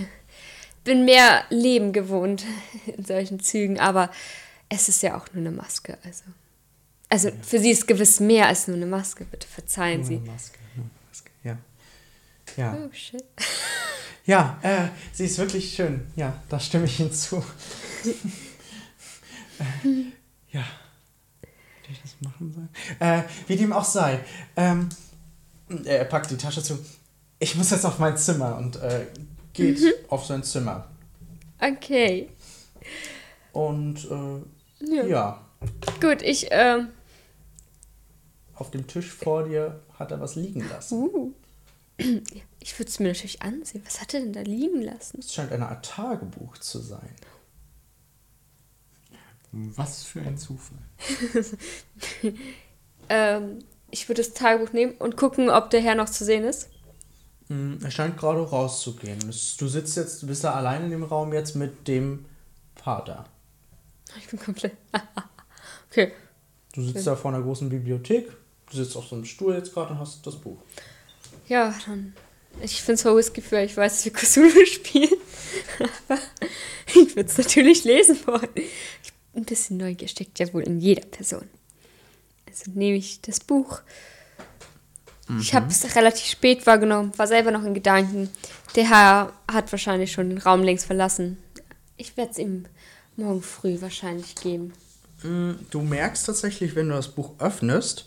bin 0.84 1.04
mehr 1.04 1.44
Leben 1.50 1.92
gewohnt 1.92 2.44
in 2.86 3.04
solchen 3.04 3.40
Zügen, 3.40 3.78
aber 3.78 4.10
es 4.68 4.88
ist 4.88 5.02
ja 5.02 5.16
auch 5.16 5.26
nur 5.32 5.46
eine 5.46 5.50
Maske. 5.50 5.98
Also, 6.04 6.24
also 7.08 7.30
für 7.42 7.58
Sie 7.58 7.70
ist 7.70 7.86
gewiss 7.86 8.20
mehr 8.20 8.46
als 8.46 8.66
nur 8.68 8.76
eine 8.76 8.86
Maske. 8.86 9.24
Bitte 9.24 9.46
verzeihen 9.46 10.00
Nur 10.00 10.08
Sie. 10.08 10.18
Maske. 10.18 10.55
Ja. 11.46 11.58
Ja. 12.56 12.76
Oh, 12.76 12.92
shit. 12.92 13.24
Ja, 14.28 14.58
äh, 14.62 14.88
sie 15.12 15.26
ist 15.26 15.38
wirklich 15.38 15.72
schön. 15.72 16.04
Ja, 16.16 16.34
da 16.48 16.58
stimme 16.58 16.86
ich 16.86 16.98
Ihnen 16.98 17.12
zu. 17.12 17.36
äh, 19.60 19.62
ja. 20.50 20.62
Hätte 20.62 21.92
ich 21.92 22.02
das 22.02 22.16
machen 22.20 22.52
sollen? 22.52 22.68
Äh, 22.98 23.22
wie 23.46 23.54
dem 23.54 23.72
auch 23.72 23.84
sei. 23.84 24.18
Ähm, 24.56 24.88
er 25.84 26.04
packt 26.06 26.28
die 26.32 26.36
Tasche 26.36 26.60
zu. 26.60 26.76
Ich 27.38 27.54
muss 27.54 27.70
jetzt 27.70 27.84
auf 27.86 28.00
mein 28.00 28.16
Zimmer 28.16 28.56
und 28.56 28.74
äh, 28.82 29.06
geht 29.52 29.78
auf 30.08 30.26
sein 30.26 30.42
Zimmer. 30.42 30.88
Okay. 31.60 32.28
Und 33.52 34.04
äh, 34.10 34.92
Ja. 34.92 35.04
ja, 35.06 35.44
Gut, 36.00 36.22
ich, 36.22 36.48
ähm, 36.50 36.88
auf 38.56 38.70
dem 38.70 38.86
Tisch 38.86 39.10
vor 39.12 39.44
dir 39.44 39.80
hat 39.98 40.10
er 40.10 40.20
was 40.20 40.34
liegen 40.34 40.68
lassen. 40.68 41.02
uh, 41.02 41.32
ich 42.60 42.78
würde 42.78 42.90
es 42.90 42.98
mir 42.98 43.08
natürlich 43.08 43.42
ansehen. 43.42 43.82
Was 43.86 44.00
hat 44.00 44.12
er 44.14 44.20
denn 44.20 44.32
da 44.32 44.40
liegen 44.40 44.82
lassen? 44.82 45.20
Es 45.20 45.32
scheint 45.32 45.52
eine 45.52 45.68
Art 45.68 45.84
Tagebuch 45.86 46.58
zu 46.58 46.78
sein. 46.80 47.14
Was 49.52 50.04
für 50.04 50.20
ein 50.20 50.36
Zufall. 50.36 50.78
Ähm, 53.08 53.60
ich 53.92 54.08
würde 54.08 54.20
das 54.20 54.34
Tagebuch 54.34 54.72
nehmen 54.72 54.94
und 54.98 55.16
gucken, 55.16 55.48
ob 55.48 55.70
der 55.70 55.80
Herr 55.80 55.94
noch 55.94 56.08
zu 56.08 56.24
sehen 56.24 56.42
ist. 56.42 56.68
Hm, 57.46 57.78
Er 57.84 57.92
scheint 57.92 58.16
gerade 58.16 58.40
rauszugehen. 58.40 59.20
Du 59.20 59.68
sitzt 59.68 59.96
jetzt, 59.96 60.22
du 60.22 60.26
bist 60.26 60.42
da 60.42 60.54
allein 60.54 60.82
in 60.86 60.90
dem 60.90 61.04
Raum 61.04 61.32
jetzt 61.32 61.54
mit 61.54 61.86
dem 61.86 62.24
Vater. 62.74 63.26
Ich 64.18 64.26
bin 64.26 64.40
komplett. 64.40 64.72
okay. 65.88 66.12
Du 66.74 66.82
sitzt 66.82 67.06
da 67.06 67.14
vor 67.14 67.32
einer 67.32 67.42
großen 67.44 67.68
Bibliothek. 67.68 68.36
Du 68.70 68.76
sitzt 68.76 68.96
auf 68.96 69.06
so 69.06 69.14
einem 69.14 69.24
Stuhl 69.24 69.54
jetzt 69.54 69.72
gerade 69.72 69.92
und 69.92 69.98
hast 70.00 70.26
das 70.26 70.36
Buch. 70.36 70.58
Ja, 71.48 71.74
dann. 71.86 72.14
Ich 72.62 72.80
finde 72.82 72.94
es 72.94 73.04
hohes 73.04 73.32
Gefühl, 73.32 73.58
ich 73.60 73.76
weiß, 73.76 73.92
dass 73.94 74.04
wir 74.04 74.12
Cthulhu 74.12 74.66
spielen. 74.66 75.12
Aber 76.08 76.18
ich 76.88 77.14
würde 77.14 77.28
es 77.28 77.38
natürlich 77.38 77.84
lesen 77.84 78.18
wollen. 78.26 78.48
Ich, 78.56 79.12
ein 79.34 79.44
bisschen 79.44 79.76
Neugier 79.76 80.08
steckt 80.08 80.38
ja 80.38 80.52
wohl 80.54 80.62
in 80.62 80.78
jeder 80.80 81.04
Person. 81.06 81.48
Also 82.48 82.70
nehme 82.72 82.96
ich 82.96 83.20
das 83.20 83.40
Buch. 83.40 83.80
Ich 85.40 85.54
habe 85.54 85.66
es 85.68 85.96
relativ 85.96 86.24
spät 86.26 86.66
wahrgenommen, 86.66 87.12
war 87.18 87.26
selber 87.26 87.50
noch 87.50 87.64
in 87.64 87.74
Gedanken. 87.74 88.30
Der 88.76 88.88
Herr 88.88 89.32
hat 89.50 89.72
wahrscheinlich 89.72 90.12
schon 90.12 90.28
den 90.30 90.38
Raum 90.38 90.62
längst 90.62 90.86
verlassen. 90.86 91.36
Ich 91.96 92.16
werde 92.16 92.30
es 92.30 92.38
ihm 92.38 92.66
morgen 93.16 93.42
früh 93.42 93.80
wahrscheinlich 93.80 94.36
geben. 94.36 94.72
Hm, 95.22 95.58
Du 95.70 95.80
merkst 95.80 96.26
tatsächlich, 96.26 96.76
wenn 96.76 96.88
du 96.88 96.94
das 96.94 97.08
Buch 97.08 97.32
öffnest, 97.40 98.06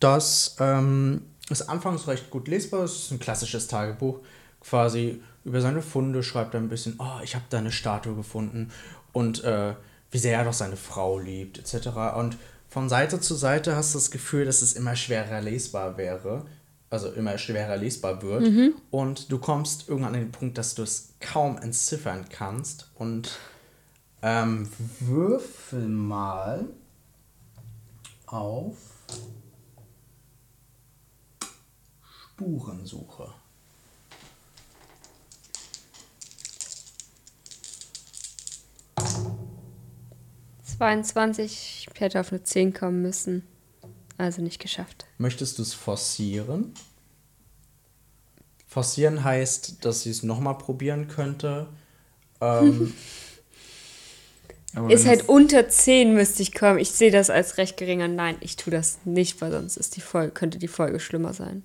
dass 0.00 0.56
ähm, 0.60 1.22
es 1.50 1.68
anfangs 1.68 2.08
recht 2.08 2.30
gut 2.30 2.48
lesbar 2.48 2.84
ist. 2.84 2.92
Es 2.92 3.02
ist 3.04 3.10
ein 3.12 3.18
klassisches 3.18 3.68
Tagebuch. 3.68 4.20
Quasi 4.60 5.22
über 5.44 5.60
seine 5.60 5.82
Funde 5.82 6.22
schreibt 6.22 6.54
er 6.54 6.60
ein 6.60 6.68
bisschen, 6.68 6.96
oh, 6.98 7.20
ich 7.22 7.34
habe 7.34 7.44
da 7.50 7.58
eine 7.58 7.70
Statue 7.72 8.16
gefunden 8.16 8.70
und 9.12 9.44
äh, 9.44 9.74
wie 10.10 10.18
sehr 10.18 10.38
er 10.38 10.44
doch 10.44 10.52
seine 10.52 10.76
Frau 10.76 11.18
liebt, 11.18 11.58
etc. 11.58 11.88
Und 12.16 12.36
von 12.68 12.88
Seite 12.88 13.20
zu 13.20 13.34
Seite 13.34 13.76
hast 13.76 13.94
du 13.94 13.98
das 13.98 14.10
Gefühl, 14.10 14.44
dass 14.44 14.62
es 14.62 14.72
immer 14.72 14.96
schwerer 14.96 15.40
lesbar 15.40 15.96
wäre. 15.96 16.44
Also 16.90 17.10
immer 17.10 17.36
schwerer 17.38 17.76
lesbar 17.76 18.22
wird. 18.22 18.42
Und 18.90 19.32
du 19.32 19.38
kommst 19.38 19.88
irgendwann 19.88 20.14
an 20.14 20.20
den 20.20 20.32
Punkt, 20.32 20.56
dass 20.58 20.74
du 20.74 20.82
es 20.82 21.14
kaum 21.20 21.58
entziffern 21.58 22.26
kannst. 22.28 22.90
Und 22.94 23.38
ähm, 24.22 24.68
würfel 25.00 25.88
mal 25.88 26.64
auf 28.26 28.76
Spurensuche. 32.36 33.32
22, 40.76 41.88
ich 41.90 42.00
hätte 42.00 42.20
auf 42.20 42.30
eine 42.30 42.42
10 42.42 42.74
kommen 42.74 43.00
müssen. 43.00 43.46
Also 44.18 44.42
nicht 44.42 44.60
geschafft. 44.60 45.06
Möchtest 45.16 45.56
du 45.58 45.62
es 45.62 45.72
forcieren? 45.72 46.74
Forcieren 48.66 49.24
heißt, 49.24 49.82
dass 49.84 50.02
sie 50.02 50.10
es 50.10 50.22
nochmal 50.22 50.58
probieren 50.58 51.08
könnte. 51.08 51.68
Ähm, 52.42 52.92
Ist 54.90 55.06
halt 55.06 55.26
unter 55.30 55.70
10 55.70 56.12
müsste 56.12 56.42
ich 56.42 56.52
kommen. 56.52 56.78
Ich 56.78 56.90
sehe 56.90 57.10
das 57.10 57.30
als 57.30 57.56
recht 57.56 57.78
geringer. 57.78 58.08
Nein, 58.08 58.36
ich 58.40 58.56
tue 58.56 58.70
das 58.70 58.98
nicht, 59.06 59.40
weil 59.40 59.50
sonst 59.50 59.78
ist 59.78 59.96
die 59.96 60.02
Folge, 60.02 60.32
könnte 60.32 60.58
die 60.58 60.68
Folge 60.68 61.00
schlimmer 61.00 61.32
sein. 61.32 61.62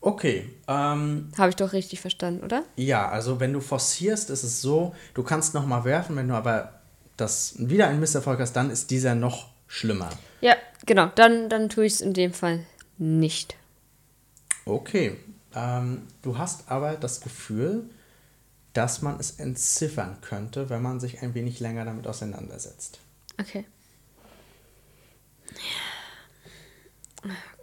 Okay. 0.00 0.48
Ähm, 0.68 1.30
Habe 1.36 1.50
ich 1.50 1.56
doch 1.56 1.72
richtig 1.72 2.00
verstanden, 2.00 2.44
oder? 2.44 2.64
ja, 2.76 3.08
also 3.08 3.40
wenn 3.40 3.52
du 3.52 3.60
forcierst, 3.60 4.30
ist 4.30 4.42
es 4.42 4.60
so, 4.60 4.94
du 5.14 5.22
kannst 5.22 5.54
nochmal 5.54 5.84
werfen, 5.84 6.16
wenn 6.16 6.28
du 6.28 6.34
aber 6.34 6.80
das 7.16 7.54
wieder 7.58 7.88
einen 7.88 8.00
Misserfolg 8.00 8.40
hast, 8.40 8.54
dann 8.54 8.70
ist 8.70 8.90
dieser 8.90 9.14
noch 9.14 9.50
schlimmer. 9.66 10.10
Ja, 10.40 10.56
genau. 10.86 11.06
Dann, 11.14 11.48
dann 11.48 11.68
tue 11.68 11.84
ich 11.86 11.94
es 11.94 12.00
in 12.00 12.14
dem 12.14 12.32
Fall 12.32 12.64
nicht. 12.98 13.56
Okay. 14.64 15.16
Ähm, 15.54 16.06
du 16.22 16.38
hast 16.38 16.70
aber 16.70 16.94
das 16.94 17.20
Gefühl, 17.20 17.90
dass 18.72 19.02
man 19.02 19.18
es 19.18 19.32
entziffern 19.32 20.18
könnte, 20.20 20.70
wenn 20.70 20.82
man 20.82 21.00
sich 21.00 21.22
ein 21.22 21.34
wenig 21.34 21.60
länger 21.60 21.84
damit 21.84 22.06
auseinandersetzt. 22.06 23.00
Okay. 23.38 23.64
Okay. 27.58 27.59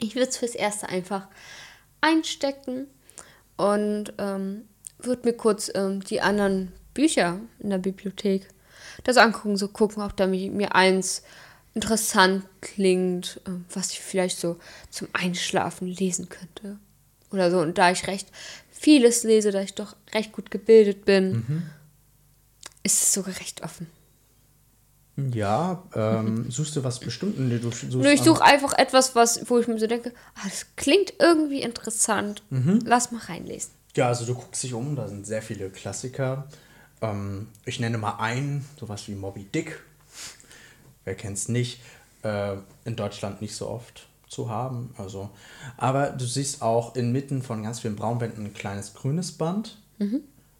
Ich 0.00 0.14
würde 0.14 0.28
es 0.28 0.36
fürs 0.36 0.54
Erste 0.54 0.88
einfach 0.88 1.28
einstecken 2.00 2.86
und 3.56 4.12
ähm, 4.18 4.62
würde 4.98 5.28
mir 5.28 5.34
kurz 5.34 5.70
ähm, 5.74 6.00
die 6.02 6.20
anderen 6.20 6.72
Bücher 6.94 7.40
in 7.58 7.70
der 7.70 7.78
Bibliothek 7.78 8.48
das 9.04 9.16
angucken, 9.16 9.56
so 9.56 9.68
gucken, 9.68 10.02
ob 10.02 10.16
da 10.16 10.26
mir, 10.26 10.74
eins 10.74 11.22
interessant 11.74 12.44
klingt, 12.60 13.40
ähm, 13.46 13.64
was 13.72 13.92
ich 13.92 14.00
vielleicht 14.00 14.38
so 14.38 14.58
zum 14.90 15.08
Einschlafen 15.12 15.88
lesen 15.88 16.28
könnte. 16.28 16.78
Oder 17.30 17.50
so. 17.50 17.60
Und 17.60 17.78
da 17.78 17.92
ich 17.92 18.06
recht 18.06 18.28
vieles 18.72 19.22
lese, 19.22 19.52
da 19.52 19.60
ich 19.60 19.74
doch 19.74 19.94
recht 20.12 20.32
gut 20.32 20.50
gebildet 20.50 21.04
bin, 21.04 21.70
ist 22.82 23.02
es 23.02 23.12
sogar 23.12 23.36
recht 23.36 23.62
offen. 23.62 23.86
Ja, 25.32 25.82
ähm, 25.94 26.50
suchst 26.50 26.76
du 26.76 26.84
was 26.84 27.00
bestimmt? 27.00 27.38
Nee, 27.38 27.58
du 27.58 27.70
suchst 27.70 27.94
Nö, 27.94 28.10
ich 28.10 28.22
suche 28.22 28.42
einfach 28.42 28.72
etwas, 28.74 29.14
was, 29.14 29.48
wo 29.48 29.58
ich 29.58 29.68
mir 29.68 29.78
so 29.78 29.86
denke, 29.86 30.12
ah, 30.34 30.40
das 30.44 30.66
klingt 30.76 31.14
irgendwie 31.18 31.62
interessant. 31.62 32.42
Lass 32.84 33.12
mal 33.12 33.20
reinlesen. 33.20 33.70
Ja, 33.96 34.08
also 34.08 34.24
du 34.24 34.34
guckst 34.34 34.62
dich 34.62 34.74
um, 34.74 34.96
da 34.96 35.08
sind 35.08 35.26
sehr 35.26 35.42
viele 35.42 35.70
Klassiker. 35.70 36.46
Ähm, 37.02 37.48
ich 37.64 37.80
nenne 37.80 37.98
mal 37.98 38.16
einen, 38.18 38.64
sowas 38.78 39.08
wie 39.08 39.14
Moby 39.14 39.44
Dick. 39.44 39.80
Wer 41.04 41.14
kennt's 41.14 41.48
nicht? 41.48 41.80
Äh, 42.22 42.56
in 42.84 42.96
Deutschland 42.96 43.40
nicht 43.40 43.54
so 43.56 43.68
oft 43.68 44.06
zu 44.28 44.48
haben. 44.48 44.94
Also, 44.96 45.30
aber 45.76 46.10
du 46.10 46.24
siehst 46.24 46.62
auch 46.62 46.94
inmitten 46.94 47.42
von 47.42 47.62
ganz 47.62 47.80
vielen 47.80 47.96
Braunwänden 47.96 48.46
ein 48.46 48.54
kleines 48.54 48.94
grünes 48.94 49.32
Band. 49.32 49.78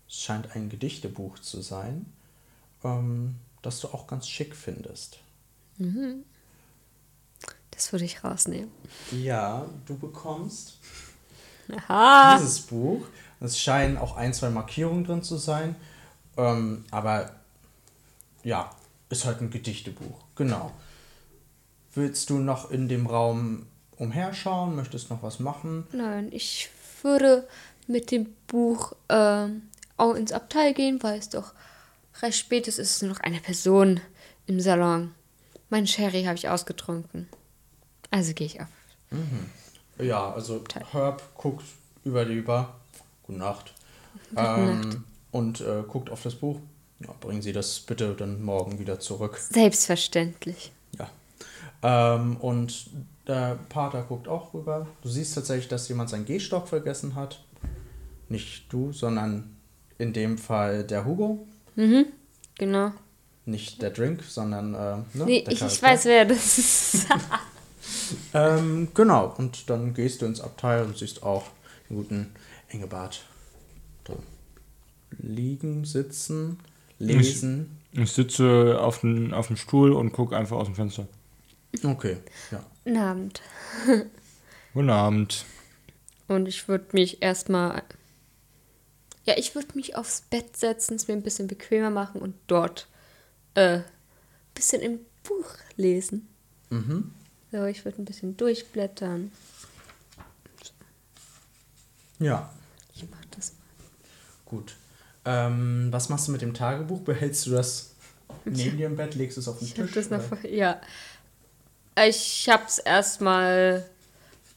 Es 0.09 0.21
scheint 0.21 0.57
ein 0.57 0.69
Gedichtebuch 0.69 1.39
zu 1.39 1.61
sein, 1.63 2.07
ähm, 2.83 3.37
das 3.63 3.81
du 3.81 3.89
auch 3.89 4.07
ganz 4.07 4.29
schick 4.29 4.55
findest. 4.55 5.19
Das 7.71 7.93
würde 7.93 8.05
ich 8.05 8.23
rausnehmen. 8.25 8.71
Ja, 9.13 9.67
du 9.87 9.97
bekommst 9.97 10.79
Aha. 11.75 12.37
dieses 12.37 12.61
Buch. 12.61 13.07
Es 13.41 13.59
scheinen 13.59 13.97
auch 13.97 14.17
ein, 14.17 14.35
zwei 14.35 14.51
Markierungen 14.51 15.05
drin 15.05 15.23
zu 15.23 15.37
sein. 15.37 15.77
Ähm, 16.37 16.85
aber 16.91 17.35
ja, 18.43 18.71
ist 19.09 19.25
halt 19.25 19.41
ein 19.41 19.51
Gedichtebuch. 19.51 20.25
Genau. 20.35 20.73
Willst 21.95 22.31
du 22.31 22.39
noch 22.39 22.71
in 22.71 22.89
dem 22.89 23.07
Raum 23.07 23.67
umherschauen? 23.97 24.77
Möchtest 24.77 25.11
noch 25.11 25.23
was 25.23 25.41
machen? 25.41 25.87
Nein, 25.93 26.29
ich 26.33 26.71
würde 27.03 27.49
mit 27.87 28.11
dem 28.11 28.33
Buch 28.47 28.93
ähm, 29.09 29.63
auch 29.97 30.15
ins 30.15 30.33
Abteil 30.33 30.75
gehen, 30.75 31.03
weil 31.03 31.19
es 31.19 31.29
doch 31.29 31.53
recht 32.23 32.39
spät 32.39 32.69
ist. 32.69 33.03
Nur 33.03 33.13
noch 33.13 33.21
eine 33.21 33.41
Person 33.41 34.01
im 34.47 34.61
Salon. 34.61 35.15
Mein 35.69 35.87
Sherry 35.87 36.25
habe 36.25 36.37
ich 36.37 36.49
ausgetrunken. 36.49 37.29
Also 38.11 38.35
gehe 38.35 38.47
ich 38.47 38.61
auf. 38.61 38.67
Ja, 39.99 40.33
also 40.33 40.63
Herb 40.93 41.23
guckt 41.37 41.65
über 42.05 42.25
die 42.25 42.41
Bar. 42.41 42.81
Gute 43.23 43.39
Nacht. 43.39 43.75
Gute 44.31 44.43
ähm, 44.43 44.81
Nacht. 44.81 44.99
Und 45.31 45.61
äh, 45.61 45.83
guckt 45.87 46.11
auf 46.11 46.23
das 46.23 46.35
Buch. 46.35 46.59
Ja, 47.01 47.15
bringen 47.21 47.41
Sie 47.41 47.53
das 47.53 47.81
bitte 47.81 48.15
dann 48.15 48.43
morgen 48.43 48.79
wieder 48.79 49.01
zurück. 49.01 49.39
Selbstverständlich. 49.39 50.73
Ja. 50.99 51.09
Ähm, 51.83 52.37
und 52.37 52.91
der 53.27 53.59
Pater 53.69 54.03
guckt 54.03 54.29
auch 54.29 54.53
rüber. 54.53 54.87
Du 55.03 55.09
siehst 55.09 55.35
tatsächlich, 55.35 55.69
dass 55.69 55.89
jemand 55.89 56.11
seinen 56.11 56.25
Gehstock 56.25 56.69
vergessen 56.69 57.15
hat. 57.15 57.43
Nicht 58.29 58.73
du, 58.73 58.93
sondern 58.93 59.57
in 59.99 60.13
dem 60.13 60.37
Fall 60.37 60.85
der 60.85 61.05
Hugo. 61.05 61.47
Genau. 62.59 62.93
Nicht 63.47 63.81
der 63.83 63.91
Drink, 63.91 64.23
sondern 64.23 64.75
äh, 64.75 65.19
ne, 65.19 65.25
Nee, 65.25 65.43
der 65.43 65.53
ich, 65.53 65.63
ich 65.63 65.83
weiß, 65.83 66.05
wer 66.05 66.25
das 66.25 66.59
ist. 66.59 67.07
Ähm, 68.35 68.89
genau, 68.95 69.35
und 69.39 69.69
dann 69.71 69.95
gehst 69.95 70.23
du 70.23 70.27
ins 70.27 70.41
Abteil 70.41 70.85
und 70.85 70.97
siehst 70.97 71.23
auch 71.23 71.47
den 71.89 71.97
guten 71.97 72.33
Engelbart 72.69 73.25
da 74.05 74.15
liegen, 75.19 75.85
sitzen, 75.85 76.59
lesen. 76.99 77.79
Ich 77.93 78.13
sitze 78.13 78.79
auf 78.81 79.01
dem, 79.01 79.35
auf 79.35 79.49
dem 79.49 79.57
Stuhl 79.57 79.93
und 79.93 80.13
gucke 80.13 80.37
einfach 80.37 80.57
aus 80.57 80.67
dem 80.67 80.77
Fenster. 80.77 81.09
Okay, 81.83 82.19
ja. 82.51 82.65
Guten 82.85 82.97
Abend. 82.97 83.43
Guten 84.75 84.91
Abend. 84.91 85.45
Und 86.29 86.47
ich 86.47 86.69
würde 86.69 86.87
mich 86.93 87.23
erstmal. 87.23 87.83
Ja, 89.25 89.35
ich 89.37 89.55
würde 89.55 89.69
mich 89.75 89.97
aufs 89.97 90.23
Bett 90.23 90.57
setzen, 90.57 90.95
es 90.97 91.07
mir 91.09 91.15
ein 91.15 91.23
bisschen 91.23 91.47
bequemer 91.47 91.91
machen 91.91 92.21
und 92.23 92.35
dort 92.47 92.89
äh, 93.55 93.77
ein 93.79 93.85
bisschen 94.55 94.81
im 94.81 95.01
Buch 95.23 95.51
lesen. 95.77 96.27
Mhm. 96.71 97.13
So, 97.53 97.65
ich 97.65 97.85
würde 97.85 98.01
ein 98.01 98.05
bisschen 98.05 98.37
durchblättern. 98.37 99.31
Ja, 102.19 102.51
Ich 102.95 103.05
mach 103.11 103.25
das 103.37 103.53
mal. 103.53 103.59
gut. 104.45 104.75
Ähm, 105.25 105.89
was 105.91 106.09
machst 106.09 106.29
du 106.29 106.33
mit 106.33 106.43
dem 106.43 106.55
Tagebuch? 106.55 107.01
Behältst 107.01 107.47
du 107.47 107.51
das 107.51 107.95
neben 108.45 108.77
dir 108.77 108.87
im 108.87 108.97
Bett? 108.97 109.15
Legst 109.15 109.37
du 109.37 109.41
es 109.41 109.49
auf 109.49 109.59
den 109.59 109.67
Ich 109.69 109.75
Tisch? 109.75 109.93
das 109.93 110.11
noch. 110.11 110.23
Ja. 110.45 110.81
Ich 112.07 112.49
hab's 112.49 112.79
erstmal 112.79 113.89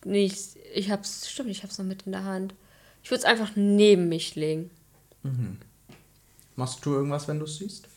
nicht. 0.05 0.57
Ich 0.74 0.91
hab's. 0.91 1.30
Stimmt, 1.30 1.49
ich 1.49 1.64
hab's 1.64 1.78
noch 1.78 1.86
mit 1.86 2.03
in 2.03 2.11
der 2.14 2.24
Hand. 2.24 2.53
Ich 3.04 3.12
würde 3.12 3.20
es 3.20 3.26
einfach 3.26 3.51
neben 3.56 4.10
mich 4.10 4.36
legen. 4.36 4.70
Machst 6.56 6.86
du 6.86 6.93
irgendwas, 6.93 7.28
wenn 7.28 7.39
du 7.39 7.45
es 7.45 7.58
siehst? 7.58 7.88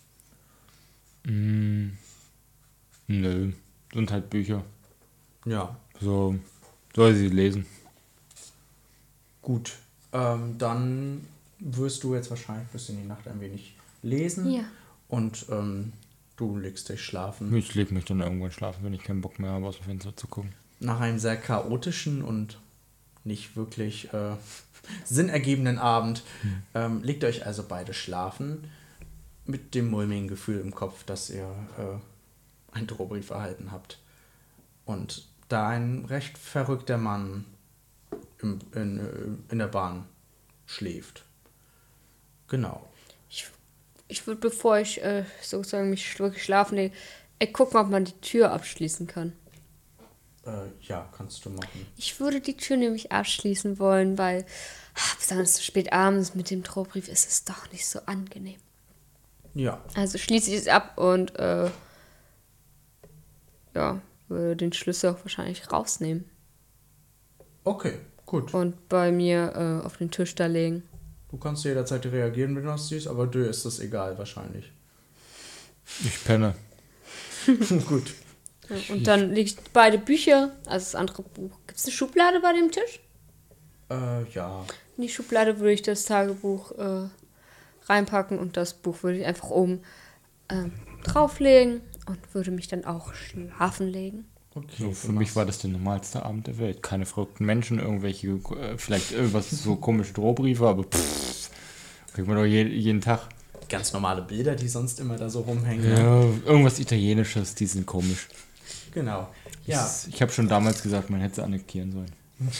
Mm, 1.24 1.88
nö. 3.08 3.52
Sind 3.92 4.10
halt 4.10 4.30
Bücher. 4.30 4.64
Ja, 5.44 5.76
So 6.00 6.36
soll 6.94 7.14
sie 7.14 7.28
lesen. 7.28 7.66
gut. 9.42 9.72
Ähm, 10.12 10.56
dann 10.58 11.26
wirst 11.58 12.02
du 12.04 12.14
jetzt 12.14 12.30
wahrscheinlich 12.30 12.68
bis 12.68 12.88
in 12.88 12.96
die 12.96 13.06
Nacht 13.06 13.26
ein 13.28 13.40
wenig 13.40 13.76
lesen. 14.02 14.50
Ja. 14.50 14.64
Und 15.08 15.46
ähm, 15.50 15.92
du 16.36 16.56
legst 16.58 16.88
dich 16.88 17.02
schlafen. 17.02 17.54
Ich 17.54 17.74
leg 17.74 17.92
mich 17.92 18.04
dann 18.06 18.20
irgendwann 18.20 18.50
schlafen, 18.50 18.84
wenn 18.84 18.94
ich 18.94 19.02
keinen 19.02 19.20
Bock 19.20 19.38
mehr 19.38 19.50
habe, 19.50 19.66
aus 19.66 19.76
dem 19.76 19.84
Fenster 19.84 20.16
zu 20.16 20.26
gucken. 20.26 20.52
Nach 20.80 21.00
einem 21.00 21.18
sehr 21.18 21.36
chaotischen 21.36 22.22
und 22.22 22.58
nicht 23.24 23.56
wirklich 23.56 24.12
äh, 24.12 24.36
sinnergebenden 25.04 25.78
Abend 25.78 26.22
ähm, 26.74 27.02
legt 27.02 27.24
euch 27.24 27.46
also 27.46 27.64
beide 27.66 27.94
schlafen 27.94 28.70
mit 29.44 29.74
dem 29.74 29.90
mulmigen 29.90 30.28
Gefühl 30.28 30.60
im 30.60 30.74
Kopf, 30.74 31.04
dass 31.04 31.30
ihr 31.30 31.48
äh, 31.78 32.76
einen 32.76 32.86
Drohbrief 32.86 33.30
erhalten 33.30 33.70
habt. 33.72 33.98
Und 34.84 35.26
da 35.48 35.68
ein 35.68 36.04
recht 36.06 36.36
verrückter 36.36 36.98
Mann 36.98 37.44
im, 38.40 38.58
in, 38.74 38.98
äh, 38.98 39.52
in 39.52 39.58
der 39.58 39.68
Bahn 39.68 40.06
schläft. 40.66 41.24
Genau. 42.48 42.88
Ich, 43.28 43.46
ich 44.08 44.26
würde, 44.26 44.40
bevor 44.40 44.78
ich 44.78 45.02
äh, 45.02 45.24
sozusagen 45.40 45.90
mich 45.90 46.18
wirklich 46.18 46.44
schlafen 46.44 46.76
lege, 46.76 46.94
gucken, 47.52 47.78
ob 47.78 47.90
man 47.90 48.04
die 48.04 48.20
Tür 48.20 48.52
abschließen 48.52 49.06
kann. 49.06 49.32
Äh, 50.46 50.68
ja, 50.82 51.08
kannst 51.16 51.44
du 51.44 51.50
machen. 51.50 51.86
Ich 51.96 52.20
würde 52.20 52.40
die 52.40 52.56
Tür 52.56 52.76
nämlich 52.76 53.12
abschließen 53.12 53.78
wollen, 53.78 54.16
weil 54.16 54.46
ah, 54.94 55.16
besonders 55.18 55.56
so 55.56 55.62
spät 55.62 55.92
abends 55.92 56.34
mit 56.34 56.50
dem 56.50 56.62
Drohbrief 56.62 57.08
ist 57.08 57.28
es 57.28 57.44
doch 57.44 57.70
nicht 57.72 57.86
so 57.86 58.00
angenehm. 58.06 58.60
Ja, 59.54 59.82
Also 59.94 60.18
schließe 60.18 60.50
ich 60.50 60.56
es 60.58 60.68
ab 60.68 60.98
und 60.98 61.36
äh, 61.38 61.70
ja, 63.74 64.00
würde 64.28 64.56
den 64.56 64.72
Schlüssel 64.72 65.10
auch 65.10 65.18
wahrscheinlich 65.22 65.72
rausnehmen 65.72 66.26
okay, 67.66 67.98
gut. 68.24 68.54
und 68.54 68.88
bei 68.88 69.12
mir 69.12 69.52
äh, 69.82 69.86
auf 69.86 69.98
den 69.98 70.10
Tisch 70.10 70.34
da 70.34 70.46
legen. 70.46 70.82
Du 71.28 71.36
kannst 71.36 71.64
jederzeit 71.64 72.06
reagieren, 72.06 72.56
wenn 72.56 72.62
du 72.62 72.70
das 72.70 72.88
siehst, 72.88 73.08
aber 73.08 73.26
dir 73.26 73.48
ist 73.48 73.66
das 73.66 73.80
egal 73.80 74.16
wahrscheinlich. 74.16 74.72
Ich 76.04 76.24
penne. 76.24 76.54
gut. 77.88 78.14
Ja, 78.68 78.94
und 78.94 79.06
dann 79.06 79.32
lege 79.32 79.50
ich 79.50 79.56
beide 79.72 79.98
Bücher, 79.98 80.52
also 80.66 80.84
das 80.84 80.94
andere 80.94 81.22
Buch. 81.22 81.50
Gibt 81.66 81.78
es 81.78 81.84
eine 81.84 81.92
Schublade 81.92 82.40
bei 82.40 82.52
dem 82.52 82.70
Tisch? 82.70 83.00
Äh, 83.90 84.28
ja. 84.32 84.64
In 84.96 85.02
die 85.02 85.08
Schublade 85.08 85.58
würde 85.60 85.72
ich 85.72 85.82
das 85.82 86.04
Tagebuch 86.04 86.72
äh, 86.72 87.08
reinpacken 87.84 88.38
und 88.38 88.56
das 88.56 88.74
Buch 88.74 89.02
würde 89.02 89.18
ich 89.18 89.26
einfach 89.26 89.50
oben 89.50 89.80
ähm, 90.48 90.72
drauflegen 91.04 91.80
und 92.06 92.18
würde 92.34 92.50
mich 92.50 92.66
dann 92.68 92.84
auch 92.84 93.14
schlafen 93.14 93.88
legen. 93.88 94.24
Okay. 94.54 94.66
So, 94.78 94.92
für 94.92 95.12
mich 95.12 95.36
war 95.36 95.44
das 95.44 95.58
der 95.58 95.70
normalste 95.70 96.24
Abend 96.24 96.46
der 96.46 96.58
Welt. 96.58 96.82
Keine 96.82 97.04
verrückten 97.04 97.44
Menschen, 97.44 97.78
irgendwelche, 97.78 98.28
äh, 98.28 98.78
vielleicht 98.78 99.12
irgendwas 99.12 99.50
so 99.50 99.76
komische 99.76 100.14
Drohbriefe, 100.14 100.66
aber 100.66 100.84
pff, 100.84 101.50
kriegt 102.14 102.26
man 102.26 102.38
doch 102.38 102.44
je, 102.46 102.62
jeden 102.64 103.02
Tag. 103.02 103.28
ganz 103.68 103.92
normale 103.92 104.22
Bilder, 104.22 104.54
die 104.56 104.68
sonst 104.68 104.98
immer 105.00 105.16
da 105.16 105.28
so 105.28 105.40
rumhängen. 105.40 105.90
Ja, 105.90 106.22
irgendwas 106.46 106.78
Italienisches, 106.78 107.54
die 107.54 107.66
sind 107.66 107.84
komisch. 107.84 108.28
Genau. 108.96 109.28
Ja. 109.66 109.86
Ich 110.08 110.22
habe 110.22 110.32
schon 110.32 110.48
damals 110.48 110.82
gesagt, 110.82 111.10
man 111.10 111.20
hätte 111.20 111.34
sie 111.36 111.44
annektieren 111.44 111.92
sollen. 111.92 112.12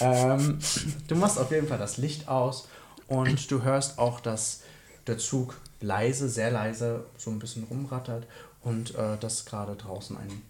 Ähm, 0.00 0.58
du 1.08 1.14
machst 1.14 1.38
auf 1.38 1.50
jeden 1.50 1.66
Fall 1.66 1.78
das 1.78 1.96
Licht 1.96 2.28
aus 2.28 2.68
und 3.06 3.50
du 3.50 3.62
hörst 3.62 3.98
auch, 3.98 4.20
dass 4.20 4.60
der 5.06 5.16
Zug 5.16 5.58
leise, 5.80 6.28
sehr 6.28 6.50
leise 6.50 7.06
so 7.16 7.30
ein 7.30 7.38
bisschen 7.38 7.64
rumrattert 7.64 8.26
und 8.60 8.94
äh, 8.94 9.16
dass 9.16 9.46
gerade 9.46 9.74
draußen 9.74 10.18
ein 10.18 10.42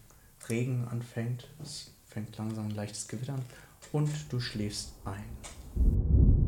Regen 0.49 0.89
anfängt. 0.91 1.49
Es 1.63 1.93
fängt 2.09 2.37
langsam 2.39 2.67
ein 2.67 2.75
leichtes 2.75 3.07
Gewitter 3.07 3.35
an 3.35 3.45
und 3.93 4.11
du 4.31 4.41
schläfst 4.41 4.95
ein. 5.05 6.42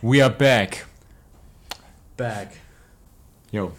We 0.00 0.22
are 0.22 0.30
back. 0.30 0.86
Back. 2.16 2.50
Yo. 3.50 3.72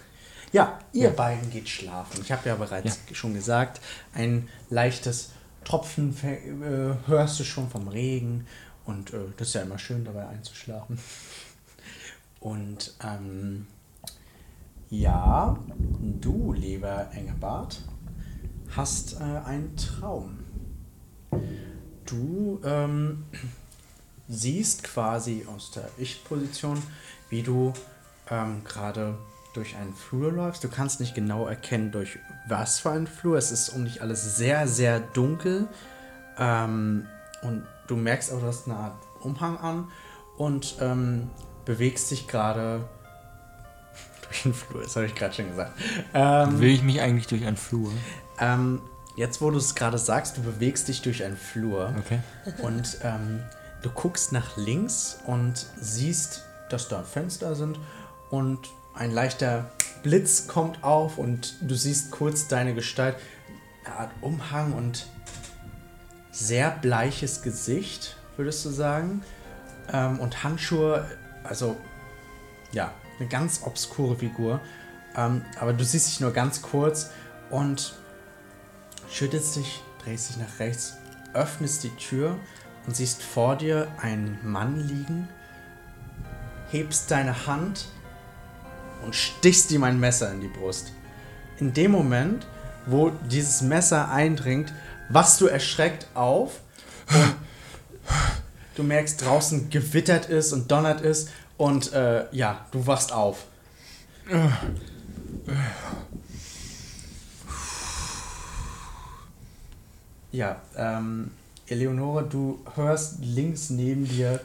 Ja, 0.51 0.77
ihr 0.91 1.11
beiden 1.11 1.49
geht 1.49 1.69
schlafen. 1.69 2.19
Ich 2.21 2.29
habe 2.29 2.49
ja 2.49 2.55
bereits 2.55 2.99
schon 3.13 3.33
gesagt, 3.33 3.79
ein 4.13 4.49
leichtes 4.69 5.31
Tropfen 5.63 6.13
äh, 6.21 7.07
hörst 7.07 7.39
du 7.39 7.45
schon 7.45 7.69
vom 7.69 7.87
Regen 7.87 8.45
und 8.83 9.13
äh, 9.13 9.19
das 9.37 9.49
ist 9.49 9.53
ja 9.53 9.61
immer 9.61 9.79
schön 9.79 10.03
dabei 10.03 10.27
einzuschlafen. 10.27 10.99
Und 12.41 12.95
ähm, 13.01 13.67
ja, 14.89 15.57
du, 16.19 16.51
lieber 16.51 17.11
Engelbart, 17.13 17.81
hast 18.75 19.21
äh, 19.21 19.23
einen 19.23 19.73
Traum. 19.77 20.39
Du 22.05 22.59
ähm, 22.65 23.23
siehst 24.29 24.83
quasi 24.83 25.45
aus 25.53 25.71
der 25.71 25.89
Ich-Position, 25.97 26.81
wie 27.29 27.41
du 27.43 27.73
ähm, 28.29 28.63
gerade 28.63 29.17
durch 29.53 29.75
einen 29.75 29.93
Flur 29.95 30.31
läufst. 30.31 30.63
Du 30.63 30.69
kannst 30.69 30.99
nicht 30.99 31.15
genau 31.15 31.47
erkennen, 31.47 31.91
durch 31.91 32.19
was 32.47 32.79
für 32.79 32.91
einen 32.91 33.07
Flur. 33.07 33.37
Es 33.37 33.51
ist 33.51 33.69
um 33.69 33.83
dich 33.85 34.01
alles 34.01 34.37
sehr, 34.37 34.67
sehr 34.67 34.99
dunkel. 34.99 35.67
Ähm, 36.37 37.07
und 37.41 37.65
du 37.87 37.95
merkst 37.95 38.31
auch, 38.31 38.39
du 38.39 38.45
hast 38.45 38.67
eine 38.67 38.77
Art 38.77 38.97
Umhang 39.21 39.57
an 39.57 39.87
und 40.37 40.75
ähm, 40.79 41.29
bewegst 41.65 42.11
dich 42.11 42.27
gerade 42.27 42.87
durch 44.21 44.43
den 44.43 44.53
Flur. 44.53 44.83
Das 44.83 44.95
habe 44.95 45.07
ich 45.07 45.15
gerade 45.15 45.33
schon 45.33 45.49
gesagt. 45.49 45.73
Ähm, 46.13 46.59
Will 46.59 46.69
ich 46.69 46.83
mich 46.83 47.01
eigentlich 47.01 47.27
durch 47.27 47.45
einen 47.45 47.57
Flur? 47.57 47.91
ähm, 48.39 48.81
jetzt, 49.15 49.41
wo 49.41 49.49
du 49.49 49.57
es 49.57 49.75
gerade 49.75 49.97
sagst, 49.97 50.37
du 50.37 50.41
bewegst 50.41 50.87
dich 50.87 51.01
durch 51.01 51.23
einen 51.23 51.35
Flur. 51.35 51.93
Okay. 51.99 52.19
Und 52.61 52.99
ähm, 53.03 53.41
du 53.81 53.89
guckst 53.89 54.31
nach 54.31 54.57
links 54.57 55.19
und 55.25 55.65
siehst, 55.79 56.43
dass 56.69 56.87
da 56.87 57.03
Fenster 57.03 57.55
sind 57.55 57.79
und 58.29 58.69
ein 58.93 59.11
leichter 59.11 59.71
Blitz 60.03 60.47
kommt 60.47 60.83
auf 60.83 61.17
und 61.17 61.55
du 61.61 61.75
siehst 61.75 62.11
kurz 62.11 62.47
deine 62.47 62.73
Gestalt, 62.73 63.15
eine 63.85 63.95
Art 63.95 64.11
Umhang 64.21 64.73
und 64.73 65.07
sehr 66.31 66.71
bleiches 66.71 67.41
Gesicht, 67.41 68.15
würdest 68.37 68.63
du 68.65 68.69
sagen. 68.69 69.23
Ähm, 69.91 70.19
und 70.19 70.43
Handschuhe, 70.43 71.05
also 71.43 71.75
ja, 72.71 72.93
eine 73.19 73.27
ganz 73.27 73.61
obskure 73.63 74.15
Figur. 74.15 74.61
Ähm, 75.15 75.43
aber 75.59 75.73
du 75.73 75.83
siehst 75.83 76.07
dich 76.07 76.19
nur 76.19 76.31
ganz 76.31 76.61
kurz 76.61 77.09
und 77.49 77.95
schüttelst 79.09 79.55
dich, 79.55 79.81
drehst 80.03 80.29
dich 80.29 80.37
nach 80.37 80.59
rechts, 80.59 80.93
öffnest 81.33 81.83
die 81.83 81.95
Tür 81.95 82.37
und 82.85 82.95
siehst 82.95 83.21
vor 83.21 83.55
dir 83.55 83.87
einen 84.01 84.39
Mann 84.43 84.87
liegen, 84.87 85.27
hebst 86.71 87.11
deine 87.11 87.47
Hand 87.47 87.87
und 89.03 89.15
stichst 89.15 89.71
ihm 89.71 89.83
ein 89.83 89.99
Messer 89.99 90.31
in 90.31 90.41
die 90.41 90.47
Brust. 90.47 90.91
In 91.59 91.73
dem 91.73 91.91
Moment, 91.91 92.47
wo 92.85 93.09
dieses 93.09 93.61
Messer 93.61 94.09
eindringt, 94.09 94.73
wachst 95.09 95.41
du 95.41 95.47
erschreckt 95.47 96.07
auf 96.13 96.59
und 97.09 97.35
du 98.75 98.83
merkst 98.83 99.25
draußen 99.25 99.69
gewittert 99.69 100.27
ist 100.27 100.53
und 100.53 100.71
donnert 100.71 101.01
ist 101.01 101.29
und 101.57 101.91
äh, 101.93 102.25
ja, 102.31 102.65
du 102.71 102.87
wachst 102.87 103.11
auf. 103.11 103.45
Ja, 110.31 110.61
ähm, 110.77 111.31
Eleonore, 111.71 112.23
du 112.23 112.59
hörst 112.75 113.19
links 113.21 113.69
neben 113.69 114.07
dir 114.07 114.41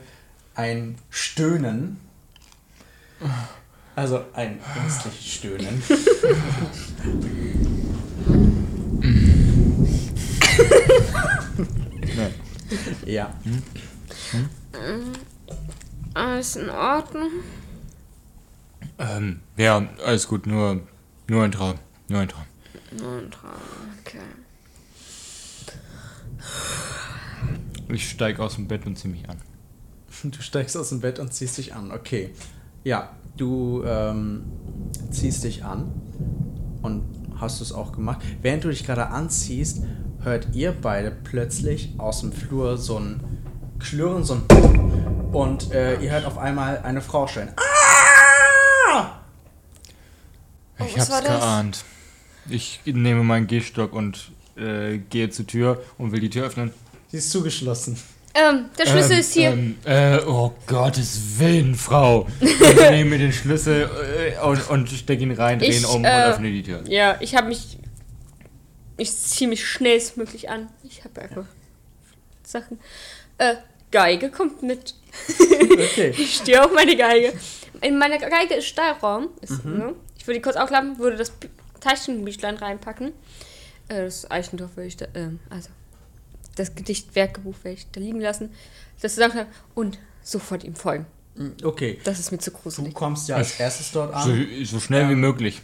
ein 0.55 0.97
Stöhnen. 1.11 1.99
Also 3.97 4.25
ein 4.35 4.59
ängstliches 4.77 5.33
Stöhnen. 5.33 5.83
Nein. 12.17 12.35
Ja. 13.07 13.35
Alles 16.13 16.57
in 16.57 16.71
Ordnung. 16.71 17.31
Ähm, 18.99 19.41
ja, 19.57 19.89
alles 20.05 20.29
gut, 20.29 20.47
nur, 20.47 20.81
nur 21.29 21.45
ein 21.45 21.53
Traum. 21.53 21.79
Nur 22.09 22.21
ein 22.21 22.29
Traum. 22.29 22.45
Nur 22.99 23.19
ein 23.19 23.31
Traum, 23.31 23.51
okay. 24.01 24.19
Ich 27.89 28.09
steig 28.09 28.41
aus 28.41 28.57
dem 28.57 28.69
Bett 28.69 28.87
und 28.87 28.97
zieh 28.97 29.09
mich 29.09 29.29
an. 29.29 29.37
Du 30.23 30.41
steigst 30.41 30.77
aus 30.77 30.91
dem 30.91 31.01
Bett 31.01 31.19
und 31.19 31.33
ziehst 31.33 31.59
dich 31.59 31.75
an. 31.75 31.91
Okay. 31.91 32.31
Ja, 32.83 33.11
du 33.37 33.83
ähm, 33.85 34.45
ziehst 35.11 35.45
dich 35.45 35.65
an 35.65 35.93
und 36.83 37.05
hast 37.41 37.61
es 37.61 37.73
auch 37.73 37.93
gemacht. 37.93 38.21
Während 38.43 38.65
du 38.65 38.69
dich 38.69 38.85
gerade 38.85 39.09
anziehst, 39.09 39.83
hört 40.23 40.55
ihr 40.55 40.73
beide 40.73 41.11
plötzlich 41.11 41.95
aus 41.99 42.21
dem 42.21 42.33
Flur 42.33 42.79
so 42.79 42.99
ein 42.99 43.21
Klirren, 43.79 44.25
so 44.25 44.35
ein 44.35 45.29
und 45.33 45.73
äh, 45.73 46.01
ihr 46.01 46.13
hört 46.13 46.27
auf 46.27 46.39
einmal 46.39 46.79
eine 46.79 47.01
Frau 47.01 47.27
schreien. 47.27 47.51
Ah! 47.57 49.21
Oh, 50.79 50.85
ich 50.87 50.99
hab's 50.99 51.25
geahnt. 51.25 51.85
Ich 52.49 52.81
nehme 52.85 53.25
meinen 53.25 53.47
Gehstock 53.47 53.93
und 53.93 54.33
äh, 54.57 54.99
gehe 54.99 55.31
zur 55.31 55.47
Tür 55.47 55.83
und 55.99 56.13
will 56.13 56.21
die 56.21 56.31
Tür 56.31 56.47
öffnen. 56.47 56.73
Sie 57.15 57.19
ist 57.19 57.31
zugeschlossen. 57.31 57.97
Ähm, 58.35 58.71
der 58.77 58.87
Schlüssel 58.87 59.13
ähm, 59.13 59.21
ist 59.21 59.35
hier. 59.35 59.51
Ähm, 59.53 59.79
äh, 59.85 60.19
oh 60.27 60.53
Gottes 60.67 61.39
Willen, 61.39 61.77
Frau. 61.77 62.27
Ich 62.41 62.91
nehme 62.91 63.11
mir 63.11 63.19
den 63.19 63.33
Schlüssel 63.33 63.89
äh, 64.37 64.45
und, 64.45 64.69
und 64.69 64.89
steck 64.91 65.21
ihn 65.21 65.31
rein, 65.31 65.61
dreh 65.61 65.67
ihn 65.67 65.73
Ich, 65.75 65.87
um 65.87 66.05
äh, 66.05 66.09
und 66.09 66.33
öffne 66.33 66.51
die 66.51 66.65
Tür. 66.65 66.83
Ja, 66.89 67.17
ich 67.21 67.37
habe 67.37 67.47
mich. 67.47 67.79
Ich 68.97 69.17
ziehe 69.17 69.49
mich 69.49 69.65
schnellstmöglich 69.65 70.51
an. 70.51 70.71
Ich 70.83 71.05
habe 71.05 71.23
einfach 71.23 71.45
Sachen. 72.43 72.81
Äh, 73.39 73.55
Geige 73.93 74.33
kommt 74.33 74.65
mit. 74.65 74.97
Okay. 75.73 76.13
Ich 76.19 76.35
stehe 76.39 76.65
auf 76.65 76.73
meine 76.75 76.97
Geige. 76.97 77.33
In 77.81 77.97
meiner 77.97 78.19
Geige 78.19 78.55
ist 78.55 78.67
Stahlraum. 78.67 79.29
Ist, 79.41 79.65
ne? 79.65 79.95
Ich 80.19 80.27
würde 80.27 80.41
die 80.41 80.43
kurz 80.43 80.57
aufklappen, 80.57 80.99
würde 80.99 81.17
das 81.17 81.31
Bü- 81.31 81.47
Taschenbüchlein 81.79 82.57
reinpacken. 82.57 83.13
Äh, 83.87 84.03
das 84.03 84.29
Eichendorf 84.29 84.77
würde 84.77 84.89
ich 84.89 84.97
da. 84.97 85.07
Ähm, 85.15 85.39
also, 85.49 85.69
das 86.55 86.75
Gedichtwerkebuch 86.75 87.55
werde 87.63 87.79
ich 87.79 87.91
da 87.91 88.01
liegen 88.01 88.21
lassen. 88.21 88.51
Das 89.01 89.15
gesagt 89.15 89.35
habe 89.35 89.47
und 89.75 89.99
sofort 90.23 90.65
ihm 90.65 90.75
folgen. 90.75 91.07
Okay. 91.63 91.99
Das 92.05 92.21
ist 92.21 92.31
mir 92.31 92.39
zu 92.39 92.51
Du 92.51 92.57
gruselig. 92.59 92.95
kommst 92.95 93.29
ja 93.29 93.37
als 93.37 93.59
erstes 93.59 93.91
dort 93.93 94.15
an. 94.15 94.23
So, 94.23 94.65
so 94.65 94.81
schnell 94.81 95.09
wie 95.09 95.13
ähm, 95.15 95.21
möglich. 95.21 95.63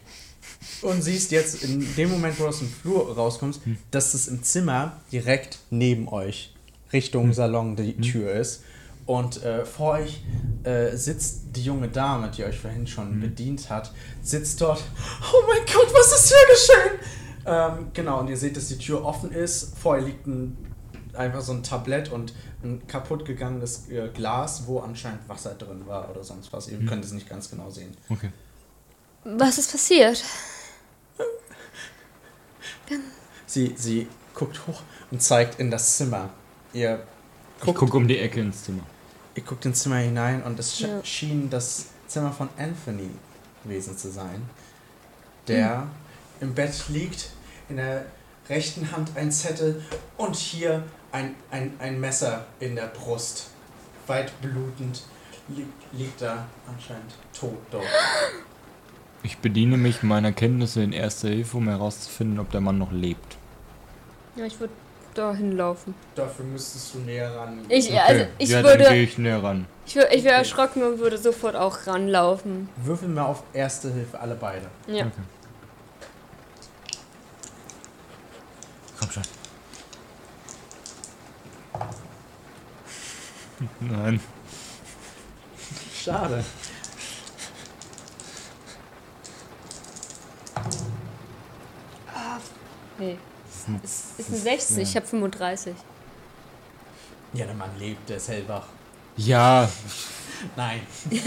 Und 0.83 1.03
siehst 1.03 1.31
jetzt 1.31 1.63
in 1.63 1.87
dem 1.97 2.11
Moment, 2.11 2.39
wo 2.39 2.45
du 2.45 2.49
aus 2.49 2.59
dem 2.59 2.69
Flur 2.69 3.15
rauskommst, 3.15 3.61
dass 3.91 4.15
es 4.15 4.29
im 4.29 4.43
Zimmer 4.43 5.01
direkt 5.13 5.59
neben 5.71 6.09
euch 6.09 6.55
Richtung 6.93 7.33
Salon 7.33 7.77
die 7.77 7.97
Tür 8.01 8.33
ist. 8.33 8.63
Und 9.07 9.43
äh, 9.43 9.65
vor 9.65 9.93
euch 9.95 10.23
äh, 10.65 10.97
sitzt 10.97 11.57
die 11.57 11.63
junge 11.65 11.89
Dame, 11.89 12.31
die 12.31 12.45
euch 12.45 12.59
vorhin 12.59 12.87
schon 12.87 13.21
bedient 13.21 13.71
hat, 13.71 13.93
sitzt 14.23 14.61
dort. 14.61 14.83
Oh 15.33 15.43
mein 15.49 15.65
Gott, 15.67 15.93
was 15.93 16.13
ist 16.13 16.29
hier 16.29 16.47
geschehen? 16.55 16.99
Ähm, 17.47 17.87
genau, 17.93 18.21
und 18.21 18.29
ihr 18.29 18.37
seht, 18.37 18.57
dass 18.57 18.69
die 18.69 18.79
Tür 18.79 19.05
offen 19.05 19.33
ist. 19.33 19.77
Vor 19.79 19.97
ihr 19.97 20.05
liegt 20.05 20.27
ein, 20.27 20.57
einfach 21.17 21.41
so 21.41 21.53
ein 21.53 21.63
Tablett 21.63 22.11
und 22.11 22.33
ein 22.63 22.87
kaputt 22.87 23.25
gegangenes 23.25 23.89
äh, 23.91 24.09
Glas, 24.15 24.65
wo 24.67 24.81
anscheinend 24.81 25.29
Wasser 25.29 25.55
drin 25.55 25.87
war 25.87 26.11
oder 26.11 26.23
sonst 26.25 26.53
was. 26.53 26.69
Ihr 26.69 26.85
könnt 26.87 27.05
es 27.05 27.13
nicht 27.13 27.29
ganz 27.29 27.51
genau 27.51 27.71
sehen. 27.71 27.97
Okay. 28.09 28.31
Was 29.25 29.59
ist 29.59 29.71
passiert? 29.73 30.23
Sie, 33.47 33.75
sie 33.77 34.07
guckt 34.35 34.67
hoch 34.67 34.83
und 35.11 35.23
zeigt 35.23 35.59
in 35.61 35.71
das 35.71 35.97
Zimmer. 35.97 36.31
Ihr 36.73 37.03
Ich 37.59 37.65
guckt, 37.65 37.79
gucke 37.79 37.97
um 37.97 38.07
die 38.09 38.19
Ecke 38.19 38.41
ins 38.41 38.65
Zimmer. 38.65 38.83
ihr 39.35 39.43
guckt 39.43 39.65
ins 39.67 39.83
Zimmer 39.83 39.97
hinein 39.97 40.43
und 40.43 40.59
es 40.59 40.79
Ja. 40.81 41.03
schien 41.05 41.51
das 41.51 41.87
Zimmer 42.07 42.33
von 42.33 42.49
Anthony 42.59 43.11
gewesen 43.65 43.97
zu 43.97 44.11
sein, 44.11 44.49
der 45.49 45.87
im 46.41 46.55
Bett 46.55 46.85
liegt, 46.89 47.31
in 47.69 47.77
der 47.77 48.07
rechten 48.49 48.91
Hand 48.91 49.11
ein 49.17 49.31
Zettel 49.31 49.83
und 50.17 50.35
hier 50.37 50.83
ein, 51.13 51.35
ein, 51.51 51.73
ein 51.79 52.01
Messer 52.01 52.47
in 52.61 52.77
der 52.77 52.87
Brust. 52.87 53.51
Weit 54.07 54.33
blutend 54.41 55.03
liegt, 55.49 55.93
liegt 55.93 56.23
er 56.23 56.47
anscheinend 56.69 57.13
tot 57.39 57.59
dort. 57.71 57.85
Ich 59.23 59.37
bediene 59.37 59.77
mich 59.77 60.03
meiner 60.03 60.33
Kenntnisse 60.33 60.83
in 60.83 60.95
Erster 60.95 61.29
Hilfe, 61.29 61.59
um 61.59 61.69
herauszufinden, 61.69 62.39
ob 62.41 62.51
der 62.53 62.63
Mann 62.63 62.79
noch 62.79 62.91
lebt. 62.91 63.37
Ja, 64.35 64.47
ich 64.47 64.59
würde 64.59 64.73
da 65.13 65.35
hinlaufen. 65.35 65.95
Dafür 66.15 66.47
müsstest 66.47 66.95
du 66.95 67.01
näher 67.01 67.31
ran. 67.37 67.61
Ich, 67.69 67.93
also, 68.01 68.25
ich 68.39 68.49
ja, 68.49 68.63
dann 68.63 68.79
gehe 68.79 68.87
würde. 68.89 68.97
ich 69.03 69.19
näher 69.19 69.43
ran. 69.43 69.67
Ich, 69.85 69.95
wür- 69.95 70.09
ich 70.11 70.25
wäre 70.25 70.37
erschrocken 70.37 70.83
und 70.83 71.01
würde 71.01 71.19
sofort 71.19 71.55
auch 71.55 71.87
ranlaufen. 71.87 72.71
Würfel 72.83 73.09
mal 73.09 73.25
auf 73.27 73.43
Erste 73.53 73.93
Hilfe, 73.93 74.19
alle 74.19 74.37
beide. 74.37 74.65
Ja. 74.87 75.05
Okay. 75.05 75.13
Komm 79.01 79.11
schon. 79.11 79.23
Nein. 83.81 84.21
Schade. 85.95 86.45
Nee. 92.99 93.19
Das 93.83 93.91
Ist, 93.91 94.19
ist 94.19 94.31
ein 94.31 94.37
16, 94.37 94.81
ich 94.81 94.97
habe 94.97 95.07
35. 95.07 95.75
Ja, 97.33 97.47
der 97.47 97.55
Mann 97.55 97.71
lebt, 97.79 98.09
der 98.09 98.17
ist 98.17 98.29
hellwach. 98.29 98.67
Ja, 99.17 99.69
Nein. 100.57 100.81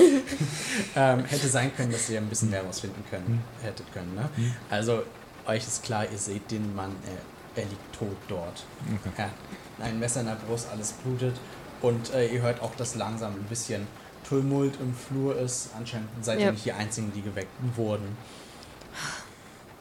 ähm, 0.96 1.26
hätte 1.26 1.48
sein 1.48 1.76
können, 1.76 1.92
dass 1.92 2.10
ihr 2.10 2.20
ein 2.20 2.28
bisschen 2.28 2.50
mehr 2.50 2.64
rausfinden 2.64 3.04
können, 3.10 3.44
hättet 3.62 3.92
können. 3.94 4.14
Ne? 4.16 4.30
Also, 4.70 5.04
euch 5.46 5.68
ist 5.68 5.84
klar, 5.84 6.06
ihr 6.10 6.18
seht 6.18 6.50
den 6.52 6.76
Mann, 6.76 6.96
er, 7.06 7.62
er 7.62 7.70
liegt 7.70 7.96
tot 7.96 8.18
dort. 8.28 8.64
Okay. 9.06 9.12
Er 9.18 9.26
hat 9.26 9.34
ein 9.82 10.00
Messer 10.00 10.22
in 10.22 10.28
der 10.28 10.36
Brust, 10.36 10.68
alles 10.72 10.94
blutet. 10.94 11.36
Und 11.84 12.12
äh, 12.14 12.28
ihr 12.34 12.42
hört 12.42 12.62
auch, 12.62 12.74
dass 12.76 12.96
langsam 12.96 13.34
ein 13.34 13.44
bisschen 13.44 13.86
Tumult 14.28 14.80
im 14.80 14.96
Flur 14.96 15.38
ist. 15.38 15.70
Anscheinend 15.78 16.08
seid 16.24 16.40
ihr 16.40 16.46
Ja. 16.46 16.52
nicht 16.54 16.64
die 16.66 16.72
Einzigen, 16.72 17.12
die 17.14 17.22
geweckt 17.22 17.52
wurden. 17.76 18.18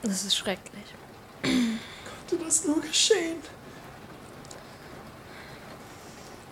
Das 0.02 0.24
ist 0.24 0.34
schrecklich. 0.36 0.82
Konnte 1.42 2.44
das 2.44 2.64
nur 2.66 2.80
geschehen? 2.80 3.36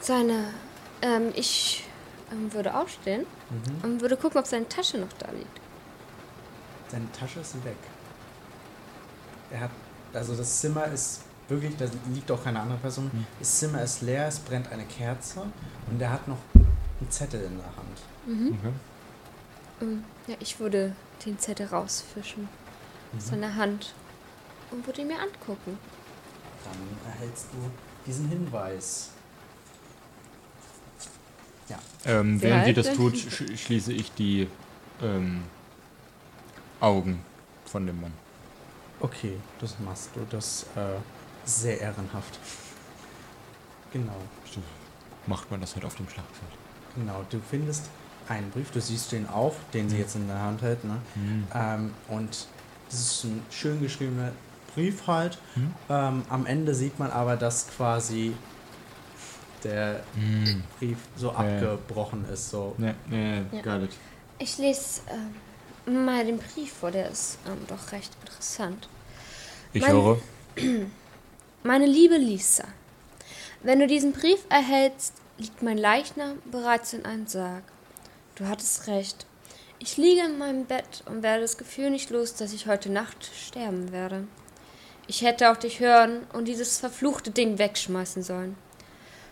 Seine. 0.00 0.54
Ähm, 1.02 1.32
ich 1.34 1.84
ähm, 2.30 2.52
würde 2.52 2.74
aufstehen 2.76 3.26
Mhm. 3.50 3.80
und 3.84 4.00
würde 4.02 4.16
gucken, 4.16 4.38
ob 4.38 4.46
seine 4.46 4.68
Tasche 4.68 4.98
noch 4.98 5.12
da 5.18 5.30
liegt. 5.32 5.60
Seine 6.88 7.10
Tasche 7.12 7.40
ist 7.40 7.54
weg. 7.64 7.76
Er 9.50 9.60
hat, 9.60 9.70
also 10.12 10.36
das 10.36 10.60
Zimmer 10.60 10.84
ist 10.86 11.22
wirklich, 11.50 11.76
da 11.76 11.86
liegt 12.14 12.30
auch 12.30 12.42
keine 12.42 12.60
andere 12.60 12.78
Person. 12.78 13.10
Hm. 13.12 13.26
Das 13.38 13.58
Zimmer 13.58 13.82
ist 13.82 14.02
leer, 14.02 14.26
es 14.28 14.38
brennt 14.38 14.70
eine 14.72 14.84
Kerze 14.84 15.42
und 15.90 16.00
er 16.00 16.10
hat 16.10 16.26
noch 16.28 16.38
einen 16.54 17.10
Zettel 17.10 17.42
in 17.42 17.56
der 17.56 17.66
Hand. 17.66 17.98
Mhm. 18.26 18.58
Okay. 18.58 18.72
Ähm, 19.82 20.04
ja, 20.26 20.36
ich 20.40 20.58
würde 20.60 20.94
den 21.26 21.38
Zettel 21.38 21.66
rausfischen 21.66 22.48
aus 23.16 23.26
Mhm. 23.26 23.30
seiner 23.30 23.54
Hand 23.56 23.94
und 24.70 24.86
würde 24.86 25.00
ihn 25.02 25.08
mir 25.08 25.18
angucken. 25.20 25.78
Dann 26.64 27.12
erhältst 27.12 27.46
du 27.52 27.70
diesen 28.06 28.28
Hinweis. 28.28 29.10
Ja. 31.68 31.78
Ähm, 32.04 32.40
während 32.40 32.64
sie 32.66 32.74
das 32.74 32.92
tut, 32.94 33.16
sch 33.16 33.42
schließe 33.56 33.92
ich 33.92 34.12
die 34.12 34.48
ähm, 35.02 35.42
Augen 36.80 37.24
von 37.64 37.86
dem 37.86 38.00
Mann. 38.00 38.12
Okay, 39.00 39.38
das 39.60 39.78
machst 39.78 40.10
du. 40.14 40.26
Das 40.28 40.66
äh, 40.76 40.96
sehr 41.56 41.80
ehrenhaft. 41.80 42.38
Genau, 43.92 44.16
So 44.52 44.60
macht 45.26 45.50
man 45.50 45.60
das 45.60 45.74
halt 45.74 45.84
auf 45.84 45.94
dem 45.96 46.08
Schlachtfeld. 46.08 46.50
genau. 46.94 47.24
Du 47.30 47.40
findest 47.50 47.86
einen 48.28 48.50
Brief, 48.50 48.70
du 48.70 48.80
siehst 48.80 49.10
den 49.12 49.28
auch, 49.28 49.54
den 49.74 49.88
sie 49.88 49.96
Mhm. 49.96 50.00
jetzt 50.02 50.14
in 50.16 50.28
der 50.28 50.40
Hand 50.40 50.62
hält, 50.62 50.84
ne? 50.84 50.98
Ähm, 51.54 51.92
und 52.08 52.46
das 52.88 53.00
ist 53.00 53.24
ein 53.24 53.42
schön 53.50 53.80
geschriebener 53.80 54.32
Brief 54.74 55.06
halt. 55.08 55.38
Mhm. 55.56 55.74
Ähm, 55.88 56.22
am 56.28 56.46
Ende 56.46 56.74
sieht 56.74 56.98
man 57.00 57.10
aber, 57.10 57.36
dass 57.36 57.66
quasi 57.76 58.34
der 59.64 60.02
Mhm. 60.14 60.62
Brief 60.78 60.98
so 61.16 61.28
Ja. 61.32 61.38
abgebrochen 61.38 62.24
ist. 62.32 62.50
So. 62.50 62.74
Ja, 62.78 62.94
ja, 63.10 63.42
Ja. 63.52 63.62
got 63.62 63.82
it. 63.82 63.90
Ich 64.38 64.56
lese 64.58 65.00
ähm, 65.86 66.04
mal 66.04 66.24
den 66.24 66.38
Brief 66.38 66.72
vor, 66.72 66.92
der 66.92 67.10
ist 67.10 67.38
ähm, 67.46 67.58
doch 67.66 67.90
recht 67.92 68.12
interessant. 68.24 68.88
Ich 69.72 69.82
Mein- 69.82 69.92
höre. 69.92 70.18
Meine 71.62 71.84
liebe 71.84 72.16
Lisa, 72.16 72.64
wenn 73.62 73.80
du 73.80 73.86
diesen 73.86 74.12
Brief 74.12 74.40
erhältst, 74.48 75.12
liegt 75.36 75.60
mein 75.60 75.76
Leichnam 75.76 76.38
bereits 76.50 76.94
in 76.94 77.04
einem 77.04 77.26
Sarg. 77.26 77.64
Du 78.36 78.48
hattest 78.48 78.86
recht. 78.86 79.26
Ich 79.78 79.98
liege 79.98 80.22
in 80.22 80.38
meinem 80.38 80.64
Bett 80.64 81.02
und 81.04 81.22
werde 81.22 81.42
das 81.42 81.58
Gefühl 81.58 81.90
nicht 81.90 82.08
los, 82.08 82.34
dass 82.34 82.54
ich 82.54 82.66
heute 82.66 82.88
Nacht 82.88 83.30
sterben 83.38 83.92
werde. 83.92 84.26
Ich 85.06 85.20
hätte 85.20 85.50
auf 85.50 85.58
dich 85.58 85.80
hören 85.80 86.26
und 86.32 86.48
dieses 86.48 86.78
verfluchte 86.78 87.30
Ding 87.30 87.58
wegschmeißen 87.58 88.22
sollen. 88.22 88.56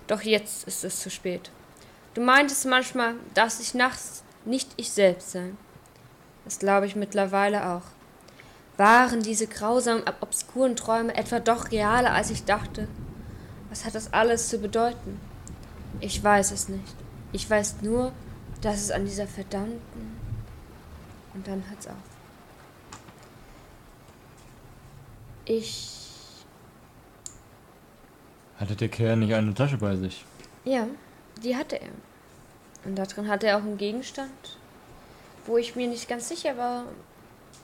Doch 0.07 0.21
jetzt 0.21 0.69
ist 0.69 0.85
es 0.85 1.01
zu 1.01 1.09
spät. 1.09 1.51
Du 2.13 2.21
meintest 2.21 2.67
manchmal, 2.67 3.15
dass 3.33 3.59
ich 3.59 3.73
nachts 3.73 4.23
nicht 4.45 4.69
ich 4.77 4.91
selbst 4.91 5.31
sei. 5.31 5.53
Das 6.45 6.59
glaube 6.59 6.85
ich 6.85 6.95
mittlerweile 6.95 7.71
auch. 7.71 7.98
Waren 8.79 9.23
diese 9.23 9.49
grausamen, 9.49 10.05
ob- 10.09 10.23
obskuren 10.23 10.77
Träume 10.77 11.15
etwa 11.15 11.41
doch 11.41 11.71
realer, 11.73 12.13
als 12.13 12.31
ich 12.31 12.45
dachte? 12.45 12.89
Was 13.69 13.85
hat 13.85 13.95
das 13.95 14.13
alles 14.13 14.49
zu 14.49 14.59
bedeuten? 14.59 15.21
Ich 16.01 16.23
weiß 16.23 16.53
es 16.53 16.69
nicht. 16.69 16.95
Ich 17.33 17.51
weiß 17.51 17.83
nur, 17.83 18.13
dass 18.63 18.77
es 18.77 18.91
an 18.91 19.05
dieser 19.05 19.27
verdammten... 19.27 20.17
Und 21.35 21.47
dann 21.47 21.63
hört's 21.69 21.87
auf. 21.87 21.95
Ich... 25.45 25.97
Hatte 28.59 28.77
der 28.77 28.89
Kerl 28.89 29.17
nicht 29.17 29.35
eine 29.35 29.55
Tasche 29.55 29.77
bei 29.77 29.97
sich? 29.97 30.25
Ja, 30.65 30.87
die 31.43 31.57
hatte 31.57 31.81
er. 31.81 31.91
Und 32.85 32.97
da 32.97 33.07
drin 33.07 33.29
hatte 33.29 33.49
er 33.49 33.57
auch 33.57 33.63
einen 33.63 33.77
Gegenstand, 33.77 34.59
wo 35.47 35.59
ich 35.59 35.75
mir 35.75 35.89
nicht 35.89 36.09
ganz 36.09 36.29
sicher 36.29 36.57
war, 36.57 36.85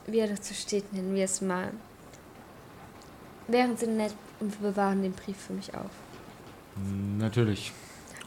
wie 0.06 0.18
er 0.18 0.28
dazu 0.28 0.54
steht, 0.54 0.92
nennen 0.92 1.14
wir 1.14 1.24
es 1.24 1.40
mal. 1.40 1.72
Wären 3.48 3.76
Sie 3.76 3.86
nett 3.86 4.14
und 4.40 4.60
bewahren 4.60 5.02
den 5.02 5.12
Brief 5.12 5.36
für 5.36 5.52
mich 5.52 5.74
auf. 5.74 5.90
Natürlich. 7.18 7.72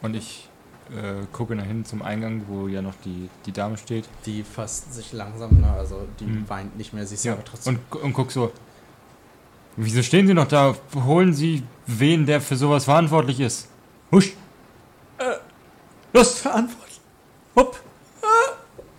Und 0.02 0.16
ich 0.16 0.48
äh, 0.92 1.26
gucke 1.34 1.56
nach 1.56 1.66
hinten 1.66 1.86
zum 1.86 2.02
Eingang, 2.02 2.44
wo 2.48 2.68
ja 2.68 2.82
noch 2.82 2.94
die, 3.04 3.30
die 3.46 3.52
Dame 3.52 3.78
steht. 3.78 4.06
Die 4.26 4.44
fasst 4.44 4.94
sich 4.94 5.12
langsam, 5.14 5.60
ne? 5.60 5.72
also 5.74 6.08
die 6.20 6.26
Mhm. 6.26 6.50
weint 6.50 6.78
nicht 6.78 6.94
mehr, 6.94 7.06
sie 7.06 7.16
ist 7.16 7.26
Ja, 7.26 7.34
aber 7.34 7.44
trotzdem. 7.44 7.80
und, 7.92 8.02
und 8.02 8.14
guck 8.14 8.32
so. 8.32 8.52
Wieso 9.76 10.02
stehen 10.02 10.26
Sie 10.28 10.34
noch 10.34 10.48
da? 10.48 10.76
Holen 10.96 11.34
Sie 11.34 11.64
wen, 11.86 12.26
der 12.26 12.42
für 12.42 12.56
sowas 12.56 12.86
verantwortlich 12.86 13.40
ist. 13.40 13.68
Husch! 14.12 14.34
Äh, 15.20 15.36
los! 16.14 16.40
verantwortlich. 16.40 17.00
Hopp! 17.56 17.80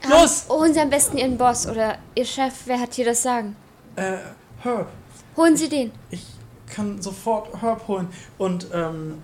Los! 0.08 0.44
Ähm, 0.48 0.56
holen 0.56 0.74
Sie 0.74 0.80
am 0.80 0.90
besten 0.90 1.18
Ihren 1.18 1.36
Boss 1.38 1.66
oder 1.66 1.98
Ihr 2.14 2.24
Chef, 2.24 2.52
wer 2.66 2.80
hat 2.80 2.94
hier 2.94 3.04
das 3.04 3.22
Sagen? 3.22 3.56
Äh, 3.96 4.16
Herb, 4.62 4.88
Holen 5.36 5.56
Sie 5.56 5.68
den. 5.68 5.92
ich 6.10 6.24
kann 6.66 7.00
sofort 7.00 7.60
Herb 7.62 7.86
holen. 7.88 8.08
Und 8.36 8.66
ähm, 8.72 9.22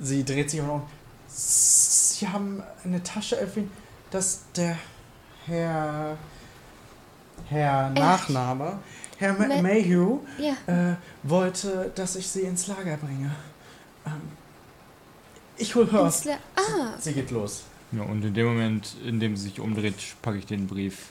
sie 0.00 0.24
dreht 0.24 0.50
sich 0.50 0.60
um. 0.60 0.82
Sie 1.28 2.26
haben 2.26 2.62
eine 2.84 3.02
Tasche 3.02 3.38
erwähnt, 3.38 3.70
dass 4.10 4.40
der 4.56 4.76
Herr. 5.46 6.16
Herr 7.48 7.90
Nachname, 7.90 8.78
Herr 9.18 9.34
Ma 9.34 9.46
Ma- 9.46 9.60
Mayhew, 9.62 10.20
Ja, 10.38 10.54
äh, 10.66 10.96
wollte, 11.22 11.92
dass 11.94 12.16
ich 12.16 12.26
sie 12.26 12.40
ins 12.40 12.66
Lager 12.66 12.96
bringe. 12.96 13.30
Ähm, 14.06 14.12
ich 15.58 15.74
hol 15.74 15.90
Herb. 15.92 16.12
Ah, 16.56 16.94
Sie 16.98 17.12
geht 17.12 17.30
los. 17.30 17.62
Ja, 17.92 18.02
und 18.02 18.24
in 18.24 18.34
dem 18.34 18.46
Moment, 18.46 18.96
in 19.04 19.20
dem 19.20 19.36
sie 19.36 19.44
sich 19.44 19.60
umdreht, 19.60 19.94
packe 20.22 20.38
ich 20.38 20.46
den 20.46 20.66
Brief 20.66 21.10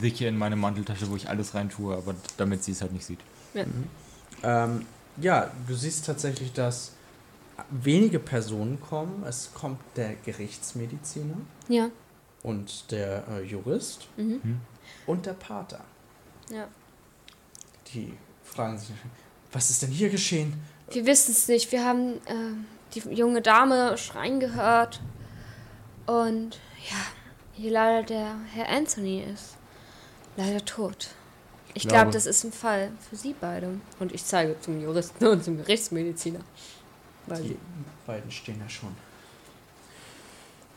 sicher 0.00 0.28
in 0.28 0.36
meine 0.38 0.56
Manteltasche, 0.56 1.08
wo 1.10 1.16
ich 1.16 1.28
alles 1.28 1.54
rein 1.54 1.68
tue, 1.70 1.94
aber 1.96 2.14
damit 2.36 2.64
sie 2.64 2.72
es 2.72 2.80
halt 2.80 2.92
nicht 2.92 3.04
sieht. 3.04 3.20
Ähm, 4.42 4.86
ja, 5.20 5.50
du 5.68 5.74
siehst 5.74 6.06
tatsächlich, 6.06 6.52
dass 6.52 6.92
wenige 7.70 8.18
Personen 8.18 8.80
kommen. 8.80 9.22
Es 9.26 9.50
kommt 9.54 9.78
der 9.96 10.14
Gerichtsmediziner 10.24 11.36
ja. 11.68 11.90
und 12.42 12.90
der 12.90 13.24
äh, 13.28 13.42
Jurist 13.44 14.08
Mhm. 14.16 14.60
und 15.06 15.26
der 15.26 15.34
Pater. 15.34 15.80
Ja. 16.50 16.66
Die 17.92 18.14
fragen 18.44 18.76
sich, 18.78 18.90
Was 19.52 19.70
ist 19.70 19.82
denn 19.82 19.90
hier 19.90 20.10
geschehen? 20.10 20.54
Wir 20.90 21.06
wissen 21.06 21.30
es 21.30 21.46
nicht. 21.46 21.70
Wir 21.70 21.84
haben 21.84 22.14
äh, 22.26 22.54
die 22.94 23.00
junge 23.14 23.40
Dame 23.40 23.96
schreien 23.96 24.40
gehört. 24.40 25.00
Und 26.06 26.58
ja, 26.90 26.96
hier 27.54 27.70
leider 27.72 28.02
der 28.02 28.36
Herr 28.52 28.68
Anthony 28.68 29.22
ist 29.22 29.56
leider 30.36 30.64
tot. 30.64 31.08
Ich 31.74 31.82
glaube, 31.82 31.96
glaube- 31.96 32.10
das 32.12 32.26
ist 32.26 32.44
ein 32.44 32.52
Fall 32.52 32.92
für 33.08 33.16
Sie 33.16 33.34
beide. 33.40 33.80
Und 33.98 34.12
ich 34.12 34.24
zeige 34.24 34.58
zum 34.60 34.80
Juristen 34.80 35.26
und 35.26 35.42
zum 35.42 35.56
Gerichtsmediziner. 35.56 36.40
Weil 37.26 37.42
Die 37.42 37.56
beiden 38.06 38.30
stehen 38.30 38.60
da 38.60 38.68
schon. 38.68 38.94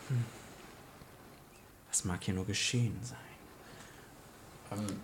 Hm. 0.07 0.25
Was 1.89 2.05
mag 2.05 2.23
hier 2.23 2.33
nur 2.33 2.45
geschehen 2.45 2.97
sein? 3.03 3.17
Ähm, 4.71 4.99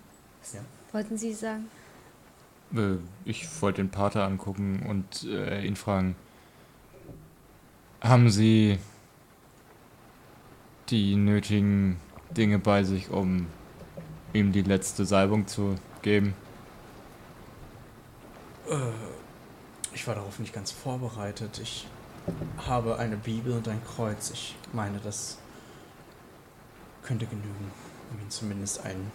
ja. 0.53 0.59
wollten 0.91 1.17
Sie 1.17 1.33
sagen? 1.33 1.69
Äh, 2.75 2.95
ich 3.25 3.47
wollte 3.61 3.81
den 3.81 3.91
Pater 3.91 4.23
angucken 4.25 4.85
und 4.87 5.23
äh, 5.23 5.65
ihn 5.65 5.75
fragen, 5.75 6.15
haben 8.01 8.29
Sie 8.29 8.79
die 10.89 11.15
nötigen 11.15 11.99
Dinge 12.31 12.59
bei 12.59 12.83
sich, 12.83 13.09
um 13.09 13.47
ihm 14.33 14.51
die 14.51 14.61
letzte 14.61 15.05
Salbung 15.05 15.47
zu 15.47 15.75
geben? 16.01 16.33
Ich 19.93 20.07
war 20.07 20.15
darauf 20.15 20.39
nicht 20.39 20.53
ganz 20.53 20.71
vorbereitet. 20.71 21.59
Ich 21.61 21.87
habe 22.57 22.97
eine 22.97 23.17
Bibel 23.17 23.53
und 23.53 23.67
ein 23.67 23.81
Kreuz. 23.95 24.31
Ich 24.31 24.55
meine, 24.71 24.99
das 24.99 25.37
könnte 27.03 27.25
genügen, 27.25 27.71
um 28.11 28.19
ihm 28.19 28.29
zumindest 28.29 28.83
einen 28.85 29.11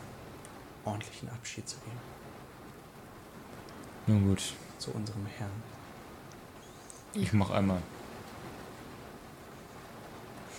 ordentlichen 0.85 1.29
Abschied 1.31 1.69
zu 1.69 1.77
geben. 1.79 1.99
Nun 4.07 4.29
gut, 4.29 4.55
Zu 4.79 4.93
unserem 4.93 5.27
Herrn. 5.27 5.51
ich 7.15 7.33
mach 7.33 7.51
einmal. 7.51 7.83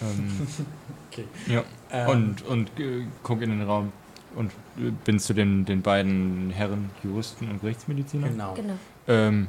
Ähm, 0.02 0.48
Okay. 1.12 1.26
ja, 1.48 1.64
Ähm, 1.92 2.10
und, 2.10 2.46
und 2.46 2.80
äh, 2.80 3.04
guck 3.24 3.42
in 3.42 3.50
den 3.50 3.64
Raum 3.64 3.92
und 4.36 4.52
äh, 4.78 4.92
bin 5.06 5.20
zu 5.20 5.34
den, 5.34 5.66
den 5.66 5.82
beiden 5.82 6.52
Herren, 6.52 6.92
Juristen 7.04 7.50
und 7.50 7.62
Gerichtsmediziner. 7.62 8.30
Genau. 8.30 8.54
Genau. 8.54 8.74
Ähm, 9.08 9.48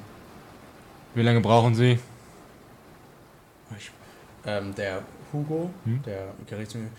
wie 1.14 1.22
lange 1.22 1.40
brauchen 1.40 1.74
Sie? 1.74 1.98
Ich, 3.78 3.90
ähm, 4.46 4.74
der 4.74 5.02
Hugo, 5.32 5.70
Hm? 5.84 6.02
der 6.02 6.32
Gerichtsmediziner. 6.48 6.96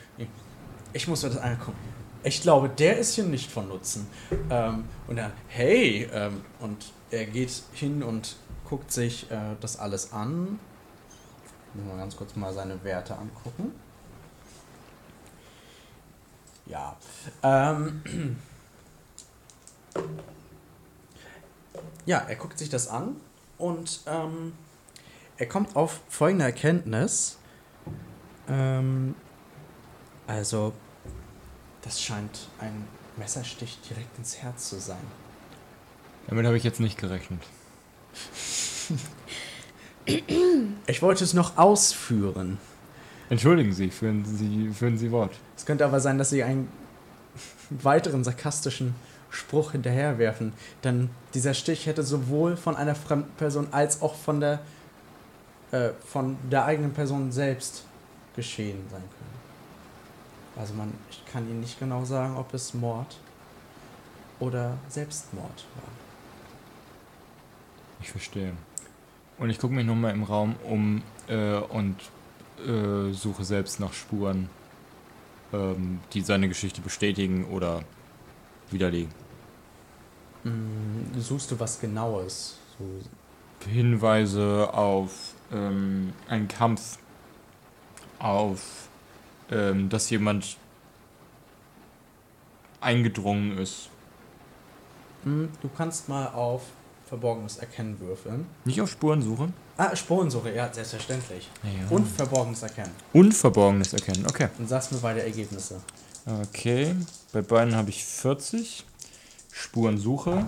Ich 0.93 1.08
muss 1.08 1.24
mir 1.24 1.30
das 1.30 1.39
angucken. 1.39 1.78
Ich 2.24 2.41
glaube, 2.41 2.70
der 2.70 2.99
ist 2.99 3.16
hier 3.16 3.24
nicht 3.24 3.49
von 3.49 3.68
Nutzen. 3.68 4.06
Ähm, 4.52 4.84
und 5.08 5.16
dann, 5.16 5.32
hey, 5.47 6.08
ähm, 6.14 6.41
und 6.60 6.91
er 7.10 7.26
geht 7.26 7.64
hin 7.74 8.04
und 8.04 8.36
guckt 8.70 8.91
sich 8.91 9.30
äh, 9.32 9.38
das 9.60 9.80
alles 9.80 10.14
an. 10.14 10.60
Muss 11.74 11.86
mal 11.86 11.97
ganz 11.97 12.15
kurz 12.15 12.36
mal 12.36 12.53
seine 12.53 12.84
Werte 12.84 13.17
angucken. 13.17 13.74
Ja. 16.65 16.95
Ähm, 17.43 18.38
ja, 22.05 22.19
er 22.19 22.36
guckt 22.36 22.57
sich 22.57 22.69
das 22.69 22.88
an 22.88 23.15
und 23.57 24.01
ähm, 24.05 24.53
er 25.38 25.47
kommt 25.47 25.76
auf 25.76 26.01
folgende 26.09 26.45
Erkenntnis. 26.45 27.38
Ähm, 28.47 29.15
also, 30.28 30.74
das 31.82 32.01
scheint 32.01 32.47
ein 32.59 32.88
Messerstich 33.17 33.80
direkt 33.89 34.17
ins 34.17 34.38
Herz 34.38 34.69
zu 34.69 34.80
sein. 34.80 35.05
Damit 36.28 36.45
habe 36.45 36.57
ich 36.57 36.63
jetzt 36.63 36.80
nicht 36.80 36.97
gerechnet. 36.97 37.41
Ich 40.88 41.01
wollte 41.01 41.24
es 41.24 41.34
noch 41.34 41.57
ausführen. 41.57 42.57
Entschuldigen 43.30 43.72
Sie, 43.72 43.89
führen 43.89 44.26
Sie, 44.26 44.70
führen 44.74 44.97
Sie 44.97 45.12
Wort. 45.12 45.34
Es 45.55 45.66
könnte 45.66 45.86
aber 45.86 45.99
sein, 45.99 46.18
dass 46.18 46.30
Sie 46.30 46.43
einen 46.43 46.70
weiteren 47.70 48.24
sarkastischen 48.24 48.93
Spruch 49.30 49.72
hinterherwerfen. 49.72 50.53
Denn 50.84 51.09
dieser 51.34 51.53
Stich 51.53 51.86
hätte 51.86 52.03
sowohl 52.03 52.57
von 52.57 52.76
einer 52.76 52.95
fremden 52.95 53.32
Person 53.38 53.68
als 53.72 54.01
auch 54.01 54.16
von 54.16 54.41
der, 54.41 54.59
äh, 55.72 55.89
von 56.05 56.38
der 56.51 56.66
eigenen 56.66 56.91
Person 56.93 57.32
selbst 57.32 57.86
geschehen 58.36 58.86
sein 58.91 59.01
können. 59.01 59.32
Also 60.57 60.74
man, 60.74 60.93
ich 61.09 61.24
kann 61.32 61.49
Ihnen 61.49 61.62
nicht 61.62 61.80
genau 61.80 62.03
sagen, 62.03 62.36
ob 62.36 62.53
es 62.53 62.74
Mord 62.74 63.18
oder 64.39 64.78
Selbstmord 64.89 65.66
war. 65.76 65.91
Ich 68.01 68.12
verstehe. 68.12 68.53
Und 69.42 69.50
ich 69.50 69.58
gucke 69.58 69.74
mich 69.74 69.88
nochmal 69.88 70.14
im 70.14 70.22
Raum 70.22 70.56
um 70.70 71.02
äh, 71.28 71.56
und 71.56 71.96
äh, 72.64 73.12
suche 73.12 73.44
selbst 73.44 73.80
nach 73.80 73.92
Spuren, 73.92 74.52
ähm, 75.52 76.00
die 76.14 76.22
seine 76.22 76.48
Geschichte 76.48 76.80
bestätigen 76.80 77.46
oder 77.46 77.82
widerlegen. 78.70 79.12
Mm, 80.44 81.20
suchst 81.20 81.50
du 81.50 81.60
was 81.60 81.82
Genaues? 81.82 82.60
So, 82.78 82.86
Hinweise 83.68 84.70
auf 84.76 85.34
ähm, 85.52 86.14
einen 86.28 86.48
Kampf, 86.48 87.00
auf 88.20 88.89
ähm, 89.50 89.89
dass 89.89 90.08
jemand 90.12 90.56
eingedrungen 92.80 93.58
ist. 93.58 93.89
Mm, 95.24 95.46
du 95.64 95.70
kannst 95.76 96.10
mal 96.10 96.28
auf 96.28 96.62
Verborgenes 97.12 97.57
Erkennen 97.57 97.99
würfeln. 97.99 98.45
Nicht 98.64 98.80
auf 98.80 98.89
Spurensuche. 98.89 99.49
Ah, 99.76 99.93
Spurensuche, 99.93 100.55
ja, 100.55 100.72
selbstverständlich. 100.72 101.49
Ja. 101.62 101.93
Und 101.93 102.07
Verborgenes 102.07 102.64
Erkennen. 102.64 102.91
Und 103.12 103.34
Verborgenes 103.34 103.91
erkennen, 103.91 104.26
okay. 104.30 104.47
Und 104.57 104.70
sagst 104.70 104.93
mir 104.93 104.97
beide 104.99 105.22
Ergebnisse. 105.22 105.82
Okay, 106.48 106.95
bei 107.34 107.41
beiden 107.41 107.76
habe 107.76 107.90
ich 107.90 108.06
40. 108.06 108.86
Spurensuche. 109.52 110.45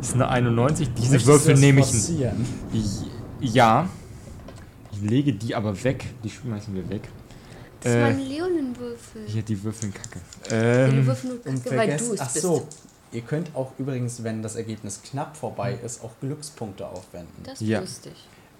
Ist 0.00 0.14
eine 0.14 0.28
91. 0.28 0.90
Diese 0.94 1.14
Möchtest 1.14 1.26
Würfel 1.26 1.46
du 1.46 1.52
das 1.54 1.60
nehme 1.60 1.80
ich. 1.80 3.52
Ja. 3.52 3.88
Ich 4.92 5.00
lege 5.00 5.32
die 5.32 5.56
aber 5.56 5.82
weg. 5.82 6.06
Die 6.22 6.30
schmeißen 6.30 6.72
wir 6.72 6.88
weg. 6.88 7.08
Das 7.80 7.92
Äh, 7.92 8.10
ist 8.10 8.16
mein 8.16 8.28
Leonenwürfel. 8.28 9.22
Hier, 9.26 9.42
die 9.42 9.60
würfeln 9.60 9.92
Kacke. 9.92 10.20
Die 10.48 10.54
Ähm, 10.54 11.04
Würfel 11.06 11.30
nur 11.30 11.46
Und 11.46 11.64
Kacke, 11.64 11.76
weil 11.76 11.96
du 11.96 12.12
es 12.14 12.20
ach 12.20 12.32
bist. 12.32 12.44
So, 13.12 13.16
ihr 13.16 13.22
könnt 13.22 13.54
auch 13.54 13.72
übrigens, 13.78 14.22
wenn 14.24 14.42
das 14.42 14.56
Ergebnis 14.56 15.00
knapp 15.02 15.36
vorbei 15.36 15.78
ist, 15.84 16.02
auch 16.02 16.12
Glückspunkte 16.20 16.86
aufwenden. 16.86 17.42
Das 17.44 17.60
ist 17.60 17.68
Ja. 17.68 17.80
lustig. 17.80 18.12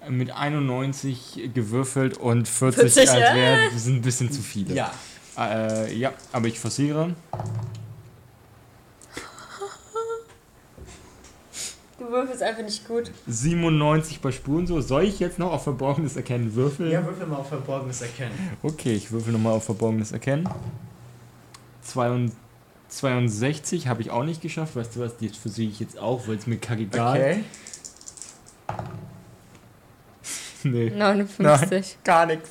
mit 0.09 0.31
91 0.31 1.51
gewürfelt 1.53 2.17
und 2.17 2.45
40, 2.47 2.91
40, 2.93 3.09
als 3.09 3.31
äh? 3.31 3.35
wäre 3.35 3.69
sind 3.79 3.95
ein 3.95 4.01
bisschen 4.01 4.31
zu 4.31 4.41
viele. 4.41 4.75
Ja, 4.75 4.91
Äh, 5.37 5.95
ja, 5.95 6.11
aber 6.33 6.47
ich 6.47 6.59
forciere. 6.59 7.15
Du 11.99 12.09
würfelst 12.09 12.43
einfach 12.43 12.63
nicht 12.63 12.85
gut. 12.87 13.11
97 13.27 14.19
bei 14.19 14.31
Spurensuche. 14.31 14.81
Soll 14.81 15.03
ich 15.05 15.19
jetzt 15.19 15.39
noch 15.39 15.51
auf 15.53 15.63
Verborgenes 15.63 16.15
Erkennen 16.17 16.53
würfeln? 16.55 16.91
ja, 16.91 17.05
würfel 17.05 17.25
mal 17.27 17.37
auf 17.37 17.47
Verborgenes 17.49 18.01
Erkennen. 18.01 18.33
Okay, 18.61 18.93
ich 18.93 19.11
würfel 19.11 19.31
nochmal 19.31 19.53
auf 19.53 19.63
Verborgenes 19.63 20.11
Erkennen. 20.11 20.47
62 21.83 22.35
62 22.97 23.87
habe 23.87 24.01
ich 24.01 24.11
auch 24.11 24.23
nicht 24.23 24.41
geschafft. 24.41 24.75
Weißt 24.75 24.95
du 24.95 25.01
was, 25.01 25.17
die 25.17 25.29
versuche 25.29 25.63
ich 25.63 25.79
jetzt 25.79 25.97
auch, 25.97 26.27
weil 26.27 26.37
es 26.37 26.47
mir 26.47 26.57
kackegal 26.57 27.17
Okay. 27.19 27.43
Nee, 30.65 30.91
59. 30.91 31.97
gar 32.05 32.25
nichts. 32.25 32.49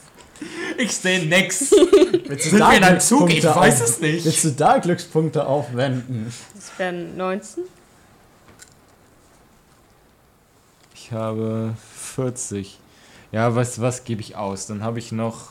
Ich 0.77 0.95
sehe 0.95 1.25
nix. 1.25 1.71
Willst 2.27 2.53
du 2.53 2.59
da 2.59 2.73
in 2.73 2.85
einem 2.85 3.01
Zug? 3.01 3.31
Ich 3.31 3.43
weiß 3.43 3.81
es 3.81 4.01
nicht. 4.01 4.27
Willst 4.27 4.45
du 4.45 4.51
da 4.51 4.77
Glückspunkte 4.79 5.47
aufwenden? 5.47 6.31
Das 6.55 6.79
wären 6.79 7.17
19. 7.17 7.65
Ich 10.95 11.11
habe 11.11 11.75
40. 11.97 12.79
Ja, 13.31 13.55
weißt 13.55 13.79
du 13.79 13.83
was, 13.83 14.05
gebe 14.05 14.21
ich 14.21 14.37
aus. 14.37 14.67
Dann 14.67 14.83
habe 14.83 14.99
ich 14.99 15.13
noch... 15.13 15.51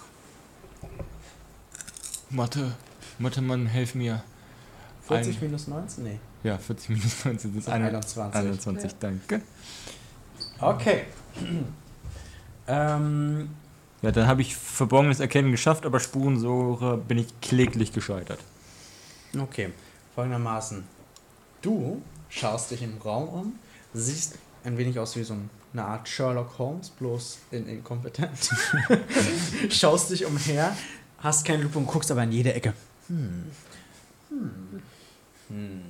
Mathe. 2.30 2.74
Mathe, 3.18 3.42
Mann, 3.42 3.66
helf 3.66 3.96
mir. 3.96 4.24
40 5.08 5.36
Ein- 5.38 5.42
minus 5.44 5.68
19? 5.68 6.04
Nee. 6.04 6.20
Ja, 6.44 6.58
40 6.58 6.90
minus 6.90 7.26
19 7.26 7.58
ist 7.58 7.68
Das 7.68 7.74
21. 7.74 8.34
21. 8.34 8.42
21, 8.42 8.96
danke. 9.00 9.42
Okay. 10.60 11.04
ähm, 12.68 13.50
Ja, 14.02 14.12
dann 14.12 14.28
habe 14.28 14.42
ich 14.42 14.56
Verborgenes 14.56 15.20
Erkennen 15.20 15.52
geschafft, 15.52 15.86
aber 15.86 16.00
Spurensuche 16.00 16.98
bin 16.98 17.18
ich 17.20 17.28
kläglich 17.42 17.94
gescheitert. 17.94 18.40
okay. 19.40 19.72
Folgendermaßen. 20.16 20.84
Du 21.62 22.02
schaust 22.30 22.72
dich 22.72 22.82
im 22.84 22.98
Raum 22.98 23.30
um, 23.30 23.54
siehst 23.94 24.38
ein 24.66 24.78
wenig 24.78 25.00
aus 25.00 25.16
wie 25.16 25.24
so 25.24 25.36
eine 25.74 25.86
Art 25.86 26.08
Sherlock 26.10 26.58
Holmes, 26.58 26.90
bloß 26.90 27.38
in 27.52 27.66
inkompetent. 27.68 28.30
schaust 29.70 30.10
dich 30.12 30.26
umher, 30.26 30.76
hast 31.20 31.46
keine 31.46 31.64
Lupe 31.64 31.78
und 31.78 31.88
guckst 31.88 32.12
aber 32.12 32.24
in 32.24 32.32
jede 32.34 32.54
Ecke. 32.54 32.74
Hm. 33.08 33.44
Hm. 34.30 34.82
Hm. 35.52 35.82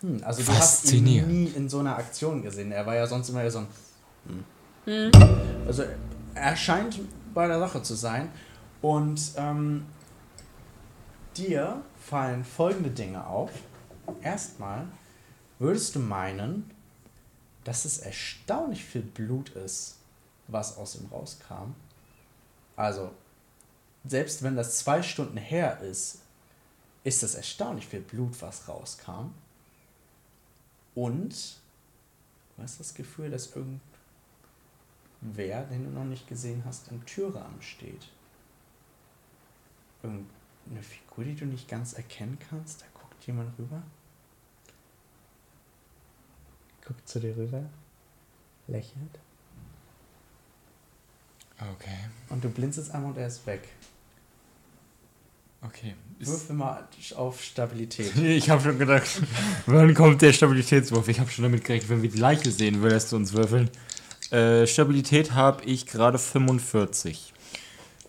Hm, 0.00 0.20
also 0.24 0.42
du 0.42 0.52
hast 0.56 0.92
ihn 0.92 1.04
nie 1.04 1.52
in 1.56 1.68
so 1.68 1.80
einer 1.80 1.96
Aktion 1.96 2.42
gesehen. 2.42 2.70
Er 2.70 2.86
war 2.86 2.94
ja 2.94 3.06
sonst 3.06 3.28
immer 3.30 3.50
so 3.50 3.58
ein. 3.58 3.66
Hm. 4.84 5.12
Also 5.66 5.84
er 6.34 6.56
scheint 6.56 7.00
bei 7.34 7.46
der 7.46 7.58
Sache 7.58 7.82
zu 7.82 7.94
sein. 7.94 8.30
Und 8.80 9.32
ähm, 9.36 9.86
dir 11.36 11.82
fallen 11.98 12.44
folgende 12.44 12.90
Dinge 12.90 13.26
auf. 13.26 13.50
Erstmal 14.22 14.86
würdest 15.58 15.94
du 15.94 15.98
meinen, 15.98 16.70
dass 17.64 17.84
es 17.84 17.98
erstaunlich 17.98 18.84
viel 18.84 19.02
Blut 19.02 19.50
ist, 19.50 19.96
was 20.46 20.78
aus 20.78 20.94
ihm 20.94 21.06
rauskam. 21.10 21.74
Also, 22.76 23.10
selbst 24.06 24.42
wenn 24.42 24.56
das 24.56 24.78
zwei 24.78 25.02
Stunden 25.02 25.36
her 25.36 25.80
ist, 25.80 26.20
ist 27.08 27.22
es 27.22 27.34
erstaunlich 27.34 27.86
viel 27.86 28.00
Blut, 28.00 28.40
was 28.42 28.68
rauskam. 28.68 29.32
Und 30.94 31.56
du 32.56 32.62
hast 32.62 32.78
das 32.78 32.94
Gefühl, 32.94 33.30
dass 33.30 33.56
irgendwer, 33.56 35.64
den 35.64 35.84
du 35.84 35.90
noch 35.90 36.04
nicht 36.04 36.28
gesehen 36.28 36.62
hast, 36.66 36.90
im 36.90 37.04
Türrahmen 37.06 37.62
steht. 37.62 38.08
Irgendeine 40.02 40.82
Figur, 40.82 41.24
die 41.24 41.34
du 41.34 41.46
nicht 41.46 41.66
ganz 41.66 41.94
erkennen 41.94 42.38
kannst. 42.50 42.82
Da 42.82 42.86
guckt 42.92 43.26
jemand 43.26 43.58
rüber. 43.58 43.82
Guckt 46.86 47.08
zu 47.08 47.20
dir 47.20 47.34
rüber. 47.36 47.64
Lächelt. 48.66 49.18
Okay. 51.58 52.10
Und 52.28 52.44
du 52.44 52.50
blinzelst 52.50 52.90
einmal 52.90 53.12
und 53.12 53.18
er 53.18 53.28
ist 53.28 53.46
weg. 53.46 53.66
Okay. 55.60 55.94
Würfel 56.20 56.56
mal 56.56 56.88
auf 57.16 57.42
Stabilität. 57.42 58.16
ich 58.22 58.50
habe 58.50 58.62
schon 58.62 58.78
gedacht, 58.78 59.08
wann 59.66 59.94
kommt 59.94 60.22
der 60.22 60.32
Stabilitätswurf? 60.32 61.08
Ich 61.08 61.20
habe 61.20 61.30
schon 61.30 61.44
damit 61.44 61.64
gerechnet, 61.64 61.90
wenn 61.90 62.02
wir 62.02 62.10
die 62.10 62.18
Leiche 62.18 62.50
sehen, 62.50 62.82
würdest 62.82 63.12
du 63.12 63.16
uns 63.16 63.32
würfeln. 63.32 63.70
Äh, 64.30 64.66
Stabilität 64.66 65.32
habe 65.32 65.64
ich 65.64 65.86
gerade 65.86 66.18
45. 66.18 67.32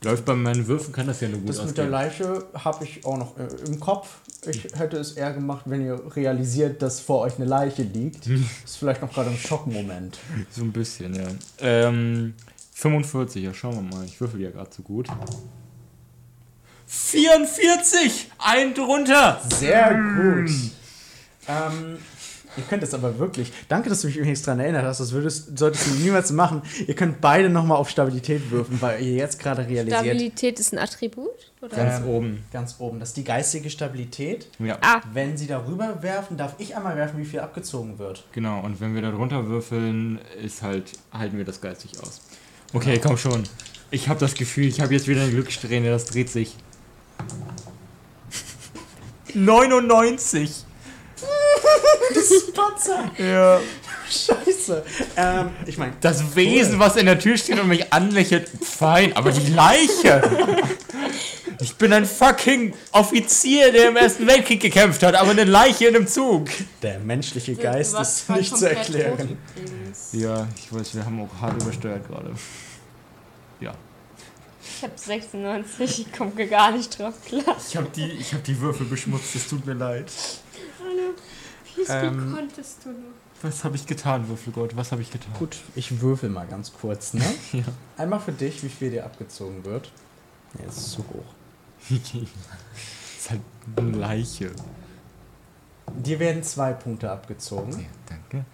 Läuft 0.01 0.23
bei 0.25 0.33
meinen 0.33 0.65
Würfen, 0.67 0.93
kann 0.93 1.07
das 1.07 1.19
ja 1.19 1.27
nur 1.27 1.39
gut 1.39 1.49
Das 1.49 1.65
mit 1.65 1.77
der. 1.77 1.89
Leiche 1.89 2.45
habe 2.53 2.85
ich 2.85 3.05
auch 3.05 3.17
noch 3.17 3.37
äh, 3.37 3.47
im 3.67 3.79
Kopf. 3.79 4.19
Ich 4.47 4.63
hätte 4.75 4.97
es 4.97 5.13
eher 5.13 5.33
gemacht, 5.33 5.63
wenn 5.65 5.81
ihr 5.85 6.01
realisiert, 6.15 6.81
dass 6.81 7.01
vor 7.01 7.21
euch 7.21 7.35
eine 7.35 7.45
Leiche 7.45 7.83
liegt. 7.83 8.25
Ist 8.63 8.77
vielleicht 8.77 9.01
noch 9.01 9.11
gerade 9.11 9.29
ein 9.29 9.37
Schockmoment. 9.37 10.17
So 10.51 10.61
ein 10.61 10.71
bisschen, 10.71 11.15
ja. 11.15 11.27
Ähm, 11.59 12.33
45, 12.75 13.43
ja, 13.43 13.53
schauen 13.53 13.75
wir 13.75 13.97
mal. 13.97 14.05
Ich 14.05 14.21
würfel 14.21 14.39
ja 14.39 14.51
gerade 14.51 14.69
so 14.73 14.83
gut. 14.83 15.09
44! 16.91 18.27
Ein 18.39 18.73
drunter! 18.73 19.39
Sehr 19.59 19.91
gut. 19.93 20.49
Ähm, 21.47 21.97
ihr 22.57 22.63
könnt 22.67 22.81
es 22.81 22.95
aber 22.95 23.19
wirklich. 23.19 23.51
Danke, 23.67 23.89
dass 23.89 24.01
du 24.01 24.07
mich 24.07 24.17
übrigens 24.17 24.41
daran 24.41 24.59
erinnert 24.59 24.85
hast. 24.85 24.99
Das 24.99 25.11
würdest, 25.11 25.55
solltest 25.57 25.85
du 25.85 25.91
niemals 25.91 26.31
machen. 26.31 26.63
Ihr 26.87 26.95
könnt 26.95 27.21
beide 27.21 27.47
nochmal 27.49 27.77
auf 27.77 27.91
Stabilität 27.91 28.49
würfen, 28.49 28.81
weil 28.81 29.03
ihr 29.03 29.13
jetzt 29.13 29.37
gerade 29.39 29.67
realisiert. 29.67 29.99
Stabilität 30.01 30.59
ist 30.59 30.73
ein 30.73 30.79
Attribut? 30.79 31.29
Oder? 31.61 31.75
Ganz 31.77 31.99
Ähm, 31.99 32.07
oben. 32.07 32.43
Ganz 32.51 32.75
oben. 32.79 32.99
Das 32.99 33.09
ist 33.09 33.17
die 33.17 33.23
geistige 33.23 33.69
Stabilität. 33.69 34.47
Ja, 34.57 34.79
Ah, 34.81 35.01
Wenn 35.13 35.37
sie 35.37 35.45
darüber 35.45 36.01
werfen, 36.01 36.37
darf 36.37 36.55
ich 36.57 36.75
einmal 36.75 36.95
werfen, 36.95 37.19
wie 37.19 37.25
viel 37.25 37.39
abgezogen 37.39 37.99
wird. 37.99 38.23
genau. 38.31 38.61
Und 38.61 38.81
wenn 38.81 38.95
wir 38.95 39.03
da 39.03 39.11
drunter 39.11 39.45
würfeln, 39.45 40.19
ist 40.43 40.63
halt, 40.63 40.93
halten 41.13 41.37
wir 41.37 41.45
das 41.45 41.61
geistig 41.61 41.91
aus. 42.01 42.21
Okay, 42.73 42.99
komm 43.01 43.15
schon. 43.17 43.43
Ich 43.91 44.09
habe 44.09 44.19
das 44.19 44.33
Gefühl, 44.33 44.65
ich 44.65 44.81
habe 44.81 44.93
jetzt 44.93 45.07
wieder 45.07 45.21
eine 45.21 45.31
Glückssträhne, 45.31 45.89
das 45.91 46.05
dreht 46.05 46.29
sich. 46.29 46.55
99! 49.33 50.65
Patzer! 52.53 53.11
Ja. 53.17 53.59
Scheiße. 54.09 54.83
Ähm, 55.17 55.49
ich 55.67 55.77
meine, 55.77 55.93
Das 56.01 56.35
Wesen, 56.35 56.79
was 56.79 56.95
in 56.95 57.05
der 57.05 57.19
Tür 57.19 57.37
steht 57.37 57.59
und 57.59 57.67
mich 57.67 57.93
anlächelt, 57.93 58.49
fein, 58.61 59.15
aber 59.15 59.31
die 59.31 59.51
Leiche! 59.51 60.21
Ich 61.61 61.75
bin 61.75 61.91
ein 61.93 62.05
fucking 62.05 62.73
Offizier, 62.93 63.71
der 63.71 63.89
im 63.89 63.97
Ersten 63.97 64.25
Weltkrieg 64.25 64.61
gekämpft 64.61 65.03
hat, 65.03 65.13
aber 65.15 65.31
eine 65.31 65.43
Leiche 65.43 65.87
in 65.87 65.95
einem 65.95 66.07
Zug. 66.07 66.47
der 66.81 66.99
menschliche 66.99 67.55
Geist 67.55 67.99
ist 67.99 68.29
nicht 68.29 68.57
zu 68.57 68.69
erklären. 68.69 69.37
Ja, 70.13 70.47
ich 70.55 70.73
weiß, 70.73 70.95
wir 70.95 71.05
haben 71.05 71.21
auch 71.21 71.41
hart 71.41 71.61
übersteuert 71.61 72.07
gerade. 72.07 72.31
Ja. 74.69 74.75
Ich 74.77 74.83
habe 74.83 74.93
96, 74.97 75.99
ich 76.07 76.13
komme 76.13 76.47
gar 76.47 76.71
nicht 76.71 76.97
drauf 76.99 77.13
klar. 77.25 77.55
Ich 77.57 77.75
habe 77.75 77.89
die, 77.89 78.11
ich 78.11 78.33
hab 78.33 78.43
die 78.43 78.59
Würfel 78.59 78.85
beschmutzt, 78.85 79.35
es 79.35 79.47
tut 79.47 79.65
mir 79.65 79.73
leid. 79.73 80.11
Hallo, 80.79 81.13
wie 81.75 81.91
Ähm, 81.91 82.33
konntest 82.35 82.85
du 82.85 82.89
nur? 82.89 83.13
Was 83.41 83.63
habe 83.63 83.77
ich 83.77 83.85
getan, 83.85 84.27
Würfelgott? 84.27 84.75
Was 84.75 84.91
habe 84.91 85.01
ich 85.01 85.11
getan? 85.11 85.31
Gut, 85.39 85.57
ich 85.75 86.01
würfel 86.01 86.29
mal 86.29 86.45
ganz 86.45 86.73
kurz, 86.73 87.13
ne? 87.13 87.23
Ja. 87.53 87.63
Einmal 87.97 88.19
für 88.19 88.33
dich, 88.33 88.63
wie 88.63 88.69
viel 88.69 88.91
dir 88.91 89.05
abgezogen 89.05 89.63
wird. 89.63 89.91
Nee, 90.53 90.63
das 90.65 90.77
ist 90.77 90.91
zu 90.91 90.99
hoch. 90.99 91.23
das 91.89 91.99
ist 93.17 93.29
halt 93.29 93.41
eine 93.77 93.91
Leiche. 93.91 94.51
Dir 95.95 96.19
werden 96.19 96.43
zwei 96.43 96.73
Punkte 96.73 97.09
abgezogen. 97.09 97.71
Ja, 97.79 97.87
danke. 98.07 98.45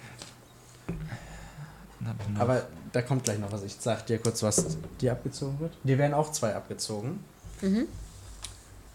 Aber 2.38 2.68
da 2.96 3.02
kommt 3.02 3.26
gleich 3.26 3.38
noch 3.40 3.52
was. 3.52 3.62
Ich 3.64 3.76
sag 3.78 4.06
dir 4.06 4.20
kurz, 4.20 4.42
was 4.42 4.78
dir 5.02 5.12
abgezogen 5.12 5.60
wird. 5.60 5.74
Dir 5.84 5.98
werden 5.98 6.14
auch 6.14 6.32
zwei 6.32 6.56
abgezogen. 6.56 7.24
Mhm. 7.62 7.88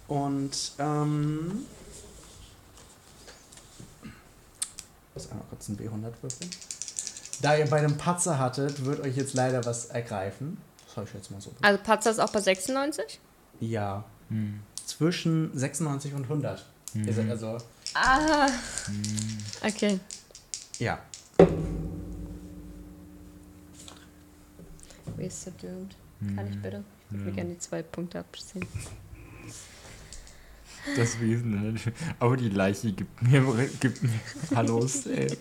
Und, 0.08 0.72
ähm. 0.78 1.66
Ich 4.02 4.10
muss 5.14 5.30
einmal 5.30 5.46
kurz 5.50 5.68
ein 5.68 5.76
B100 5.76 6.12
würfeln. 6.22 6.50
Da 7.42 7.56
ihr 7.56 7.66
bei 7.66 7.78
einem 7.78 7.98
Patzer 7.98 8.38
hattet, 8.38 8.86
wird 8.86 9.00
euch 9.00 9.16
jetzt 9.16 9.34
leider 9.34 9.64
was 9.66 9.86
ergreifen. 9.86 10.56
Das 10.86 10.96
habe 10.96 11.06
ich 11.06 11.14
jetzt 11.14 11.30
mal 11.30 11.40
so. 11.42 11.52
Also 11.60 11.82
Patzer 11.82 12.10
ist 12.10 12.20
auch 12.20 12.32
bei 12.32 12.40
96? 12.40 13.20
Ja. 13.60 14.04
Hm. 14.30 14.60
Zwischen 14.86 15.56
96 15.56 16.14
und 16.14 16.22
100. 16.22 16.64
Ihr 16.94 17.12
seid 17.12 17.30
also. 17.30 17.58
Ah. 17.94 18.48
Okay. 19.62 20.00
Ja. 20.78 20.98
Ist 25.26 25.44
so 25.44 25.50
doomed? 25.60 25.94
Kann 26.36 26.48
ich 26.50 26.60
bitte? 26.62 26.84
Ich 27.10 27.12
würde 27.16 27.24
mir 27.24 27.32
gerne 27.32 27.50
die 27.54 27.58
zwei 27.58 27.82
Punkte 27.82 28.18
abziehen. 28.18 28.66
Das 30.96 31.20
Wesen, 31.20 31.50
ne? 31.74 31.74
aber 32.18 32.38
die 32.38 32.48
Leiche 32.48 32.92
gibt 32.92 33.20
mir, 33.22 33.42
gibt 33.80 34.02
mir 34.02 34.10
Hallos, 34.54 35.04
ey. 35.06 35.36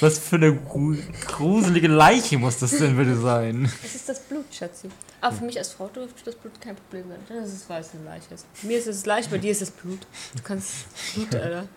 Was 0.00 0.18
für 0.18 0.34
eine 0.34 0.52
gru 0.52 0.96
gruselige 1.26 1.86
Leiche 1.86 2.38
muss 2.38 2.58
das 2.58 2.72
denn 2.72 2.96
bitte 2.96 3.16
sein? 3.16 3.70
Es 3.84 3.94
ist 3.94 4.08
das 4.08 4.20
Blut, 4.20 4.46
Schatzi. 4.52 4.88
Aber 5.20 5.36
für 5.36 5.44
mich 5.44 5.56
als 5.58 5.70
Frau 5.72 5.86
dürfte 5.86 6.24
das 6.24 6.34
Blut 6.34 6.60
kein 6.60 6.74
Problem 6.74 7.04
sein. 7.08 7.18
Das 7.28 7.52
ist, 7.52 7.68
weil 7.68 7.82
es 7.82 7.90
eine 7.94 8.04
Leiche 8.04 8.34
ist. 8.34 8.46
Mir 8.64 8.78
ist 8.78 8.88
es 8.88 9.06
leicht, 9.06 9.30
bei 9.30 9.38
dir 9.38 9.52
ist 9.52 9.62
es 9.62 9.70
Blut. 9.70 10.00
Du 10.34 10.42
kannst 10.42 10.72
Blut, 11.14 11.34
Alter. 11.36 11.68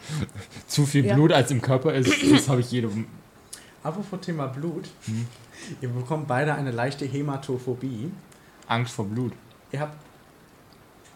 Zu 0.67 0.85
viel 0.87 1.05
Ja. 1.05 1.13
Blut 1.13 1.31
als 1.33 1.51
im 1.51 1.61
Körper 1.61 1.93
ist, 1.93 2.09
das 2.31 2.49
habe 2.49 2.61
ich 2.61 2.71
jedem. 2.71 3.05
Apropos 3.83 4.19
Thema 4.21 4.47
Blut. 4.47 4.89
Ihr 5.81 5.89
bekommt 5.89 6.27
beide 6.27 6.53
eine 6.55 6.71
leichte 6.71 7.05
Hämatophobie. 7.05 8.11
Angst 8.67 8.93
vor 8.93 9.05
Blut. 9.05 9.33
Ihr 9.71 9.79
habt 9.81 9.95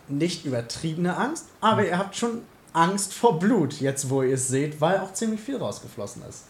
nicht 0.07 0.45
übertriebene 0.45 1.15
Angst, 1.17 1.45
aber 1.61 1.85
ihr 1.85 1.97
habt 1.97 2.15
schon 2.15 2.41
Angst 2.73 3.13
vor 3.13 3.39
Blut, 3.39 3.79
jetzt 3.79 4.09
wo 4.09 4.21
ihr 4.21 4.35
es 4.35 4.47
seht, 4.47 4.79
weil 4.81 4.99
auch 4.99 5.13
ziemlich 5.13 5.39
viel 5.41 5.57
rausgeflossen 5.57 6.23
ist. 6.29 6.43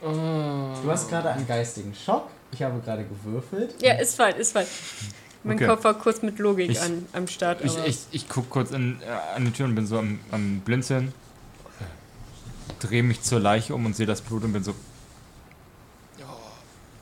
Du 0.00 0.90
hast 0.90 1.08
gerade 1.08 1.30
einen 1.30 1.46
geistigen 1.46 1.94
Schock. 1.94 2.28
Ich 2.52 2.62
habe 2.62 2.78
gerade 2.80 3.04
gewürfelt. 3.04 3.74
Ja, 3.82 3.94
ist 3.94 4.14
fein, 4.14 4.36
ist 4.36 4.52
fein. 4.52 4.66
Mein 5.42 5.56
Okay. 5.56 5.66
Kopf 5.66 5.84
war 5.84 5.94
kurz 5.94 6.22
mit 6.22 6.38
Logik 6.38 6.70
Ich- 6.70 6.80
an, 6.80 7.06
am 7.12 7.26
Start. 7.28 7.64
Ich, 7.64 7.76
ich, 7.84 7.98
ich 8.12 8.28
gucke 8.28 8.48
kurz 8.48 8.70
in, 8.72 9.00
äh, 9.00 9.06
an 9.36 9.44
die 9.44 9.52
Tür 9.52 9.66
und 9.66 9.74
bin 9.74 9.86
so 9.86 9.98
am, 9.98 10.18
am 10.30 10.60
Blinzeln. 10.60 11.12
Drehe 12.80 13.02
mich 13.02 13.22
zur 13.22 13.40
Leiche 13.40 13.74
um 13.74 13.86
und 13.86 13.96
sehe 13.96 14.06
das 14.06 14.20
Blut 14.20 14.44
und 14.44 14.52
bin 14.52 14.62
so, 14.62 14.74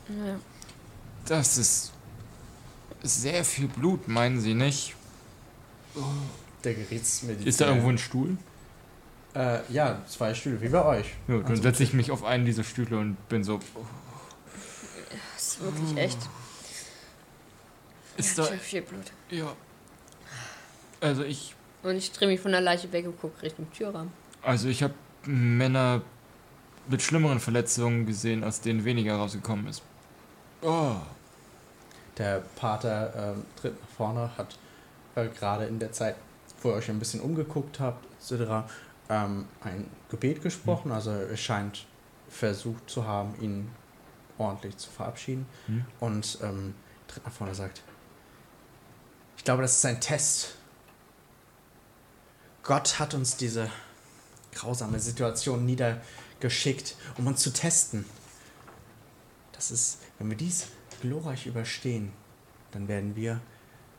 ja. 0.08 0.38
das 1.26 1.56
ist 1.58 1.92
sehr 3.02 3.44
viel 3.44 3.68
Blut, 3.68 4.08
meinen 4.08 4.40
Sie 4.40 4.54
nicht? 4.54 4.94
Der 6.64 6.74
Gerichtsmediziner. 6.74 7.48
Ist 7.48 7.60
da 7.60 7.68
irgendwo 7.68 7.88
ein 7.90 7.98
Stuhl? 7.98 8.36
Äh, 9.34 9.60
ja, 9.72 10.00
zwei 10.06 10.32
Stühle, 10.34 10.60
wie 10.60 10.68
bei 10.68 10.84
euch. 10.84 11.06
Ja, 11.28 11.38
dann 11.38 11.46
Also, 11.46 11.62
setze 11.62 11.82
ich 11.82 11.92
mich 11.92 12.10
auf 12.10 12.24
einen 12.24 12.44
dieser 12.46 12.64
Stühle 12.64 12.98
und 12.98 13.16
bin 13.28 13.44
so, 13.44 13.58
Das 15.34 15.42
ist 15.46 15.60
wirklich 15.60 15.96
echt. 15.96 16.18
ist 18.16 18.38
ja, 18.38 18.44
da, 18.46 18.56
viel 18.56 18.82
Blut. 18.82 19.12
ja. 19.30 19.52
Also 21.00 21.22
ich, 21.24 21.54
Und 21.82 21.96
ich 21.96 22.12
drehe 22.12 22.28
mich 22.28 22.40
von 22.40 22.52
der 22.52 22.60
Leiche 22.62 22.90
weg 22.92 23.04
und 23.06 23.20
gucke 23.20 23.42
Richtung 23.42 23.70
Türrahmen. 23.72 24.10
also 24.42 24.68
ich 24.68 24.82
habe 24.82 24.94
Männer 25.26 26.00
mit 26.88 27.02
schlimmeren 27.02 27.40
Verletzungen 27.40 28.06
gesehen, 28.06 28.42
aus 28.44 28.60
denen 28.62 28.84
weniger 28.84 29.16
rausgekommen 29.16 29.66
ist. 29.66 29.82
Oh. 30.64 30.96
Der 32.16 32.42
Pater 32.56 33.12
ähm, 33.16 33.44
tritt 33.56 33.80
nach 33.80 33.88
vorne, 33.96 34.30
hat 34.38 34.56
äh, 35.14 35.28
gerade 35.28 35.66
in 35.66 35.78
der 35.78 35.92
Zeit, 35.92 36.16
wo 36.62 36.70
ihr 36.70 36.76
euch 36.76 36.88
ein 36.88 36.98
bisschen 36.98 37.20
umgeguckt 37.20 37.80
habt, 37.80 38.06
etc., 38.20 38.72
ähm, 39.10 39.46
ein 39.62 39.90
Gebet 40.08 40.42
gesprochen, 40.42 40.90
also 40.90 41.10
er 41.10 41.36
scheint 41.36 41.84
versucht 42.30 42.88
zu 42.88 43.04
haben, 43.06 43.34
ihn 43.40 43.70
ordentlich 44.38 44.76
zu 44.78 44.90
verabschieden. 44.90 45.46
Hm. 45.66 45.84
Und 46.00 46.38
ähm, 46.42 46.74
tritt 47.08 47.24
nach 47.24 47.32
vorne 47.32 47.50
und 47.50 47.56
sagt, 47.56 47.82
ich 49.36 49.44
glaube, 49.44 49.62
das 49.62 49.76
ist 49.76 49.84
ein 49.84 50.00
Test. 50.00 50.54
Gott 52.62 52.98
hat 52.98 53.12
uns 53.12 53.36
diese 53.36 53.70
grausame 54.54 54.98
Situation 54.98 55.66
niedergeschickt, 55.66 56.96
um 57.18 57.26
uns 57.26 57.42
zu 57.42 57.52
testen. 57.52 58.06
Das 59.54 59.70
ist, 59.70 59.98
wenn 60.18 60.28
wir 60.30 60.36
dies 60.36 60.66
glorreich 61.00 61.46
überstehen, 61.46 62.12
dann 62.72 62.88
werden 62.88 63.14
wir 63.16 63.40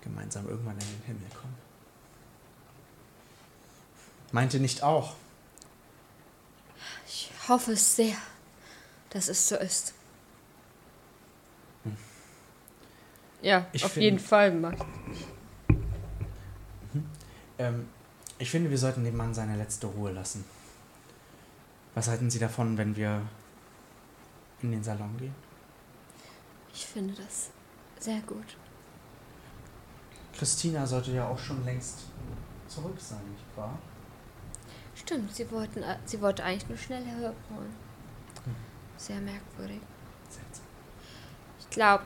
gemeinsam 0.02 0.48
irgendwann 0.48 0.74
in 0.78 0.80
den 0.88 1.02
Himmel 1.06 1.30
kommen. 1.40 1.56
Meinte 4.32 4.60
nicht 4.60 4.84
auch. 4.84 5.16
Ich 7.08 7.32
hoffe 7.48 7.72
es 7.74 7.96
sehr, 7.96 8.16
dass 9.12 9.28
es 9.30 9.48
so 9.48 9.56
ist. 9.56 9.94
Ja, 13.42 13.68
Ich 13.74 13.86
auf 13.86 13.92
find- 13.94 14.04
jeden 14.04 14.20
Fall, 14.20 14.52
Max. 14.54 14.82
Ähm, 17.60 17.88
ich 18.40 18.50
finde, 18.50 18.70
wir 18.72 18.78
sollten 18.78 19.04
dem 19.04 19.16
Mann 19.16 19.34
seine 19.34 19.56
letzte 19.56 19.88
Ruhe 19.88 20.12
lassen. 20.12 20.44
Was 21.94 22.08
halten 22.10 22.30
Sie 22.30 22.40
davon, 22.40 22.78
wenn 22.78 22.96
wir 22.96 23.22
in 24.62 24.72
den 24.72 24.84
Salon 24.84 25.16
gehen? 25.18 25.36
Ich 26.76 26.86
finde 26.86 27.14
das 27.14 27.52
sehr 28.00 28.20
gut. 28.22 28.58
Christina 30.38 30.86
sollte 30.86 31.12
ja 31.12 31.26
auch 31.26 31.40
schon 31.40 31.64
längst 31.64 32.00
zurück 32.68 32.98
sein, 33.00 33.22
nicht 33.32 33.46
wahr? 33.58 33.80
Stimmt, 34.94 35.34
sie, 35.34 35.50
wollten, 35.52 35.82
äh, 35.82 35.98
sie 36.04 36.22
wollte 36.22 36.44
eigentlich 36.44 36.68
nur 36.68 36.78
schnell 36.78 37.04
herholen. 37.06 37.74
Sehr 38.98 39.22
merkwürdig. 39.22 39.80
Seltsam. 40.30 40.66
Ich 41.60 41.70
glaube, 41.70 42.04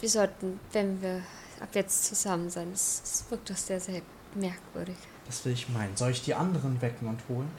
wir 0.00 0.08
sollten, 0.08 0.58
wenn 0.72 1.00
wir 1.02 1.22
ab 1.60 1.68
jetzt 1.74 2.06
zusammen 2.06 2.48
sein, 2.48 2.70
es, 2.72 3.02
es 3.04 3.30
wirkt 3.30 3.50
doch 3.50 3.56
sehr, 3.56 3.80
sehr 3.80 4.00
merkwürdig. 4.34 4.96
Das 5.26 5.44
will 5.44 5.52
ich 5.52 5.68
meinen. 5.68 5.96
Soll 5.96 6.10
ich 6.10 6.22
die 6.22 6.34
anderen 6.34 6.80
wecken 6.80 7.08
und 7.08 7.20
holen? 7.28 7.50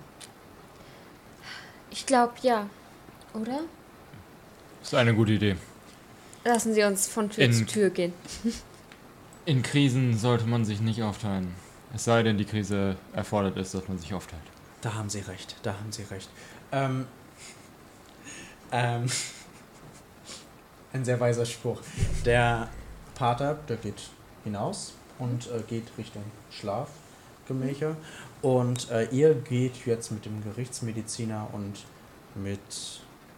Ich 1.91 2.05
glaube, 2.05 2.33
ja. 2.41 2.67
Oder? 3.33 3.61
Ist 4.81 4.93
eine 4.95 5.13
gute 5.13 5.33
Idee. 5.33 5.55
Lassen 6.43 6.73
Sie 6.73 6.83
uns 6.83 7.07
von 7.07 7.29
Tür 7.29 7.45
In- 7.45 7.53
zu 7.53 7.65
Tür 7.65 7.89
gehen. 7.89 8.13
In 9.45 9.61
Krisen 9.61 10.17
sollte 10.17 10.45
man 10.45 10.63
sich 10.63 10.79
nicht 10.79 11.01
aufteilen. 11.03 11.53
Es 11.93 12.05
sei 12.05 12.23
denn, 12.23 12.37
die 12.37 12.45
Krise 12.45 12.95
erfordert 13.11 13.57
es, 13.57 13.71
dass 13.73 13.87
man 13.87 13.99
sich 13.99 14.13
aufteilt. 14.13 14.41
Da 14.81 14.93
haben 14.93 15.09
Sie 15.09 15.19
recht, 15.19 15.57
da 15.63 15.73
haben 15.73 15.91
Sie 15.91 16.03
recht. 16.03 16.29
Ähm, 16.71 17.05
ähm, 18.71 19.05
ein 20.93 21.05
sehr 21.05 21.19
weiser 21.19 21.45
Spruch. 21.45 21.81
Der 22.25 22.69
Pater, 23.15 23.55
der 23.67 23.77
geht 23.77 24.09
hinaus 24.43 24.93
und 25.19 25.47
äh, 25.47 25.61
geht 25.67 25.87
Richtung 25.97 26.23
Schlafgemächer. 26.49 27.95
Und 28.41 28.89
äh, 28.91 29.05
ihr 29.11 29.35
geht 29.35 29.85
jetzt 29.85 30.11
mit 30.11 30.25
dem 30.25 30.43
Gerichtsmediziner 30.43 31.49
und 31.53 31.83
mit 32.35 32.59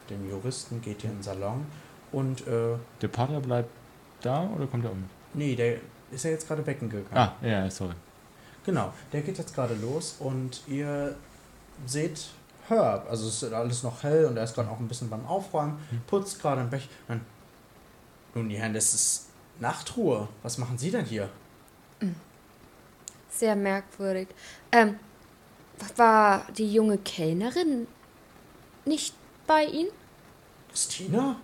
dem 0.09 0.29
Juristen, 0.29 0.81
geht 0.81 1.03
ihr 1.03 1.09
in 1.09 1.17
den 1.17 1.23
Salon. 1.23 1.65
Und, 2.15 2.47
äh, 2.47 2.77
Der 3.01 3.07
Pater 3.09 3.39
bleibt 3.41 3.69
da 4.21 4.49
oder 4.55 4.67
kommt 4.67 4.85
er 4.85 4.91
um? 4.91 5.03
nee, 5.33 5.53
der 5.55 5.75
ist 6.11 6.23
ja 6.23 6.31
jetzt 6.31 6.47
gerade 6.47 6.65
wecken 6.65 6.89
gegangen. 6.89 7.09
Ah, 7.17 7.33
ja, 7.45 7.69
sorry. 7.69 7.93
Genau, 8.65 8.93
der 9.11 9.21
geht 9.21 9.37
jetzt 9.37 9.53
gerade 9.53 9.75
los 9.75 10.15
und 10.19 10.61
ihr 10.67 11.15
seht 11.85 12.27
Herb, 12.69 13.07
also 13.09 13.27
es 13.27 13.43
ist 13.43 13.53
alles 13.53 13.83
noch 13.83 14.01
hell 14.01 14.25
und 14.25 14.37
er 14.37 14.43
ist 14.45 14.55
gerade 14.55 14.69
auch 14.69 14.79
ein 14.79 14.87
bisschen 14.87 15.09
beim 15.09 15.25
Aufräumen, 15.25 15.77
putzt 16.07 16.41
gerade 16.41 16.61
im 16.61 16.69
Bech. 16.69 16.87
Nun, 18.33 18.49
die 18.49 18.55
Herren, 18.57 18.73
das 18.73 18.93
ist 18.93 19.29
Nachtruhe. 19.59 20.27
Was 20.41 20.57
machen 20.57 20.77
Sie 20.77 20.89
denn 20.91 21.05
hier? 21.05 21.29
Sehr 23.29 23.55
merkwürdig. 23.55 24.29
Ähm, 24.71 24.97
war 25.97 26.47
die 26.57 26.73
junge 26.73 26.97
Kellnerin 26.97 27.87
nicht 28.85 29.13
bei 29.45 29.65
Ihnen? 29.65 29.89
Christina? 30.69 31.35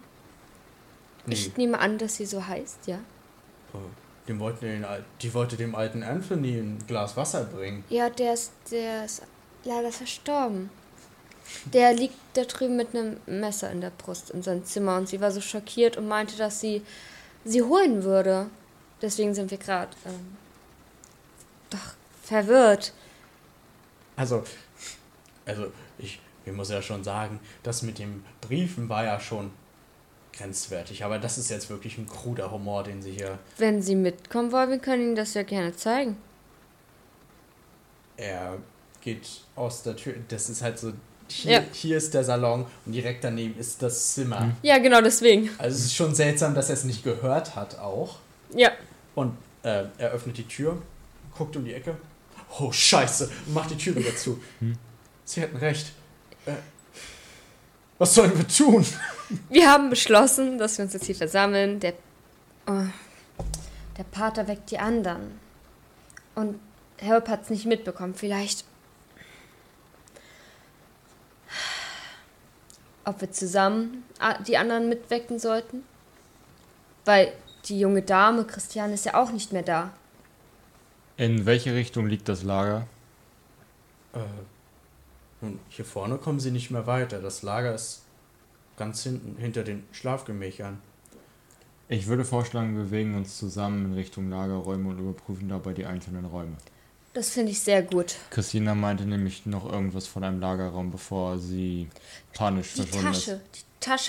Nee, 1.26 1.35
Ich 1.35 1.57
nehme 1.57 1.80
an, 1.80 1.98
dass 1.98 2.15
sie 2.15 2.26
so 2.26 2.45
heißt, 2.45 2.88
ja. 2.88 2.95
äh, 2.95 4.27
dem 4.27 4.39
wollten 4.39 4.65
den, 4.65 4.85
die 5.22 5.34
wollte 5.34 5.57
dem 5.57 5.76
alten 5.76 6.03
Anthony 6.03 6.57
ein 6.57 6.77
Glas 6.88 7.18
Wasser 7.18 7.45
bringen. 7.45 7.84
Ja, 7.89 8.10
der 8.10 8.34
ist, 8.34 8.52
der 8.72 9.06
ist 9.06 9.23
leider 9.64 9.91
verstorben. 9.91 10.69
Der 11.65 11.93
liegt 11.93 12.15
da 12.34 12.43
drüben 12.43 12.77
mit 12.77 12.95
einem 12.95 13.18
Messer 13.26 13.72
in 13.72 13.81
der 13.81 13.89
Brust 13.89 14.30
in 14.30 14.41
seinem 14.41 14.64
Zimmer 14.65 14.98
und 14.98 15.10
sie 15.10 15.19
war 15.19 15.31
so 15.31 15.41
schockiert 15.41 15.98
und 15.98 16.07
meinte, 16.07 16.38
dass 16.38 16.60
sie 16.60 16.81
sie 17.43 17.61
holen 17.61 18.03
würde. 18.03 18.48
Deswegen 19.02 19.34
sind 19.34 19.52
wir 19.52 19.57
gerade 19.57 19.91
ähm, 20.06 20.38
doch 21.69 21.95
verwirrt. 22.23 22.93
Also, 24.15 24.43
also 25.45 25.72
ich, 25.98 26.19
ich 26.45 26.53
muss 26.53 26.69
ja 26.69 26.81
schon 26.81 27.03
sagen, 27.03 27.39
das 27.64 27.81
mit 27.81 27.98
den 27.99 28.23
Briefen 28.39 28.88
war 28.88 29.03
ja 29.03 29.19
schon 29.19 29.52
grenzwertig, 30.41 31.03
aber 31.03 31.19
das 31.19 31.38
ist 31.38 31.49
jetzt 31.49 31.69
wirklich 31.69 31.97
ein 31.97 32.07
kruder 32.07 32.51
Humor, 32.51 32.84
den 32.84 33.01
Sie 33.01 33.11
hier 33.11 33.38
Wenn 33.57 33.81
Sie 33.81 33.95
mitkommen 33.95 34.51
wollen, 34.51 34.69
wir 34.72 34.80
können 34.80 35.01
Ihnen 35.03 35.15
das 35.15 35.34
ja 35.34 35.43
gerne 35.43 35.76
zeigen. 35.76 36.18
Er 38.18 38.57
geht 39.01 39.27
aus 39.55 39.84
der 39.84 39.95
Tür. 39.95 40.13
Das 40.30 40.49
ist 40.49 40.61
halt 40.61 40.77
so. 40.80 40.93
Hier, 41.27 41.51
Ja. 41.53 41.63
hier 41.72 41.95
ist 41.97 42.13
der 42.13 42.26
Salon 42.26 42.65
und 42.85 42.91
direkt 42.91 43.23
daneben 43.23 43.57
ist 43.57 43.81
das 43.81 44.13
Zimmer. 44.15 44.51
Ja, 44.63 44.80
genau 44.80 45.01
deswegen. 45.01 45.49
Also 45.57 45.77
es 45.77 45.85
ist 45.85 45.95
schon 45.95 46.13
seltsam, 46.13 46.53
dass 46.53 46.68
er 46.69 46.73
es 46.73 46.84
nicht 46.84 47.03
gehört 47.05 47.55
hat 47.55 47.80
auch. 47.80 48.18
Ja. 48.53 48.72
Und 49.15 49.38
äh, 49.63 49.85
er 49.97 50.11
öffnet 50.11 50.38
die 50.38 50.47
Tür, 50.47 50.81
guckt 51.38 51.55
um 51.55 51.63
die 51.63 51.73
Ecke. 51.73 51.95
Oh 52.59 52.69
Scheiße, 52.72 53.31
und 53.47 53.53
macht 53.53 53.72
die 53.72 53.77
Tür 53.77 53.95
wieder 53.95 54.13
zu. 54.13 54.41
Sie 55.23 55.41
hatten 55.41 55.55
recht. 55.55 55.93
Äh, 56.45 56.51
was 58.02 58.15
sollen 58.15 58.36
wir 58.36 58.48
tun? 58.48 58.84
Wir 59.49 59.72
haben 59.72 59.91
beschlossen, 59.91 60.57
dass 60.57 60.76
wir 60.80 60.86
uns 60.86 60.94
jetzt 60.94 61.06
hier 61.06 61.14
versammeln. 61.14 61.80
Der, 61.80 61.94
oh, 62.65 62.86
der 63.95 64.03
Pater 64.06 64.48
weckt 64.48 64.72
die 64.72 64.80
anderen. 64.80 65.40
Und 66.34 66.60
Herb 66.98 67.30
hat 67.30 67.44
es 67.44 67.52
nicht 67.52 67.68
mitbekommen. 67.68 68.15
Vielleicht. 68.15 68.65
Ob 73.06 73.22
wir 73.22 73.32
zusammen 73.32 74.03
die 74.48 74.57
anderen 74.57 74.90
mitwecken 74.90 75.38
sollten? 75.38 75.84
Weil 77.06 77.32
die 77.65 77.80
junge 77.80 78.02
Dame, 78.02 78.45
Christiane, 78.45 78.95
ist 78.95 79.06
ja 79.06 79.14
auch 79.14 79.32
nicht 79.32 79.53
mehr 79.53 79.61
da. 79.64 79.94
In 81.18 81.45
welche 81.45 81.76
Richtung 81.76 82.07
liegt 82.07 82.28
das 82.28 82.41
Lager? 82.41 82.88
Äh, 84.14 84.19
nun, 85.41 85.59
hier 85.69 85.85
vorne 85.85 86.18
kommen 86.18 86.39
sie 86.39 86.51
nicht 86.51 86.72
mehr 86.72 86.88
weiter. 86.88 87.19
Das 87.19 87.41
Lager 87.43 87.73
ist 87.76 88.03
ganz 88.77 89.03
hinten, 89.03 89.38
hinter 89.39 89.63
den 89.63 89.84
Schlafgemächern. 89.91 90.80
Ich 91.88 92.07
würde 92.07 92.23
vorschlagen, 92.23 92.76
wir 92.77 92.85
bewegen 92.85 93.15
uns 93.15 93.38
zusammen 93.38 93.85
in 93.85 93.93
Richtung 93.93 94.30
Lagerräume 94.30 94.89
und 94.89 94.99
überprüfen 94.99 95.49
dabei 95.49 95.73
die 95.73 95.85
einzelnen 95.85 96.26
Räume. 96.26 96.55
Das 97.13 97.31
finde 97.31 97.51
ich 97.51 97.59
sehr 97.59 97.84
gut. 97.84 98.15
Christina 98.30 98.73
meinte 98.73 99.05
nämlich 99.05 99.45
noch 99.45 99.69
irgendwas 99.69 100.07
von 100.07 100.23
einem 100.23 100.39
Lagerraum, 100.39 100.91
bevor 100.91 101.38
sie 101.38 101.89
panisch 102.34 102.73
Die 102.73 102.84
verschwunden 102.84 103.07
Tasche. 103.07 103.31
ist. 103.34 103.41
Die 103.55 103.59
Tasche 103.59 103.65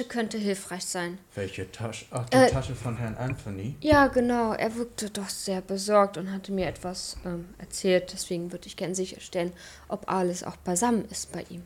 könnte 0.08 0.38
hilfreich 0.38 0.84
sein. 0.84 1.18
Welche 1.34 1.70
Tasche? 1.72 2.04
Ach, 2.10 2.28
die 2.28 2.36
Äh, 2.36 2.50
Tasche 2.50 2.74
von 2.74 2.96
Herrn 2.96 3.16
Anthony. 3.16 3.74
Ja, 3.80 4.06
genau. 4.06 4.52
Er 4.52 4.74
wirkte 4.76 5.10
doch 5.10 5.28
sehr 5.28 5.60
besorgt 5.60 6.16
und 6.18 6.30
hatte 6.30 6.52
mir 6.52 6.66
etwas 6.66 7.16
ähm, 7.24 7.46
erzählt. 7.58 8.12
Deswegen 8.12 8.52
würde 8.52 8.66
ich 8.66 8.76
gerne 8.76 8.94
sicherstellen, 8.94 9.52
ob 9.88 10.10
alles 10.10 10.44
auch 10.44 10.56
beisammen 10.56 11.06
ist 11.10 11.32
bei 11.32 11.44
ihm. 11.48 11.62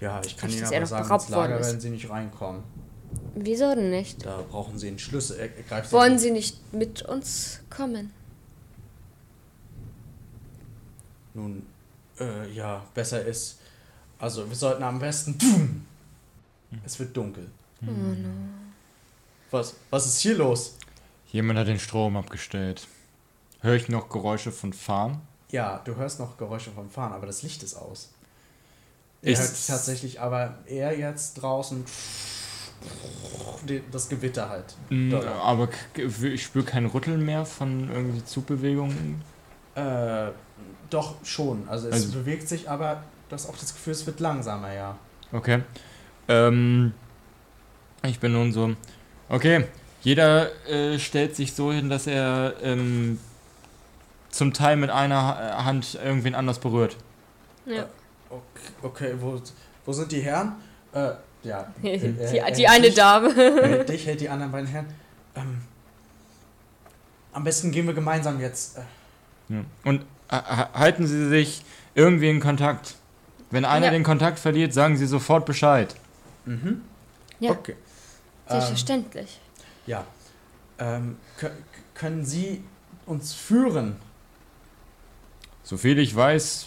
Ja, 0.00 0.20
ich 0.24 0.36
kann 0.36 0.48
Nicht, 0.50 0.58
Ihnen 0.58 0.66
aber 0.66 0.76
er 0.76 0.86
sagen, 0.86 1.14
ins 1.14 1.28
Lager 1.28 1.60
werden 1.60 1.80
Sie 1.80 1.90
nicht 1.90 2.08
reinkommen. 2.08 2.62
Wieso 3.34 3.74
denn 3.74 3.90
nicht? 3.90 4.24
Da 4.24 4.42
brauchen 4.50 4.78
Sie 4.78 4.88
einen 4.88 4.98
Schlüssel. 4.98 5.38
Er, 5.38 5.48
greift 5.48 5.92
Wollen 5.92 6.18
Sie 6.18 6.30
nicht 6.30 6.72
mit 6.72 7.02
uns 7.02 7.60
kommen? 7.70 8.12
Nun, 11.34 11.66
äh, 12.18 12.50
ja, 12.52 12.84
besser 12.94 13.24
ist. 13.24 13.58
Also, 14.18 14.48
wir 14.48 14.56
sollten 14.56 14.82
am 14.82 14.98
besten. 14.98 15.36
Boom! 15.38 15.86
Es 16.84 16.98
wird 16.98 17.16
dunkel. 17.16 17.48
Oh 17.82 17.86
no. 17.90 18.28
Was, 19.50 19.74
was 19.90 20.06
ist 20.06 20.20
hier 20.20 20.36
los? 20.36 20.76
Jemand 21.30 21.58
hat 21.58 21.66
den 21.68 21.78
Strom 21.78 22.16
abgestellt. 22.16 22.86
Höre 23.60 23.74
ich 23.74 23.88
noch 23.88 24.08
Geräusche 24.08 24.50
von 24.52 24.72
Fahren? 24.72 25.20
Ja, 25.50 25.80
du 25.84 25.94
hörst 25.96 26.18
noch 26.18 26.36
Geräusche 26.38 26.70
vom 26.70 26.88
Fahren, 26.90 27.12
aber 27.12 27.26
das 27.26 27.42
Licht 27.42 27.62
ist 27.62 27.74
aus. 27.74 28.10
Ihr 29.22 29.32
Ist- 29.34 29.40
hört 29.40 29.66
tatsächlich 29.66 30.20
aber 30.20 30.58
eher 30.66 30.98
jetzt 30.98 31.34
draußen 31.34 31.84
das 33.92 34.08
Gewitter 34.08 34.48
halt. 34.48 34.74
Dort. 34.90 35.26
Aber 35.26 35.68
ich 35.96 36.42
spüre 36.42 36.64
kein 36.64 36.86
Rütteln 36.86 37.24
mehr 37.24 37.44
von 37.44 37.88
irgendwie 37.90 38.24
Zugbewegungen. 38.24 39.22
Äh, 39.74 40.30
doch 40.90 41.14
schon. 41.24 41.68
Also 41.68 41.88
es 41.88 41.94
Also- 41.94 42.12
bewegt 42.18 42.48
sich, 42.48 42.68
aber 42.68 43.04
du 43.28 43.34
hast 43.34 43.48
auch 43.48 43.56
das 43.56 43.72
Gefühl, 43.72 43.92
es 43.92 44.04
wird 44.06 44.18
langsamer, 44.20 44.72
ja. 44.72 44.98
Okay. 45.30 45.62
Ähm, 46.28 46.92
ich 48.04 48.18
bin 48.20 48.32
nun 48.32 48.52
so. 48.52 48.74
Okay, 49.28 49.64
jeder 50.02 50.48
äh, 50.68 50.98
stellt 50.98 51.36
sich 51.36 51.52
so 51.54 51.72
hin, 51.72 51.88
dass 51.88 52.06
er 52.06 52.54
ähm, 52.62 53.18
zum 54.30 54.52
Teil 54.52 54.76
mit 54.76 54.90
einer 54.90 55.22
Ha- 55.22 55.64
Hand 55.64 55.98
irgendwen 56.02 56.34
anders 56.34 56.58
berührt. 56.58 56.96
Ja. 57.66 57.86
Okay, 58.30 58.40
okay 58.82 59.12
wo, 59.20 59.40
wo 59.84 59.92
sind 59.92 60.10
die 60.12 60.20
Herren? 60.20 60.54
Äh, 60.92 61.10
ja. 61.44 61.66
Die, 61.82 61.88
äh, 61.88 61.98
die, 62.30 62.38
äh, 62.38 62.52
die 62.52 62.68
eine 62.68 62.86
dich, 62.86 62.94
Dame. 62.94 63.28
Äh, 63.34 63.84
dich 63.86 64.06
hält 64.06 64.20
die 64.20 64.28
anderen 64.28 64.52
beiden 64.52 64.68
Herren. 64.68 64.86
Ähm, 65.36 65.60
am 67.32 67.44
besten 67.44 67.70
gehen 67.72 67.86
wir 67.86 67.94
gemeinsam 67.94 68.40
jetzt. 68.40 68.78
Äh, 68.78 68.82
Ja. 69.48 69.60
Und 69.84 70.02
äh, 70.02 70.34
ha- 70.36 70.70
halten 70.74 71.06
Sie 71.06 71.28
sich 71.28 71.62
irgendwie 71.94 72.30
in 72.30 72.40
Kontakt. 72.40 72.94
Wenn 73.50 73.64
einer 73.64 73.86
Ja. 73.86 73.92
den 73.92 74.02
Kontakt 74.02 74.38
verliert, 74.38 74.72
sagen 74.72 74.96
Sie 74.96 75.06
sofort 75.06 75.44
Bescheid. 75.46 75.94
Mhm. 76.44 76.82
Ja. 77.40 77.50
Okay. 77.52 77.72
Ähm, 78.48 78.50
Selbstverständlich. 78.60 79.40
ja. 79.86 80.04
Ähm, 80.78 81.16
kö- 81.38 81.50
können 81.94 82.24
Sie 82.24 82.62
uns 83.06 83.34
führen? 83.34 83.96
Soviel 85.62 85.98
ich 85.98 86.14
weiß, 86.14 86.66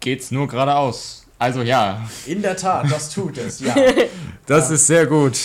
geht's 0.00 0.30
nur 0.30 0.46
geradeaus. 0.48 1.26
Also 1.38 1.62
ja, 1.62 2.06
In 2.26 2.42
der 2.42 2.56
Tat, 2.56 2.90
das 2.90 3.10
tut 3.10 3.38
es, 3.38 3.60
ja. 3.60 3.74
das 4.46 4.68
Ja. 4.68 4.74
ist 4.74 4.86
sehr 4.86 5.06
gut. 5.06 5.38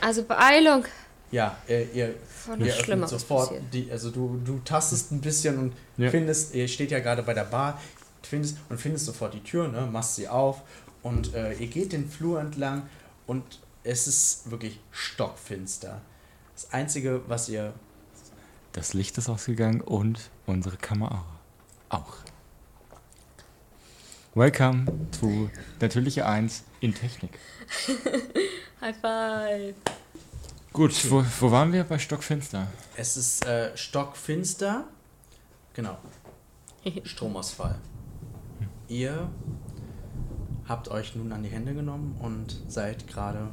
Also 0.00 0.22
Beeilung. 0.24 0.84
Ja, 1.30 1.56
äh, 1.68 1.84
ihr, 1.92 2.14
Von 2.28 2.60
ihr 2.64 2.74
öffnet 2.74 3.08
sofort 3.08 3.52
die, 3.72 3.90
also 3.90 4.10
du, 4.10 4.40
du 4.44 4.58
tastest 4.64 5.12
ein 5.12 5.20
bisschen 5.20 5.58
und 5.58 5.72
Ja. 5.98 6.10
findest, 6.10 6.54
ihr 6.54 6.66
steht 6.68 6.90
ja 6.90 7.00
gerade 7.00 7.22
bei 7.22 7.34
der 7.34 7.44
Bar, 7.44 7.78
findest 8.22 8.56
und 8.70 8.80
findest 8.80 9.04
sofort 9.06 9.34
die 9.34 9.42
Tür, 9.42 9.68
ne, 9.68 9.82
machst 9.82 10.16
sie 10.16 10.28
auf 10.28 10.62
und 11.02 11.34
äh, 11.34 11.52
ihr 11.54 11.66
geht 11.66 11.92
den 11.92 12.08
Flur 12.08 12.40
entlang 12.40 12.88
und 13.26 13.60
es 13.84 14.06
ist 14.06 14.50
wirklich 14.50 14.78
stockfinster. 14.90 16.00
Das 16.54 16.72
Einzige, 16.72 17.22
was 17.28 17.48
ihr 17.48 17.74
Das 18.72 18.94
Licht 18.94 19.18
ist 19.18 19.28
ausgegangen 19.28 19.80
und 19.80 20.30
unsere 20.46 20.76
Kamera 20.76 21.24
auch. 21.88 22.18
Welcome 24.34 24.86
to 25.20 25.50
Natürliche 25.80 26.24
1 26.24 26.64
in 26.80 26.94
Technik. 26.94 27.38
High 28.80 28.96
five. 28.96 29.74
Gut, 30.72 31.10
wo, 31.10 31.22
wo 31.40 31.50
waren 31.50 31.70
wir? 31.72 31.84
Bei 31.84 31.98
Stockfinster. 31.98 32.66
Es 32.96 33.18
ist 33.18 33.44
äh, 33.44 33.76
stockfinster. 33.76 34.88
Genau. 35.74 35.98
Stromausfall. 37.04 37.78
Ihr 38.88 39.28
habt 40.68 40.88
euch 40.88 41.14
nun 41.16 41.32
an 41.32 41.42
die 41.42 41.48
Hände 41.50 41.74
genommen 41.74 42.16
und 42.20 42.60
seid 42.68 43.06
gerade 43.08 43.48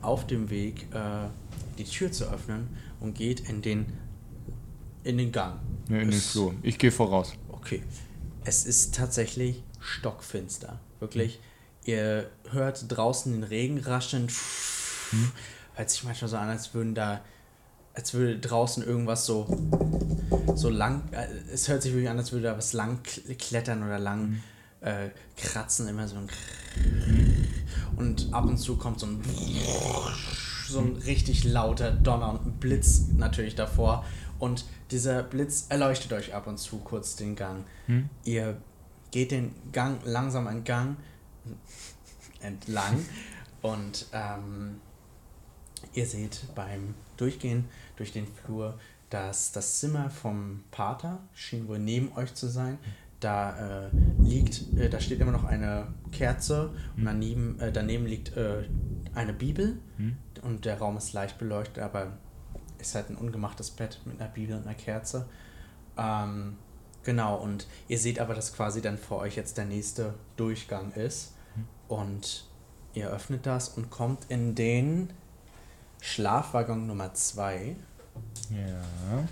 auf 0.00 0.26
dem 0.26 0.50
Weg, 0.50 0.86
äh, 0.94 1.28
die 1.78 1.84
Tür 1.84 2.10
zu 2.12 2.24
öffnen 2.24 2.68
und 3.00 3.14
geht 3.14 3.40
in 3.48 3.62
den 3.62 3.86
in 5.04 5.16
den 5.18 5.32
Gang. 5.32 5.58
Ja, 5.88 5.96
in 5.96 6.10
den 6.10 6.18
Es- 6.18 6.32
Flur. 6.32 6.54
Ich 6.62 6.78
gehe 6.78 6.90
voraus. 6.92 7.32
Okay. 7.48 7.82
Es 8.44 8.66
ist 8.66 8.94
tatsächlich 8.94 9.62
stockfinster. 9.80 10.78
Wirklich. 11.00 11.40
Ihr 11.84 12.28
hört 12.50 12.84
draußen 12.88 13.32
den 13.32 13.44
Regen 13.44 13.78
rascheln. 13.78 14.28
Hört 15.74 15.90
sich 15.90 16.04
manchmal 16.04 16.28
so 16.28 16.36
an, 16.36 16.48
als 16.48 16.74
würden 16.74 16.94
da, 16.94 17.20
als 17.94 18.12
würde 18.14 18.38
draußen 18.38 18.82
irgendwas 18.84 19.24
so, 19.24 19.46
so 20.54 20.68
lang, 20.68 21.02
äh, 21.12 21.26
es 21.52 21.68
hört 21.68 21.82
sich 21.82 21.92
wirklich 21.92 22.10
an, 22.10 22.18
als 22.18 22.32
würde 22.32 22.44
da 22.48 22.58
was 22.58 22.72
lang 22.72 22.98
kl- 23.04 23.34
klettern 23.36 23.82
oder 23.82 23.98
lang 23.98 24.42
äh, 24.80 25.10
kratzen, 25.36 25.88
immer 25.88 26.08
so 26.08 26.16
ein 26.16 26.28
und 27.96 28.32
ab 28.32 28.44
und 28.44 28.58
zu 28.58 28.76
kommt 28.76 29.00
so 29.00 29.06
ein 29.06 29.20
so 30.68 30.80
ein 30.80 30.96
richtig 30.96 31.44
lauter 31.44 31.90
Donner 31.90 32.30
und 32.30 32.46
ein 32.46 32.52
Blitz 32.52 33.06
natürlich 33.16 33.54
davor. 33.54 34.04
Und 34.38 34.66
dieser 34.90 35.22
Blitz 35.22 35.66
erleuchtet 35.68 36.12
euch 36.12 36.34
ab 36.34 36.46
und 36.46 36.58
zu 36.58 36.78
kurz 36.78 37.16
den 37.16 37.34
Gang. 37.36 37.64
Hm? 37.86 38.08
Ihr 38.24 38.60
geht 39.10 39.30
den 39.30 39.54
Gang 39.72 40.00
langsam 40.04 40.46
entgang, 40.46 40.96
entlang 42.40 43.04
und 43.62 44.06
ähm, 44.12 44.80
ihr 45.94 46.06
seht 46.06 46.42
beim 46.54 46.94
Durchgehen 47.16 47.64
durch 47.96 48.12
den 48.12 48.26
Flur, 48.26 48.78
dass 49.10 49.52
das 49.52 49.80
Zimmer 49.80 50.10
vom 50.10 50.64
Pater 50.70 51.18
schien 51.34 51.66
wohl 51.66 51.78
neben 51.78 52.12
euch 52.12 52.34
zu 52.34 52.48
sein. 52.48 52.78
Da 53.20 53.86
äh, 53.86 53.90
liegt, 54.20 54.62
äh, 54.76 54.88
da 54.88 55.00
steht 55.00 55.20
immer 55.20 55.32
noch 55.32 55.44
eine 55.44 55.88
Kerze 56.12 56.70
und 56.96 57.04
daneben, 57.04 57.58
äh, 57.60 57.72
daneben 57.72 58.06
liegt 58.06 58.36
äh, 58.36 58.64
eine 59.14 59.32
Bibel 59.32 59.78
Hm? 59.96 60.16
und 60.42 60.64
der 60.64 60.78
Raum 60.78 60.96
ist 60.96 61.12
leicht 61.12 61.38
beleuchtet, 61.38 61.82
aber 61.82 62.12
ist 62.78 62.94
halt 62.94 63.10
ein 63.10 63.16
ungemachtes 63.16 63.70
Bett 63.70 64.00
mit 64.04 64.20
einer 64.20 64.30
Bibel 64.30 64.56
und 64.56 64.62
einer 64.66 64.76
Kerze. 64.76 65.26
Ähm, 65.96 66.56
genau, 67.02 67.36
und 67.36 67.66
ihr 67.88 67.98
seht 67.98 68.20
aber, 68.20 68.34
dass 68.34 68.52
quasi 68.54 68.80
dann 68.80 68.96
vor 68.98 69.18
euch 69.18 69.34
jetzt 69.34 69.56
der 69.58 69.64
nächste 69.64 70.14
Durchgang 70.36 70.92
ist. 70.92 71.34
Und 71.88 72.44
ihr 72.94 73.10
öffnet 73.10 73.46
das 73.46 73.70
und 73.70 73.90
kommt 73.90 74.26
in 74.28 74.54
den 74.54 75.10
Schlafwaggon 76.00 76.86
Nummer 76.86 77.14
2. 77.14 77.74
Ja. 78.50 79.24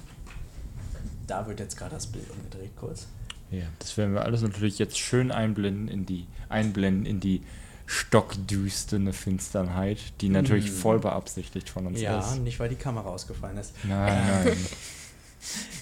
Da 1.26 1.46
wird 1.46 1.60
jetzt 1.60 1.76
gerade 1.76 1.94
das 1.94 2.06
Bild 2.08 2.28
umgedreht 2.30 2.74
kurz. 2.76 3.06
Ja, 3.50 3.64
das 3.78 3.96
werden 3.96 4.14
wir 4.14 4.22
alles 4.24 4.42
natürlich 4.42 4.78
jetzt 4.78 4.98
schön 4.98 5.30
einblenden 5.30 5.88
in 5.88 6.04
die, 6.06 6.26
einblenden 6.48 7.06
in 7.06 7.20
die 7.20 7.42
stockdüsterne 7.86 9.12
Finsternheit, 9.12 9.98
die 10.20 10.28
natürlich 10.28 10.70
Mhm. 10.70 10.74
voll 10.76 10.98
beabsichtigt 10.98 11.68
von 11.68 11.86
uns 11.86 12.00
Ja, 12.00 12.18
ist. 12.18 12.38
nicht 12.40 12.58
weil 12.58 12.68
die 12.68 12.74
Kamera 12.76 13.08
ausgefallen 13.08 13.58
ist. 13.58 13.72
Nein, 13.84 14.22
nein. 14.44 14.56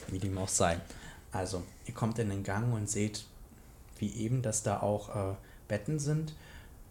Wie 0.08 0.18
dem 0.18 0.36
auch 0.38 0.48
sei. 0.48 0.78
Also, 1.32 1.62
ihr 1.86 1.94
kommt 1.94 2.18
in 2.18 2.28
den 2.28 2.42
Gang 2.42 2.72
und 2.74 2.88
seht, 2.90 3.24
wie 3.98 4.10
eben, 4.12 4.42
dass 4.42 4.62
da 4.62 4.80
auch 4.80 5.32
äh, 5.32 5.34
Betten 5.68 5.98
sind, 5.98 6.34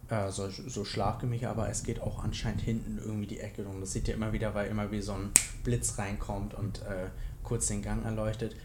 äh, 0.08 0.30
so, 0.30 0.48
so 0.50 0.84
Schlafgemächer, 0.84 1.50
aber 1.50 1.68
es 1.70 1.84
geht 1.84 2.00
auch 2.00 2.22
anscheinend 2.24 2.60
hinten 2.62 2.98
irgendwie 2.98 3.26
die 3.28 3.40
Ecke 3.40 3.64
rum. 3.64 3.80
Das 3.80 3.92
seht 3.92 4.08
ihr 4.08 4.14
immer 4.14 4.32
wieder, 4.32 4.54
weil 4.54 4.68
immer 4.68 4.90
wie 4.90 5.00
so 5.00 5.12
ein 5.12 5.30
Blitz 5.62 5.96
reinkommt 5.98 6.54
und 6.54 6.82
äh, 6.82 7.06
kurz 7.44 7.68
den 7.68 7.82
Gang 7.82 8.04
erleuchtet. 8.04 8.56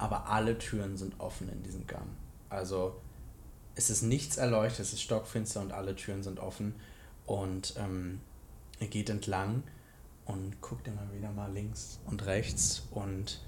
Aber 0.00 0.30
alle 0.30 0.56
Türen 0.56 0.96
sind 0.96 1.20
offen 1.20 1.50
in 1.50 1.62
diesem 1.62 1.86
Gang. 1.86 2.06
Also, 2.48 2.96
es 3.74 3.90
ist 3.90 4.00
nichts 4.00 4.38
erleuchtet, 4.38 4.80
es 4.80 4.94
ist 4.94 5.02
stockfinster 5.02 5.60
und 5.60 5.72
alle 5.72 5.94
Türen 5.94 6.22
sind 6.22 6.40
offen. 6.40 6.74
Und 7.26 7.74
ähm, 7.76 8.20
ihr 8.80 8.88
geht 8.88 9.10
entlang 9.10 9.62
und 10.24 10.58
guckt 10.62 10.88
immer 10.88 11.06
wieder 11.14 11.30
mal 11.32 11.52
links 11.52 12.00
und 12.06 12.24
rechts 12.24 12.88
und 12.92 13.42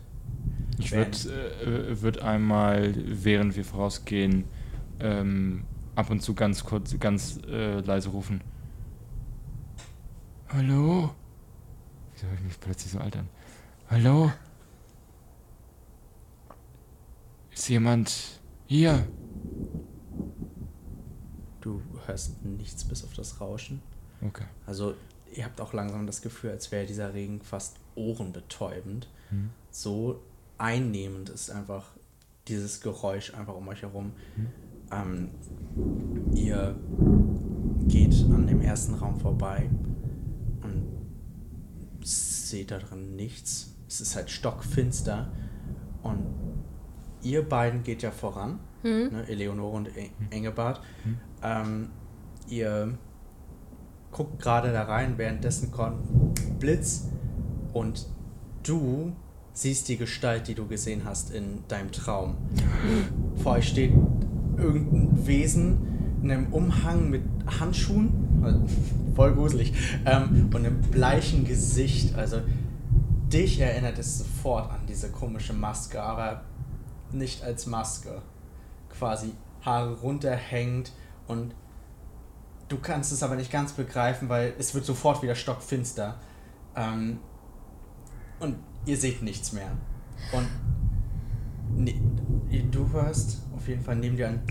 Ich 0.78 0.92
würde 0.92 1.16
äh, 1.62 2.02
würd 2.02 2.18
einmal, 2.18 2.92
während 2.96 3.56
wir 3.56 3.64
vorausgehen, 3.64 4.44
ähm, 5.00 5.64
ab 5.94 6.10
und 6.10 6.20
zu 6.20 6.34
ganz 6.34 6.64
kurz, 6.64 6.98
ganz 7.00 7.40
äh, 7.48 7.80
leise 7.80 8.10
rufen. 8.10 8.42
Hallo? 10.50 11.14
Wieso 12.12 12.26
höre 12.26 12.34
ich 12.34 12.40
mich 12.42 12.60
plötzlich 12.60 12.92
so 12.92 12.98
alt 12.98 13.16
an? 13.16 13.26
Hallo? 13.88 14.30
Ist 17.54 17.68
jemand 17.68 18.40
hier? 18.66 19.06
Du 21.60 21.82
hörst 22.06 22.44
nichts 22.44 22.84
bis 22.84 23.04
auf 23.04 23.12
das 23.14 23.40
Rauschen. 23.40 23.82
Okay. 24.20 24.44
Also 24.66 24.94
ihr 25.34 25.44
habt 25.44 25.60
auch 25.60 25.72
langsam 25.72 26.06
das 26.06 26.22
Gefühl, 26.22 26.50
als 26.50 26.72
wäre 26.72 26.86
dieser 26.86 27.14
Regen 27.14 27.40
fast 27.42 27.76
ohrenbetäubend. 27.94 29.08
Hm. 29.30 29.50
So 29.70 30.22
einnehmend 30.58 31.28
ist 31.28 31.50
einfach 31.50 31.92
dieses 32.48 32.80
Geräusch 32.80 33.34
einfach 33.34 33.54
um 33.54 33.68
euch 33.68 33.82
herum. 33.82 34.12
Ähm, 34.90 35.30
ihr 36.34 36.76
geht 37.88 38.14
an 38.30 38.46
dem 38.46 38.60
ersten 38.60 38.94
Raum 38.94 39.18
vorbei 39.20 39.68
und 40.62 40.86
seht 42.04 42.70
da 42.70 42.78
drin 42.78 43.16
nichts. 43.16 43.74
Es 43.88 44.00
ist 44.00 44.16
halt 44.16 44.30
stockfinster 44.30 45.32
und 46.02 46.24
ihr 47.22 47.48
beiden 47.48 47.82
geht 47.82 48.02
ja 48.02 48.10
voran, 48.10 48.58
ne, 48.82 49.24
Eleonore 49.28 49.76
und 49.76 49.96
E- 49.96 50.10
Engelbart. 50.30 50.80
Ähm, 51.42 51.88
ihr 52.48 52.94
guckt 54.10 54.40
gerade 54.40 54.72
da 54.72 54.82
rein, 54.84 55.14
währenddessen 55.18 55.70
kommt 55.70 56.00
Blitz 56.58 57.08
und 57.72 58.06
du 58.62 59.12
siehst 59.54 59.88
die 59.88 59.96
Gestalt, 59.96 60.48
die 60.48 60.54
du 60.54 60.66
gesehen 60.66 61.02
hast 61.04 61.30
in 61.30 61.64
deinem 61.68 61.92
Traum. 61.92 62.36
Vor 63.42 63.52
euch 63.52 63.68
steht 63.68 63.92
irgendein 64.56 65.26
Wesen 65.26 65.78
in 66.22 66.30
einem 66.30 66.52
Umhang 66.52 67.10
mit 67.10 67.22
Handschuhen, 67.60 68.12
voll 69.14 69.34
gruselig, 69.34 69.72
ähm, 70.06 70.50
und 70.52 70.56
einem 70.56 70.80
bleichen 70.80 71.44
Gesicht. 71.44 72.14
Also 72.16 72.38
dich 73.32 73.60
erinnert 73.60 73.98
es 73.98 74.18
sofort 74.18 74.70
an 74.70 74.80
diese 74.88 75.08
komische 75.08 75.52
Maske, 75.52 76.02
aber 76.02 76.42
nicht 77.14 77.42
als 77.42 77.66
Maske. 77.66 78.22
Quasi 78.90 79.32
Haare 79.64 79.94
runterhängt 80.00 80.92
und 81.26 81.54
du 82.68 82.78
kannst 82.78 83.12
es 83.12 83.22
aber 83.22 83.36
nicht 83.36 83.52
ganz 83.52 83.72
begreifen, 83.72 84.28
weil 84.28 84.54
es 84.58 84.74
wird 84.74 84.84
sofort 84.84 85.22
wieder 85.22 85.34
stockfinster. 85.34 86.18
Ähm, 86.74 87.18
und 88.40 88.56
ihr 88.86 88.96
seht 88.96 89.22
nichts 89.22 89.52
mehr. 89.52 89.70
Und 90.32 90.48
ne, 91.76 91.94
du 92.70 92.90
hörst 92.90 93.42
auf 93.56 93.68
jeden 93.68 93.82
Fall 93.82 93.96
neben 93.96 94.16
dir 94.16 94.28
ein 94.28 94.42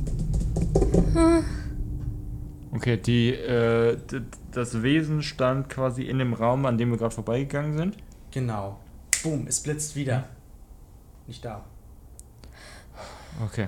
Okay, 2.74 2.98
die, 2.98 3.34
äh, 3.34 3.98
das 4.52 4.82
Wesen 4.82 5.22
stand 5.22 5.68
quasi 5.70 6.04
in 6.04 6.20
dem 6.20 6.34
Raum, 6.34 6.66
an 6.66 6.78
dem 6.78 6.92
wir 6.92 6.98
gerade 6.98 7.14
vorbeigegangen 7.14 7.78
sind. 7.78 7.98
Genau. 8.32 8.80
Boom, 9.24 9.46
es 9.48 9.60
blitzt 9.60 9.96
wieder. 9.96 10.30
Nicht 11.28 11.44
da. 11.44 11.66
Okay. 13.44 13.68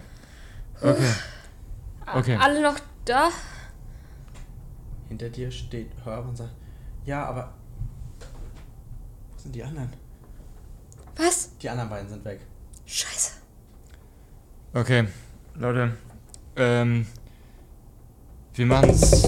Okay. 0.82 1.14
Okay. 2.16 2.38
Alle 2.40 2.62
noch 2.62 2.78
da? 3.06 3.30
Hinter 5.10 5.30
dir 5.30 5.52
steht 5.52 5.92
Herb 6.04 6.28
und 6.28 6.36
sagt, 6.38 6.52
ja, 7.06 7.26
aber 7.26 7.54
wo 9.32 9.38
sind 9.40 9.56
die 9.56 9.64
anderen? 9.64 9.90
Was? 11.16 11.56
Die 11.58 11.70
anderen 11.70 11.90
beiden 11.90 12.10
sind 12.10 12.26
weg. 12.26 12.42
Scheiße. 12.86 13.34
Okay, 14.74 15.08
Leute. 15.56 15.94
Ähm. 16.56 17.06
Wir 18.56 18.66
machen's. 18.66 19.24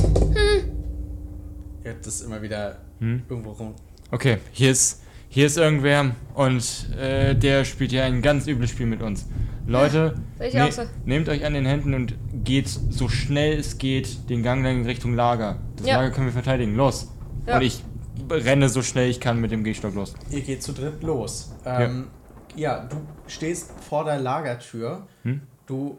Ihr 1.84 1.91
habt 1.91 2.06
das 2.06 2.22
immer 2.22 2.41
wieder 2.41 2.78
Hm? 2.99 3.24
irgendwo 3.30 3.52
rum. 3.52 3.76
Okay, 4.12 4.38
hier 4.52 4.72
ist, 4.72 5.02
hier 5.30 5.48
ist 5.48 5.57
irgendwer 5.57 6.16
und 6.36 6.90
äh, 6.98 7.36
der 7.36 7.66
spielt 7.66 7.91
hier 7.91 8.03
ein 8.06 8.22
ganz 8.22 8.48
übles 8.48 8.70
Spiel 8.70 8.86
mit 8.86 9.02
uns. 9.02 9.26
Leute, 9.68 10.16
ne- 10.40 10.72
so. 10.72 10.84
nehmt 11.06 11.28
euch 11.30 11.46
an 11.46 11.54
den 11.54 11.66
Händen 11.66 11.94
und 11.94 12.16
geht 12.44 12.68
so 12.68 13.10
schnell 13.10 13.58
es 13.60 13.78
geht 13.78 14.30
den 14.30 14.44
Gang 14.44 14.66
in 14.66 14.86
Richtung 14.86 15.14
Lager. 15.16 15.58
Das 15.78 15.88
Ja. 15.88 15.98
Lager 15.98 16.12
können 16.14 16.28
wir 16.28 16.34
verteidigen. 16.34 16.76
Los! 16.76 17.08
Ja. 17.48 17.58
Und 17.58 17.64
ich 17.64 17.84
renne 18.30 18.70
so 18.70 18.82
schnell 18.82 19.10
ich 19.10 19.20
kann 19.20 19.40
mit 19.42 19.52
dem 19.52 19.64
Gehstock 19.64 19.94
los. 19.96 20.14
Ihr 20.30 20.42
geht 20.42 20.62
zu 20.64 20.74
dritt 20.74 21.02
los. 21.04 21.52
Ähm, 21.66 22.08
ja. 22.56 22.80
du 22.86 22.98
stehst 23.28 23.72
vor 23.88 24.06
der 24.06 24.20
Lagertür. 24.20 25.08
Hm? 25.24 25.42
Du 25.66 25.98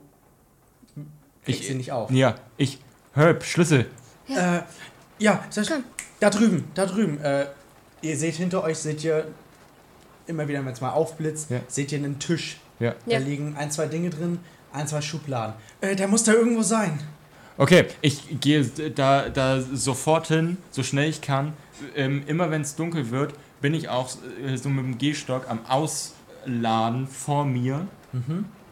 kriegst 1.45 1.61
Ich- 1.63 1.67
sie 1.69 1.75
nicht 1.75 1.93
auf. 1.93 2.11
Ja, 2.11 2.37
ich. 2.57 2.79
Herb, 3.15 3.45
Schlüssel. 3.45 3.87
Äh, 4.29 4.61
ja, 5.19 5.43
das, 5.55 5.73
da 6.21 6.31
drüben, 6.31 6.65
da 6.75 6.85
drüben. 6.87 7.19
Äh, 7.21 7.47
ihr 8.03 8.17
seht 8.17 8.35
hinter 8.35 8.63
euch, 8.63 8.77
seht 8.79 9.03
ihr 9.05 9.27
immer 10.27 10.47
wieder, 10.49 10.65
wenn 10.65 10.73
es 10.73 10.81
mal 10.81 10.91
aufblitzt, 10.91 11.51
Ja. 11.51 11.61
seht 11.69 11.93
ihr 11.93 11.99
einen 11.99 12.19
Tisch. 12.19 12.61
Ja. 12.79 12.95
Ja. 13.07 13.19
Da 13.19 13.25
liegen 13.25 13.57
ein, 13.57 13.71
zwei 13.71 13.87
Dinge 13.87 14.11
drin, 14.11 14.39
ein, 14.73 14.87
zwei 14.87 15.01
Schubladen. 15.01 15.55
Äh, 15.81 15.97
der 15.97 16.09
muss 16.09 16.25
da 16.25 16.33
irgendwo 16.33 16.63
sein. 16.63 16.99
Okay, 17.59 17.87
ich 18.03 18.39
gehe 18.41 18.65
da, 18.95 19.29
da 19.31 19.61
sofort 19.63 20.29
hin, 20.29 20.59
so 20.71 20.83
schnell 20.83 21.09
ich 21.09 21.23
kann. 21.23 21.55
Ähm, 21.95 22.23
immer 22.27 22.51
wenn 22.51 22.61
es 22.63 22.75
dunkel 22.77 23.11
wird, 23.11 23.33
bin 23.63 23.73
ich 23.73 23.89
auch 23.89 24.11
äh, 24.45 24.57
so 24.57 24.69
mit 24.69 24.85
dem 24.85 24.99
Gehstock 24.99 25.49
am 25.49 25.61
Ausladen 25.67 27.07
vor 27.09 27.45
mir. 27.45 27.87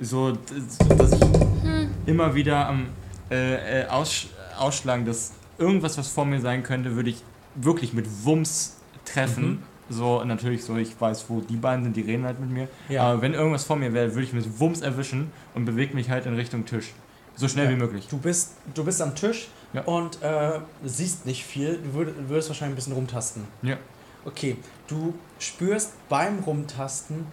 So, 0.01 0.33
d- 0.33 0.39
dass 0.97 1.13
ich 1.13 1.21
immer 2.07 2.35
wieder 2.35 2.67
am 2.69 2.87
äh, 3.31 3.83
äh, 3.83 3.87
Aus, 3.89 4.27
Ausschlagen, 4.59 5.05
dass 5.07 5.33
irgendwas, 5.59 5.97
was 5.99 6.09
vor 6.09 6.25
mir 6.25 6.41
sein 6.41 6.63
könnte, 6.63 6.95
würde 6.97 7.11
ich 7.11 7.23
wirklich 7.55 7.93
mit 7.93 8.07
Wumms 8.25 8.77
treffen. 9.05 9.63
So, 9.91 10.25
natürlich 10.25 10.65
so, 10.65 10.77
ich 10.77 10.99
weiß, 10.99 11.27
wo 11.29 11.41
die 11.41 11.57
beiden 11.57 11.85
sind, 11.85 11.97
die 11.97 12.01
reden 12.03 12.25
halt 12.25 12.41
mit 12.41 12.51
mir. 12.51 12.69
Ja. 12.89 13.03
Aber 13.05 13.21
wenn 13.23 13.35
irgendwas 13.35 13.65
vor 13.65 13.77
mir 13.77 13.93
wäre, 13.93 14.15
würde 14.15 14.23
ich 14.27 14.33
mit 14.33 14.59
Wumms 14.59 14.81
erwischen 14.81 15.31
und 15.55 15.65
bewege 15.67 15.95
mich 15.95 16.09
halt 16.11 16.25
in 16.27 16.35
Richtung 16.35 16.65
Tisch. 16.65 16.93
So 17.37 17.49
schnell 17.49 17.67
Ja. 17.67 17.71
wie 17.73 17.77
möglich. 17.77 18.07
Du 18.09 18.17
bist, 18.19 18.53
du 18.75 18.85
bist 18.85 19.03
am 19.03 19.15
Tisch 19.15 19.49
Ja. 19.73 19.83
und 19.83 20.23
äh, 20.23 20.61
siehst 20.85 21.27
nicht 21.27 21.45
viel. 21.45 21.79
Du 21.83 21.95
würd, 21.95 22.29
würdest 22.29 22.49
wahrscheinlich 22.49 22.75
ein 22.75 22.77
bisschen 22.77 22.93
rumtasten. 22.95 23.45
Ja. 23.63 23.77
Okay, 24.25 24.57
du 24.87 25.13
spürst 25.39 25.93
beim 26.09 26.39
Rumtasten 26.39 27.27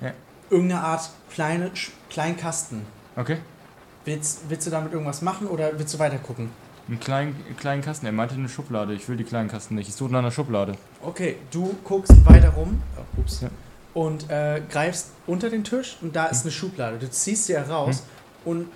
irgendeine 0.49 0.81
Art 0.83 1.09
kleine, 1.31 1.71
kleinen 2.09 2.35
Kasten. 2.35 2.85
Okay. 3.15 3.37
Willst, 4.03 4.41
willst 4.49 4.67
du 4.67 4.71
damit 4.71 4.91
irgendwas 4.91 5.21
machen 5.21 5.47
oder 5.47 5.71
willst 5.77 5.93
du 5.93 5.99
weiter 5.99 6.17
gucken? 6.17 6.49
Einen 6.87 6.99
kleinen, 6.99 7.35
kleinen 7.57 7.81
Kasten. 7.81 8.05
Er 8.05 8.11
meinte 8.11 8.35
eine 8.35 8.49
Schublade. 8.49 8.93
Ich 8.93 9.07
will 9.07 9.15
die 9.17 9.23
kleinen 9.23 9.49
Kasten 9.49 9.75
nicht. 9.75 9.87
Ich 9.87 9.95
suche 9.95 10.11
nach 10.11 10.19
einer 10.19 10.31
Schublade. 10.31 10.73
Okay, 11.01 11.37
du 11.51 11.75
guckst 11.83 12.13
weiter 12.25 12.49
rum 12.49 12.81
oh, 12.97 13.21
ups, 13.21 13.41
Ja. 13.41 13.49
und 13.93 14.29
äh, 14.29 14.61
greifst 14.69 15.07
unter 15.27 15.49
den 15.49 15.63
Tisch 15.63 15.97
und 16.01 16.15
da 16.15 16.25
ist 16.25 16.41
eine 16.43 16.51
Schublade. 16.51 16.97
Du 16.97 17.09
ziehst 17.09 17.45
sie 17.45 17.55
heraus 17.55 18.03
und 18.45 18.67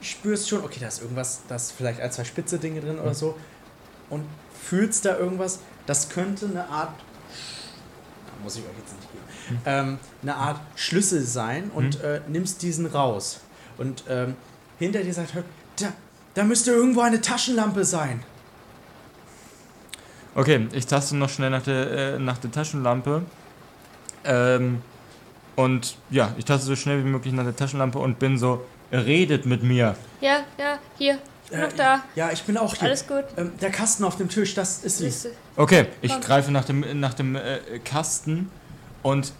spürst 0.00 0.48
schon, 0.48 0.64
okay, 0.64 0.78
da 0.80 0.88
ist 0.88 1.00
irgendwas, 1.00 1.40
da 1.48 1.56
ist 1.56 1.72
vielleicht 1.72 2.00
ein, 2.00 2.10
zwei 2.12 2.24
spitze 2.24 2.58
Dinge 2.58 2.80
drin 2.80 2.98
oder 2.98 3.14
so 3.14 3.36
und 4.10 4.24
fühlst 4.62 5.04
da 5.04 5.16
irgendwas, 5.16 5.60
das 5.86 6.08
könnte 6.08 6.46
eine 6.46 6.68
Art, 6.68 6.94
muss 8.42 8.56
ich 8.56 8.62
euch 8.62 8.78
jetzt 8.78 8.94
nicht 8.96 9.08
geben, 9.12 9.60
ähm, 9.66 9.98
eine 10.22 10.36
Art 10.36 10.60
Schlüssel 10.76 11.22
sein 11.22 11.70
und 11.74 12.00
äh, 12.02 12.20
nimmst 12.28 12.62
diesen 12.62 12.86
raus. 12.86 13.40
Und 13.78 14.04
ähm, 14.08 14.36
hinter 14.78 15.02
dir 15.02 15.12
sagt, 15.14 15.32
da, 15.76 15.92
da 16.34 16.44
müsste 16.44 16.70
irgendwo 16.72 17.00
eine 17.00 17.20
Taschenlampe 17.20 17.84
sein. 17.84 18.22
Okay, 20.34 20.66
ich 20.72 20.86
taste 20.86 21.16
noch 21.16 21.28
schnell 21.30 21.50
nach 21.50 21.62
der, 21.62 21.90
äh, 22.14 22.18
nach 22.18 22.38
der 22.38 22.50
Taschenlampe. 22.50 23.22
Ähm, 24.24 24.82
und 25.54 25.96
ja, 26.10 26.34
ich 26.36 26.44
taste 26.44 26.66
so 26.66 26.74
schnell 26.74 27.04
wie 27.04 27.08
möglich 27.08 27.32
nach 27.32 27.44
der 27.44 27.54
Taschenlampe 27.54 27.98
und 27.98 28.18
bin 28.18 28.36
so, 28.38 28.64
redet 28.90 29.46
mit 29.46 29.62
mir. 29.62 29.94
Ja, 30.20 30.40
ja, 30.58 30.78
hier. 30.98 31.18
Ich 31.44 31.50
bin 31.50 31.60
Äh, 31.60 31.66
noch 31.66 31.72
da. 31.74 32.00
Ja, 32.16 32.30
ich 32.32 32.42
bin 32.42 32.56
auch 32.56 32.74
hier. 32.74 32.88
Alles 32.88 33.06
gut. 33.06 33.24
Ähm, 33.36 33.52
der 33.60 33.70
Kasten 33.70 34.02
auf 34.02 34.16
dem 34.16 34.28
Tisch, 34.28 34.54
das 34.54 34.82
ist 34.82 34.98
sie. 34.98 35.28
Okay, 35.56 35.86
ich 36.02 36.10
Komm. 36.10 36.20
greife 36.22 36.50
nach 36.50 36.64
dem, 36.64 36.98
nach 36.98 37.14
dem 37.14 37.36
äh, 37.36 37.58
Kasten 37.84 38.50
und 39.04 39.32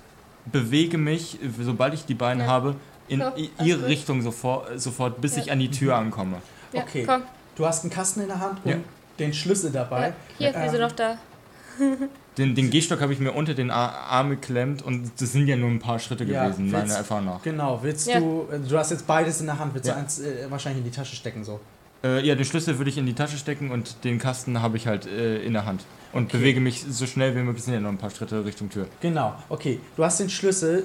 bewege 0.46 0.98
mich, 0.98 1.38
sobald 1.60 1.94
ich 1.94 2.04
die 2.04 2.14
beiden 2.14 2.42
Ja. 2.42 2.46
habe, 2.48 2.76
in 3.08 3.20
alles 3.22 3.48
ihre 3.64 3.80
gut. 3.80 3.88
Richtung 3.88 4.22
sofort, 4.22 4.78
sofort 4.80 5.20
bis 5.20 5.34
Ja. 5.36 5.42
ich 5.42 5.52
an 5.52 5.58
die 5.58 5.70
Tür 5.70 5.96
ankomme. 5.96 6.36
Ja, 6.74 6.82
Okay. 6.82 7.04
komm. 7.06 7.22
Du 7.56 7.64
hast 7.66 7.84
einen 7.84 7.92
Kasten 7.92 8.20
in 8.20 8.26
der 8.28 8.40
Hand 8.40 8.60
und 8.64 8.70
Ja. 8.70 8.76
den 9.18 9.32
Schlüssel 9.32 9.70
dabei. 9.70 10.08
Ja, 10.08 10.14
hier, 10.38 10.52
wir 10.54 10.60
Ähm, 10.64 10.70
sind 10.70 10.80
noch 10.80 10.92
da. 10.92 11.18
Den, 12.38 12.56
den 12.56 12.68
Gehstock 12.70 13.00
habe 13.00 13.12
ich 13.12 13.20
mir 13.20 13.30
unter 13.32 13.54
den 13.54 13.70
Ar 13.70 13.94
Arm 14.10 14.30
geklemmt 14.30 14.82
und 14.82 15.12
das 15.20 15.30
sind 15.32 15.46
ja 15.46 15.56
nur 15.56 15.70
ein 15.70 15.78
paar 15.78 16.00
Schritte 16.00 16.24
Ja, 16.24 16.44
gewesen, 16.46 16.64
willst- 16.72 16.72
meiner 16.88 16.94
Erfahrung 16.98 17.26
nach. 17.26 17.42
Genau, 17.42 17.78
willst 17.82 18.08
Ja. 18.08 18.18
du, 18.18 18.48
äh, 18.50 18.58
du 18.58 18.76
hast 18.76 18.90
jetzt 18.90 19.06
beides 19.06 19.40
in 19.40 19.46
der 19.46 19.58
Hand, 19.60 19.72
willst 19.72 19.86
Ja. 19.86 19.94
du 19.94 20.00
eins 20.00 20.18
äh, 20.18 20.46
wahrscheinlich 20.50 20.84
in 20.84 20.90
die 20.90 20.96
Tasche 20.96 21.14
stecken 21.14 21.44
so? 21.44 21.60
Äh, 22.02 22.26
ja, 22.26 22.34
den 22.34 22.44
Schlüssel 22.44 22.76
würde 22.78 22.90
ich 22.90 22.98
in 22.98 23.06
die 23.06 23.14
Tasche 23.14 23.36
stecken 23.38 23.70
und 23.70 24.02
den 24.04 24.18
Kasten 24.18 24.60
habe 24.62 24.76
ich 24.76 24.88
halt 24.88 25.06
äh, 25.06 25.42
in 25.44 25.52
der 25.52 25.64
Hand. 25.64 25.84
Und 26.12 26.24
Okay. 26.26 26.38
bewege 26.38 26.60
mich 26.60 26.84
so 26.88 27.06
schnell 27.06 27.36
wie 27.36 27.40
möglich, 27.40 27.62
sind 27.64 27.74
ja 27.74 27.80
noch 27.80 27.88
ein 27.90 27.98
paar 27.98 28.10
Schritte 28.10 28.44
Richtung 28.44 28.68
Tür. 28.68 28.86
Genau, 29.00 29.34
okay. 29.48 29.78
Du 29.96 30.04
hast 30.04 30.18
den 30.18 30.28
Schlüssel, 30.30 30.84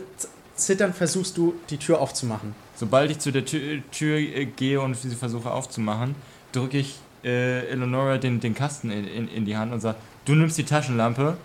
zitternd 0.59 0.95
versuchst 0.95 1.37
du, 1.37 1.55
die 1.69 1.77
Tür 1.77 1.99
aufzumachen. 1.99 2.55
Sobald 2.75 3.11
ich 3.11 3.19
zu 3.19 3.31
der 3.31 3.45
Tür, 3.45 3.81
Tür 3.91 4.17
äh, 4.17 4.45
gehe 4.45 4.79
und 4.79 4.95
sie 4.95 5.09
versuche 5.15 5.51
aufzumachen, 5.51 6.15
drücke 6.51 6.77
ich 6.77 6.95
äh, 7.23 7.67
Eleonora 7.67 8.17
den, 8.17 8.39
den 8.39 8.55
Kasten 8.55 8.91
in, 8.91 9.07
in, 9.07 9.27
in 9.27 9.45
die 9.45 9.57
Hand 9.57 9.73
und 9.73 9.81
sage, 9.81 9.97
du 10.25 10.35
nimmst 10.35 10.57
die 10.57 10.63
Taschenlampe. 10.63 11.37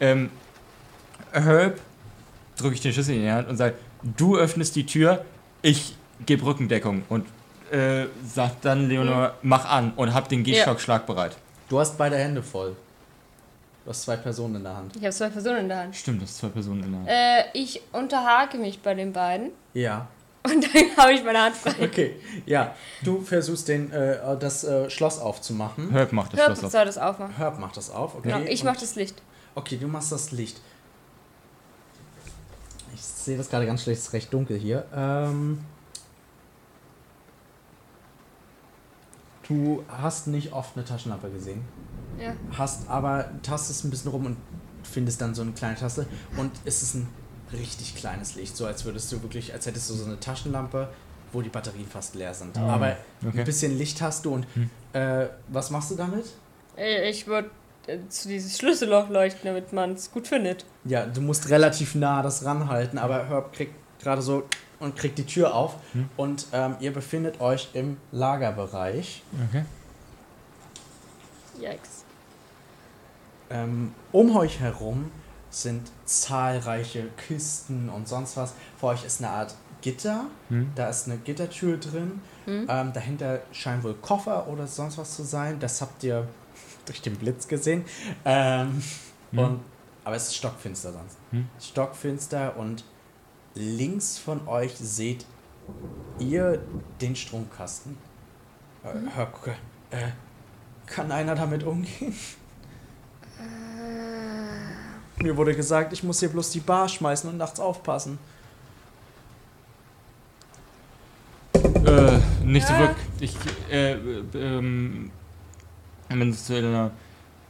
Ähm, 0.00 0.30
Herb, 1.32 1.80
drücke 2.56 2.74
ich 2.74 2.80
den 2.80 2.92
Schlüssel 2.92 3.14
in 3.14 3.22
die 3.22 3.30
Hand 3.30 3.48
und 3.48 3.56
sage, 3.56 3.74
du 4.02 4.36
öffnest 4.36 4.76
die 4.76 4.86
Tür, 4.86 5.24
ich 5.62 5.94
gebe 6.26 6.44
Rückendeckung. 6.44 7.02
Und 7.08 7.26
äh, 7.70 8.06
sagt 8.26 8.64
dann 8.64 8.88
Leonora, 8.88 9.34
mach 9.42 9.64
an 9.64 9.92
und 9.96 10.12
hab 10.12 10.28
den 10.28 10.44
Gehstock 10.44 10.80
schlagbereit. 10.80 11.36
Du 11.68 11.78
hast 11.78 11.96
beide 11.96 12.16
Hände 12.16 12.42
voll. 12.42 12.76
Du 13.84 13.90
hast 13.90 14.02
zwei 14.02 14.16
Personen 14.16 14.56
in 14.56 14.62
der 14.64 14.76
Hand. 14.76 14.94
Ich 14.96 15.02
habe 15.02 15.12
zwei 15.12 15.28
Personen 15.28 15.58
in 15.60 15.68
der 15.68 15.78
Hand. 15.78 15.96
Stimmt, 15.96 16.22
das 16.22 16.30
ist 16.30 16.38
zwei 16.38 16.48
Personen 16.48 16.84
in 16.84 16.90
der 16.92 17.00
Hand. 17.00 17.08
Äh, 17.54 17.58
ich 17.58 17.82
unterhake 17.92 18.56
mich 18.58 18.80
bei 18.80 18.94
den 18.94 19.12
beiden 19.12 19.50
Ja. 19.74 20.06
und 20.44 20.62
dann 20.62 20.82
habe 20.96 21.12
ich 21.12 21.24
meine 21.24 21.40
Hand 21.42 21.56
frei. 21.56 21.74
Okay, 21.82 22.16
ja. 22.46 22.74
Du 23.02 23.20
versuchst 23.22 23.66
den, 23.68 23.90
äh, 23.90 24.18
das 24.38 24.62
äh, 24.62 24.88
Schloss 24.88 25.18
aufzumachen. 25.18 25.90
Herb 25.90 26.12
macht 26.12 26.32
das 26.32 26.38
Hör, 26.40 26.46
Schloss 26.46 26.64
auf. 26.64 26.70
soll 26.72 26.84
das 26.84 26.98
aufmachen. 26.98 27.36
Herb 27.36 27.58
macht 27.58 27.76
das 27.76 27.90
auf, 27.90 28.14
okay. 28.14 28.30
Genau, 28.32 28.44
ich 28.48 28.60
Und- 28.60 28.66
mach 28.68 28.76
das 28.76 28.94
Licht. 28.94 29.20
Okay, 29.56 29.76
du 29.76 29.88
machst 29.88 30.12
das 30.12 30.30
Licht. 30.30 30.60
Ich 32.94 33.02
sehe 33.02 33.36
das 33.36 33.48
gerade 33.50 33.66
ganz 33.66 33.82
schlecht, 33.82 34.00
es 34.00 34.06
ist 34.08 34.12
recht 34.12 34.32
dunkel 34.32 34.58
hier. 34.58 34.84
Ähm, 34.94 35.58
du 39.52 39.84
hast 39.88 40.26
nicht 40.28 40.52
oft 40.52 40.76
eine 40.76 40.84
Taschenlampe 40.84 41.30
gesehen, 41.30 41.62
Ja. 42.18 42.34
hast 42.56 42.88
aber 42.88 43.26
tastest 43.42 43.84
ein 43.84 43.90
bisschen 43.90 44.10
rum 44.10 44.26
und 44.26 44.36
findest 44.84 45.20
dann 45.20 45.34
so 45.34 45.42
eine 45.42 45.52
kleine 45.52 45.76
Taste 45.76 46.06
und 46.36 46.50
es 46.64 46.82
ist 46.82 46.94
ein 46.94 47.08
richtig 47.52 47.94
kleines 47.96 48.34
Licht, 48.34 48.56
so 48.56 48.66
als 48.66 48.84
würdest 48.84 49.10
du 49.12 49.22
wirklich, 49.22 49.52
als 49.52 49.66
hättest 49.66 49.90
du 49.90 49.94
so 49.94 50.04
eine 50.06 50.18
Taschenlampe, 50.18 50.88
wo 51.32 51.40
die 51.42 51.48
Batterien 51.50 51.86
fast 51.86 52.14
leer 52.14 52.34
sind. 52.34 52.56
Ah, 52.58 52.74
aber 52.74 52.96
okay. 53.26 53.38
ein 53.40 53.44
bisschen 53.44 53.76
Licht 53.78 54.00
hast 54.02 54.24
du 54.24 54.34
und 54.34 54.46
Hm. 54.54 54.70
äh, 54.92 55.26
was 55.48 55.70
machst 55.70 55.90
du 55.90 55.94
damit? 55.96 56.24
Äh, 56.76 57.08
Ich 57.10 57.26
würde 57.26 57.50
äh, 57.86 57.98
zu 58.08 58.28
dieses 58.28 58.58
Schlüsselloch 58.58 59.08
leuchten, 59.08 59.42
damit 59.44 59.72
man 59.72 59.92
es 59.92 60.10
gut 60.10 60.26
findet. 60.28 60.64
Ja, 60.84 61.04
du 61.06 61.20
musst 61.20 61.48
relativ 61.50 61.94
nah 61.94 62.22
das 62.22 62.44
ranhalten, 62.44 62.98
aber 62.98 63.28
Herb 63.28 63.52
kriegt 63.52 63.74
gerade 64.00 64.22
so 64.22 64.44
und 64.82 64.96
kriegt 64.96 65.18
die 65.18 65.26
Tür 65.26 65.54
auf 65.54 65.76
und 66.16 66.46
ähm, 66.52 66.76
ihr 66.80 66.92
befindet 66.92 67.40
euch 67.40 67.70
im 67.74 67.96
Lagerbereich. 68.10 69.22
Okay. 69.48 69.64
Yikes. 71.58 72.04
Ähm, 73.50 73.94
um 74.12 74.36
euch 74.36 74.60
herum 74.60 75.10
sind 75.50 75.90
zahlreiche 76.06 77.08
Kisten 77.28 77.88
und 77.90 78.08
sonst 78.08 78.36
was. 78.36 78.54
Vor 78.78 78.90
euch 78.92 79.04
ist 79.04 79.20
eine 79.20 79.30
Art 79.30 79.54
Gitter. 79.82 80.24
Hm. 80.48 80.70
Da 80.74 80.88
ist 80.88 81.06
eine 81.06 81.18
Gittertür 81.18 81.76
drin. 81.76 82.20
Ähm, 82.46 82.92
dahinter 82.92 83.40
scheinen 83.52 83.82
wohl 83.82 83.94
Koffer 83.94 84.48
oder 84.48 84.66
sonst 84.66 84.96
was 84.98 85.14
zu 85.14 85.22
sein. 85.22 85.60
Das 85.60 85.80
habt 85.80 86.02
ihr 86.04 86.26
durch 86.86 87.02
den 87.02 87.16
Blitz 87.16 87.46
gesehen. 87.48 87.84
Ähm, 88.24 88.82
Hm. 89.32 89.38
und, 89.38 89.60
aber 90.04 90.16
es 90.16 90.24
ist 90.28 90.36
stockfinster 90.36 90.92
sonst. 90.92 91.16
Hm. 91.30 91.48
Stockfinster 91.60 92.56
und 92.56 92.84
links 93.54 94.18
von 94.18 94.46
euch 94.48 94.74
seht 94.76 95.26
ihr 96.18 96.60
den 97.00 97.16
Stromkasten. 97.16 97.96
Äh, 98.84 98.88
Herr 99.14 99.26
Kucke, 99.26 99.54
äh, 99.90 100.08
kann 100.86 101.12
einer 101.12 101.34
damit 101.34 101.62
umgehen? 101.64 102.14
Mir 105.18 105.36
wurde 105.36 105.54
gesagt, 105.54 105.92
ich 105.92 106.02
muss 106.02 106.20
hier 106.20 106.28
bloß 106.30 106.50
die 106.50 106.60
Bar 106.60 106.88
schmeißen 106.88 107.30
und 107.30 107.36
nachts 107.36 107.60
aufpassen. 107.60 108.18
Äh, 111.54 112.18
nicht 112.44 112.66
so 112.66 112.72
Ja. 112.72 112.80
wirklich. 112.80 112.98
Ich, 113.20 113.36
äh, 113.72 113.92
äh, 113.92 114.22
ähm, 114.34 115.10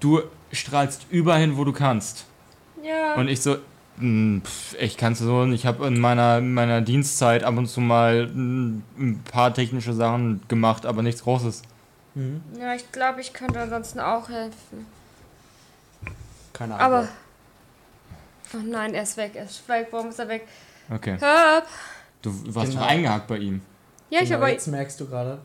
du 0.01 0.23
strahlst 0.53 1.07
überall 1.11 1.41
hin, 1.41 1.57
wo 1.57 1.65
du 1.65 1.73
kannst. 1.73 2.27
Ja. 2.83 3.15
Und 3.15 3.29
ich 3.29 3.41
so, 3.41 3.57
"Hm, 3.99 4.43
ich 4.81 4.97
kann's 4.97 5.19
so, 5.19 5.45
ich 5.47 5.67
habe 5.67 5.87
in 5.87 6.01
meiner, 6.01 6.39
in 6.39 6.55
meiner 6.55 6.81
Dienstzeit 6.81 7.45
ab 7.45 7.57
und 7.57 7.67
zu 7.67 7.81
mal 7.81 8.27
hm, 8.29 8.83
ein 8.99 9.23
paar 9.31 9.53
technische 9.55 9.93
Sachen 9.93 10.41
gemacht, 10.49 10.87
aber 10.87 11.03
nichts 11.03 11.23
Großes. 11.23 11.63
ja, 12.59 12.75
ich 12.75 12.91
glaube, 12.93 13.21
ich 13.21 13.33
könnte 13.33 13.61
ansonsten 13.61 14.01
auch 14.01 14.29
helfen. 14.29 14.87
Keine 16.53 16.75
Ahnung. 16.75 16.87
Aber. 16.99 17.09
Oh 18.55 18.59
nein, 18.65 18.93
er 18.95 19.03
ist 19.05 19.17
weg. 19.17 19.33
Er 19.35 19.45
ist 19.45 19.67
weg. 19.69 19.89
Warum 19.91 20.09
ist 20.11 20.19
er 20.19 20.29
weg? 20.29 20.47
Okay. 20.91 21.17
Hör 21.19 21.59
ab. 21.59 21.67
Du 22.21 22.31
warst 22.55 22.73
Genau. 22.73 22.83
doch 22.83 22.89
eingehakt 22.91 23.27
bei 23.27 23.39
ihm. 23.39 23.63
Ja, 24.11 24.21
ich 24.21 24.29
genau, 24.29 24.41
aber. 24.43 24.51
jetzt 24.53 24.67
merkst 24.69 25.01
du 25.01 25.07
gerade, 25.09 25.39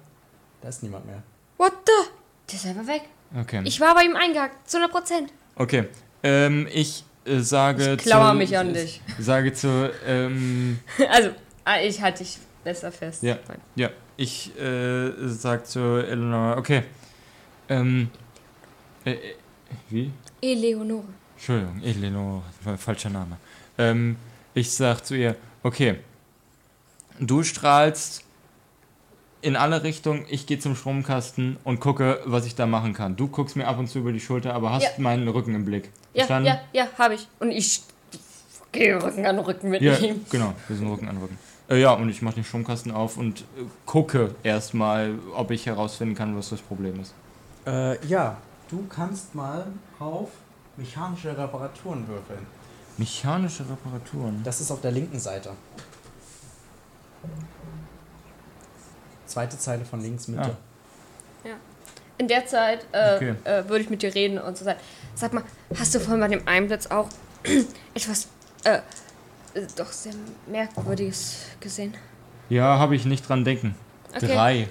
da 0.61 0.67
ist 0.67 0.83
niemand 0.83 1.05
mehr. 1.05 1.23
What 1.57 1.71
the? 1.85 2.09
Der 2.51 2.55
ist 2.55 2.65
einfach 2.65 2.87
weg. 2.87 3.03
Okay. 3.39 3.61
Ich 3.63 3.79
war 3.79 3.95
bei 3.95 4.03
ihm 4.03 4.15
eingehakt. 4.15 4.69
Zu 4.69 4.77
100 4.77 4.91
Prozent. 4.93 5.33
okay. 5.55 5.87
Ähm, 6.23 6.67
ich 6.73 7.05
äh, 7.27 7.39
sage 7.41 7.93
Ich 7.93 7.99
klauer 8.03 8.31
zu, 8.31 8.37
mich 8.37 8.57
an 8.57 8.73
dich. 8.73 9.01
Sage 9.19 9.53
zu, 9.53 9.91
ähm, 10.05 10.79
Also, 11.09 11.31
ah, 11.65 11.79
ich 11.81 12.01
halte 12.01 12.19
dich 12.23 12.37
besser 12.63 12.91
fest. 12.91 13.23
Ja. 13.23 13.37
Ja, 13.75 13.89
ich 14.15 14.57
äh, 14.59 15.11
sag 15.27 15.65
zu 15.67 15.79
Eleanor, 15.79 16.57
okay. 16.57 16.83
Ähm, 17.69 18.09
äh, 19.05 19.11
äh, 19.11 19.17
wie? 19.89 20.11
Eleonore. 20.41 21.03
Entschuldigung, 21.35 21.81
Eleanor, 21.83 22.43
fa- 22.63 22.77
falscher 22.77 23.09
Name. 23.09 23.37
Ähm, 23.77 24.15
ich 24.53 24.71
sag 24.71 25.05
zu 25.05 25.15
ihr, 25.15 25.35
okay, 25.63 25.99
du 27.19 27.43
strahlst 27.43 28.23
in 29.47 29.55
alle 29.55 29.81
Richtungen, 29.83 30.25
ich 30.27 30.45
gehe 30.45 30.59
zum 30.59 30.75
Stromkasten 30.75 31.55
und 31.63 31.79
gucke, 31.79 32.19
was 32.25 32.45
ich 32.45 32.55
da 32.55 32.65
machen 32.65 32.91
kann. 32.93 33.15
Du 33.15 33.29
guckst 33.29 33.55
mir 33.55 33.65
ab 33.65 33.79
und 33.79 33.87
zu 33.87 33.99
über 33.99 34.11
die 34.11 34.19
Schulter, 34.19 34.53
aber 34.53 34.71
hast 34.73 34.83
Ja. 34.83 34.89
meinen 34.97 35.25
Rücken 35.29 35.55
im 35.55 35.63
Blick. 35.63 35.89
Ja, 36.13 36.25
ja, 36.41 36.59
ja, 36.73 36.87
habe 36.97 37.13
ich. 37.15 37.29
Und 37.39 37.51
ich 37.51 37.81
gehe 38.73 39.01
Rücken 39.01 39.25
an 39.25 39.39
Rücken 39.39 39.69
mit 39.69 39.81
Ja, 39.81 39.95
ihm. 39.99 40.25
genau, 40.29 40.53
wir 40.67 40.75
sind 40.75 40.85
Rücken 40.91 41.07
an 41.07 41.17
Rücken. 41.19 41.39
Äh, 41.69 41.79
ja, 41.79 41.93
und 41.93 42.09
ich 42.09 42.21
mache 42.21 42.35
den 42.35 42.43
Stromkasten 42.43 42.91
auf 42.91 43.15
und 43.15 43.39
äh, 43.41 43.43
gucke 43.85 44.35
erstmal, 44.43 45.15
ob 45.33 45.49
ich 45.51 45.65
herausfinden 45.65 46.13
kann, 46.15 46.35
was 46.37 46.49
das 46.49 46.59
Problem 46.59 46.99
ist. 46.99 47.13
Äh, 47.65 48.05
ja, 48.05 48.35
du 48.69 48.85
kannst 48.89 49.33
mal 49.33 49.65
auf 49.97 50.27
mechanische 50.75 51.29
Reparaturen 51.37 52.05
würfeln. 52.09 52.45
Mechanische 52.97 53.63
Reparaturen. 53.63 54.41
Das 54.43 54.59
ist 54.59 54.71
auf 54.71 54.81
der 54.81 54.91
linken 54.91 55.19
Seite. 55.21 55.51
Zweite 59.37 59.59
Zeile 59.59 59.85
von 59.85 60.01
links 60.01 60.27
Mitte. 60.27 60.57
Ah. 61.45 61.49
In 62.17 62.27
der 62.27 62.47
Zeit 62.47 62.87
äh, 62.91 63.15
Okay. 63.17 63.35
äh, 63.43 63.69
würde 63.69 63.83
ich 63.83 63.91
mit 63.91 64.01
dir 64.01 64.15
reden 64.15 64.39
und 64.39 64.57
so 64.57 64.65
sagen. 64.65 64.79
Sag 65.13 65.31
mal, 65.33 65.43
hast 65.77 65.93
du 65.93 65.99
vorhin 65.99 66.19
bei 66.19 66.27
dem 66.27 66.41
Einblitz 66.47 66.87
auch 66.87 67.07
etwas 67.93 68.29
äh, 68.63 68.79
doch 69.75 69.91
sehr 69.91 70.13
Merkwürdiges 70.47 71.41
gesehen? 71.59 71.93
Ja, 72.49 72.79
habe 72.79 72.95
ich 72.95 73.05
nicht 73.05 73.29
dran 73.29 73.45
denken. 73.45 73.75
Okay. 74.15 74.25
Drei. 74.25 74.67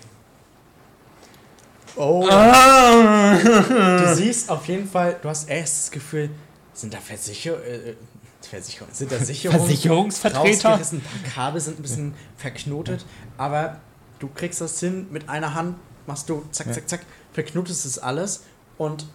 Oh, 1.95 2.27
Ah! 2.29 3.37
du 3.39 4.15
siehst 4.17 4.51
auf 4.51 4.67
jeden 4.67 4.89
Fall, 4.89 5.17
du 5.23 5.29
hast 5.29 5.49
erst 5.49 5.85
das 5.85 5.91
Gefühl, 5.93 6.31
sind 6.75 6.93
da 6.93 6.99
Versicher 6.99 7.63
äh, 7.65 7.91
äh, 7.91 7.97
Versicherung, 8.43 8.89
sind 8.93 9.13
da 9.13 9.19
Sicherungen 9.21 9.61
Versicherungsvertreter? 9.61 10.71
rausgerissen, 10.71 10.99
ein 10.99 11.23
paar 11.23 11.33
Kabel 11.33 11.61
sind 11.61 11.79
ein 11.79 11.83
bisschen 11.83 12.15
verknotet, 12.37 13.07
aber 13.39 13.77
du 14.19 14.29
kriegst 14.29 14.61
das 14.61 14.79
hin, 14.81 15.07
mit 15.11 15.29
einer 15.29 15.55
Hand 15.55 15.77
machst 16.07 16.29
du 16.29 16.45
zack, 16.53 16.69
Ja. 16.69 16.73
zack, 16.75 16.89
zack, 16.89 17.01
verknotest 17.33 17.85
es 17.87 17.99
alles 17.99 18.45
und 18.79 19.07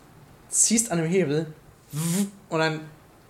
ziehst 0.50 0.92
an 0.92 0.98
dem 0.98 1.08
Hebel 1.08 1.48
und 2.50 2.60
dann 2.60 2.82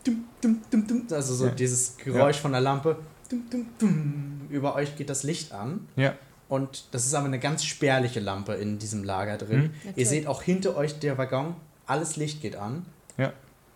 dum, 0.05 0.23
dum, 0.41 0.61
dum, 0.71 0.87
dum, 0.87 1.07
also 1.11 1.33
so 1.35 1.45
Ja. 1.47 1.51
dieses 1.51 1.97
Geräusch 1.97 2.37
von 2.39 2.51
der 2.51 2.61
Lampe, 2.61 2.97
dum, 3.29 3.43
dum, 3.49 3.65
dum, 3.79 4.41
über 4.49 4.75
euch 4.75 4.95
geht 4.95 5.09
das 5.09 5.23
Licht 5.23 5.51
an 5.51 5.87
Ja. 5.95 6.15
und 6.49 6.85
das 6.91 7.05
ist 7.05 7.13
aber 7.13 7.27
eine 7.27 7.39
ganz 7.39 7.63
spärliche 7.63 8.19
Lampe 8.19 8.53
in 8.55 8.79
diesem 8.79 9.03
Lager 9.03 9.37
drin. 9.37 9.73
Hm. 9.83 9.93
Ihr 9.95 10.05
seht 10.07 10.27
auch 10.27 10.41
hinter 10.41 10.75
euch 10.75 10.99
der 10.99 11.17
Waggon, 11.17 11.55
alles 11.85 12.15
Licht 12.15 12.41
geht 12.41 12.55
an 12.55 12.85
Ja. 13.17 13.31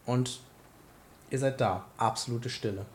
und 0.06 0.40
ihr 1.30 1.40
seid 1.40 1.62
da. 1.62 1.86
Absolute 1.98 2.50
Stille. 2.50 2.86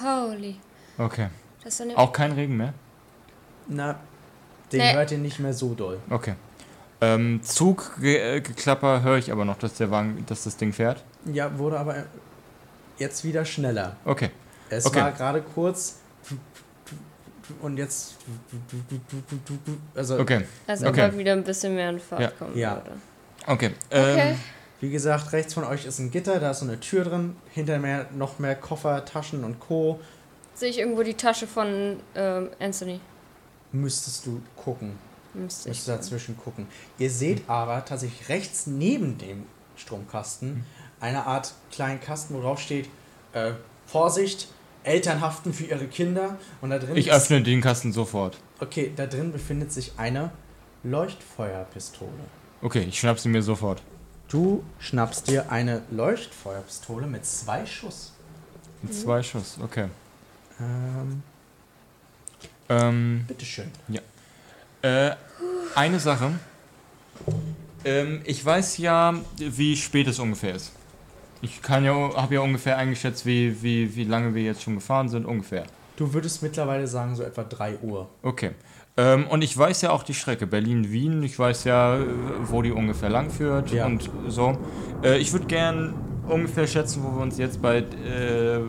Holy. 0.00 0.56
Okay. 0.98 1.28
Das 1.62 1.72
ist 1.74 1.78
so 1.78 1.84
eine. 1.84 1.96
Auch 1.96 2.12
kein 2.12 2.32
Regen 2.32 2.56
mehr? 2.56 2.74
Na, 3.68 3.98
den 4.72 4.80
Nee. 4.80 4.92
hört 4.94 5.10
ihr 5.12 5.18
nicht 5.18 5.38
mehr 5.40 5.52
so 5.52 5.74
doll. 5.74 5.98
Okay. 6.10 6.34
Ähm, 7.00 7.40
Zuggeklapper 7.42 9.02
höre 9.02 9.18
ich 9.18 9.30
aber 9.30 9.44
noch, 9.44 9.58
dass 9.58 9.74
der 9.74 9.90
Wagen, 9.90 10.24
dass 10.28 10.44
das 10.44 10.56
Ding 10.56 10.72
fährt. 10.72 11.04
Ja, 11.32 11.56
wurde 11.58 11.78
aber 11.78 12.04
jetzt 12.98 13.24
wieder 13.24 13.44
schneller. 13.44 13.96
Okay. 14.04 14.30
Es 14.70 14.86
Okay. 14.86 15.00
war 15.00 15.12
gerade 15.12 15.42
kurz 15.42 15.96
und 17.60 17.76
jetzt 17.78 18.16
also 19.94 20.18
Okay. 20.18 20.44
Als 20.66 20.80
Okay. 20.82 20.88
ob 20.90 20.96
er 20.98 21.18
wieder 21.18 21.32
ein 21.32 21.44
bisschen 21.44 21.74
mehr 21.74 21.90
in 21.90 22.00
Fahrt 22.00 22.20
Ja. 22.22 22.28
kommen 22.30 22.56
Ja. 22.58 22.74
würde. 22.76 22.92
Okay. 23.46 23.70
Okay. 23.92 24.30
Ähm, 24.30 24.36
wie 24.80 24.90
gesagt, 24.90 25.32
rechts 25.32 25.54
von 25.54 25.64
euch 25.64 25.84
ist 25.86 25.98
ein 25.98 26.10
Gitter, 26.10 26.40
da 26.40 26.50
ist 26.50 26.60
so 26.60 26.66
eine 26.66 26.80
Tür 26.80 27.04
drin, 27.04 27.36
hinter 27.52 27.78
mir 27.78 28.06
noch 28.14 28.38
mehr 28.38 28.54
Koffer, 28.56 29.04
Taschen 29.04 29.44
und 29.44 29.60
Co. 29.60 30.00
Sehe 30.54 30.70
ich 30.70 30.78
irgendwo 30.78 31.02
die 31.02 31.14
Tasche 31.14 31.46
von 31.46 31.98
ähm, 32.14 32.48
Anthony? 32.58 33.00
Müsstest 33.82 34.26
du 34.26 34.40
gucken. 34.56 34.98
Müsste 35.34 35.68
ich. 35.68 35.76
Müsst 35.76 35.88
dazwischen 35.88 36.36
gucken. 36.38 36.66
Ihr 36.98 37.10
seht 37.10 37.48
aber 37.48 37.84
tatsächlich 37.84 38.28
rechts 38.28 38.66
neben 38.66 39.18
dem 39.18 39.44
Stromkasten 39.76 40.64
eine 41.00 41.26
Art 41.26 41.52
kleinen 41.70 42.00
Kasten, 42.00 42.34
wo 42.34 42.40
drauf 42.40 42.58
steht, 42.60 42.88
äh, 43.32 43.52
Vorsicht, 43.86 44.48
Eltern 44.82 45.20
haften 45.20 45.52
für 45.52 45.64
ihre 45.64 45.86
Kinder. 45.86 46.38
Und 46.60 46.70
da 46.70 46.78
drin 46.78 46.96
ich 46.96 47.08
ist- 47.08 47.12
öffne 47.14 47.42
den 47.42 47.60
Kasten 47.60 47.92
sofort. 47.92 48.38
Okay, 48.60 48.92
da 48.96 49.06
drin 49.06 49.32
befindet 49.32 49.72
sich 49.72 49.92
eine 49.98 50.30
Leuchtfeuerpistole. 50.84 52.10
Okay, 52.62 52.84
ich 52.88 52.98
schnapp 52.98 53.18
sie 53.18 53.28
mir 53.28 53.42
sofort. 53.42 53.82
Du 54.28 54.64
schnappst 54.78 55.28
dir 55.28 55.50
eine 55.52 55.82
Leuchtfeuerpistole 55.90 57.06
mit 57.06 57.24
zwei 57.26 57.64
Schuss. 57.66 58.12
Mit 58.82 58.94
zwei 58.94 59.22
Schuss, 59.22 59.58
okay. 59.62 59.88
Ähm, 60.60 61.22
Ähm, 62.68 63.24
bitteschön. 63.28 63.70
äh, 64.82 65.10
eine 65.74 66.00
Sache. 66.00 66.32
Ähm, 67.84 68.20
ich 68.24 68.44
weiß 68.44 68.78
ja, 68.78 69.14
wie 69.38 69.76
spät 69.76 70.08
es 70.08 70.18
ungefähr 70.18 70.54
ist. 70.54 70.72
Ich 71.42 71.62
kann 71.62 71.84
ja, 71.84 71.92
habe 72.16 72.34
ja 72.34 72.40
ungefähr 72.40 72.76
eingeschätzt, 72.78 73.26
wie, 73.26 73.62
wie, 73.62 73.94
wie 73.94 74.04
lange 74.04 74.34
wir 74.34 74.42
jetzt 74.42 74.62
schon 74.62 74.74
gefahren 74.76 75.08
sind, 75.08 75.26
ungefähr. 75.26 75.64
Du 75.96 76.12
würdest 76.12 76.42
mittlerweile 76.42 76.86
sagen, 76.86 77.14
so 77.14 77.22
etwa 77.22 77.44
3 77.44 77.78
Uhr. 77.82 78.08
Okay. 78.22 78.50
Ähm, 78.96 79.26
und 79.28 79.42
ich 79.42 79.56
weiß 79.56 79.82
ja 79.82 79.90
auch 79.90 80.02
die 80.02 80.14
Strecke 80.14 80.46
Berlin-Wien. 80.46 81.22
Ich 81.22 81.38
weiß 81.38 81.64
ja, 81.64 81.98
wo 82.44 82.62
die 82.62 82.72
ungefähr 82.72 83.10
lang 83.10 83.30
führt 83.30 83.70
Ja. 83.70 83.86
und 83.86 84.10
so. 84.28 84.58
Äh, 85.04 85.18
ich 85.18 85.32
würde 85.32 85.46
gern 85.46 85.94
ungefähr 86.26 86.66
schätzen, 86.66 87.02
wo 87.04 87.14
wir 87.16 87.22
uns 87.22 87.38
jetzt 87.38 87.60
bei 87.62 87.78
äh, 87.78 88.60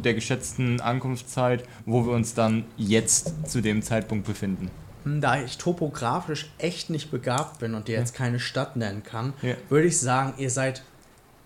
der 0.00 0.14
geschätzten 0.14 0.80
Ankunftszeit, 0.80 1.64
wo 1.86 2.06
wir 2.06 2.12
uns 2.12 2.34
dann 2.34 2.64
jetzt 2.76 3.32
zu 3.50 3.60
dem 3.60 3.82
Zeitpunkt 3.82 4.26
befinden. 4.26 4.70
Hm, 5.04 5.20
Da 5.20 5.40
ich 5.42 5.58
topografisch 5.58 6.50
echt 6.58 6.90
nicht 6.90 7.10
begabt 7.10 7.58
bin 7.58 7.74
und 7.74 7.88
dir 7.88 7.98
jetzt 7.98 8.14
keine 8.14 8.40
Stadt 8.40 8.76
nennen 8.76 9.02
kann, 9.02 9.32
Ja. 9.42 9.54
würde 9.68 9.88
ich 9.88 9.98
sagen, 9.98 10.34
ihr 10.38 10.50
seid 10.50 10.82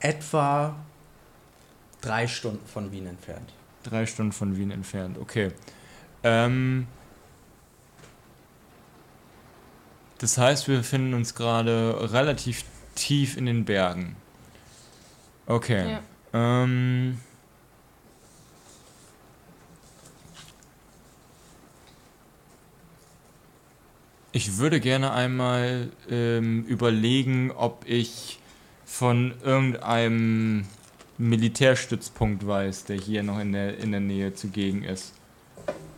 etwa 0.01 0.77
drei 2.01 2.27
Stunden 2.27 2.67
von 2.67 2.93
Wien 2.93 3.07
entfernt. 3.07 3.53
Drei 3.83 4.05
Stunden 4.07 4.33
von 4.33 4.57
Wien 4.57 4.71
entfernt, 4.71 5.17
okay. 5.19 5.53
Ähm, 6.23 6.87
das 10.19 10.39
heißt, 10.39 10.69
wir 10.69 10.79
befinden 10.79 11.15
uns 11.15 11.35
gerade 11.35 12.13
relativ 12.13 12.65
tief 12.95 13.37
in 13.37 13.47
den 13.47 13.65
Bergen. 13.65 14.17
Okay. 15.47 15.93
Ja. 15.93 16.01
Ähm, 16.65 17.19
ich 24.37 24.59
würde 24.59 24.81
gerne 24.81 25.13
einmal 25.13 25.89
ähm, 26.11 26.65
überlegen, 26.65 27.53
ob 27.53 27.87
ich 27.89 28.39
von 28.85 29.33
irgendeinem 29.43 30.67
Militärstützpunkt 31.17 32.47
weiß, 32.47 32.85
der 32.85 32.99
hier 32.99 33.23
noch 33.23 33.41
in 33.41 33.53
der, 33.53 33.79
in 33.79 33.93
der 33.93 34.01
Nähe 34.01 34.35
zugegen 34.35 34.85
ist. 34.85 35.15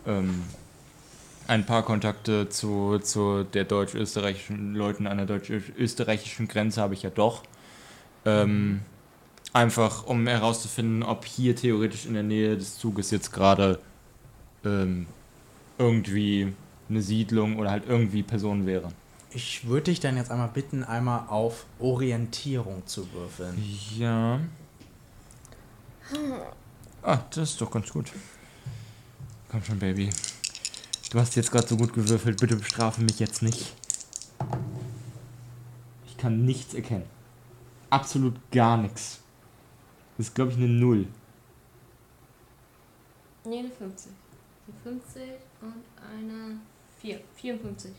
Ähm, 0.07 0.43
ein 1.47 1.65
paar 1.65 1.83
Kontakte 1.83 2.47
zu, 2.47 2.99
zu 2.99 3.43
der 3.43 3.65
deutsch-österreichischen 3.65 4.73
Leuten 4.73 5.05
an 5.05 5.17
der 5.17 5.25
deutsch-österreichischen 5.25 6.47
Grenze 6.47 6.79
habe 6.79 6.93
ich 6.93 7.03
ja 7.03 7.09
doch. 7.09 7.43
Ähm, 8.23 8.79
einfach 9.51 10.05
um 10.05 10.25
herauszufinden, 10.27 11.03
ob 11.03 11.25
hier 11.25 11.57
theoretisch 11.57 12.05
in 12.05 12.13
der 12.13 12.23
Nähe 12.23 12.55
des 12.55 12.77
Zuges 12.77 13.11
jetzt 13.11 13.33
gerade 13.33 13.79
ähm, 14.63 15.07
irgendwie 15.77 16.53
eine 16.89 17.01
Siedlung 17.01 17.57
oder 17.57 17.71
halt 17.71 17.87
irgendwie 17.87 18.23
Personen 18.23 18.65
wären. 18.65 18.93
Ich 19.31 19.67
würde 19.67 19.83
dich 19.83 19.99
dann 19.99 20.17
jetzt 20.17 20.31
einmal 20.31 20.47
bitten, 20.47 20.83
einmal 20.83 21.27
auf 21.27 21.65
Orientierung 21.77 22.85
zu 22.87 23.11
würfeln. 23.13 23.63
Ja. 23.95 24.39
Ah, 27.03 27.19
das 27.29 27.51
ist 27.51 27.61
doch 27.61 27.69
ganz 27.69 27.91
gut. 27.91 28.11
Komm 29.51 29.63
schon, 29.63 29.77
Baby. 29.77 30.09
Du 31.11 31.19
hast 31.19 31.35
jetzt 31.35 31.51
gerade 31.51 31.67
so 31.67 31.77
gut 31.77 31.93
gewürfelt. 31.93 32.39
Bitte 32.39 32.55
bestrafe 32.55 33.01
mich 33.01 33.19
jetzt 33.19 33.41
nicht. 33.41 33.73
Ich 36.07 36.17
kann 36.17 36.45
nichts 36.45 36.73
erkennen. 36.73 37.05
Absolut 37.89 38.35
gar 38.51 38.77
nichts. 38.77 39.19
Das 40.17 40.27
ist, 40.27 40.35
glaube 40.35 40.51
ich, 40.51 40.57
eine 40.57 40.67
Null. 40.67 41.07
Nee, 43.45 43.59
eine 43.59 43.69
50. 43.69 44.11
Eine 44.67 44.97
50 44.99 45.21
und 45.61 45.83
eine 45.99 46.59
4. 47.01 47.19
54. 47.35 47.91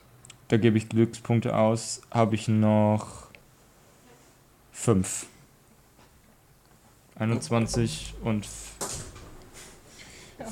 Da 0.48 0.56
gebe 0.56 0.78
ich 0.78 0.89
Glückspunkte 0.89 1.56
aus. 1.56 2.02
Habe 2.10 2.35
ich 2.35 2.48
noch 2.48 3.28
5. 4.72 5.27
21 7.16 8.14
und 8.24 8.47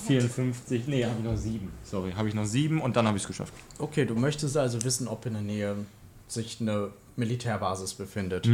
54. 0.06 0.86
Nee, 0.86 1.04
habe 1.04 1.14
ich 1.18 1.24
noch 1.24 1.36
7. 1.36 1.72
Sorry, 1.82 2.12
habe 2.12 2.28
ich 2.28 2.34
noch 2.34 2.44
7 2.44 2.80
und 2.80 2.96
dann 2.96 3.06
habe 3.06 3.16
ich 3.16 3.22
es 3.22 3.26
geschafft. 3.26 3.54
Okay, 3.78 4.04
du 4.04 4.14
möchtest 4.14 4.56
also 4.56 4.84
wissen, 4.84 5.08
ob 5.08 5.24
in 5.26 5.32
der 5.32 5.42
Nähe 5.42 5.76
sich 6.26 6.60
eine 6.60 6.90
Militärbasis 7.16 7.94
befindet. 7.94 8.46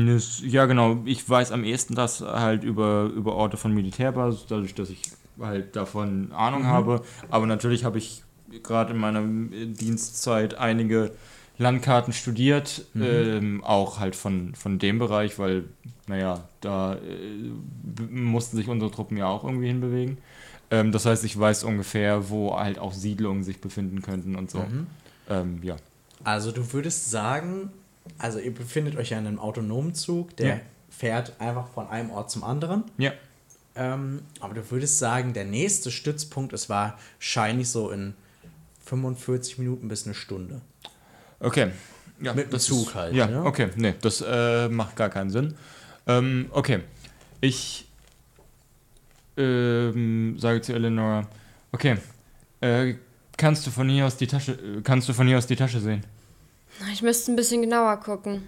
Ja, 0.42 0.66
genau. 0.66 1.02
Ich 1.04 1.28
weiß 1.28 1.52
am 1.52 1.64
ehesten 1.64 1.94
das 1.94 2.20
halt 2.20 2.64
über, 2.64 3.10
über 3.14 3.34
Orte 3.34 3.56
von 3.56 3.74
Militärbasis, 3.74 4.46
dadurch, 4.48 4.74
dass 4.74 4.90
ich 4.90 5.02
halt 5.40 5.74
davon 5.76 6.32
Ahnung 6.32 6.66
habe. 6.66 7.02
Aber 7.30 7.46
natürlich 7.46 7.84
habe 7.84 7.98
ich 7.98 8.22
gerade 8.62 8.93
in 8.93 8.98
meiner 8.98 9.20
äh, 9.20 9.66
Dienstzeit 9.66 10.55
einige 10.55 11.12
Landkarten 11.56 12.12
studiert, 12.12 12.85
ähm, 12.97 13.62
auch 13.62 14.01
halt 14.01 14.16
von, 14.16 14.55
von 14.56 14.78
dem 14.81 14.98
Bereich, 14.98 15.39
weil, 15.39 15.64
naja, 16.09 16.48
da 16.60 16.94
äh, 16.94 16.98
mussten 18.10 18.56
sich 18.56 18.66
unsere 18.68 18.90
Truppen 18.90 19.16
ja 19.16 19.26
auch 19.26 19.44
irgendwie 19.44 19.68
hinbewegen. 19.68 20.18
Ähm, 20.72 20.90
das 20.90 21.06
heißt, 21.06 21.24
ich 21.24 21.39
weiß 21.39 21.62
ungefähr, 21.62 22.28
wo 22.28 22.59
halt 22.59 22.81
auch 22.81 22.93
Siedlungen 22.93 23.44
sich 23.44 23.60
befinden 23.60 24.02
könnten 24.02 24.35
und 24.35 24.51
so. 24.51 24.59
Mhm. 24.59 24.86
Ähm, 25.31 25.59
ja. 25.62 25.76
Also 26.24 26.51
du 26.51 26.72
würdest 26.72 27.10
sagen, 27.12 27.70
also 28.18 28.40
ihr 28.40 28.52
befindet 28.52 28.97
euch 28.97 29.10
ja 29.10 29.18
in 29.18 29.26
einem 29.26 29.39
autonomen 29.39 29.94
Zug, 29.94 30.36
der 30.36 30.47
Ja. 30.48 30.60
fährt 30.90 31.40
einfach 31.40 31.68
von 31.68 31.86
einem 31.86 32.10
Ort 32.10 32.32
zum 32.32 32.43
anderen. 32.43 32.82
Ja. 32.98 33.12
Ähm, 33.76 34.22
aber 34.40 34.55
du 34.55 34.70
würdest 34.70 34.98
sagen, 34.98 35.35
der 35.35 35.44
nächste 35.44 35.90
Stützpunkt 35.93 36.52
ist 36.52 36.68
wahrscheinlich 36.68 37.68
so 37.68 37.90
in 37.90 38.14
45 38.85 39.59
Minuten 39.59 39.89
bis 39.89 40.05
eine 40.06 40.15
Stunde. 40.15 40.61
Okay. 41.40 41.70
Ja, 42.20 42.32
Mit 42.32 42.47
dem 42.47 42.51
das 42.52 42.65
Zug 42.65 42.89
ist, 42.89 42.94
halt, 42.94 43.15
Ja, 43.15 43.27
ne? 43.27 43.44
okay. 43.44 43.69
Nee, 43.77 43.94
das 44.01 44.24
äh, 44.27 44.69
macht 44.69 44.97
gar 44.97 45.09
keinen 45.11 45.31
Sinn. 45.31 45.55
Ähm, 46.06 46.47
okay. 46.52 46.81
Ich 47.40 47.89
ähm, 49.36 50.36
sage 50.39 50.61
zu 50.62 50.73
Eleanor, 50.74 51.27
okay, 51.73 51.97
äh, 52.61 52.94
kannst 53.36 53.66
du 53.66 53.70
von 53.70 53.89
hier 53.89 54.06
aus 54.06 54.16
die 54.16 54.27
Tasche, 54.27 54.56
kannst 54.85 55.09
du 55.09 55.12
von 55.12 55.27
hier 55.27 55.39
aus 55.39 55.47
die 55.47 55.56
Tasche 55.56 55.81
sehen? 55.81 56.05
Ich 56.93 57.02
müsste 57.02 57.32
ein 57.32 57.36
bisschen 57.36 57.62
genauer 57.62 57.97
gucken. 57.98 58.43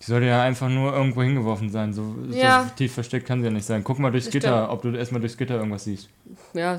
Die 0.00 0.04
sollte 0.04 0.26
ja 0.26 0.42
einfach 0.42 0.68
nur 0.68 0.94
irgendwo 0.94 1.22
hingeworfen 1.22 1.68
sein. 1.70 1.92
So, 1.92 2.16
Ja. 2.30 2.64
so 2.64 2.70
tief 2.76 2.94
versteckt 2.94 3.26
kann 3.26 3.40
sie 3.40 3.46
ja 3.46 3.50
nicht 3.52 3.66
sein. 3.66 3.84
Guck 3.84 3.98
mal 3.98 4.10
durchs 4.10 4.30
Gitter, 4.30 4.70
ob 4.72 4.82
du 4.82 4.90
erstmal 4.94 5.20
durchs 5.20 5.36
Gitter 5.36 5.56
irgendwas 5.56 5.84
siehst. 5.84 6.08
Ja, 6.54 6.78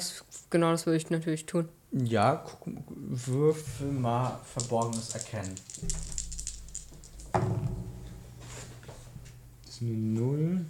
genau 0.49 0.71
das 0.71 0.85
würde 0.87 0.97
ich 0.97 1.09
natürlich 1.09 1.45
tun. 1.45 1.69
Ja, 1.91 2.35
guck, 2.35 2.73
würfel 2.87 3.91
mal 3.91 4.39
Verborgenes 4.45 5.13
erkennen. 5.13 5.55
Das 9.65 9.75
ist 9.75 9.81
eine 9.81 9.91
0. 9.91 10.65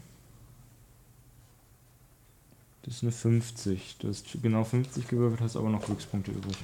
Das 2.84 2.95
ist 2.95 3.03
eine 3.03 3.11
50. 3.11 3.98
Du 3.99 4.07
hast 4.07 4.26
genau 4.41 4.64
50 4.64 5.07
gewürfelt, 5.07 5.41
hast 5.41 5.56
aber 5.56 5.69
noch 5.69 5.85
Glückspunkte 5.85 6.31
übrig. 6.31 6.57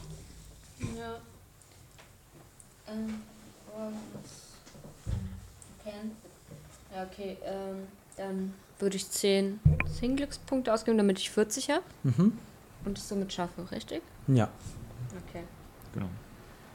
Ja. 0.98 1.18
Ähm, 2.88 3.22
kennen. 5.84 6.12
Ja, 6.94 7.04
okay, 7.04 7.38
ähm, 7.44 7.88
dann 8.16 8.54
würde 8.80 8.98
ich 8.98 9.10
10, 9.10 9.60
10 10.00 10.16
Glückspunkte 10.16 10.74
ausgeben, 10.74 10.98
damit 10.98 11.20
ich 11.20 11.30
40 11.30 11.70
habe 11.70 11.84
Mhm. 12.04 12.38
Und 12.88 12.98
es 12.98 13.08
somit 13.08 13.32
schaffe, 13.32 13.70
richtig? 13.72 14.02
Ja. 14.28 14.50
Okay. 15.30 15.44
Genau. 15.94 16.08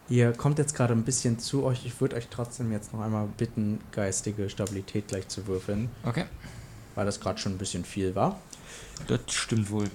Ihr 0.09 0.33
kommt 0.33 0.59
jetzt 0.59 0.75
gerade 0.75 0.93
ein 0.93 1.05
bisschen 1.05 1.39
zu 1.39 1.65
euch. 1.65 1.87
Ich 1.87 2.01
würde 2.01 2.17
euch 2.17 2.29
trotzdem 2.29 2.71
jetzt 2.71 2.93
noch 2.93 3.01
einmal 3.01 3.27
bitten, 3.39 3.81
geistige 3.93 4.51
Stabilität 4.51 5.09
gleich 5.09 5.27
zu 5.29 5.47
würfeln, 5.47 5.89
Okay. 6.05 6.27
weil 6.95 7.07
das 7.07 7.19
gerade 7.19 7.39
schon 7.39 7.53
ein 7.53 7.59
bisschen 7.59 7.85
viel 7.85 8.15
war. 8.15 8.39
Das 9.07 9.21
stimmt 9.29 9.71
wohl. 9.71 9.89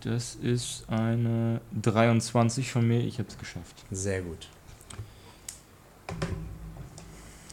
Das 0.00 0.34
ist 0.34 0.84
eine 0.88 1.60
23 1.80 2.70
von 2.72 2.86
mir. 2.86 3.00
Ich 3.00 3.18
habe 3.18 3.28
es 3.28 3.38
geschafft. 3.38 3.84
Sehr 3.90 4.20
gut. 4.22 4.48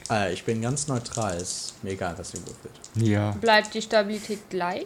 Äh, 0.10 0.34
ich 0.34 0.44
bin 0.44 0.62
ganz 0.62 0.88
neutral. 0.88 1.38
Ist 1.38 1.76
mir 1.84 1.92
egal, 1.92 2.18
was 2.18 2.34
ihr 2.34 2.42
würfelt. 2.42 2.80
Ja. 2.96 3.32
Bleibt 3.32 3.74
die 3.74 3.82
Stabilität 3.82 4.50
gleich 4.50 4.86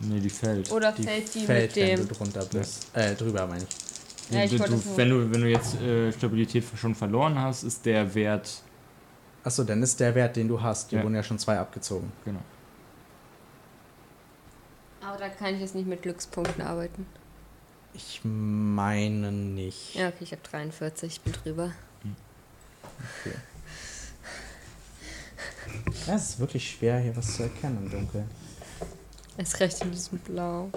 Nee, 0.00 0.20
die 0.20 0.30
fällt. 0.30 0.70
oder 0.72 0.92
Die 0.92 1.02
fällt 1.04 1.34
die 1.34 1.44
fällt, 1.46 1.76
mit 1.76 1.76
dem... 1.76 1.98
wenn 2.00 2.08
du 2.08 2.14
drunter 2.14 2.44
bist. 2.46 2.86
Äh, 2.94 3.14
drüber 3.14 3.46
meine 3.46 3.64
ich. 3.64 4.34
Ja, 4.34 4.44
ich 4.44 4.50
du, 4.50 4.58
wollte 4.58 4.72
du, 4.72 4.78
nur- 4.88 4.96
wenn, 4.96 5.10
du, 5.10 5.30
wenn 5.32 5.40
du 5.42 5.48
jetzt 5.48 5.80
äh, 5.80 6.12
Stabilität 6.12 6.64
schon 6.76 6.94
verloren 6.94 7.38
hast, 7.38 7.62
ist 7.64 7.84
der 7.86 8.14
Wert. 8.14 8.62
Achso, 9.44 9.64
dann 9.64 9.82
ist 9.82 9.98
der 10.00 10.14
Wert, 10.14 10.36
den 10.36 10.48
du 10.48 10.60
hast. 10.60 10.90
Die 10.90 10.96
Ja. 10.96 11.02
wurden 11.02 11.14
ja 11.14 11.22
schon 11.22 11.38
zwei 11.38 11.58
abgezogen. 11.58 12.10
Genau. 12.24 12.40
Aber 15.00 15.18
da 15.18 15.28
kann 15.28 15.54
ich 15.54 15.60
jetzt 15.60 15.74
nicht 15.74 15.86
mit 15.88 16.02
Glückspunkten 16.02 16.62
arbeiten. 16.62 17.06
Ich 17.94 18.20
meine 18.24 19.30
nicht. 19.32 19.94
Ja, 19.96 20.08
okay, 20.08 20.18
ich 20.20 20.32
habe 20.32 20.42
43, 20.48 21.12
ich 21.12 21.20
bin 21.20 21.32
drüber. 21.32 21.72
Ja, 26.06 26.14
es 26.14 26.30
ist 26.30 26.38
wirklich 26.40 26.70
schwer, 26.70 26.98
hier 27.00 27.16
was 27.16 27.36
zu 27.36 27.42
erkennen 27.44 27.78
im 27.84 27.90
Dunkeln. 27.90 28.28
Erst 29.36 29.60
recht 29.60 29.82
in 29.82 29.90
diesem 29.90 30.18
Blau. 30.18 30.70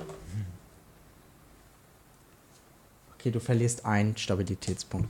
Okay, 3.18 3.32
du 3.32 3.40
verlierst 3.40 3.86
einen 3.86 4.16
Stabilitätspunkt. 4.16 5.10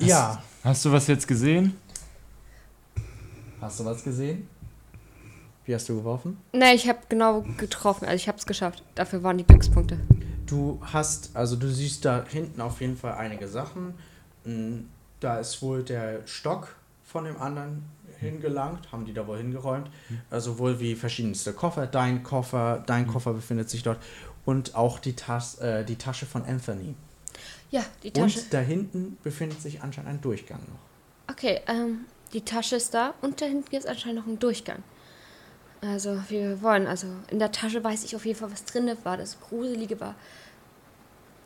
Hast- 0.00 0.08
Ja. 0.08 0.42
Hast 0.64 0.84
du 0.84 0.92
was 0.92 1.06
jetzt 1.06 1.26
gesehen? 1.26 1.76
Hast 3.60 3.80
du 3.80 3.84
was 3.84 4.02
gesehen? 4.02 4.48
Wie 5.64 5.74
hast 5.74 5.88
du 5.88 5.96
geworfen? 5.96 6.36
Ne, 6.52 6.74
ich 6.74 6.88
habe 6.88 6.98
genau 7.08 7.42
getroffen, 7.56 8.04
also 8.04 8.16
ich 8.16 8.26
habe 8.28 8.38
es 8.38 8.46
geschafft. 8.46 8.82
Dafür 8.96 9.22
waren 9.22 9.38
die 9.38 9.44
Glückspunkte. 9.44 9.98
Du 10.46 10.80
hast, 10.82 11.34
also 11.34 11.54
du 11.56 11.68
siehst 11.70 12.04
da 12.04 12.24
hinten 12.28 12.60
auf 12.60 12.80
jeden 12.80 12.96
Fall 12.96 13.14
einige 13.14 13.46
Sachen. 13.48 13.94
Mm, 14.44 14.80
Da 15.22 15.38
ist 15.38 15.62
wohl 15.62 15.84
der 15.84 16.26
Stock 16.26 16.74
von 17.04 17.24
dem 17.24 17.36
anderen 17.36 17.84
hingelangt, 18.18 18.90
haben 18.90 19.04
die 19.04 19.12
da 19.12 19.26
wohl 19.26 19.38
hingeräumt. 19.38 19.88
Also 20.30 20.58
wohl 20.58 20.80
wie 20.80 20.96
verschiedenste 20.96 21.52
Koffer. 21.52 21.86
Dein 21.86 22.22
Koffer, 22.22 22.82
dein 22.86 23.06
Koffer 23.06 23.32
befindet 23.32 23.70
sich 23.70 23.82
dort. 23.82 23.98
Und 24.44 24.74
auch 24.74 24.98
die, 24.98 25.14
Tas 25.14 25.58
äh, 25.58 25.84
die 25.84 25.96
Tasche 25.96 26.26
von 26.26 26.44
Anthony. 26.44 26.94
Ja, 27.70 27.84
die 28.02 28.10
Tasche. 28.10 28.40
Und 28.40 28.52
da 28.52 28.58
hinten 28.58 29.16
befindet 29.22 29.62
sich 29.62 29.80
anscheinend 29.80 30.10
ein 30.10 30.20
Durchgang 30.20 30.58
noch. 30.60 31.32
Okay, 31.32 31.60
ähm, 31.68 32.06
die 32.32 32.44
Tasche 32.44 32.76
ist 32.76 32.92
da 32.92 33.14
und 33.20 33.40
da 33.40 33.46
hinten 33.46 33.70
gibt 33.70 33.84
es 33.84 33.88
anscheinend 33.88 34.18
noch 34.18 34.26
einen 34.26 34.40
Durchgang. 34.40 34.82
Also, 35.80 36.20
wie 36.28 36.40
wir 36.40 36.62
wollen. 36.62 36.86
Also, 36.86 37.06
in 37.28 37.38
der 37.38 37.52
Tasche 37.52 37.82
weiß 37.82 38.04
ich 38.04 38.16
auf 38.16 38.26
jeden 38.26 38.38
Fall, 38.38 38.50
was 38.50 38.64
drin 38.64 38.90
war. 39.04 39.16
Das 39.16 39.40
Gruselige 39.40 40.00
war 40.00 40.16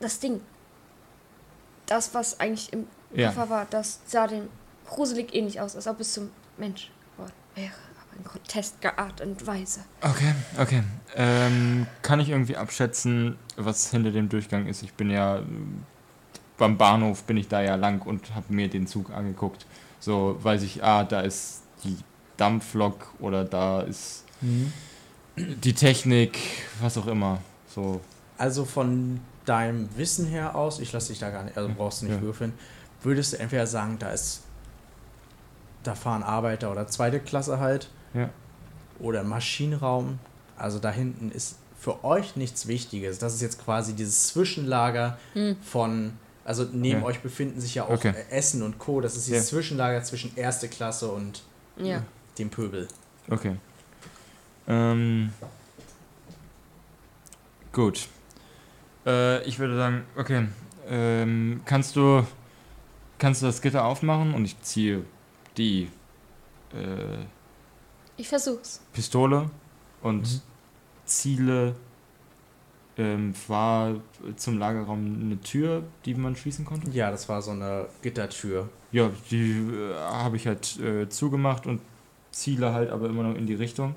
das 0.00 0.18
Ding. 0.18 0.40
Das, 1.86 2.14
was 2.14 2.40
eigentlich 2.40 2.72
im 2.72 2.86
Ja. 3.14 3.28
Koffer 3.28 3.50
war, 3.50 3.66
das 3.70 4.00
sah 4.06 4.26
dem 4.26 4.48
gruselig 4.86 5.34
ähnlich 5.34 5.60
aus, 5.60 5.74
als 5.76 5.86
ob 5.86 6.00
es 6.00 6.12
zum 6.12 6.30
Mensch 6.58 6.90
geworden 7.16 7.32
wäre. 7.54 7.72
Aber 7.72 8.18
in 8.18 8.24
grotesker 8.24 8.98
Art 8.98 9.20
und 9.20 9.46
Weise. 9.46 9.80
Okay, 10.00 10.34
okay. 10.60 10.82
Ähm, 11.14 11.86
kann 12.02 12.20
ich 12.20 12.30
irgendwie 12.30 12.56
abschätzen, 12.56 13.36
was 13.56 13.90
hinter 13.90 14.10
dem 14.10 14.28
Durchgang 14.28 14.66
ist? 14.66 14.82
Ich 14.82 14.92
bin 14.94 15.10
ja 15.10 15.40
beim 16.58 16.76
Bahnhof, 16.78 17.24
bin 17.24 17.36
ich 17.36 17.48
da 17.48 17.60
ja 17.62 17.74
lang 17.76 18.02
und 18.02 18.34
habe 18.34 18.52
mir 18.52 18.68
den 18.68 18.86
Zug 18.86 19.10
angeguckt. 19.10 19.66
So 20.00 20.38
weiß 20.42 20.62
ich, 20.62 20.82
ah, 20.84 21.04
da 21.04 21.20
ist 21.20 21.62
die 21.84 21.96
Dampflok 22.36 23.08
oder 23.18 23.44
da 23.44 23.80
ist 23.82 24.24
die 25.36 25.72
Technik, 25.74 26.38
was 26.80 26.96
auch 26.98 27.06
immer. 27.06 27.38
So, 27.74 28.00
Also 28.38 28.64
von 28.64 29.20
deinem 29.44 29.88
Wissen 29.96 30.26
her 30.26 30.54
aus, 30.54 30.80
ich 30.80 30.92
lasse 30.92 31.08
dich 31.08 31.18
da 31.18 31.30
gar 31.30 31.44
nicht, 31.44 31.56
also 31.56 31.70
brauchst 31.76 32.02
du 32.02 32.06
nicht 32.06 32.16
Ja. 32.16 32.22
würfeln, 32.22 32.52
würdest 33.06 33.32
du 33.32 33.38
entweder 33.38 33.66
sagen, 33.66 33.98
da 33.98 34.10
ist, 34.10 34.42
da 35.82 35.94
fahren 35.94 36.22
Arbeiter 36.22 36.70
oder 36.70 36.86
zweite 36.88 37.20
Klasse 37.20 37.58
halt, 37.60 37.88
ja. 38.14 38.28
oder 38.98 39.22
Maschinenraum. 39.22 40.18
Also 40.58 40.78
da 40.78 40.90
hinten 40.90 41.30
ist 41.30 41.56
für 41.78 42.04
euch 42.04 42.36
nichts 42.36 42.66
Wichtiges. 42.66 43.18
Das 43.18 43.34
ist 43.34 43.40
jetzt 43.42 43.62
quasi 43.64 43.94
dieses 43.94 44.28
Zwischenlager 44.28 45.18
von, 45.62 46.14
also 46.44 46.66
neben 46.72 47.00
Ja. 47.00 47.06
euch 47.06 47.20
befinden 47.20 47.60
sich 47.60 47.74
ja 47.76 47.84
auch 47.84 47.90
Okay. 47.90 48.12
Essen 48.30 48.62
und 48.62 48.78
Co. 48.78 49.00
Das 49.00 49.16
ist 49.16 49.26
dieses 49.28 49.44
Ja. 49.50 49.56
Zwischenlager 49.56 50.02
zwischen 50.02 50.34
erste 50.36 50.68
Klasse 50.68 51.08
und 51.08 51.42
Ja. 51.76 52.02
dem 52.38 52.50
Pöbel. 52.50 52.88
Okay. 53.30 53.56
Ähm, 54.66 55.32
gut. 57.72 58.08
Äh, 59.06 59.42
ich 59.44 59.58
würde 59.58 59.76
sagen, 59.76 60.02
okay. 60.16 60.48
Ähm, 60.88 61.60
kannst 61.66 61.94
du 61.96 62.24
kannst 63.18 63.42
du 63.42 63.46
das 63.46 63.60
Gitter 63.62 63.84
aufmachen 63.84 64.34
und 64.34 64.44
ich 64.44 64.60
ziehe 64.62 65.04
die 65.56 65.88
äh, 66.74 67.24
Ich 68.16 68.28
versuch's. 68.28 68.80
Pistole 68.92 69.50
und 70.02 70.22
Mhm. 70.22 70.40
ziele 71.04 71.74
ähm, 72.98 73.34
war 73.46 73.94
zum 74.36 74.58
Lagerraum 74.58 75.20
eine 75.22 75.38
Tür, 75.40 75.82
die 76.06 76.14
man 76.14 76.34
schließen 76.34 76.64
konnte. 76.64 76.90
Ja, 76.90 77.10
das 77.10 77.28
war 77.28 77.42
so 77.42 77.50
eine 77.50 77.86
Gittertür. 78.02 78.70
Ja, 78.90 79.10
die 79.30 79.50
äh, 79.52 79.94
habe 79.94 80.36
ich 80.36 80.46
halt 80.46 80.78
äh, 80.80 81.06
zugemacht 81.08 81.66
und 81.66 81.80
ziele 82.30 82.72
halt 82.72 82.90
aber 82.90 83.06
immer 83.08 83.22
noch 83.22 83.34
in 83.34 83.46
die 83.46 83.54
Richtung 83.54 83.94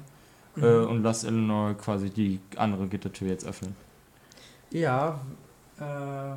äh, 0.57 0.65
und 0.65 1.01
lasse 1.03 1.27
Eleanor 1.27 1.75
quasi 1.75 2.09
die 2.09 2.39
andere 2.57 2.87
Gittertür 2.87 3.29
jetzt 3.29 3.45
öffnen. 3.45 3.73
Ja, 4.71 5.21
äh, 5.79 6.33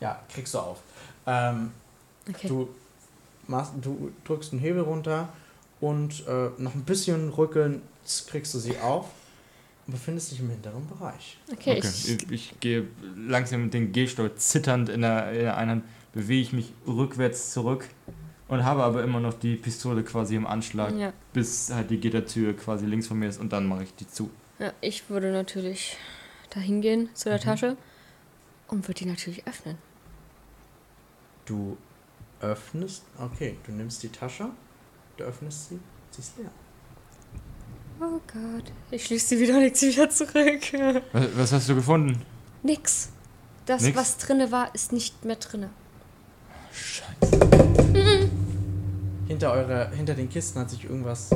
ja, 0.00 0.20
kriegst 0.32 0.54
du 0.54 0.58
auf. 0.58 0.78
Ähm, 1.26 1.70
Okay. 2.28 2.48
du, 2.48 2.68
machst, 3.48 3.72
du 3.80 4.12
drückst 4.24 4.52
einen 4.52 4.60
Hebel 4.60 4.82
runter 4.82 5.30
und 5.80 6.26
äh, 6.28 6.50
noch 6.58 6.74
ein 6.74 6.84
bisschen 6.84 7.30
rückeln 7.30 7.82
kriegst 8.28 8.52
du 8.54 8.58
sie 8.58 8.78
auf 8.78 9.06
und 9.86 9.92
befindest 9.94 10.30
dich 10.30 10.40
im 10.40 10.50
hinteren 10.50 10.86
Bereich. 10.86 11.38
Okay, 11.52 11.78
Okay, 11.78 11.78
ich. 11.78 12.08
ich, 12.22 12.30
ich 12.30 12.60
gehe 12.60 12.86
langsam 13.16 13.64
mit 13.64 13.74
dem 13.74 13.92
Gehstock 13.92 14.38
zitternd 14.38 14.88
in 14.90 15.00
der, 15.00 15.32
in 15.32 15.38
der 15.40 15.56
einen 15.56 15.70
Hand, 15.70 15.84
bewege 16.12 16.40
ich 16.42 16.52
mich 16.52 16.72
rückwärts 16.86 17.52
zurück 17.52 17.88
und 18.48 18.64
habe 18.64 18.82
aber 18.84 19.02
immer 19.02 19.20
noch 19.20 19.34
die 19.34 19.56
Pistole 19.56 20.02
quasi 20.04 20.36
im 20.36 20.46
Anschlag, 20.46 20.94
Ja. 20.96 21.12
bis 21.32 21.70
halt 21.72 21.90
die 21.90 21.98
Gittertür 21.98 22.54
quasi 22.56 22.84
links 22.86 23.06
von 23.08 23.18
mir 23.18 23.28
ist 23.28 23.40
und 23.40 23.52
dann 23.52 23.66
mache 23.66 23.84
ich 23.84 23.94
die 23.94 24.06
zu. 24.08 24.30
ja, 24.58 24.72
ich 24.80 25.08
würde 25.08 25.32
natürlich 25.32 25.96
dahin 26.50 26.80
gehen 26.82 27.08
zu 27.14 27.28
der 27.28 27.38
Mhm. 27.38 27.42
Tasche 27.44 27.76
und 28.68 28.86
würde 28.86 28.98
die 29.00 29.06
natürlich 29.06 29.46
öffnen. 29.46 29.78
Du 31.50 31.76
öffnest, 32.40 33.02
okay, 33.18 33.56
du 33.66 33.72
nimmst 33.72 34.04
die 34.04 34.08
Tasche, 34.08 34.50
du 35.16 35.24
öffnest 35.24 35.70
sie, 35.70 35.80
sie 36.12 36.20
ist 36.20 36.38
leer. 36.38 36.50
Oh 38.00 38.20
Gott. 38.32 38.70
Ich 38.92 39.04
schließe 39.06 39.30
sie 39.30 39.40
wieder 39.40 39.54
und 39.54 39.62
leg 39.62 39.76
sie 39.76 39.88
wieder 39.88 40.08
zurück. 40.08 40.32
Was, 41.12 41.36
was 41.36 41.52
hast 41.52 41.68
du 41.68 41.74
gefunden? 41.74 42.22
Nix. 42.62 43.08
Das, 43.66 43.82
Nix? 43.82 43.96
was 43.96 44.18
drinne 44.18 44.52
war, 44.52 44.72
ist 44.76 44.92
nicht 44.92 45.24
mehr 45.24 45.34
drinne. 45.34 45.70
Scheiße. 46.72 48.30
Hinter, 49.26 49.50
eure, 49.50 49.90
hinter 49.90 50.14
den 50.14 50.28
Kisten 50.28 50.60
hat 50.60 50.70
sich 50.70 50.84
irgendwas 50.84 51.30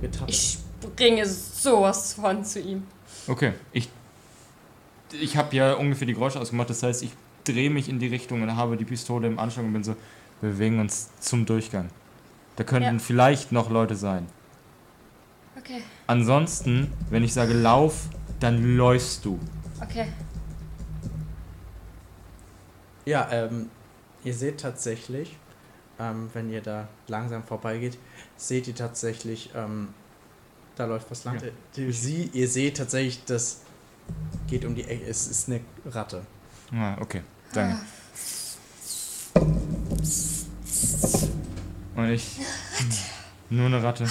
getan. 0.00 0.26
Ich 0.26 0.58
bringe 0.96 1.24
sowas 1.24 2.14
von 2.14 2.44
zu 2.44 2.58
ihm. 2.58 2.82
Okay, 3.28 3.52
ich, 3.70 3.88
ich 5.12 5.36
habe 5.36 5.54
ja 5.54 5.74
ungefähr 5.74 6.08
die 6.08 6.14
Geräusche 6.14 6.40
ausgemacht, 6.40 6.70
das 6.70 6.82
heißt, 6.82 7.04
ich 7.04 7.12
drehe 7.52 7.70
mich 7.70 7.88
in 7.88 7.98
die 7.98 8.06
Richtung 8.08 8.42
und 8.42 8.56
habe 8.56 8.76
die 8.76 8.84
Pistole 8.84 9.26
im 9.26 9.38
Anschlag 9.38 9.64
und 9.64 9.72
bin 9.72 9.84
so, 9.84 9.96
wir 10.40 10.50
bewegen 10.50 10.78
uns 10.80 11.10
zum 11.20 11.44
Durchgang. 11.46 11.88
Da 12.56 12.64
könnten 12.64 12.94
Ja. 12.94 12.98
vielleicht 12.98 13.52
noch 13.52 13.70
Leute 13.70 13.94
sein. 13.96 14.26
Okay, 15.56 15.82
Ansonsten, 16.06 16.92
wenn 17.10 17.24
ich 17.24 17.32
sage 17.34 17.52
lauf, 17.52 18.08
dann 18.40 18.76
läufst 18.76 19.24
du. 19.24 19.38
okay. 19.82 20.06
Ja, 23.04 23.28
ähm, 23.32 23.70
ihr 24.24 24.34
seht 24.34 24.60
tatsächlich, 24.60 25.36
ähm, 25.98 26.28
wenn 26.34 26.50
ihr 26.50 26.60
da 26.60 26.88
langsam 27.06 27.42
vorbeigeht, 27.42 27.98
seht 28.36 28.68
ihr 28.68 28.74
tatsächlich, 28.74 29.50
ähm, 29.54 29.88
da 30.76 30.84
läuft 30.84 31.10
was 31.10 31.24
lang. 31.24 31.40
Ja. 31.76 31.82
Äh, 31.82 31.90
Sie, 31.92 32.30
ihr 32.32 32.48
seht 32.48 32.76
tatsächlich, 32.76 33.24
das 33.24 33.62
geht 34.46 34.64
um 34.64 34.74
die 34.74 34.84
Ecke, 34.84 35.04
es 35.06 35.26
ist 35.26 35.48
eine 35.48 35.60
Ratte. 35.86 36.22
Ah, 36.72 36.96
okay, 37.00 37.22
danke. 37.52 37.78
Und 41.96 42.10
ich. 42.10 42.38
Nur 43.50 43.66
eine 43.66 43.82
Ratte. 43.82 44.08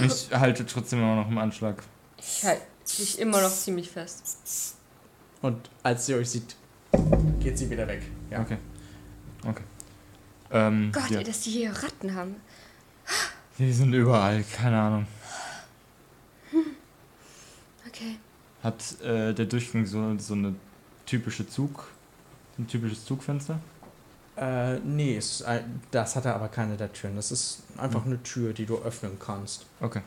Ich 0.00 0.30
halte 0.32 0.66
trotzdem 0.66 1.00
immer 1.00 1.16
noch 1.16 1.28
im 1.28 1.38
Anschlag. 1.38 1.82
Ich 2.18 2.44
halte 2.44 2.62
dich 2.98 3.18
immer 3.18 3.40
noch 3.40 3.50
ziemlich 3.50 3.90
fest. 3.90 4.76
Und 5.42 5.70
als 5.82 6.06
sie 6.06 6.14
euch 6.14 6.30
sieht, 6.30 6.56
geht 7.40 7.58
sie 7.58 7.70
wieder 7.70 7.86
weg. 7.86 8.02
Ja. 8.30 8.40
Okay. 8.40 8.58
Okay. 9.46 9.62
Ähm, 10.50 10.90
Gott, 10.92 11.10
ja. 11.10 11.18
ey, 11.18 11.24
dass 11.24 11.42
die 11.42 11.50
hier 11.50 11.70
Ratten 11.72 12.14
haben. 12.14 12.36
Die 13.58 13.72
sind 13.72 13.92
überall, 13.92 14.44
keine 14.44 14.80
Ahnung. 14.80 15.06
Okay. 17.86 18.18
Hat 18.62 19.00
äh, 19.00 19.34
der 19.34 19.46
Durchgang 19.46 19.86
so, 19.86 20.16
so 20.18 20.34
eine 20.34 20.54
typische 21.08 21.46
Zug, 21.48 21.88
ein 22.58 22.66
typisches 22.68 23.04
Zugfenster? 23.04 23.58
Äh, 24.36 24.78
nee, 24.80 25.16
es, 25.16 25.40
ist 25.40 25.42
ein- 25.42 25.80
das 25.90 26.14
hat 26.14 26.24
er 26.24 26.34
aber 26.36 26.48
keine 26.48 26.76
der 26.76 26.92
Türen. 26.92 27.16
Das 27.16 27.32
ist 27.32 27.62
einfach 27.76 28.04
Hm. 28.04 28.12
eine 28.12 28.22
Tür, 28.22 28.52
die 28.52 28.66
du 28.66 28.78
öffnen 28.78 29.18
kannst. 29.18 29.66
Okay. 29.80 30.02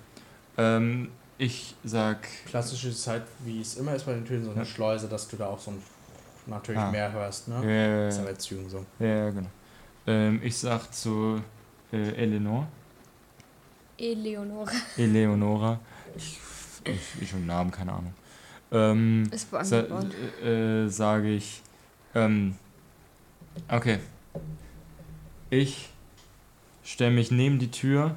Ähm, 0.58 1.10
ich 1.38 1.76
sag, 1.84 2.28
Klassisch 2.46 2.86
ist 2.86 3.08
halt, 3.08 3.24
wie 3.44 3.60
es 3.62 3.76
immer 3.76 3.94
ist 3.96 4.06
bei 4.06 4.14
den 4.14 4.26
Türen, 4.26 4.44
so 4.46 4.52
eine 4.52 4.60
Ja. 4.62 4.66
Schleuse, 4.66 5.08
dass 5.10 5.28
du 5.28 5.36
da 5.38 5.48
auch 5.48 5.60
so 5.60 5.72
ein, 5.72 5.82
natürlich 6.46 6.80
Ah. 6.80 6.92
mehr 6.92 7.12
hörst, 7.12 7.48
ne? 7.50 7.56
ja, 7.56 8.06
Das 8.06 8.14
ist 8.16 8.20
ja 8.20 8.26
ja, 8.26 8.32
bei 8.32 8.38
Zügen 8.38 8.70
so. 8.70 8.86
ja, 9.00 9.30
genau. 9.32 9.50
Ähm, 10.08 10.40
ich 10.44 10.58
sag 10.58 10.94
zu 10.94 11.42
äh, 11.92 12.12
Eleanor, 12.16 12.68
Eleonore 13.98 14.72
Eleonora, 14.98 15.80
ich, 16.16 16.40
ich, 16.86 17.22
ich 17.22 17.34
habe 17.34 17.44
Namen, 17.44 17.70
keine 17.72 17.92
Ahnung. 17.94 18.14
Ähm, 18.72 19.30
ist 19.32 19.50
sa 19.52 19.84
äh, 20.44 20.88
sage 20.88 21.30
ich, 21.30 21.62
ähm, 22.16 22.56
okay. 23.68 24.00
Ich 25.50 25.90
stelle 26.84 27.12
mich 27.12 27.32
neben 27.32 27.60
die 27.60 27.70
Tür, 27.70 28.16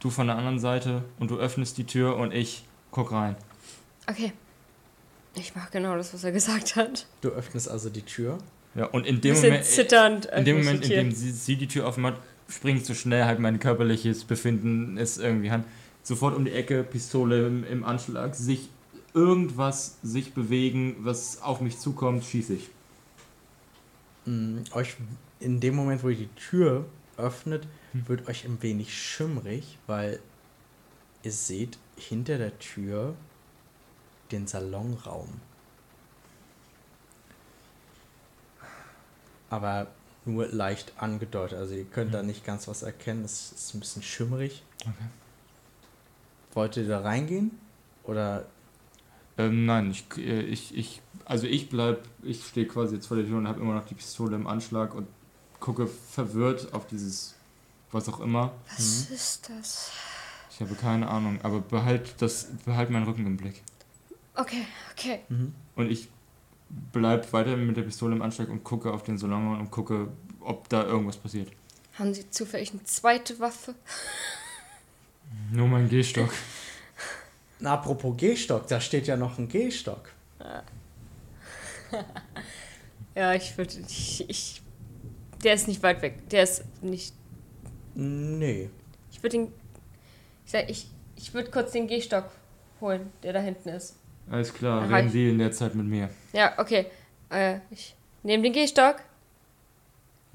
du 0.00 0.10
von 0.10 0.26
der 0.26 0.36
anderen 0.36 0.58
Seite 0.58 1.04
und 1.18 1.30
du 1.30 1.36
öffnest 1.36 1.76
die 1.76 1.84
Tür 1.84 2.16
und 2.16 2.32
ich 2.32 2.64
guck 2.90 3.12
rein. 3.12 3.36
Okay. 4.08 4.32
Ich 5.36 5.54
mach 5.54 5.70
genau 5.70 5.96
das, 5.96 6.14
was 6.14 6.24
er 6.24 6.32
gesagt 6.32 6.76
hat. 6.76 7.06
Du 7.20 7.28
öffnest 7.30 7.68
also 7.68 7.90
die 7.90 8.02
Tür. 8.02 8.38
Ja, 8.74 8.86
und 8.86 9.06
in 9.06 9.20
dem 9.20 9.34
Moment, 9.34 9.64
zitternd. 9.64 10.26
in 10.26 10.44
dem 10.44 10.58
Moment, 10.58 10.84
in 10.84 10.90
dem 10.90 11.12
sie, 11.12 11.30
sie 11.30 11.56
die 11.56 11.68
Tür 11.68 11.86
aufmacht, 11.86 12.16
springe 12.48 12.78
ich 12.78 12.86
so 12.86 12.94
schnell, 12.94 13.24
halt 13.24 13.38
mein 13.38 13.58
körperliches 13.58 14.24
Befinden 14.24 14.96
ist 14.96 15.18
irgendwie 15.18 15.50
Hand. 15.50 15.64
Sofort 16.02 16.36
um 16.36 16.44
die 16.44 16.52
Ecke, 16.52 16.84
Pistole 16.84 17.46
im, 17.46 17.64
im 17.64 17.84
Anschlag, 17.84 18.34
sich 18.34 18.68
irgendwas 19.14 19.96
sich 20.02 20.34
bewegen, 20.34 20.96
was 20.98 21.40
auf 21.40 21.60
mich 21.60 21.78
zukommt, 21.78 22.24
schieße 22.24 22.54
ich. 22.54 22.70
Mm, 24.26 24.58
euch 24.72 24.96
in 25.40 25.60
dem 25.60 25.76
Moment, 25.76 26.02
wo 26.02 26.08
ihr 26.08 26.16
die 26.16 26.34
Tür 26.34 26.84
öffnet, 27.16 27.66
Hm. 27.92 28.08
wird 28.08 28.28
euch 28.28 28.44
ein 28.44 28.60
wenig 28.60 28.92
schimmrig, 28.92 29.78
weil 29.86 30.20
ihr 31.22 31.32
seht 31.32 31.78
hinter 31.96 32.38
der 32.38 32.58
Tür 32.58 33.14
den 34.32 34.46
Salonraum. 34.48 35.28
Aber 39.50 39.86
nur 40.24 40.48
leicht 40.48 40.92
angedeutet. 40.96 41.58
Also 41.58 41.74
ihr 41.74 41.84
könnt 41.84 42.12
da 42.14 42.22
nicht 42.22 42.44
ganz 42.44 42.66
was 42.66 42.82
erkennen. 42.82 43.24
Es 43.24 43.52
ist 43.52 43.74
ein 43.74 43.80
bisschen 43.80 44.02
schimmerig. 44.02 44.64
Okay. 44.80 44.92
Wollt 46.54 46.76
ihr 46.76 46.88
da 46.88 47.00
reingehen? 47.00 47.58
Oder 48.04 48.46
Ähm, 49.36 49.66
nein, 49.66 49.90
ich, 49.90 50.04
äh, 50.18 50.42
ich, 50.42 50.76
ich, 50.76 51.02
also 51.24 51.46
ich 51.46 51.68
bleib, 51.68 52.06
ich 52.22 52.44
stehe 52.44 52.66
quasi 52.66 52.96
jetzt 52.96 53.06
vor 53.06 53.16
der 53.16 53.26
Tür 53.26 53.38
und 53.38 53.48
habe 53.48 53.60
immer 53.60 53.74
noch 53.74 53.86
die 53.86 53.94
Pistole 53.94 54.36
im 54.36 54.46
Anschlag 54.46 54.94
und 54.94 55.08
gucke 55.60 55.86
verwirrt 55.86 56.72
auf 56.72 56.86
dieses, 56.86 57.34
was 57.90 58.08
auch 58.08 58.20
immer. 58.20 58.52
Was 58.76 59.10
ist 59.10 59.50
das? 59.50 59.92
Ich 60.50 60.60
habe 60.60 60.74
keine 60.76 61.08
Ahnung, 61.08 61.40
aber 61.42 61.60
behalt 61.60 62.14
das, 62.18 62.48
behalt 62.64 62.90
meinen 62.90 63.06
Rücken 63.06 63.26
im 63.26 63.36
Blick. 63.36 63.62
Okay, 64.36 64.66
okay. 64.92 65.20
Und 65.74 65.90
ich 65.90 66.08
bleib 66.92 67.32
weiter 67.32 67.56
mit 67.56 67.76
der 67.76 67.82
Pistole 67.82 68.14
im 68.14 68.22
Anschlag 68.22 68.48
und 68.48 68.62
gucke 68.62 68.92
auf 68.92 69.02
den 69.02 69.18
Salon 69.18 69.58
und 69.58 69.70
gucke, 69.70 70.08
ob 70.40 70.68
da 70.68 70.84
irgendwas 70.84 71.16
passiert. 71.16 71.50
Haben 71.98 72.14
Sie 72.14 72.28
zufällig 72.30 72.72
eine 72.72 72.84
zweite 72.84 73.38
Waffe? 73.38 73.74
Nur 75.52 75.68
mein 75.68 75.88
Gehstock. 75.88 76.32
Na, 77.60 77.74
apropos 77.74 78.16
Gehstock, 78.16 78.66
da 78.68 78.80
steht 78.80 79.06
ja 79.06 79.16
noch 79.16 79.38
ein 79.38 79.48
Gehstock. 79.48 80.10
Ja, 83.14 83.32
ich 83.34 83.56
würde. 83.56 83.74
Ich, 83.88 84.28
ich, 84.28 84.62
der 85.42 85.54
ist 85.54 85.68
nicht 85.68 85.82
weit 85.82 86.02
weg. 86.02 86.28
Der 86.30 86.42
ist 86.42 86.64
nicht. 86.82 87.14
Nee. 87.94 88.70
Ich 89.12 89.22
würde 89.22 89.38
den. 89.38 89.52
Ich 90.44 90.52
sag, 90.52 90.68
ich, 90.68 90.88
ich 91.16 91.32
würde 91.32 91.50
kurz 91.50 91.72
den 91.72 91.86
Gehstock 91.86 92.30
holen, 92.80 93.12
der 93.22 93.32
da 93.32 93.40
hinten 93.40 93.68
ist. 93.70 93.96
Alles 94.30 94.52
klar, 94.52 94.82
Aha, 94.82 94.96
reden 94.96 95.10
Sie 95.10 95.28
in 95.30 95.38
der 95.38 95.52
Zeit 95.52 95.74
mit 95.74 95.86
mir. 95.86 96.08
Ja, 96.32 96.58
okay. 96.58 96.86
Äh, 97.30 97.58
ich 97.70 97.94
nehme 98.22 98.42
den 98.42 98.52
Gehstock 98.52 98.96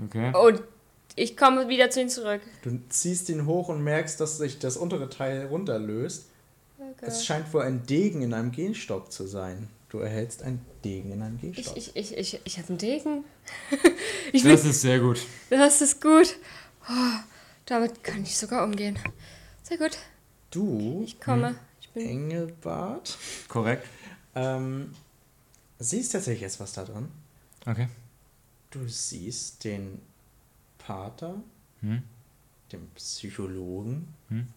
Okay? 0.03 0.31
und 0.35 0.61
ich 1.15 1.35
komme 1.35 1.67
wieder 1.67 1.89
zu 1.89 1.99
Ihnen 2.01 2.09
zurück. 2.09 2.41
Du 2.63 2.79
ziehst 2.89 3.29
ihn 3.29 3.45
hoch 3.45 3.67
und 3.69 3.83
merkst, 3.83 4.21
dass 4.21 4.37
sich 4.37 4.59
das 4.59 4.77
untere 4.77 5.09
Teil 5.09 5.47
runterlöst. 5.47 6.28
Es 7.01 7.25
scheint 7.25 7.51
wohl 7.53 7.61
ein 7.63 7.85
Degen 7.85 8.21
in 8.21 8.33
einem 8.33 8.51
Gehstock 8.51 9.11
zu 9.11 9.27
sein. 9.27 9.67
Du 9.89 9.99
erhältst 9.99 10.43
ein 10.43 10.63
Degen 10.83 11.11
in 11.11 11.21
einem 11.21 11.39
Ich, 11.41 11.55
Gehstock. 11.55 11.77
ich, 11.77 11.95
ich, 11.95 12.15
ich, 12.17 12.39
ich 12.43 12.57
habe 12.57 12.69
einen 12.69 12.77
Degen. 12.77 13.23
ich 14.33 14.43
Das 14.43 14.65
ist 14.65 14.81
sehr 14.81 14.99
gut. 14.99 15.19
das 15.49 15.81
ist 15.81 16.01
gut. 16.01 16.35
Oh, 16.89 17.19
damit 17.65 18.03
kann 18.03 18.23
ich 18.23 18.37
sogar 18.37 18.63
umgehen. 18.63 18.97
Sehr 19.63 19.77
gut. 19.77 19.97
Du, 20.51 21.03
Ich 21.05 21.19
komme. 21.19 21.55
Ich 21.81 21.89
bin. 21.89 22.07
Engelbart, 22.07 23.17
Korrekt. 23.47 23.87
ähm, 24.35 24.93
siehst 25.79 26.11
tatsächlich 26.11 26.41
jetzt 26.41 26.59
was 26.59 26.73
da 26.73 26.83
drin. 26.83 27.07
Okay. 27.65 27.87
Du 28.71 28.87
siehst 28.87 29.63
den 29.63 29.99
Pater, 30.77 31.35
Hm? 31.81 32.03
den 32.71 32.87
Psychologen, 32.95 34.07
Hm? 34.29 34.47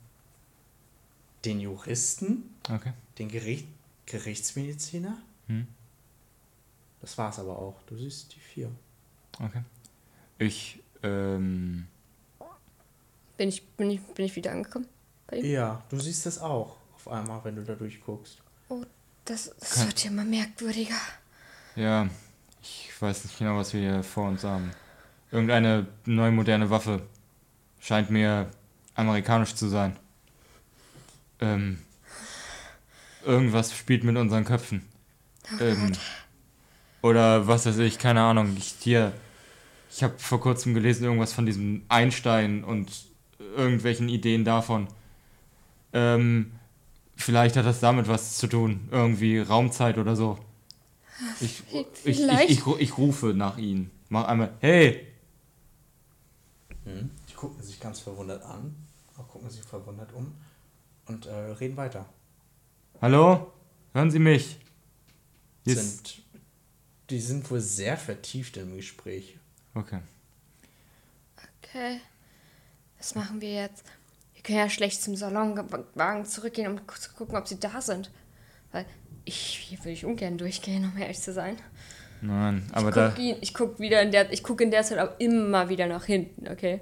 Den 1.45 1.61
Juristen, 1.61 2.55
Okay. 2.71 2.93
den 3.19 3.29
Gericht, 3.29 3.67
Gerichtsmediziner. 4.07 5.17
Hm? 5.49 5.67
Das 7.01 7.19
war's 7.19 7.39
aber 7.39 7.59
auch. 7.59 7.81
Du 7.87 7.97
siehst 7.97 8.35
die 8.35 8.41
vier. 8.41 8.71
Okay. 9.41 9.63
Ich, 10.39 10.81
ähm, 11.03 11.87
Bin 13.37 13.49
ich, 13.49 13.67
bin 13.77 13.91
ich, 13.91 14.01
bin 14.01 14.25
ich 14.27 14.37
wieder 14.37 14.53
angekommen? 14.53 14.87
Bei 15.27 15.39
ihm? 15.39 15.45
Ja, 15.47 15.83
du 15.89 15.99
siehst 15.99 16.27
es 16.27 16.39
auch 16.39 16.77
auf 16.95 17.09
einmal, 17.09 17.43
wenn 17.45 17.57
du 17.57 17.65
da 17.65 17.75
durchguckst. 17.75 18.39
Oh, 18.69 18.85
das, 19.25 19.53
das 19.59 19.75
Kann- 19.75 19.87
wird 19.89 20.05
ja 20.05 20.11
immer 20.11 20.25
merkwürdiger. 20.25 20.95
ja, 21.75 22.09
ich 22.63 22.91
weiß 23.01 23.25
nicht 23.25 23.39
genau, 23.39 23.57
was 23.57 23.73
wir 23.73 23.81
hier 23.81 24.03
vor 24.05 24.29
uns 24.29 24.45
haben. 24.45 24.71
Irgendeine 25.33 25.87
neue 26.05 26.31
moderne 26.31 26.71
Waffe. 26.71 27.03
Scheint 27.81 28.11
mir 28.11 28.49
amerikanisch 28.95 29.55
zu 29.57 29.69
sein. 29.69 29.97
Ähm, 31.43 31.79
irgendwas 33.25 33.77
spielt 33.77 34.05
mit 34.05 34.17
unseren 34.17 34.45
Köpfen. 34.45 34.83
ähm, 35.61 35.93
oder 37.03 37.49
was 37.49 37.67
weiß 37.67 37.79
ich, 37.79 37.99
keine 37.99 38.23
Ahnung. 38.23 38.55
Ich 38.57 38.77
hier, 38.79 39.13
ich 39.91 40.05
habe 40.05 40.17
vor 40.19 40.41
kurzem 40.41 40.73
gelesen 40.73 41.05
irgendwas 41.05 41.33
von 41.33 41.45
diesem 41.45 41.83
Einstein 41.89 42.63
und 42.63 42.91
irgendwelchen 43.57 44.09
Ideen 44.09 44.45
davon. 44.45 44.87
Ähm, 45.93 46.53
vielleicht 47.17 47.57
hat 47.57 47.67
das 47.67 47.81
damit 47.81 48.07
was 48.07 48.39
zu 48.39 48.47
tun, 48.47 48.89
irgendwie 48.93 49.41
Raumzeit 49.41 49.99
oder 49.99 50.15
so. 50.15 50.39
Ich, 51.41 51.63
ich, 52.05 52.07
ich, 52.07 52.49
ich, 52.49 52.67
ich 52.67 52.99
rufe 52.99 53.35
nach 53.35 53.59
ihnen. 53.59 53.91
Mach 54.09 54.29
einmal, 54.29 54.53
hey! 54.61 55.09
Die 56.85 57.35
gucken 57.35 57.63
sich 57.63 57.81
ganz 57.81 58.01
verwundert 58.01 58.43
an, 58.45 58.75
auch 59.17 59.29
gucken 59.29 59.51
sich 59.51 59.63
verwundert 59.63 60.13
um 60.13 60.33
und 61.07 61.27
äh, 61.27 61.35
reden 61.35 61.77
weiter. 61.77 62.07
Hallo? 63.01 63.53
Hören 63.93 64.11
Sie 64.11 64.19
mich? 64.19 64.59
Hier 65.65 65.77
Sind, 65.77 66.23
die 67.11 67.21
sind 67.21 67.51
wohl 67.51 67.61
sehr 67.61 67.97
vertieft 67.97 68.57
im 68.57 68.77
Gespräch. 68.77 69.39
Okay. 69.75 70.01
Okay. 71.63 72.01
Was 72.99 73.15
machen 73.15 73.41
wir 73.41 73.53
jetzt? 73.53 73.85
Wir 74.35 74.43
können 74.43 74.59
ja 74.59 74.69
schlecht 74.69 75.03
zum 75.03 75.17
Salonwagen 75.17 76.25
zurückgehen, 76.25 76.71
um 76.71 76.81
zu 76.97 77.13
gucken, 77.13 77.37
ob 77.37 77.49
sie 77.49 77.59
da 77.61 77.81
sind. 77.81 78.11
Weil 78.73 78.87
ich, 79.25 79.37
hier 79.37 79.79
würde 79.81 79.91
ich 79.91 80.05
ungern 80.05 80.39
durchgehen, 80.39 80.85
um 80.85 81.01
ehrlich 81.01 81.21
zu 81.21 81.33
sein. 81.33 81.57
Nein, 82.21 82.69
aber 82.73 82.91
ich 82.91 82.95
da. 82.95 83.09
gucke 83.09 83.23
ihn, 83.23 83.37
ich 83.41 83.55
guck 83.55 83.81
wieder 83.81 84.01
in 84.01 84.13
der, 84.13 84.33
ich 84.33 84.43
gucke 84.43 84.63
in 84.63 84.71
der 84.71 84.85
Zeit 84.85 84.99
auch 84.99 85.19
immer 85.19 85.69
wieder 85.69 85.87
nach 85.87 86.05
hinten, 86.05 86.49
okay? 86.49 86.81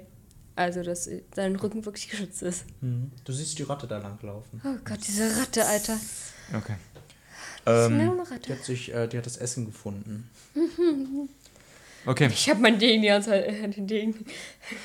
Also, 0.61 0.83
dass 0.83 1.09
sein 1.35 1.55
Rücken 1.55 1.83
wirklich 1.85 2.09
geschützt 2.09 2.41
ist. 2.43 2.65
Du 2.81 3.33
siehst 3.33 3.57
die 3.59 3.63
Ratte 3.63 3.87
da 3.87 3.97
langlaufen. 3.97 4.61
Oh 4.63 4.77
Gott, 4.85 4.99
diese 5.07 5.35
Ratte, 5.37 5.65
Alter. 5.65 5.97
Okay. 6.55 6.75
Das 7.65 7.85
ist 7.85 7.91
mir 7.91 8.03
Ähm, 8.03 8.21
Die 8.25 8.33
Ratte. 8.33 8.53
hat 8.53 8.63
sich, 8.63 8.93
äh, 8.93 9.07
die 9.07 9.17
hat 9.17 9.25
das 9.25 9.37
Essen 9.37 9.65
gefunden. 9.65 10.29
okay. 12.05 12.27
Ich 12.31 12.49
habe 12.49 12.59
meinen 12.61 12.79
Degen 12.79 13.01
die 13.01 13.07
ganze 13.09 13.29
Zeit, 13.29 13.45
äh, 13.47 13.67
den 13.69 13.87
Degen. 13.87 14.25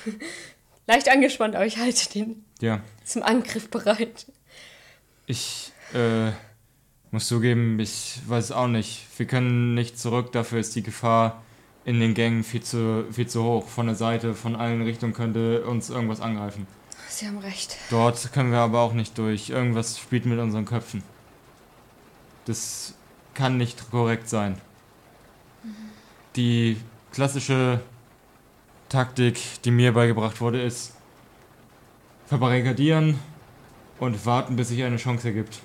Leicht 0.87 1.09
angespannt, 1.09 1.57
aber 1.57 1.67
ich 1.67 1.79
halte 1.79 2.09
den 2.13 2.45
Ja. 2.61 2.81
zum 3.05 3.23
Angriff 3.23 3.71
bereit. 3.71 4.27
Ich 5.27 5.73
äh, 5.95 6.31
muss 7.11 7.27
zugeben, 7.27 7.81
ich 7.81 8.21
weiß 8.27 8.53
auch 8.53 8.69
nicht. 8.69 9.07
Wir 9.17 9.27
können 9.27 9.75
nicht 9.75 9.99
zurück, 9.99 10.31
dafür 10.33 10.61
ist 10.61 10.75
die 10.77 10.83
Gefahr 10.83 11.43
in 11.87 12.01
den 12.01 12.15
Gängen 12.15 12.43
viel 12.45 12.63
zu, 12.63 13.05
viel 13.13 13.29
zu 13.29 13.43
hoch. 13.45 13.69
Von 13.69 13.87
der 13.87 13.95
Seite, 13.95 14.35
von 14.35 14.57
allen 14.57 14.83
Richtungen 14.83 15.15
könnte 15.15 15.65
uns 15.65 15.89
irgendwas 15.89 16.21
angreifen. 16.21 16.67
Sie 17.09 17.27
haben 17.27 17.39
recht. 17.39 17.77
Dort 17.91 18.33
können 18.33 18.51
wir 18.51 18.59
aber 18.59 18.81
auch 18.81 18.93
nicht 18.93 19.17
durch. 19.17 19.51
Irgendwas 19.51 19.99
spielt 19.99 20.27
mit 20.27 20.39
unseren 20.41 20.65
Köpfen. 20.65 21.05
Das 22.45 22.95
kann 23.35 23.57
nicht 23.57 23.91
korrekt 23.91 24.29
sein. 24.29 24.61
Die 26.35 26.77
klassische 27.13 27.81
Taktik, 28.89 29.41
die 29.65 29.71
mir 29.71 29.93
beigebracht 29.93 30.41
wurde, 30.41 30.61
ist 30.63 30.93
verbarrikadieren 32.27 33.19
und 34.01 34.27
warten, 34.27 34.57
bis 34.57 34.69
sich 34.69 34.83
eine 34.83 34.97
Chance 34.97 35.29
ergibt. 35.29 35.61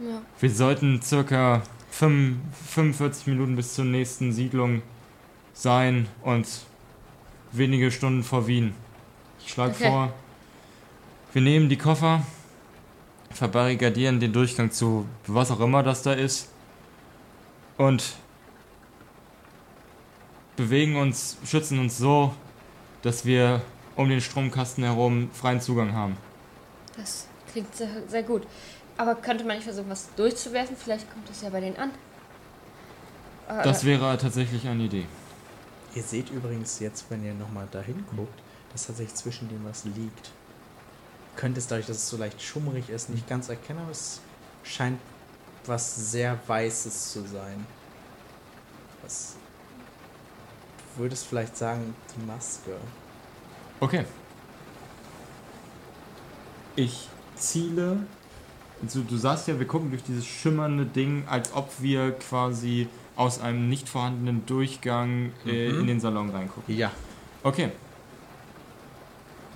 Ja. 0.00 0.20
Wir 0.40 0.50
sollten 0.50 1.00
circa 1.00 1.62
fünf- 1.90 2.38
45 2.74 3.28
Minuten 3.28 3.54
bis 3.54 3.74
zur 3.74 3.84
nächsten 3.84 4.32
Siedlung 4.32 4.82
sein 5.54 6.08
und 6.22 6.46
wenige 7.52 7.90
Stunden 7.90 8.22
vor 8.22 8.46
Wien. 8.46 8.74
Ich 9.44 9.52
schlage 9.52 9.72
Okay. 9.74 9.88
vor, 9.88 10.12
wir 11.32 11.42
nehmen 11.42 11.68
die 11.68 11.76
Koffer, 11.78 12.22
verbarrikadieren 13.30 14.20
den 14.20 14.32
Durchgang 14.32 14.70
zu 14.70 15.06
was 15.26 15.50
auch 15.50 15.60
immer 15.60 15.82
das 15.82 16.02
da 16.02 16.12
ist 16.12 16.48
und 17.78 18.14
bewegen 20.56 20.96
uns, 20.96 21.38
schützen 21.46 21.78
uns 21.78 21.96
so, 21.98 22.34
dass 23.02 23.24
wir 23.24 23.62
um 23.96 24.08
den 24.08 24.20
Stromkasten 24.20 24.84
herum 24.84 25.30
freien 25.32 25.60
Zugang 25.60 25.92
haben. 25.92 26.16
Das 26.96 27.26
klingt 27.50 27.74
sehr, 27.74 27.88
sehr 28.08 28.22
gut. 28.22 28.46
Aber 28.96 29.14
könnte 29.14 29.44
man 29.44 29.56
nicht 29.56 29.64
versuchen, 29.64 29.88
was 29.88 30.14
durchzuwerfen? 30.14 30.76
Vielleicht 30.76 31.10
kommt 31.10 31.28
das 31.28 31.40
ja 31.42 31.48
bei 31.48 31.60
denen 31.60 31.76
an. 31.76 31.90
Äh, 33.48 33.62
Das 33.64 33.84
wäre 33.84 34.16
tatsächlich 34.18 34.68
eine 34.68 34.82
Idee. 34.84 35.06
Ihr 35.94 36.02
seht 36.02 36.30
übrigens 36.30 36.78
jetzt, 36.80 37.06
wenn 37.10 37.24
ihr 37.24 37.34
nochmal 37.34 37.68
dahin 37.70 38.04
guckt, 38.16 38.40
dass 38.72 38.86
tatsächlich 38.86 39.14
zwischen 39.14 39.48
dem 39.48 39.64
was 39.64 39.84
liegt. 39.84 40.30
Könnt 41.36 41.58
es 41.58 41.66
dadurch, 41.66 41.86
dass 41.86 41.98
es 41.98 42.08
so 42.08 42.16
leicht 42.16 42.40
schummrig 42.40 42.88
ist, 42.88 43.10
nicht 43.10 43.28
ganz 43.28 43.48
erkennen, 43.48 43.80
aber 43.80 43.90
es 43.90 44.20
scheint 44.62 45.00
was 45.66 46.10
sehr 46.10 46.38
Weißes 46.46 47.12
zu 47.12 47.26
sein. 47.26 47.66
Was. 49.02 49.36
Du 50.94 51.02
würdest 51.02 51.26
vielleicht 51.26 51.56
sagen, 51.56 51.94
die 52.16 52.24
Maske. 52.24 52.76
Okay. 53.80 54.04
Ich 56.76 57.08
ziele. 57.36 57.98
Also 58.82 59.02
du 59.02 59.16
sagst 59.16 59.48
ja, 59.48 59.58
wir 59.58 59.66
gucken 59.66 59.90
durch 59.90 60.02
dieses 60.02 60.26
schimmernde 60.26 60.86
Ding, 60.86 61.24
als 61.28 61.52
ob 61.54 61.70
wir 61.80 62.12
quasi 62.12 62.88
aus 63.16 63.40
einem 63.40 63.68
nicht 63.68 63.88
vorhandenen 63.88 64.46
Durchgang 64.46 65.32
äh, 65.46 65.70
Mhm. 65.70 65.80
in 65.80 65.86
den 65.86 66.00
Salon 66.00 66.30
reingucken. 66.30 66.76
Ja. 66.76 66.90
Okay. 67.42 67.70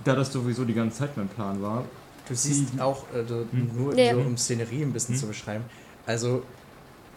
Da 0.04 0.14
das 0.14 0.32
sowieso 0.32 0.64
die 0.64 0.74
ganze 0.74 0.98
Zeit 0.98 1.16
mein 1.16 1.28
Plan 1.28 1.60
war. 1.62 1.84
Du 2.28 2.34
siehst 2.34 2.80
auch, 2.80 3.04
äh, 3.14 3.22
du- 3.24 3.46
Hm. 3.50 3.70
nur 3.76 3.96
Ja. 3.96 4.14
so 4.14 4.20
um 4.20 4.36
Szenerie 4.36 4.82
ein 4.82 4.92
bisschen 4.92 5.14
Hm. 5.14 5.20
zu 5.20 5.26
beschreiben. 5.28 5.64
Also, 6.06 6.42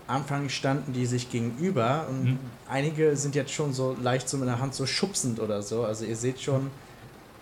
Anfang 0.07 0.49
standen 0.49 0.93
die 0.93 1.05
sich 1.05 1.29
gegenüber 1.29 2.07
und 2.09 2.25
Hm. 2.25 2.39
einige 2.67 3.15
sind 3.15 3.35
jetzt 3.35 3.51
schon 3.51 3.73
so 3.73 3.95
leicht 4.01 4.27
so 4.29 4.37
mit 4.37 4.47
der 4.47 4.59
Hand 4.59 4.73
so 4.73 4.85
schubsend 4.85 5.39
oder 5.39 5.61
so. 5.61 5.83
Also, 5.83 6.05
ihr 6.05 6.15
seht 6.15 6.41
schon, 6.41 6.71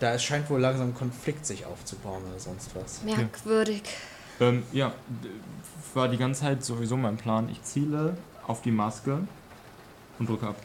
da 0.00 0.12
es 0.12 0.22
scheint 0.22 0.50
wohl 0.50 0.60
langsam 0.60 0.88
ein 0.88 0.94
Konflikt 0.94 1.46
sich 1.46 1.64
aufzubauen 1.66 2.22
oder 2.30 2.38
sonst 2.38 2.70
was. 2.74 3.02
Merkwürdig. 3.04 3.82
Ähm, 4.40 4.62
ja, 4.72 4.92
war 5.94 6.08
die 6.08 6.18
ganze 6.18 6.42
Zeit 6.42 6.62
sowieso 6.64 6.96
mein 6.96 7.16
Plan. 7.16 7.48
Ich 7.48 7.62
ziele 7.62 8.16
auf 8.48 8.62
die 8.62 8.72
Maske 8.72 9.20
und 10.18 10.28
drücke 10.28 10.48
ab. 10.48 10.56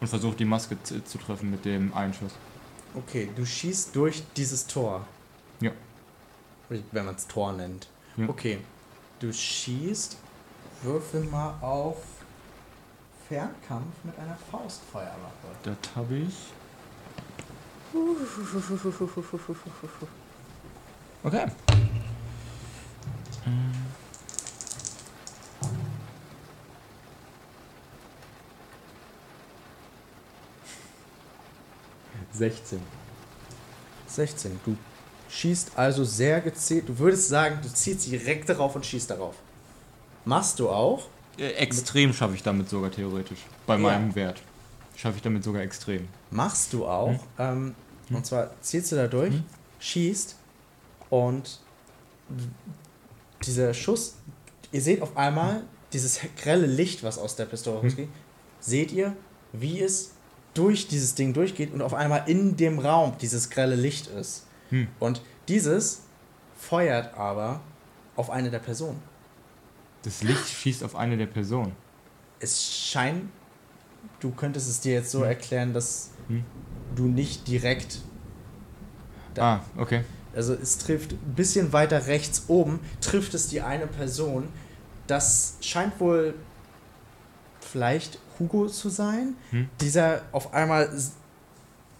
Und 0.00 0.08
versuche 0.08 0.36
die 0.36 0.44
Maske 0.44 0.76
zu, 0.82 1.18
treffen 1.18 1.50
mit 1.50 1.64
dem 1.64 1.92
Einschuss. 1.94 2.32
Okay, 2.94 3.30
du 3.36 3.44
schießt 3.44 3.94
durch 3.94 4.22
dieses 4.36 4.66
Tor. 4.66 5.06
Ja. 5.60 5.70
Wenn 6.68 7.04
man 7.04 7.14
es 7.14 7.26
Tor 7.26 7.52
nennt. 7.52 7.88
Ja. 8.16 8.28
Okay, 8.28 8.58
du 9.20 9.32
schießt, 9.32 10.16
würfel 10.82 11.24
mal 11.24 11.54
auf 11.60 11.96
Fernkampf 13.28 13.94
mit 14.04 14.18
einer 14.18 14.36
Faustfeuerwaffe. 14.50 15.48
Das 15.62 15.76
habe 15.94 16.16
ich. 16.16 16.34
Okay. 21.22 21.46
16. 32.32 32.80
16. 34.06 34.60
Du 34.64 34.76
schießt 35.28 35.72
also 35.76 36.04
sehr 36.04 36.40
gezielt. 36.40 36.88
Du 36.88 36.98
würdest 36.98 37.28
sagen, 37.28 37.58
du 37.62 37.68
ziehst 37.72 38.06
direkt 38.10 38.48
darauf 38.48 38.74
und 38.76 38.84
schießt 38.86 39.10
darauf. 39.10 39.34
Machst 40.24 40.58
du 40.58 40.68
auch? 40.70 41.08
Äh, 41.38 41.50
extrem 41.52 42.12
schaffe 42.12 42.34
ich 42.34 42.42
damit 42.42 42.68
sogar 42.68 42.90
theoretisch. 42.90 43.40
Bei 43.66 43.74
Ja. 43.74 43.80
meinem 43.80 44.14
Wert. 44.14 44.42
Schaffe 44.96 45.16
ich 45.16 45.22
damit 45.22 45.44
sogar 45.44 45.62
extrem. 45.62 46.08
Machst 46.30 46.72
du 46.72 46.86
auch. 46.86 47.10
Hm. 47.10 47.18
Ähm, 47.38 47.74
Und 48.10 48.24
zwar 48.26 48.50
zielst 48.62 48.90
du 48.92 48.96
da 48.96 49.06
durch, 49.06 49.34
Hm. 49.34 49.44
schießt 49.80 50.34
und 51.10 51.60
dieser 53.44 53.74
Schuss, 53.74 54.16
ihr 54.72 54.80
seht 54.80 55.02
auf 55.02 55.16
einmal 55.16 55.62
dieses 55.92 56.20
grelle 56.36 56.66
Licht, 56.66 57.02
was 57.02 57.18
aus 57.18 57.36
der 57.36 57.44
Pistole 57.46 57.80
Hm. 57.82 57.84
rausgeht. 57.88 58.08
Seht 58.60 58.92
ihr, 58.92 59.14
wie 59.52 59.80
es 59.80 60.12
durch 60.58 60.88
dieses 60.88 61.14
Ding 61.14 61.32
durchgeht 61.32 61.72
und 61.72 61.82
auf 61.82 61.94
einmal 61.94 62.24
in 62.26 62.56
dem 62.56 62.78
Raum 62.80 63.12
dieses 63.20 63.48
grelle 63.50 63.76
Licht 63.76 64.08
ist. 64.08 64.44
Hm. 64.70 64.88
Und 64.98 65.22
dieses 65.48 66.02
feuert 66.58 67.14
aber 67.16 67.60
auf 68.16 68.28
eine 68.30 68.50
der 68.50 68.58
Personen. 68.58 69.00
Das 70.02 70.22
Licht 70.22 70.48
schießt 70.48 70.82
auf 70.84 70.96
eine 70.96 71.16
der 71.16 71.26
Personen. 71.26 71.72
Es 72.40 72.64
scheint, 72.74 73.24
du 74.20 74.30
könntest 74.32 74.68
es 74.68 74.80
dir 74.80 74.92
jetzt 74.94 75.10
so 75.10 75.20
Hm. 75.20 75.26
erklären, 75.28 75.72
dass 75.72 76.10
Hm. 76.28 76.44
du 76.96 77.04
nicht 77.04 77.46
direkt 77.48 78.00
Da- 79.34 79.56
Ah, 79.56 79.60
okay. 79.80 80.02
Also 80.34 80.54
es 80.54 80.78
trifft 80.78 81.12
ein 81.12 81.34
bisschen 81.36 81.72
weiter 81.72 82.06
rechts 82.08 82.44
oben, 82.48 82.80
trifft 83.00 83.34
es 83.34 83.46
die 83.48 83.60
eine 83.60 83.86
Person. 83.86 84.48
Das 85.06 85.56
scheint 85.60 86.00
wohl 86.00 86.34
vielleicht 87.60 88.18
Hugo 88.38 88.66
zu 88.66 88.88
sein. 88.88 89.34
Hm. 89.50 89.68
Dieser 89.80 90.22
auf 90.32 90.54
einmal 90.54 90.88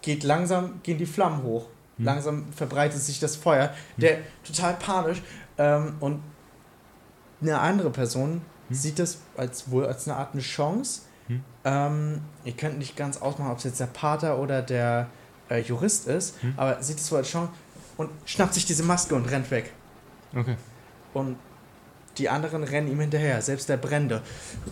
geht 0.02 0.22
langsam, 0.24 0.80
gehen 0.82 0.98
die 0.98 1.06
Flammen 1.06 1.42
hoch. 1.42 1.66
Hm. 1.96 2.04
Langsam 2.04 2.52
verbreitet 2.52 3.00
sich 3.00 3.18
das 3.20 3.36
Feuer. 3.36 3.72
Der 3.96 4.18
total 4.44 4.74
panisch. 4.74 5.22
Ähm, 5.58 5.96
und 6.00 6.22
eine 7.40 7.58
andere 7.58 7.90
Person 7.90 8.40
Hm. 8.68 8.76
sieht 8.76 8.98
das 8.98 9.18
als 9.36 9.70
wohl 9.70 9.86
als 9.86 10.06
eine 10.08 10.16
Art 10.16 10.32
eine 10.32 10.42
Chance. 10.42 11.02
Hm. 11.26 11.42
Ähm, 11.64 12.20
ihr 12.44 12.52
könnt 12.52 12.78
nicht 12.78 12.96
ganz 12.96 13.16
ausmachen, 13.18 13.50
ob 13.50 13.58
es 13.58 13.64
jetzt 13.64 13.80
der 13.80 13.86
Pater 13.86 14.38
oder 14.38 14.62
der 14.62 15.08
äh, 15.50 15.60
Jurist 15.60 16.06
ist, 16.06 16.40
Hm. 16.42 16.54
aber 16.56 16.82
sieht 16.82 16.98
es 16.98 17.10
wohl 17.10 17.18
als 17.18 17.28
Chance 17.28 17.50
und 17.96 18.10
schnappt 18.26 18.54
sich 18.54 18.64
diese 18.66 18.82
Maske 18.84 19.14
und 19.14 19.24
rennt 19.30 19.50
weg. 19.50 19.72
Okay. 20.36 20.56
Und 21.14 21.36
die 22.18 22.28
anderen 22.28 22.62
rennen 22.64 22.88
ihm 22.88 23.00
hinterher. 23.00 23.40
Selbst 23.42 23.68
der 23.68 23.76
Brände 23.78 24.22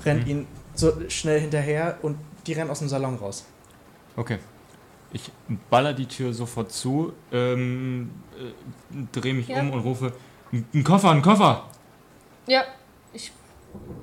rennt 0.05 0.25
Hm. 0.25 0.31
ihn 0.31 0.47
so 0.79 0.93
schnell 1.09 1.41
hinterher 1.41 1.99
und 2.03 2.17
die 2.47 2.53
rennen 2.53 2.71
aus 2.71 2.79
dem 2.81 2.89
Salon 2.89 3.17
raus. 3.17 3.45
Okay. 4.17 4.39
Ich 5.13 5.31
baller 5.71 5.93
die 5.95 6.07
Tür 6.07 6.33
sofort 6.35 6.73
zu, 6.73 7.13
ähm, 7.33 8.11
äh, 8.39 9.05
drehe 9.13 9.35
mich 9.35 9.49
Ja. 9.49 9.61
um 9.61 9.71
und 9.71 9.81
rufe: 9.81 10.13
"Ein 10.53 10.85
Koffer, 10.85 11.11
ein 11.11 11.23
Koffer! 11.23 11.65
Ja, 12.47 12.65
ich. 13.13 13.33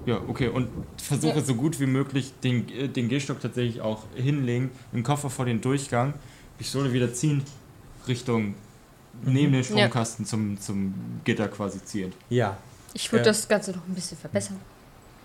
Ja, 0.05 0.19
okay. 0.27 0.47
Und 0.49 0.69
versuche 1.01 1.37
Ja. 1.39 1.41
so 1.43 1.55
gut 1.55 1.79
wie 1.79 1.85
möglich 1.85 2.33
den, 2.43 2.67
äh, 2.69 2.87
den 2.87 3.09
Gehstock 3.09 3.39
tatsächlich 3.41 3.81
auch 3.81 4.03
hinlegen, 4.15 4.71
den 4.91 5.03
Koffer 5.03 5.29
vor 5.29 5.45
den 5.45 5.61
Durchgang, 5.61 6.13
Pistole 6.57 6.91
wieder 6.93 7.13
ziehen, 7.13 7.43
Richtung 8.07 8.55
neben 9.23 9.53
den 9.53 9.63
Stromkasten 9.63 10.25
zum, 10.25 10.59
zum 10.59 10.93
Gitter 11.23 11.47
quasi 11.47 11.83
ziehen. 11.83 12.13
Ja. 12.29 12.57
Ich 12.93 13.11
würde 13.11 13.25
Ja. 13.25 13.31
das 13.31 13.47
Ganze 13.47 13.71
noch 13.71 13.85
ein 13.87 13.93
bisschen 13.93 14.17
verbessern. 14.17 14.59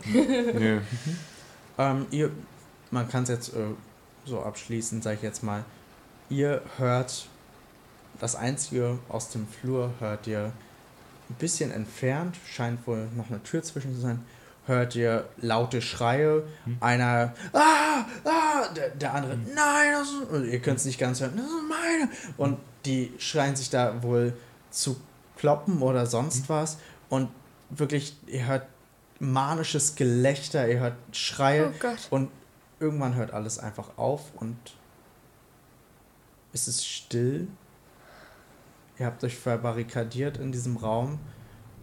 Nö. 0.04 0.80
Ähm, 1.78 2.06
ihr, 2.10 2.30
man 2.90 3.08
kann 3.08 3.22
es 3.22 3.28
jetzt 3.28 3.54
äh, 3.54 3.68
so 4.24 4.42
abschließen, 4.42 5.00
sage 5.00 5.16
ich 5.16 5.22
jetzt 5.22 5.42
mal. 5.42 5.64
Ihr 6.28 6.62
hört 6.76 7.26
das 8.20 8.36
Einzige 8.36 8.98
aus 9.08 9.30
dem 9.30 9.46
Flur, 9.46 9.92
hört 10.00 10.26
ihr 10.26 10.52
ein 11.30 11.34
bisschen 11.38 11.70
entfernt, 11.70 12.36
scheint 12.46 12.86
wohl 12.86 13.08
noch 13.16 13.30
eine 13.30 13.42
Tür 13.42 13.62
zwischen 13.62 13.94
zu 13.94 14.00
sein, 14.00 14.24
hört 14.66 14.96
ihr 14.96 15.28
laute 15.38 15.80
Schreie, 15.80 16.42
Hm. 16.64 16.76
einer, 16.80 17.34
ah, 17.52 18.04
ah, 18.24 18.68
der, 18.74 18.90
der 18.90 19.14
andere, 19.14 19.36
nein, 19.54 19.92
das 19.92 20.08
ist, 20.10 20.52
ihr 20.52 20.60
könnt 20.60 20.78
es 20.78 20.84
nicht 20.84 20.98
ganz 20.98 21.20
hören, 21.20 21.34
das 21.36 21.46
ist 21.46 21.52
meine. 21.68 22.10
Und 22.36 22.58
die 22.84 23.12
schreien 23.18 23.56
sich 23.56 23.70
da 23.70 24.02
wohl 24.02 24.34
zu 24.70 24.96
kloppen 25.36 25.80
oder 25.80 26.06
sonst 26.06 26.48
was. 26.48 26.78
Und 27.08 27.28
wirklich, 27.70 28.16
ihr 28.26 28.46
hört 28.46 28.66
manisches 29.18 29.96
Gelächter, 29.96 30.68
ihr 30.68 30.80
hört 30.80 30.96
Schreie. 31.12 31.68
Oh 31.68 31.78
Gott. 31.78 32.08
Und 32.10 32.30
irgendwann 32.80 33.14
hört 33.14 33.32
alles 33.32 33.58
einfach 33.58 33.96
auf 33.96 34.32
und 34.36 34.56
es 36.52 36.68
ist 36.68 36.86
still. 36.86 37.48
Ihr 38.98 39.06
habt 39.06 39.22
euch 39.22 39.36
verbarrikadiert 39.36 40.38
in 40.38 40.50
diesem 40.50 40.76
Raum 40.76 41.18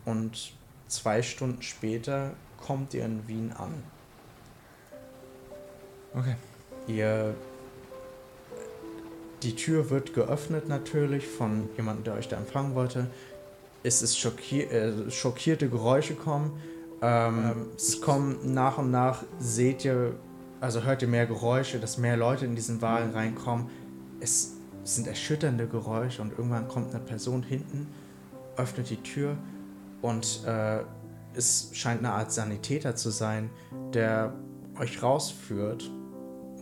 und 0.04 0.54
zwei 0.88 1.22
Stunden 1.22 1.62
später 1.62 2.34
kommt 2.58 2.94
ihr 2.94 3.06
in 3.06 3.28
Wien 3.28 3.54
an. 3.54 3.84
Okay. 6.14 6.36
Ihr. 6.88 7.36
Die 9.44 9.56
Tür 9.56 9.90
wird 9.90 10.14
geöffnet 10.14 10.68
natürlich 10.68 11.28
von 11.28 11.70
jemandem, 11.76 12.06
der 12.06 12.14
euch 12.16 12.28
da 12.28 12.38
empfangen 12.38 12.74
wollte. 12.74 13.08
Es 13.84 14.02
ist 14.02 14.18
schockier 14.18 14.72
äh, 14.72 15.12
schockierte 15.12 15.70
Geräusche 15.70 16.16
kommen. 16.16 16.60
Ähm, 17.06 17.68
es 17.76 18.02
kommen 18.02 18.54
nach 18.56 18.80
und 18.80 18.90
nach, 18.90 19.24
seht 19.38 19.86
ihr, 19.86 20.16
also 20.60 20.82
hört 20.82 21.04
ihr 21.04 21.08
mehr 21.08 21.28
Geräusche, 21.28 21.80
dass 21.80 22.00
mehr 22.00 22.18
Leute 22.18 22.46
in 22.46 22.56
diesen 22.56 22.82
Wagen 22.82 23.12
reinkommen. 23.12 23.70
Es 24.20 24.54
sind 24.84 25.06
erschütternde 25.06 25.68
Geräusche 25.68 26.24
und 26.24 26.32
irgendwann 26.32 26.68
kommt 26.68 26.96
eine 26.96 27.04
Person 27.04 27.44
hinten, 27.44 27.88
öffnet 28.58 28.90
die 28.90 28.98
Tür 28.98 29.38
und 30.02 30.44
äh, 30.48 30.80
es 31.36 31.70
scheint 31.74 32.00
eine 32.00 32.12
Art 32.12 32.32
Sanitäter 32.32 32.96
zu 32.96 33.12
sein, 33.12 33.52
der 33.94 34.34
euch 34.80 35.04
rausführt 35.04 35.92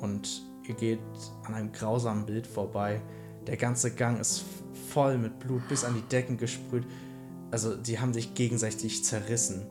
und 0.01 0.43
ihr 0.67 0.75
geht 0.75 0.99
an 1.45 1.53
einem 1.53 1.71
grausamen 1.71 2.25
Bild 2.25 2.47
vorbei. 2.47 3.01
Der 3.47 3.55
ganze 3.55 3.91
Gang 3.91 4.19
ist 4.19 4.43
voll 4.89 5.17
mit 5.17 5.39
Blut 5.39 5.65
bis 5.69 5.85
an 5.85 5.93
die 5.95 6.09
Decken 6.09 6.37
gesprüht. 6.37 6.83
Also 7.49 7.77
die 7.77 7.99
haben 7.99 8.13
sich 8.13 8.33
gegenseitig 8.33 9.05
zerrissen. 9.05 9.67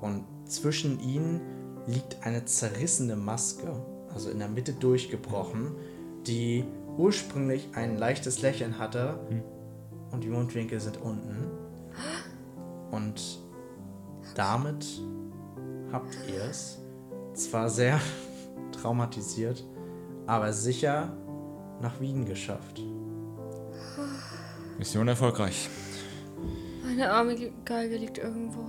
Und 0.00 0.24
zwischen 0.46 0.98
ihnen 1.00 1.40
liegt 1.86 2.24
eine 2.24 2.44
zerrissene 2.44 3.16
Maske, 3.16 3.72
also 4.12 4.30
in 4.30 4.38
der 4.38 4.48
Mitte 4.48 4.72
durchgebrochen, 4.72 5.72
die 6.26 6.64
ursprünglich 6.96 7.68
ein 7.74 7.96
leichtes 7.98 8.42
Lächeln 8.42 8.78
hatte 8.78 9.18
und 10.10 10.24
die 10.24 10.28
Mundwinkel 10.28 10.80
sind 10.80 11.00
unten. 11.00 11.46
Und 12.90 13.40
damit 14.34 14.86
habt 15.92 16.16
ihr 16.28 16.42
es 16.44 16.78
zwar 17.34 17.68
sehr 17.70 18.00
traumatisiert, 18.72 19.64
aber 20.26 20.52
sicher 20.52 21.12
nach 21.80 22.00
Wien 22.00 22.24
geschafft. 22.24 22.82
Mission 24.78 25.08
erfolgreich. 25.08 25.68
Meine 26.84 27.10
arme 27.10 27.34
Ge- 27.34 27.52
Geige 27.64 27.96
liegt 27.96 28.18
irgendwo. 28.18 28.64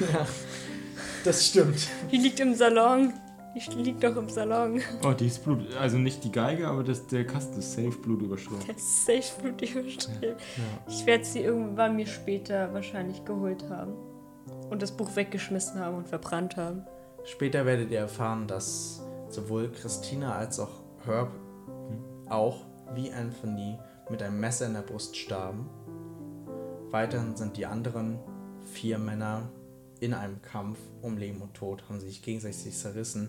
Das 1.24 1.46
stimmt. 1.46 1.86
Die 2.10 2.16
liegt 2.16 2.40
im 2.40 2.54
Salon. 2.54 3.12
Die 3.54 3.82
liegt 3.82 4.02
doch 4.02 4.16
im 4.16 4.28
Salon. 4.28 4.80
Oh, 5.04 5.12
die 5.12 5.26
ist 5.26 5.44
Blut. 5.44 5.74
Also 5.76 5.98
nicht 5.98 6.22
die 6.24 6.30
Geige, 6.30 6.68
aber 6.68 6.84
das, 6.84 7.06
der 7.08 7.26
Kasten 7.26 7.58
ist 7.58 7.72
safe 7.72 7.90
Blut 7.90 8.22
überschrieben. 8.22 8.60
Der 8.66 8.76
ist 8.76 9.04
safe 9.04 9.42
Blut 9.42 9.60
überschrieben. 9.60 10.36
Ich 10.88 11.04
werde 11.04 11.24
sie 11.24 11.40
irgendwann 11.40 11.96
mir 11.96 12.06
später 12.06 12.72
wahrscheinlich 12.72 13.24
geholt 13.24 13.68
haben. 13.68 13.92
Und 14.70 14.82
das 14.82 14.92
Buch 14.92 15.14
weggeschmissen 15.16 15.80
haben 15.80 15.96
und 15.96 16.08
verbrannt 16.08 16.56
haben. 16.56 16.86
Später 17.24 17.66
werdet 17.66 17.90
ihr 17.90 17.98
erfahren, 17.98 18.46
dass 18.46 19.02
sowohl 19.28 19.70
Christina 19.72 20.36
als 20.36 20.58
auch 20.58 20.70
Herb 21.04 21.32
auch 22.28 22.64
wie 22.94 23.12
Anthony 23.12 23.78
mit 24.08 24.22
einem 24.22 24.40
Messer 24.40 24.66
in 24.66 24.74
der 24.74 24.82
Brust 24.82 25.16
starben. 25.16 25.68
Weiterhin 26.90 27.36
sind 27.36 27.56
die 27.56 27.66
anderen 27.66 28.18
vier 28.72 28.98
Männer 28.98 29.50
in 30.00 30.14
einem 30.14 30.40
Kampf 30.42 30.78
um 31.02 31.16
Leben 31.18 31.40
und 31.42 31.54
Tod, 31.54 31.84
haben 31.88 32.00
sich 32.00 32.22
gegenseitig 32.22 32.76
zerrissen. 32.76 33.28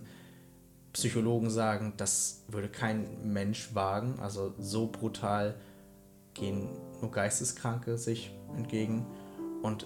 Psychologen 0.94 1.50
sagen, 1.50 1.94
das 1.98 2.44
würde 2.48 2.70
kein 2.70 3.32
Mensch 3.32 3.76
wagen. 3.76 4.20
Also 4.20 4.54
so 4.58 4.88
brutal 4.88 5.56
gehen 6.34 6.70
nur 7.02 7.12
Geisteskranke 7.12 7.98
sich 7.98 8.32
entgegen. 8.56 9.06
Und 9.62 9.86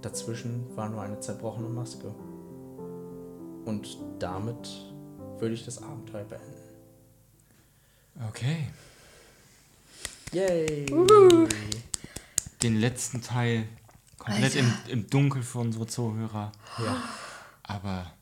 dazwischen 0.00 0.76
war 0.76 0.88
nur 0.88 1.02
eine 1.02 1.20
zerbrochene 1.20 1.68
Maske. 1.68 2.14
Und 3.64 3.96
damit 4.18 4.68
würde 5.38 5.54
ich 5.54 5.64
das 5.64 5.82
Abenteuer 5.82 6.24
beenden. 6.24 6.62
Okay. 8.28 8.68
Yay! 10.32 10.86
Den 12.62 12.76
letzten 12.76 13.22
Teil 13.22 13.66
komplett 14.24 14.54
im, 14.56 14.72
im 14.88 15.08
Dunkel 15.10 15.42
für 15.42 15.58
unsere 15.58 15.86
Zuhörer. 15.86 16.52
Ja. 16.78 17.02
Aber 17.62 18.12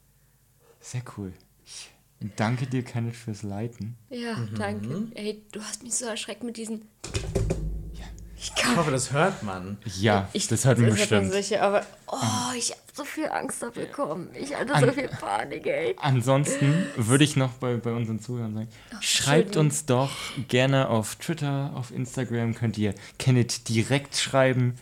sehr 0.80 1.02
cool. 1.16 1.32
Ich 1.64 1.90
danke 2.36 2.66
dir, 2.66 2.82
Kenneth, 2.82 3.16
fürs 3.16 3.42
Leiten. 3.42 3.96
Ja, 4.10 4.34
Mhm. 4.36 4.54
danke. 4.56 5.02
Ey, 5.14 5.42
du 5.52 5.60
hast 5.62 5.82
mich 5.82 5.94
so 5.94 6.06
erschreckt 6.06 6.42
mit 6.42 6.56
diesen. 6.56 6.86
Ja. 7.94 8.04
Ich 8.36 8.52
Ich 8.56 8.76
hoffe, 8.76 8.90
das 8.90 9.12
hört 9.12 9.42
man. 9.42 9.78
Ja, 9.98 10.28
Ich, 10.32 10.46
das 10.48 10.64
hört 10.64 10.78
man 10.78 10.90
das 10.90 10.98
hört 11.00 11.10
man 11.10 11.20
bestimmt. 11.30 11.44
sicher, 11.44 11.62
aber 11.62 11.84
oh, 12.06 12.16
ich 12.56 12.70
habe 12.70 12.80
so 12.94 13.04
viel 13.04 13.28
Angst 13.28 13.62
da 13.62 13.70
bekommen. 13.70 14.28
Ich 14.34 14.54
hatte 14.54 14.74
An- 14.74 14.84
so 14.86 14.92
viel 14.92 15.08
Panik, 15.08 15.66
ey. 15.66 15.94
Ansonsten 15.98 16.86
würde 16.96 17.24
ich 17.24 17.36
noch 17.36 17.52
bei, 17.52 17.76
bei 17.76 17.92
unseren 17.92 18.20
Zuhörern 18.20 18.54
sagen, 18.54 18.68
schreibt 19.00 19.56
Entschuldigung. 19.56 19.66
uns 19.66 19.86
doch 19.86 20.10
gerne 20.48 20.88
auf 20.88 21.16
Twitter, 21.16 21.72
auf 21.74 21.90
Instagram 21.90 22.54
könnt 22.54 22.76
ihr 22.78 22.94
Kenneth 23.18 23.68
direkt 23.68 24.16
schreiben, 24.16 24.74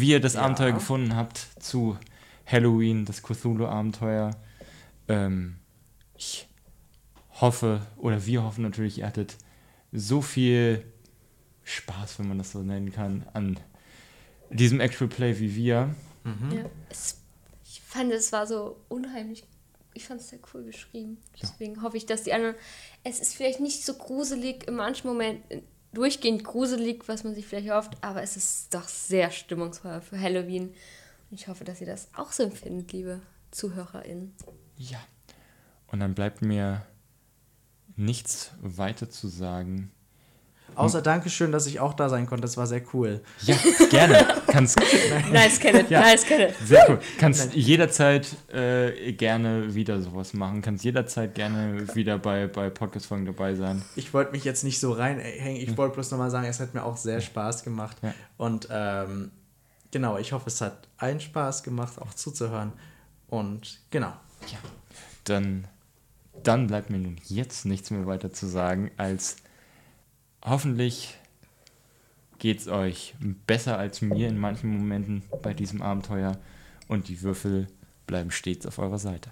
wie 0.00 0.10
ihr 0.10 0.20
das 0.20 0.34
Ja. 0.34 0.42
Abenteuer 0.42 0.72
gefunden 0.72 1.14
habt 1.16 1.38
zu 1.58 1.96
Halloween, 2.46 3.04
das 3.04 3.22
Cthulhu-Abenteuer. 3.22 4.32
Ähm, 5.08 5.56
ich 6.16 6.48
hoffe, 7.40 7.86
oder 7.96 8.24
wir 8.26 8.42
hoffen 8.42 8.62
natürlich, 8.62 8.98
ihr 8.98 9.06
hattet 9.06 9.36
so 9.92 10.20
viel 10.22 10.84
Spaß, 11.64 12.18
wenn 12.18 12.28
man 12.28 12.38
das 12.38 12.52
so 12.52 12.62
nennen 12.62 12.92
kann, 12.92 13.26
an 13.32 13.58
diesem 14.50 14.80
Actual 14.80 15.08
Play 15.08 15.38
wie 15.38 15.54
wir. 15.54 15.94
Ja, 16.50 16.64
es, 16.90 17.20
ich 17.64 17.80
fand, 17.82 18.10
es 18.12 18.32
war 18.32 18.46
so 18.46 18.76
unheimlich. 18.88 19.44
Ich 19.92 20.06
fand 20.06 20.20
es 20.20 20.30
sehr 20.30 20.40
cool 20.52 20.64
geschrieben. 20.64 21.18
Deswegen 21.40 21.82
hoffe 21.82 21.96
ich, 21.96 22.06
dass 22.06 22.24
die 22.24 22.32
anderen. 22.32 22.56
Es 23.04 23.20
ist 23.20 23.34
vielleicht 23.34 23.60
nicht 23.60 23.84
so 23.84 23.94
gruselig, 23.94 24.66
in 24.66 24.74
manchen 24.74 25.06
Momenten 25.06 25.62
durchgehend 25.94 26.44
gruselig, 26.44 27.08
was 27.08 27.24
man 27.24 27.34
sich 27.34 27.46
vielleicht 27.46 27.70
hofft, 27.70 27.96
aber 28.02 28.22
es 28.22 28.36
ist 28.36 28.74
doch 28.74 28.88
sehr 28.88 29.30
stimmungsvoll 29.30 30.00
für 30.00 30.20
Halloween. 30.20 30.68
Und 31.30 31.40
ich 31.40 31.48
hoffe, 31.48 31.64
dass 31.64 31.80
ihr 31.80 31.86
das 31.86 32.08
auch 32.14 32.32
so 32.32 32.42
empfindet, 32.42 32.92
liebe 32.92 33.20
ZuhörerInnen. 33.50 34.34
Ja. 34.76 34.98
Und 35.86 36.00
dann 36.00 36.14
bleibt 36.14 36.42
mir 36.42 36.84
nichts 37.96 38.52
weiter 38.60 39.08
zu 39.08 39.28
sagen. 39.28 39.92
Außer 40.76 41.02
Dankeschön, 41.02 41.52
dass 41.52 41.66
ich 41.66 41.80
auch 41.80 41.94
da 41.94 42.08
sein 42.08 42.26
konnte. 42.26 42.42
Das 42.42 42.56
war 42.56 42.66
sehr 42.66 42.82
cool. 42.92 43.20
Ja, 43.42 43.56
gerne. 43.90 44.26
Kannst, 44.46 44.78
Nice, 45.32 45.58
Kenneth, 45.60 45.90
Ja. 45.90 46.00
nice, 46.00 46.24
Kenneth. 46.24 46.54
sehr 46.64 46.84
cool. 46.88 46.98
Kannst 47.18 47.54
jederzeit 47.54 48.26
äh, 48.52 49.12
gerne 49.12 49.74
wieder 49.74 50.00
sowas 50.00 50.32
machen. 50.32 50.62
Kannst 50.62 50.84
jederzeit 50.84 51.34
gerne 51.34 51.94
wieder 51.94 52.18
bei, 52.18 52.46
bei 52.46 52.70
Podcast-Folgen 52.70 53.26
dabei 53.26 53.54
sein. 53.54 53.82
Ich 53.96 54.12
wollte 54.14 54.32
mich 54.32 54.44
jetzt 54.44 54.64
nicht 54.64 54.80
so 54.80 54.92
reinhängen. 54.92 55.60
Ich 55.60 55.76
wollte 55.76 55.94
bloß 55.94 56.10
nochmal 56.10 56.30
sagen, 56.30 56.46
es 56.46 56.60
hat 56.60 56.74
mir 56.74 56.84
auch 56.84 56.96
sehr 56.96 57.20
Spaß 57.20 57.64
gemacht. 57.64 57.96
Ja. 58.02 58.14
Und 58.36 58.68
ähm, 58.70 59.30
genau, 59.90 60.18
ich 60.18 60.32
hoffe, 60.32 60.48
es 60.48 60.60
hat 60.60 60.88
allen 60.98 61.20
Spaß 61.20 61.62
gemacht, 61.62 62.00
auch 62.00 62.14
zuzuhören. 62.14 62.72
Und 63.28 63.80
genau. 63.90 64.12
Ja. 64.52 64.58
Dann, 65.24 65.66
dann 66.42 66.66
bleibt 66.66 66.90
mir 66.90 66.98
nun 66.98 67.16
jetzt 67.24 67.64
nichts 67.64 67.90
mehr 67.90 68.06
weiter 68.06 68.32
zu 68.32 68.46
sagen, 68.46 68.90
als 68.98 69.36
hoffentlich 70.44 71.14
geht 72.38 72.60
es 72.60 72.68
euch 72.68 73.14
besser 73.46 73.78
als 73.78 74.02
mir 74.02 74.28
in 74.28 74.38
manchen 74.38 74.70
Momenten 74.70 75.22
bei 75.42 75.54
diesem 75.54 75.82
Abenteuer 75.82 76.38
und 76.88 77.08
die 77.08 77.22
Würfel 77.22 77.68
bleiben 78.06 78.30
stets 78.30 78.66
auf 78.66 78.78
eurer 78.78 78.98
Seite. 78.98 79.30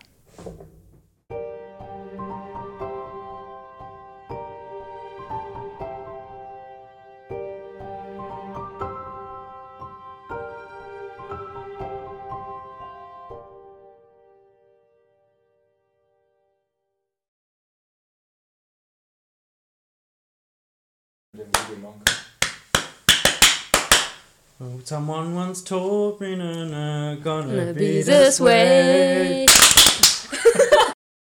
Someone 24.86 25.34
once 25.34 25.62
told 25.62 26.20
me, 26.20 26.34
na, 26.34 26.64
na, 26.64 27.14
gonna 27.16 27.54
Gonna 27.54 27.72
be 27.72 27.80
be 27.80 28.02
this 28.02 28.06
this 28.06 28.40
way. 28.40 29.46